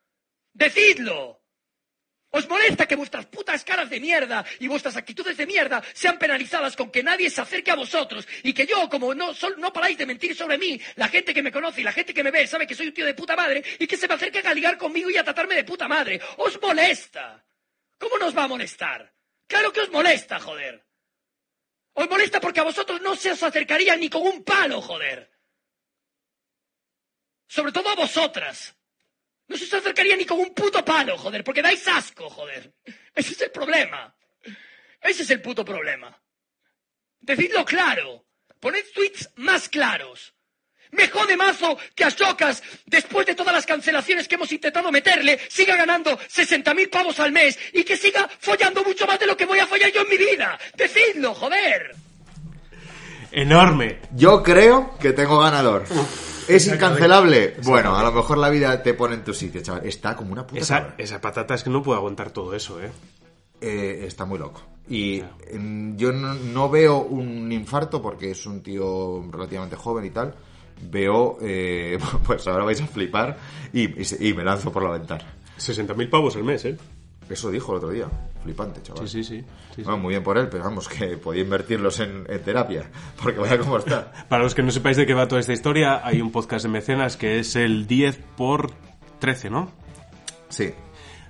Decidlo. 0.53 1.36
¿Os 2.29 2.47
molesta 2.47 2.85
que 2.85 2.95
vuestras 2.97 3.25
putas 3.27 3.63
caras 3.63 3.89
de 3.89 4.01
mierda 4.01 4.43
y 4.59 4.67
vuestras 4.67 4.97
actitudes 4.97 5.37
de 5.37 5.45
mierda 5.47 5.81
sean 5.93 6.19
penalizadas 6.19 6.75
con 6.75 6.91
que 6.91 7.01
nadie 7.01 7.29
se 7.29 7.39
acerque 7.41 7.71
a 7.71 7.75
vosotros 7.75 8.27
y 8.43 8.53
que 8.53 8.67
yo, 8.67 8.89
como 8.89 9.15
no, 9.15 9.33
sol- 9.33 9.55
no 9.57 9.71
paráis 9.71 9.97
de 9.97 10.05
mentir 10.05 10.35
sobre 10.35 10.57
mí, 10.57 10.79
la 10.95 11.07
gente 11.07 11.33
que 11.33 11.41
me 11.41 11.51
conoce 11.53 11.81
y 11.81 11.83
la 11.85 11.93
gente 11.93 12.13
que 12.13 12.23
me 12.23 12.31
ve 12.31 12.45
sabe 12.45 12.67
que 12.67 12.75
soy 12.75 12.87
un 12.87 12.93
tío 12.93 13.05
de 13.05 13.13
puta 13.13 13.35
madre 13.35 13.63
y 13.79 13.87
que 13.87 13.95
se 13.97 14.07
me 14.07 14.13
acerquen 14.15 14.45
a 14.45 14.53
ligar 14.53 14.77
conmigo 14.77 15.09
y 15.09 15.17
a 15.17 15.23
tratarme 15.23 15.55
de 15.55 15.63
puta 15.63 15.87
madre? 15.87 16.19
¿Os 16.37 16.61
molesta? 16.61 17.43
¿Cómo 17.97 18.17
nos 18.17 18.37
va 18.37 18.43
a 18.43 18.47
molestar? 18.49 19.11
Claro 19.47 19.71
que 19.71 19.79
os 19.81 19.89
molesta, 19.89 20.37
joder. 20.39 20.85
Os 21.93 22.09
molesta 22.09 22.39
porque 22.41 22.59
a 22.59 22.63
vosotros 22.63 23.01
no 23.01 23.15
se 23.15 23.31
os 23.31 23.41
acercaría 23.41 23.95
ni 23.95 24.09
con 24.09 24.21
un 24.21 24.43
palo, 24.43 24.81
joder. 24.81 25.31
Sobre 27.47 27.71
todo 27.71 27.89
a 27.89 27.95
vosotras. 27.95 28.76
No 29.47 29.57
se 29.57 29.63
os 29.65 29.73
acercaría 29.73 30.15
ni 30.17 30.25
con 30.25 30.39
un 30.39 30.53
puto 30.53 30.83
palo, 30.83 31.17
joder, 31.17 31.43
porque 31.43 31.61
dais 31.61 31.87
asco, 31.87 32.29
joder. 32.29 32.73
Ese 33.15 33.33
es 33.33 33.41
el 33.41 33.51
problema. 33.51 34.13
Ese 35.01 35.23
es 35.23 35.29
el 35.29 35.41
puto 35.41 35.63
problema. 35.63 36.17
Decidlo 37.19 37.63
claro. 37.65 38.25
Poned 38.59 38.85
tweets 38.93 39.29
más 39.35 39.69
claros. 39.69 40.33
Me 40.91 41.07
jode 41.09 41.35
mazo 41.35 41.77
que 41.95 42.05
Ashocas, 42.05 42.63
después 42.85 43.25
de 43.25 43.35
todas 43.35 43.53
las 43.53 43.65
cancelaciones 43.65 44.27
que 44.27 44.35
hemos 44.35 44.51
intentado 44.51 44.91
meterle, 44.91 45.39
siga 45.49 45.75
ganando 45.75 46.17
60.000 46.17 46.89
pavos 46.89 47.19
al 47.19 47.31
mes 47.31 47.59
y 47.73 47.83
que 47.83 47.97
siga 47.97 48.27
follando 48.39 48.83
mucho 48.83 49.05
más 49.05 49.19
de 49.19 49.27
lo 49.27 49.35
que 49.35 49.45
voy 49.45 49.59
a 49.59 49.67
follar 49.67 49.91
yo 49.91 50.01
en 50.01 50.09
mi 50.09 50.17
vida. 50.17 50.57
Decidlo, 50.75 51.33
joder. 51.33 51.93
Enorme. 53.31 53.99
Yo 54.13 54.41
creo 54.41 54.97
que 54.97 55.11
tengo 55.11 55.39
ganador. 55.39 55.85
¿Es 56.47 56.67
incancelable? 56.67 57.55
Bueno, 57.63 57.95
a 57.95 58.03
lo 58.03 58.11
mejor 58.11 58.37
la 58.37 58.49
vida 58.49 58.81
te 58.81 58.93
pone 58.93 59.15
en 59.15 59.23
tu 59.23 59.33
sitio, 59.33 59.61
chaval. 59.61 59.85
Está 59.85 60.15
como 60.15 60.31
una 60.31 60.45
puta 60.45 60.61
Esa, 60.61 60.95
esa 60.97 61.21
patata 61.21 61.55
es 61.55 61.63
que 61.63 61.69
no 61.69 61.83
puede 61.83 61.97
aguantar 61.97 62.31
todo 62.31 62.53
eso, 62.53 62.81
¿eh? 62.81 62.91
Eh, 63.59 64.05
está 64.05 64.25
muy 64.25 64.39
loco. 64.39 64.61
Y 64.89 65.21
em, 65.49 65.97
yo 65.97 66.11
no, 66.11 66.33
no 66.33 66.69
veo 66.69 66.99
un 66.99 67.51
infarto 67.51 68.01
porque 68.01 68.31
es 68.31 68.45
un 68.45 68.61
tío 68.61 69.25
relativamente 69.31 69.75
joven 69.75 70.05
y 70.05 70.11
tal. 70.11 70.33
Veo, 70.81 71.37
eh, 71.41 71.97
pues 72.25 72.47
ahora 72.47 72.65
vais 72.65 72.81
a 72.81 72.87
flipar 72.87 73.37
y, 73.73 74.27
y 74.27 74.33
me 74.33 74.43
lanzo 74.43 74.71
por 74.71 74.83
la 74.83 74.91
ventana. 74.91 75.25
60.000 75.57 76.09
pavos 76.09 76.35
al 76.35 76.43
mes, 76.43 76.65
¿eh? 76.65 76.77
Eso 77.29 77.51
dijo 77.51 77.71
el 77.73 77.77
otro 77.77 77.89
día. 77.89 78.07
Flipante, 78.43 78.81
chaval. 78.81 79.07
Sí, 79.07 79.23
sí, 79.23 79.37
sí. 79.37 79.41
sí, 79.41 79.75
sí. 79.75 79.81
Bueno, 79.83 79.97
muy 79.97 80.11
bien 80.11 80.23
por 80.23 80.37
él, 80.37 80.47
pero 80.49 80.63
vamos, 80.63 80.87
que 80.87 81.17
podía 81.17 81.41
invertirlos 81.43 81.99
en, 81.99 82.25
en 82.29 82.41
terapia. 82.41 82.89
Porque 83.21 83.39
vaya 83.39 83.57
cómo 83.57 83.77
está. 83.77 84.11
Para 84.29 84.43
los 84.43 84.55
que 84.55 84.63
no 84.63 84.71
sepáis 84.71 84.97
de 84.97 85.05
qué 85.05 85.13
va 85.13 85.27
toda 85.27 85.41
esta 85.41 85.53
historia, 85.53 86.05
hay 86.05 86.21
un 86.21 86.31
podcast 86.31 86.63
de 86.63 86.69
mecenas 86.69 87.17
que 87.17 87.39
es 87.39 87.55
el 87.55 87.87
10 87.87 88.17
por 88.37 88.71
13, 89.19 89.49
¿no? 89.49 89.71
Sí. 90.49 90.73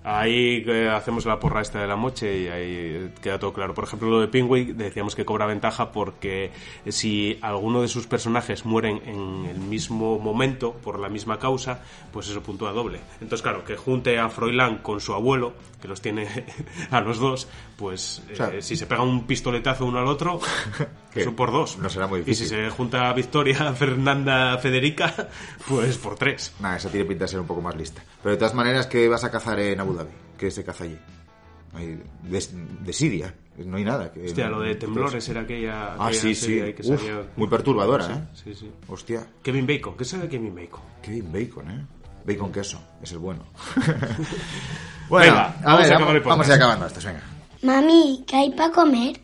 Ahí 0.09 0.63
eh, 0.65 0.87
hacemos 0.87 1.25
la 1.25 1.37
porra 1.37 1.59
esta 1.59 1.81
de 1.81 1.87
la 1.87 1.97
moche 1.97 2.43
y 2.43 2.47
ahí 2.47 2.71
eh, 2.71 3.09
queda 3.21 3.37
todo 3.37 3.51
claro. 3.51 3.73
Por 3.73 3.83
ejemplo, 3.83 4.09
lo 4.09 4.21
de 4.21 4.29
Pingüin 4.29 4.77
decíamos 4.77 5.15
que 5.15 5.25
cobra 5.25 5.45
ventaja 5.45 5.91
porque 5.91 6.49
si 6.87 7.37
alguno 7.41 7.81
de 7.81 7.89
sus 7.89 8.07
personajes 8.07 8.63
mueren 8.63 9.01
en 9.05 9.45
el 9.47 9.59
mismo 9.59 10.17
momento 10.17 10.71
por 10.71 10.97
la 10.97 11.09
misma 11.09 11.39
causa, 11.39 11.81
pues 12.13 12.29
eso 12.29 12.41
puntúa 12.41 12.71
doble. 12.71 13.01
Entonces, 13.19 13.41
claro, 13.41 13.65
que 13.65 13.75
junte 13.75 14.17
a 14.17 14.29
Froilán 14.29 14.77
con 14.77 15.01
su 15.01 15.13
abuelo, 15.13 15.55
que 15.81 15.89
los 15.89 15.99
tiene 15.99 16.25
a 16.89 17.01
los 17.01 17.19
dos, 17.19 17.49
pues 17.75 18.23
eh, 18.29 18.35
sea, 18.37 18.61
si 18.61 18.77
se 18.77 18.85
pega 18.85 19.01
un 19.01 19.27
pistoletazo 19.27 19.85
uno 19.85 19.99
al 19.99 20.07
otro, 20.07 20.39
que 21.13 21.21
eso 21.21 21.35
por 21.35 21.51
dos. 21.51 21.77
no 21.77 21.89
será 21.89 22.07
muy 22.07 22.19
Y 22.19 22.23
si 22.23 22.29
difícil. 22.31 22.47
se 22.47 22.69
junta 22.69 23.11
Victoria, 23.13 23.73
Fernanda, 23.75 24.57
Federica, 24.57 25.13
pues 25.67 25.97
por 25.97 26.15
tres. 26.15 26.53
Nada, 26.59 26.77
esa 26.77 26.89
tiene 26.89 27.05
pinta 27.05 27.25
de 27.25 27.29
ser 27.29 27.39
un 27.39 27.47
poco 27.47 27.61
más 27.61 27.75
lista. 27.75 28.01
Pero 28.21 28.31
de 28.35 28.37
todas 28.39 28.53
maneras, 28.53 28.87
¿qué 28.87 29.07
vas 29.07 29.23
a 29.23 29.31
cazar 29.31 29.59
en 29.59 29.79
Abu 29.79 29.93
Dhabi? 29.93 30.11
¿Qué 30.37 30.51
se 30.51 30.63
caza 30.63 30.83
allí? 30.83 30.97
De, 32.23 32.39
de 32.81 32.93
Siria. 32.93 33.33
No 33.57 33.77
hay 33.77 33.83
nada. 33.83 34.11
Que, 34.11 34.25
Hostia, 34.25 34.49
lo 34.49 34.61
de 34.61 34.75
temblores 34.75 35.27
era 35.29 35.41
aquella. 35.41 35.93
Ah, 35.93 36.07
aquella 36.07 36.21
sí, 36.21 36.35
sí. 36.35 36.59
ahí 36.59 36.73
que 36.73 36.81
Uf, 36.87 36.99
salía- 36.99 37.23
muy 37.35 37.47
perturbadora, 37.47 38.05
¿eh? 38.05 38.23
Sí, 38.43 38.53
sí. 38.53 38.71
Hostia, 38.87 39.25
Kevin 39.43 39.65
Bacon, 39.67 39.97
¿qué 39.97 40.05
sabe 40.05 40.27
Kevin 40.29 40.53
Bacon? 40.55 40.81
qué 41.01 41.11
bien 41.11 41.31
bacon, 41.31 41.71
¿eh? 41.71 41.85
Bacon 42.25 42.51
queso, 42.51 42.79
es 43.01 43.11
el 43.13 43.19
bueno. 43.19 43.43
bueno, 45.09 45.33
Venga, 45.33 45.45
a 45.47 45.63
vamos 45.63 45.81
ver, 45.83 45.93
a 45.93 45.99
vamos, 45.99 46.23
vamos 46.23 46.45
a 46.45 46.49
ir 46.49 46.55
acabando 46.55 46.85
esto, 46.87 46.99
venga. 47.05 47.21
Mami, 47.63 48.23
¿qué 48.27 48.35
hay 48.35 48.51
para 48.51 48.71
comer? 48.71 49.19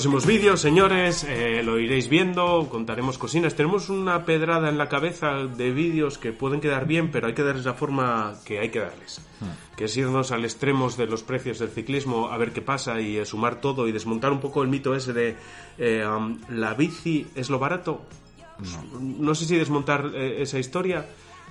Próximos 0.00 0.24
vídeos, 0.24 0.62
señores, 0.62 1.26
eh, 1.28 1.62
lo 1.62 1.78
iréis 1.78 2.08
viendo, 2.08 2.66
contaremos 2.70 3.18
cocinas. 3.18 3.54
Tenemos 3.54 3.90
una 3.90 4.24
pedrada 4.24 4.70
en 4.70 4.78
la 4.78 4.88
cabeza 4.88 5.34
de 5.44 5.72
vídeos 5.72 6.16
que 6.16 6.32
pueden 6.32 6.62
quedar 6.62 6.86
bien, 6.86 7.10
pero 7.10 7.26
hay 7.26 7.34
que 7.34 7.42
darles 7.42 7.66
la 7.66 7.74
forma 7.74 8.32
que 8.46 8.60
hay 8.60 8.70
que 8.70 8.78
darles. 8.78 9.20
Que 9.76 9.84
es 9.84 9.96
irnos 9.98 10.32
al 10.32 10.44
extremo 10.44 10.88
de 10.88 11.04
los 11.04 11.22
precios 11.22 11.58
del 11.58 11.68
ciclismo, 11.68 12.30
a 12.30 12.38
ver 12.38 12.52
qué 12.54 12.62
pasa 12.62 12.98
y 12.98 13.18
eh, 13.18 13.26
sumar 13.26 13.60
todo 13.60 13.86
y 13.88 13.92
desmontar 13.92 14.32
un 14.32 14.40
poco 14.40 14.62
el 14.62 14.70
mito 14.70 14.94
ese 14.94 15.12
de 15.12 15.36
eh, 15.76 16.06
um, 16.06 16.38
la 16.48 16.72
bici 16.72 17.26
es 17.34 17.50
lo 17.50 17.58
barato. 17.58 18.00
No, 18.98 19.34
sé 19.34 19.44
si 19.44 19.54
desmontar 19.58 20.12
eh, 20.14 20.40
esa 20.40 20.58
historia, 20.58 21.04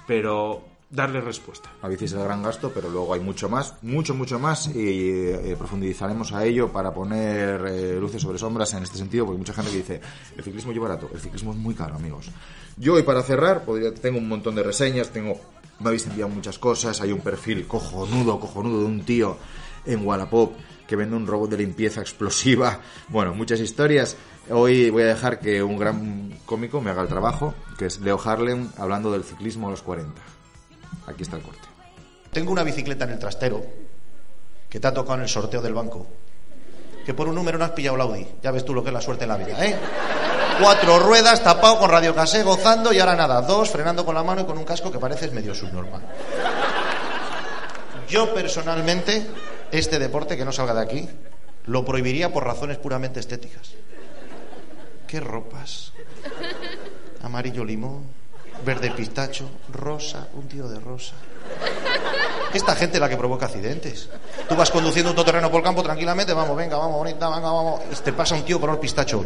pero 0.07 0.63
darle 0.89 1.21
respuesta. 1.21 1.69
La 1.83 1.89
bici 1.89 2.05
es 2.05 2.13
gran 2.13 2.41
gasto, 2.41 2.71
pero 2.73 2.89
luego 2.89 3.13
hay 3.13 3.19
mucho 3.19 3.47
más, 3.47 3.75
mucho, 3.83 4.15
mucho 4.15 4.39
más, 4.39 4.67
y 4.67 4.99
eh, 5.29 5.55
profundizaremos 5.57 6.31
a 6.33 6.43
ello 6.45 6.71
para 6.71 6.93
poner 6.93 7.63
eh, 7.67 7.99
luces 7.99 8.21
sobre 8.21 8.39
sombras 8.39 8.73
en 8.73 8.83
este 8.83 8.97
sentido, 8.97 9.25
porque 9.25 9.37
mucha 9.37 9.53
gente 9.53 9.71
que 9.71 9.77
dice, 9.77 10.01
el 10.35 10.43
ciclismo 10.43 10.71
es 10.71 10.79
barato, 10.79 11.09
el 11.13 11.19
ciclismo 11.19 11.51
es 11.51 11.57
muy 11.57 11.75
caro, 11.75 11.95
amigos. 11.95 12.29
Yo, 12.77 12.97
y 12.97 13.03
para 13.03 13.21
cerrar, 13.21 13.65
podría- 13.65 13.93
tengo 13.93 14.17
un 14.17 14.27
montón 14.27 14.55
de 14.55 14.63
reseñas, 14.63 15.09
tengo, 15.11 15.39
me 15.79 15.87
habéis 15.89 16.07
enviado 16.07 16.29
muchas 16.29 16.57
cosas, 16.57 16.99
hay 17.01 17.11
un 17.11 17.21
perfil 17.21 17.67
cojonudo, 17.67 18.39
cojonudo 18.39 18.79
de 18.79 18.85
un 18.85 19.01
tío 19.05 19.37
en 19.85 20.05
Wallapop 20.05 20.53
que 20.87 20.95
vende 20.95 21.15
un 21.15 21.27
robot 21.27 21.51
de 21.51 21.57
limpieza 21.57 22.01
explosiva, 22.01 22.79
bueno, 23.09 23.35
muchas 23.35 23.59
historias. 23.59 24.17
Hoy 24.49 24.89
voy 24.89 25.03
a 25.03 25.07
dejar 25.07 25.39
que 25.39 25.61
un 25.61 25.77
gran 25.77 26.33
cómico 26.47 26.81
me 26.81 26.89
haga 26.89 27.03
el 27.03 27.07
trabajo, 27.07 27.53
que 27.77 27.85
es 27.85 27.99
Leo 27.99 28.19
Harlem, 28.25 28.69
hablando 28.77 29.11
del 29.11 29.23
ciclismo 29.23 29.67
a 29.67 29.71
los 29.71 29.83
40. 29.83 30.19
Aquí 31.07 31.23
está 31.23 31.37
el 31.37 31.43
corte. 31.43 31.67
Tengo 32.31 32.51
una 32.51 32.63
bicicleta 32.63 33.05
en 33.05 33.11
el 33.11 33.19
trastero 33.19 33.65
que 34.69 34.79
te 34.79 34.87
ha 34.87 34.93
tocado 34.93 35.15
en 35.15 35.21
el 35.21 35.29
sorteo 35.29 35.61
del 35.61 35.73
banco. 35.73 36.05
Que 37.05 37.13
por 37.13 37.27
un 37.27 37.35
número 37.35 37.57
no 37.57 37.65
has 37.65 37.71
pillado 37.71 37.95
el 37.95 38.01
Audi. 38.01 38.27
Ya 38.43 38.51
ves 38.51 38.63
tú 38.63 38.73
lo 38.73 38.83
que 38.83 38.89
es 38.89 38.93
la 38.93 39.01
suerte 39.01 39.23
en 39.23 39.29
la 39.29 39.37
vida, 39.37 39.65
¿eh? 39.65 39.75
Cuatro 40.61 40.99
ruedas, 40.99 41.41
tapado 41.41 41.79
con 41.79 41.89
radiocasé, 41.89 42.43
gozando 42.43 42.93
y 42.93 42.99
ahora 42.99 43.15
nada, 43.15 43.41
dos, 43.41 43.69
frenando 43.69 44.05
con 44.05 44.13
la 44.13 44.23
mano 44.23 44.41
y 44.41 44.45
con 44.45 44.57
un 44.57 44.65
casco 44.65 44.91
que 44.91 44.99
pareces 44.99 45.31
medio 45.31 45.55
subnormal. 45.55 46.01
Yo 48.09 48.33
personalmente, 48.33 49.25
este 49.71 49.99
deporte 49.99 50.35
que 50.35 50.43
no 50.43 50.51
salga 50.51 50.73
de 50.73 50.81
aquí, 50.81 51.09
lo 51.65 51.85
prohibiría 51.85 52.33
por 52.33 52.43
razones 52.43 52.77
puramente 52.77 53.19
estéticas. 53.19 53.71
¿Qué 55.07 55.19
ropas? 55.19 55.93
Amarillo 57.23 57.63
limón, 57.63 58.03
verde 58.65 58.91
pistacho, 58.91 59.49
rosa, 59.71 60.27
un 60.33 60.47
tío 60.47 60.67
de 60.67 60.79
rosa. 60.79 61.13
Esta 62.53 62.75
gente 62.75 62.97
es 62.97 63.01
la 63.01 63.09
que 63.09 63.17
provoca 63.17 63.45
accidentes. 63.45 64.09
Tú 64.47 64.55
vas 64.55 64.71
conduciendo 64.71 65.11
un 65.11 65.15
todoterreno 65.15 65.49
por 65.49 65.59
el 65.59 65.63
campo 65.63 65.83
tranquilamente, 65.83 66.33
vamos, 66.33 66.55
venga, 66.57 66.77
vamos, 66.77 66.97
bonita, 66.97 67.29
venga, 67.29 67.51
vamos. 67.51 67.81
Y 67.91 67.95
te 67.95 68.13
pasa 68.13 68.35
un 68.35 68.43
tío 68.43 68.59
color 68.59 68.79
pistacho. 68.79 69.25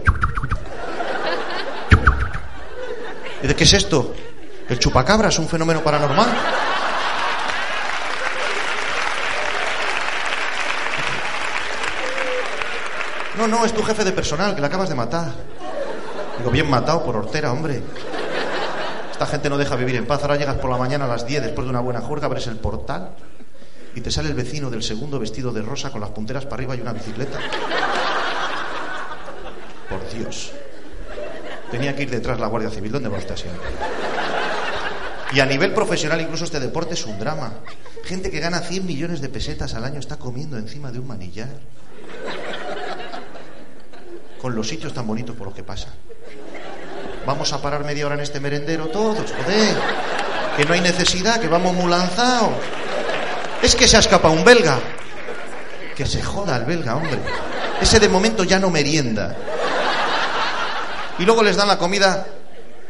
¿Y 3.42 3.48
de 3.48 3.56
qué 3.56 3.64
es 3.64 3.74
esto? 3.74 4.14
¿El 4.70 4.80
chupacabra 4.80 5.30
es 5.30 5.40
un 5.40 5.48
fenómeno 5.48 5.82
paranormal? 5.84 6.30
No, 13.38 13.48
no, 13.48 13.66
es 13.66 13.74
tu 13.74 13.84
jefe 13.84 14.04
de 14.04 14.12
personal, 14.12 14.54
que 14.54 14.62
le 14.62 14.68
acabas 14.68 14.90
de 14.90 14.96
matar. 14.96 15.32
Digo, 16.38 16.52
bien 16.52 16.70
matado 16.70 17.04
por 17.04 17.16
hortera, 17.16 17.52
hombre. 17.52 17.82
Esta 19.14 19.28
gente 19.28 19.48
no 19.50 19.58
deja 19.60 19.76
vivir 19.76 19.96
en 19.96 20.08
paz. 20.08 20.24
Ahora 20.24 20.38
llegas 20.38 20.58
por 20.58 20.72
la 20.72 20.78
mañana 20.78 21.06
a 21.06 21.08
las 21.08 21.26
10 21.26 21.44
después 21.44 21.66
de 21.66 21.70
una 21.70 21.80
buena 21.80 22.02
juerga, 22.02 22.26
abres 22.26 22.48
el 22.48 22.58
portal 22.58 23.12
y 23.96 24.02
te 24.02 24.10
sale 24.10 24.30
el 24.30 24.36
vecino 24.36 24.72
del 24.72 24.82
segundo 24.82 25.20
vestido 25.20 25.54
de 25.54 25.62
rosa 25.62 25.92
con 25.92 26.02
las 26.02 26.10
punteras 26.10 26.46
para 26.46 26.56
arriba 26.56 26.76
y 26.76 26.82
una 26.82 26.94
bicicleta. 26.94 27.38
Por 29.88 30.10
Dios. 30.10 30.52
Tenía 31.70 31.96
que 31.96 32.04
ir 32.04 32.10
detrás 32.10 32.40
la 32.40 32.48
Guardia 32.48 32.72
Civil. 32.72 32.92
¿Dónde 32.92 33.10
va 33.10 33.20
usted 33.20 33.38
siempre? 33.38 33.70
Y 35.32 35.40
a 35.40 35.46
nivel 35.46 35.74
profesional 35.74 36.20
incluso 36.20 36.46
este 36.46 36.60
deporte 36.60 36.96
es 36.96 37.06
un 37.06 37.20
drama. 37.20 37.54
Gente 38.06 38.32
que 38.32 38.40
gana 38.40 38.62
100 38.62 38.86
millones 38.86 39.22
de 39.22 39.30
pesetas 39.30 39.76
al 39.76 39.84
año 39.84 40.00
está 40.00 40.18
comiendo 40.18 40.58
encima 40.58 40.92
de 40.92 40.98
un 40.98 41.08
manillar. 41.08 41.50
Con 44.42 44.56
los 44.56 44.68
sitios 44.68 44.92
tan 44.92 45.06
bonitos 45.06 45.36
por 45.36 45.48
los 45.48 45.56
que 45.56 45.64
pasa. 45.64 45.90
Vamos 47.26 47.54
a 47.54 47.62
parar 47.62 47.86
media 47.86 48.06
hora 48.06 48.16
en 48.16 48.22
este 48.22 48.40
merendero 48.40 48.88
todos, 48.88 49.32
joder. 49.32 49.76
Que 50.58 50.66
no 50.66 50.74
hay 50.74 50.82
necesidad, 50.82 51.40
que 51.40 51.48
vamos 51.48 51.74
muy 51.74 51.90
lanzados. 51.90 52.52
Es 53.62 53.76
que 53.76 53.88
se 53.88 53.98
ha 53.98 54.02
escapado 54.02 54.34
un 54.34 54.44
belga. 54.44 54.78
Que 55.96 56.06
se 56.06 56.22
joda 56.22 56.58
el 56.58 56.66
belga, 56.66 56.96
hombre. 56.96 57.20
Ese 57.82 58.00
de 58.00 58.10
momento 58.10 58.44
ya 58.44 58.60
no 58.60 58.70
merienda. 58.70 59.36
Y 61.18 61.26
luego 61.26 61.44
les 61.44 61.56
dan 61.56 61.68
la 61.68 61.78
comida 61.78 62.26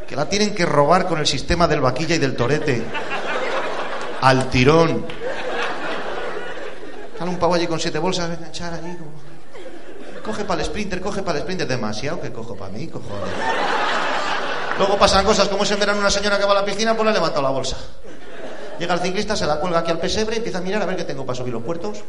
que 0.07 0.15
la 0.15 0.27
tienen 0.27 0.55
que 0.55 0.65
robar 0.65 1.07
con 1.07 1.19
el 1.19 1.27
sistema 1.27 1.68
del 1.68 1.81
vaquilla 1.81 2.15
y 2.15 2.19
del 2.19 2.35
torete. 2.35 2.84
Al 4.22 4.49
tirón. 4.49 5.05
Sale 7.18 7.30
un 7.30 7.38
pavo 7.38 7.53
allí 7.53 7.68
con 7.68 7.80
siete 7.80 7.99
bolsas, 7.99 8.30
ven 8.30 8.43
a 8.43 8.47
echar 8.47 8.73
allí 8.73 8.95
como... 8.95 9.11
Coge 10.23 10.45
para 10.45 10.61
el 10.61 10.68
sprinter, 10.68 11.01
coge 11.01 11.22
para 11.22 11.39
el 11.39 11.43
sprinter. 11.43 11.68
Demasiado 11.68 12.22
que 12.22 12.31
cojo 12.31 12.55
para 12.55 12.72
mí, 12.72 12.88
cojones. 12.88 13.34
Luego 14.77 14.97
pasan 14.97 15.25
cosas 15.25 15.47
como 15.49 15.63
es 15.63 15.71
en 15.71 15.79
verano 15.79 15.99
una 15.99 16.09
señora 16.09 16.39
que 16.39 16.45
va 16.45 16.51
a 16.51 16.55
la 16.55 16.65
piscina, 16.65 16.95
pues 16.95 17.05
le 17.05 17.11
ha 17.11 17.13
levantado 17.13 17.43
la 17.43 17.49
bolsa. 17.49 17.77
Llega 18.79 18.95
el 18.95 18.99
ciclista, 19.01 19.35
se 19.35 19.45
la 19.45 19.59
cuelga 19.59 19.79
aquí 19.79 19.91
al 19.91 19.99
pesebre 19.99 20.35
y 20.35 20.37
empieza 20.37 20.57
a 20.57 20.61
mirar 20.61 20.81
a 20.81 20.85
ver 20.85 20.95
qué 20.95 21.03
tengo 21.03 21.25
para 21.25 21.35
subir 21.35 21.53
los 21.53 21.63
puertos. 21.63 21.99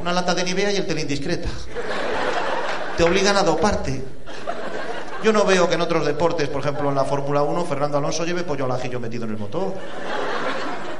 Una 0.00 0.12
lata 0.12 0.34
de 0.34 0.44
Nivea 0.44 0.72
y 0.72 0.76
el 0.76 0.86
tele 0.86 1.02
indiscreta. 1.02 1.48
Te 2.96 3.02
obligan 3.02 3.36
a 3.36 3.42
doparte. 3.42 4.02
Yo 5.22 5.32
no 5.32 5.44
veo 5.44 5.68
que 5.68 5.74
en 5.74 5.80
otros 5.82 6.06
deportes, 6.06 6.48
por 6.48 6.60
ejemplo 6.60 6.88
en 6.88 6.94
la 6.94 7.04
Fórmula 7.04 7.42
1, 7.42 7.64
Fernando 7.66 7.98
Alonso 7.98 8.24
lleve 8.24 8.44
pollo 8.44 8.64
al 8.64 8.72
ajillo 8.72 9.00
metido 9.00 9.24
en 9.24 9.30
el 9.30 9.36
motor. 9.36 9.74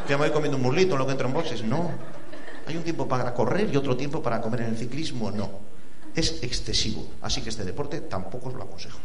Que 0.06 0.14
me 0.14 0.24
voy 0.24 0.31
comiendo 0.31 0.56
un 0.59 0.64
muslito 0.64 0.94
en 0.94 0.98
lo 0.98 1.06
que 1.06 1.12
entro 1.12 1.28
en 1.28 1.35
boxes. 1.35 1.62
No. 1.62 1.90
Hay 2.66 2.77
un 2.77 2.82
tiempo 2.82 3.09
para 3.09 3.32
correr 3.32 3.70
y 3.72 3.77
otro 3.77 3.97
tiempo 3.97 4.22
para 4.22 4.40
comer 4.40 4.62
en 4.62 4.66
el 4.68 4.77
ciclismo. 4.77 5.31
No. 5.31 5.51
Es 6.14 6.43
excesivo. 6.43 7.06
Así 7.22 7.40
que 7.40 7.48
este 7.48 7.64
deporte 7.64 8.02
tampoco 8.02 8.48
os 8.48 8.55
lo 8.55 8.64
aconsejo. 8.64 8.98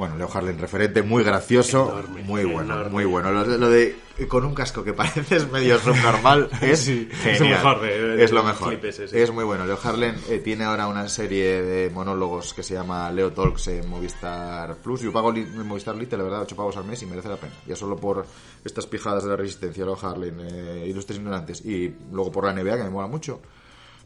Bueno, 0.00 0.16
Leo 0.16 0.30
Harlem, 0.32 0.58
referente 0.58 1.02
muy 1.02 1.22
gracioso, 1.22 1.90
Enorme, 1.92 2.22
muy 2.22 2.44
bueno, 2.44 2.72
enorme. 2.72 2.90
muy 2.90 3.04
bueno. 3.04 3.30
Lo 3.32 3.44
de, 3.44 3.58
lo 3.58 3.68
de 3.68 3.96
con 4.28 4.46
un 4.46 4.54
casco 4.54 4.82
que 4.82 4.92
pareces 4.94 5.50
medio 5.52 5.78
subnormal 5.78 6.48
es 6.62 6.80
Sí, 6.80 7.06
es 7.12 7.18
genial. 7.38 7.62
lo 7.62 7.68
mejor 7.70 7.80
de- 7.82 8.16
de- 8.16 8.24
es 8.24 8.32
lo 8.32 8.42
mejor. 8.42 8.72
ese, 8.82 9.08
sí. 9.08 9.18
Es 9.18 9.30
muy 9.30 9.44
bueno. 9.44 9.66
Leo 9.66 9.78
Harlem 9.84 10.14
eh, 10.30 10.38
tiene 10.38 10.64
ahora 10.64 10.86
una 10.88 11.06
serie 11.06 11.60
de 11.62 11.90
monólogos 11.90 12.54
que 12.54 12.62
se 12.62 12.72
llama 12.72 13.12
Leo 13.12 13.30
Talks 13.32 13.68
en 13.68 13.88
Movistar 13.90 14.76
Plus. 14.76 15.02
Yo 15.02 15.12
pago 15.12 15.34
en 15.34 15.66
Movistar 15.68 15.94
Lite, 15.96 16.16
la 16.16 16.22
verdad, 16.24 16.40
8 16.42 16.56
pavos 16.56 16.76
al 16.78 16.84
mes 16.86 17.02
y 17.02 17.06
merece 17.06 17.28
la 17.28 17.36
pena. 17.36 17.52
Ya 17.66 17.76
solo 17.76 17.96
por 17.96 18.24
estas 18.64 18.86
pijadas 18.86 19.24
de 19.24 19.28
la 19.30 19.36
resistencia, 19.36 19.84
Leo 19.84 19.98
Harlem, 20.00 20.34
eh, 20.40 20.86
Ilustres 20.88 21.18
Ignorantes 21.18 21.62
y 21.64 21.94
luego 22.10 22.32
por 22.32 22.46
la 22.46 22.54
NBA, 22.54 22.78
que 22.78 22.84
me 22.84 22.90
mola 22.90 23.06
mucho 23.06 23.40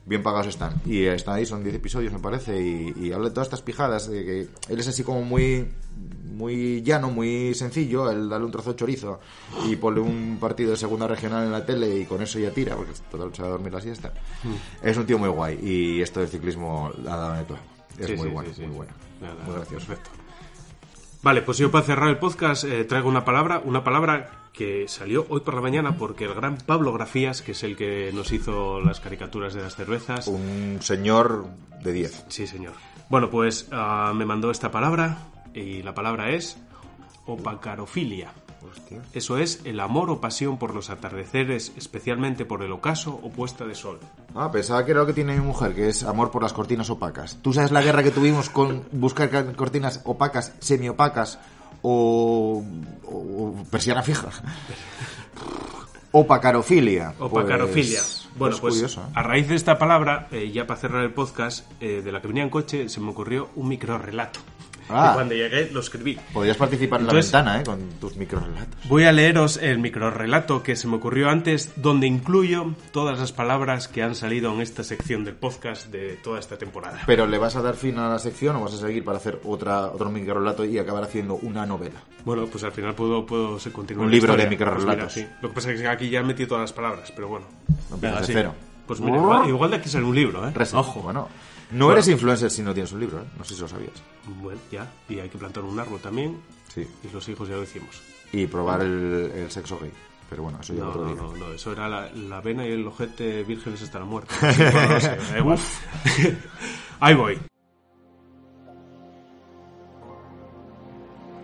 bien 0.06 0.22
pagados 0.22 0.46
están. 0.48 0.74
Y 0.84 1.04
están 1.04 1.34
ahí, 1.36 1.46
son 1.46 1.62
10 1.62 1.76
episodios, 1.76 2.12
me 2.12 2.18
parece, 2.18 2.60
y, 2.60 2.92
y 2.96 3.12
habla 3.12 3.28
de 3.28 3.34
todas 3.34 3.46
estas 3.46 3.62
pijadas, 3.62 4.08
de 4.10 4.24
que 4.24 4.40
él 4.68 4.78
es 4.80 4.88
así 4.88 5.02
como 5.02 5.22
muy 5.22 5.66
muy 6.34 6.82
llano, 6.82 7.10
muy 7.10 7.54
sencillo, 7.54 8.10
el 8.10 8.28
darle 8.28 8.46
un 8.46 8.50
trozo 8.50 8.70
de 8.70 8.76
chorizo 8.76 9.20
y 9.68 9.76
ponle 9.76 10.00
un 10.00 10.38
partido 10.40 10.72
de 10.72 10.76
segunda 10.76 11.06
regional 11.06 11.44
en 11.44 11.52
la 11.52 11.64
tele 11.64 12.00
y 12.00 12.04
con 12.06 12.20
eso 12.22 12.40
ya 12.40 12.50
tira, 12.50 12.74
porque 12.74 12.92
total 13.08 13.32
se 13.32 13.42
va 13.42 13.48
a 13.48 13.50
dormir 13.52 13.72
la 13.72 13.80
siesta. 13.80 14.12
Es 14.82 14.96
un 14.96 15.06
tío 15.06 15.16
muy 15.16 15.28
guay 15.28 15.60
y 15.62 16.02
esto 16.02 16.18
del 16.18 16.28
ciclismo 16.28 16.90
ha 17.06 17.16
dado 17.16 17.34
en 17.34 17.40
el 17.40 17.46
clavo. 17.46 17.62
Es 17.98 18.06
Sí, 18.06 18.12
muy 18.16 18.26
sí, 18.28 18.34
bueno, 18.34 18.50
sí, 18.52 18.62
muy 18.62 18.76
bueno. 18.76 18.92
Nada, 19.20 19.44
muy 19.44 19.54
gracioso. 19.54 19.86
Perfecto. 19.86 20.10
Vale, 21.24 21.40
pues 21.40 21.56
yo 21.56 21.70
para 21.70 21.86
cerrar 21.86 22.10
el 22.10 22.18
podcast 22.18 22.64
eh, 22.64 22.84
traigo 22.84 23.08
una 23.08 23.24
palabra, 23.24 23.62
una 23.64 23.82
palabra 23.82 24.30
que 24.52 24.86
salió 24.88 25.24
hoy 25.30 25.40
por 25.40 25.54
la 25.54 25.62
mañana 25.62 25.96
porque 25.96 26.26
el 26.26 26.34
gran 26.34 26.58
Pablo 26.58 26.92
Grafías, 26.92 27.40
que 27.40 27.52
es 27.52 27.62
el 27.62 27.76
que 27.76 28.10
nos 28.12 28.30
hizo 28.30 28.82
las 28.82 29.00
caricaturas 29.00 29.54
de 29.54 29.62
las 29.62 29.74
cervezas, 29.74 30.26
Un 30.26 30.80
señor 30.82 31.46
de 31.82 31.94
10. 31.94 32.26
sí 32.28 32.46
señor. 32.46 32.74
Bueno, 33.08 33.30
pues 33.30 33.68
ah, 33.72 34.12
me 34.14 34.26
mandó 34.26 34.50
esta 34.50 34.70
palabra 34.70 35.16
y 35.54 35.82
la 35.82 35.94
palabra 35.94 36.28
es 36.28 36.58
opacarofilia. 37.24 38.30
Hostia. 38.70 39.02
Eso 39.12 39.38
es 39.38 39.60
el 39.64 39.78
amor 39.80 40.10
o 40.10 40.20
pasión 40.20 40.58
por 40.58 40.74
los 40.74 40.90
atardeceres, 40.90 41.72
especialmente 41.76 42.44
por 42.44 42.62
el 42.62 42.72
ocaso 42.72 43.20
o 43.22 43.30
puesta 43.30 43.64
de 43.64 43.74
sol. 43.74 43.98
Ah, 44.34 44.50
pensaba 44.50 44.84
que 44.84 44.92
era 44.92 45.00
lo 45.00 45.06
que 45.06 45.12
tiene 45.12 45.34
mi 45.38 45.44
mujer, 45.44 45.74
que 45.74 45.88
es 45.88 46.02
amor 46.04 46.30
por 46.30 46.42
las 46.42 46.52
cortinas 46.52 46.90
opacas. 46.90 47.38
¿Tú 47.42 47.52
sabes 47.52 47.70
la 47.72 47.82
guerra 47.82 48.02
que 48.02 48.10
tuvimos 48.10 48.50
con 48.50 48.84
buscar 48.92 49.28
ca- 49.30 49.52
cortinas 49.52 50.00
opacas, 50.04 50.52
semiopacas 50.60 51.38
o, 51.82 52.62
o 53.06 53.54
persiana 53.70 54.02
fija? 54.02 54.28
Opacarofilia. 56.12 57.14
Opacarofilia. 57.18 57.98
Pues, 58.00 58.28
bueno, 58.38 58.54
es 58.54 58.60
pues 58.60 58.74
curioso, 58.74 59.00
¿eh? 59.02 59.12
a 59.14 59.22
raíz 59.22 59.48
de 59.48 59.56
esta 59.56 59.78
palabra, 59.78 60.28
eh, 60.30 60.50
ya 60.52 60.66
para 60.66 60.78
cerrar 60.80 61.02
el 61.04 61.12
podcast, 61.12 61.66
eh, 61.80 62.02
de 62.04 62.12
la 62.12 62.20
que 62.20 62.28
venía 62.28 62.42
en 62.44 62.50
coche, 62.50 62.88
se 62.88 63.00
me 63.00 63.10
ocurrió 63.10 63.50
un 63.56 63.68
micro 63.68 63.98
relato. 63.98 64.40
Ah. 64.88 65.10
Y 65.10 65.14
cuando 65.14 65.34
llegué 65.34 65.70
lo 65.70 65.80
escribí. 65.80 66.18
Podrías 66.32 66.56
participar 66.56 67.00
en 67.00 67.06
Entonces- 67.06 67.32
la 67.32 67.38
ventana, 67.40 67.60
¿eh? 67.60 67.64
Con 67.64 67.88
tus 68.00 68.16
microrelatos. 68.16 68.88
Voy 68.88 69.04
a 69.04 69.12
leeros 69.12 69.56
el 69.56 69.78
microrelato 69.78 70.62
que 70.62 70.76
se 70.76 70.86
me 70.88 70.96
ocurrió 70.96 71.30
antes, 71.30 71.72
donde 71.76 72.06
incluyo 72.06 72.74
todas 72.92 73.18
las 73.18 73.32
palabras 73.32 73.88
que 73.88 74.02
han 74.02 74.14
salido 74.14 74.52
en 74.54 74.60
esta 74.60 74.84
sección 74.84 75.24
del 75.24 75.34
podcast 75.34 75.86
de 75.90 76.16
toda 76.22 76.38
esta 76.38 76.56
temporada. 76.58 77.00
Pero 77.06 77.26
¿le 77.26 77.38
vas 77.38 77.56
a 77.56 77.62
dar 77.62 77.74
fin 77.76 77.98
a 77.98 78.08
la 78.08 78.18
sección 78.18 78.56
o 78.56 78.60
vas 78.60 78.74
a 78.74 78.78
seguir 78.78 79.04
para 79.04 79.18
hacer 79.18 79.40
otra, 79.44 79.86
otro 79.86 80.10
microrelato 80.10 80.64
y 80.64 80.78
acabar 80.78 81.04
haciendo 81.04 81.34
una 81.36 81.64
novela? 81.66 82.00
Bueno, 82.24 82.46
pues 82.46 82.64
al 82.64 82.72
final 82.72 82.94
puedo, 82.94 83.24
puedo 83.26 83.58
continuar 83.72 84.06
Un 84.06 84.12
libro 84.12 84.32
de 84.34 84.42
historia. 84.44 84.50
microrelatos. 84.50 85.12
Pues 85.14 85.16
mira, 85.16 85.28
sí. 85.30 85.36
Lo 85.42 85.48
que 85.48 85.54
pasa 85.54 85.72
es 85.72 85.80
que 85.80 85.88
aquí 85.88 86.08
ya 86.10 86.20
he 86.20 86.24
metido 86.24 86.48
todas 86.50 86.62
las 86.62 86.72
palabras, 86.72 87.12
pero 87.14 87.28
bueno. 87.28 87.46
Empiezas 87.92 88.00
Venga, 88.00 88.20
de 88.20 88.26
cero. 88.26 88.54
Pues 88.86 89.00
mira, 89.00 89.16
igual, 89.16 89.48
igual 89.48 89.70
de 89.70 89.76
aquí 89.76 89.88
sale 89.88 90.04
un 90.04 90.14
libro, 90.14 90.46
¿eh? 90.46 90.52
Reset. 90.54 90.78
Ojo. 90.78 91.00
Bueno, 91.00 91.28
no 91.72 91.92
eres 91.92 92.08
influencer 92.08 92.50
si 92.50 92.62
no 92.62 92.72
tienes 92.74 92.92
un 92.92 93.00
libro, 93.00 93.20
¿eh? 93.20 93.24
No 93.38 93.44
sé 93.44 93.54
si 93.54 93.60
lo 93.60 93.68
sabías. 93.68 93.92
Bueno, 94.26 94.60
ya. 94.70 94.90
Y 95.08 95.18
hay 95.18 95.28
que 95.28 95.38
plantar 95.38 95.64
un 95.64 95.78
árbol 95.78 96.00
también. 96.00 96.40
Sí. 96.72 96.86
Y 97.02 97.12
los 97.12 97.28
hijos 97.28 97.48
ya 97.48 97.56
lo 97.56 97.62
hicimos. 97.62 98.02
Y 98.32 98.46
probar 98.46 98.82
el, 98.82 99.30
el 99.34 99.50
sexo 99.50 99.78
gay. 99.80 99.92
Pero 100.30 100.42
bueno, 100.44 100.58
eso 100.60 100.72
ya 100.74 100.80
No, 100.84 100.88
otro 100.90 101.02
no, 101.02 101.12
día. 101.12 101.22
no, 101.22 101.36
no, 101.36 101.52
eso 101.52 101.72
era 101.72 101.88
la, 101.88 102.10
la 102.12 102.40
vena 102.40 102.66
y 102.66 102.72
el 102.72 102.86
ojete 102.86 103.44
vírgenes 103.44 103.82
hasta 103.82 103.98
la 103.98 104.04
muerte. 104.06 104.34
Sí, 104.52 104.62
bueno, 104.72 104.88
no 104.94 105.00
sé, 105.00 105.16
da 105.32 105.38
igual. 105.38 105.58
Ahí 107.00 107.14
voy. 107.14 107.38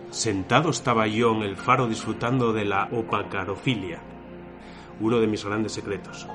Sentado 0.09 0.69
estaba 0.71 1.07
yo 1.07 1.31
en 1.35 1.43
el 1.43 1.55
faro 1.55 1.87
disfrutando 1.87 2.51
de 2.51 2.65
la 2.65 2.89
opacarofilia, 2.91 4.01
uno 4.99 5.19
de 5.19 5.27
mis 5.27 5.45
grandes 5.45 5.71
secretos. 5.71 6.27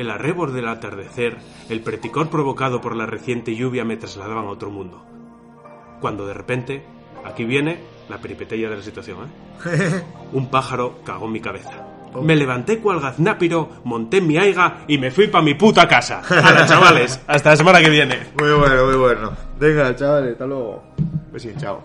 El 0.00 0.10
arrebor 0.10 0.52
del 0.52 0.66
atardecer, 0.66 1.36
el 1.68 1.82
preticor 1.82 2.30
provocado 2.30 2.80
por 2.80 2.96
la 2.96 3.04
reciente 3.04 3.54
lluvia 3.54 3.84
me 3.84 3.98
trasladaban 3.98 4.46
a 4.46 4.48
otro 4.48 4.70
mundo. 4.70 5.04
Cuando 6.00 6.26
de 6.26 6.32
repente, 6.32 6.86
aquí 7.22 7.44
viene 7.44 7.80
la 8.08 8.16
peripetería 8.16 8.70
de 8.70 8.76
la 8.78 8.82
situación, 8.82 9.18
¿eh? 9.66 10.02
Un 10.32 10.48
pájaro 10.50 11.00
cagó 11.04 11.26
en 11.26 11.32
mi 11.32 11.40
cabeza. 11.40 11.86
Me 12.22 12.34
levanté 12.34 12.78
cual 12.78 12.98
gaznápiro, 12.98 13.68
monté 13.84 14.22
mi 14.22 14.38
aiga 14.38 14.84
y 14.88 14.96
me 14.96 15.10
fui 15.10 15.26
pa' 15.26 15.42
mi 15.42 15.52
puta 15.52 15.86
casa. 15.86 16.22
Chavales, 16.66 17.20
hasta 17.26 17.50
la 17.50 17.56
semana 17.56 17.82
que 17.82 17.90
viene. 17.90 18.20
Muy 18.40 18.52
bueno, 18.54 18.86
muy 18.86 18.96
bueno. 18.96 19.32
Venga, 19.58 19.94
chavales, 19.94 20.32
hasta 20.32 20.46
luego. 20.46 20.82
Pues 21.30 21.42
sí, 21.42 21.52
chao. 21.58 21.82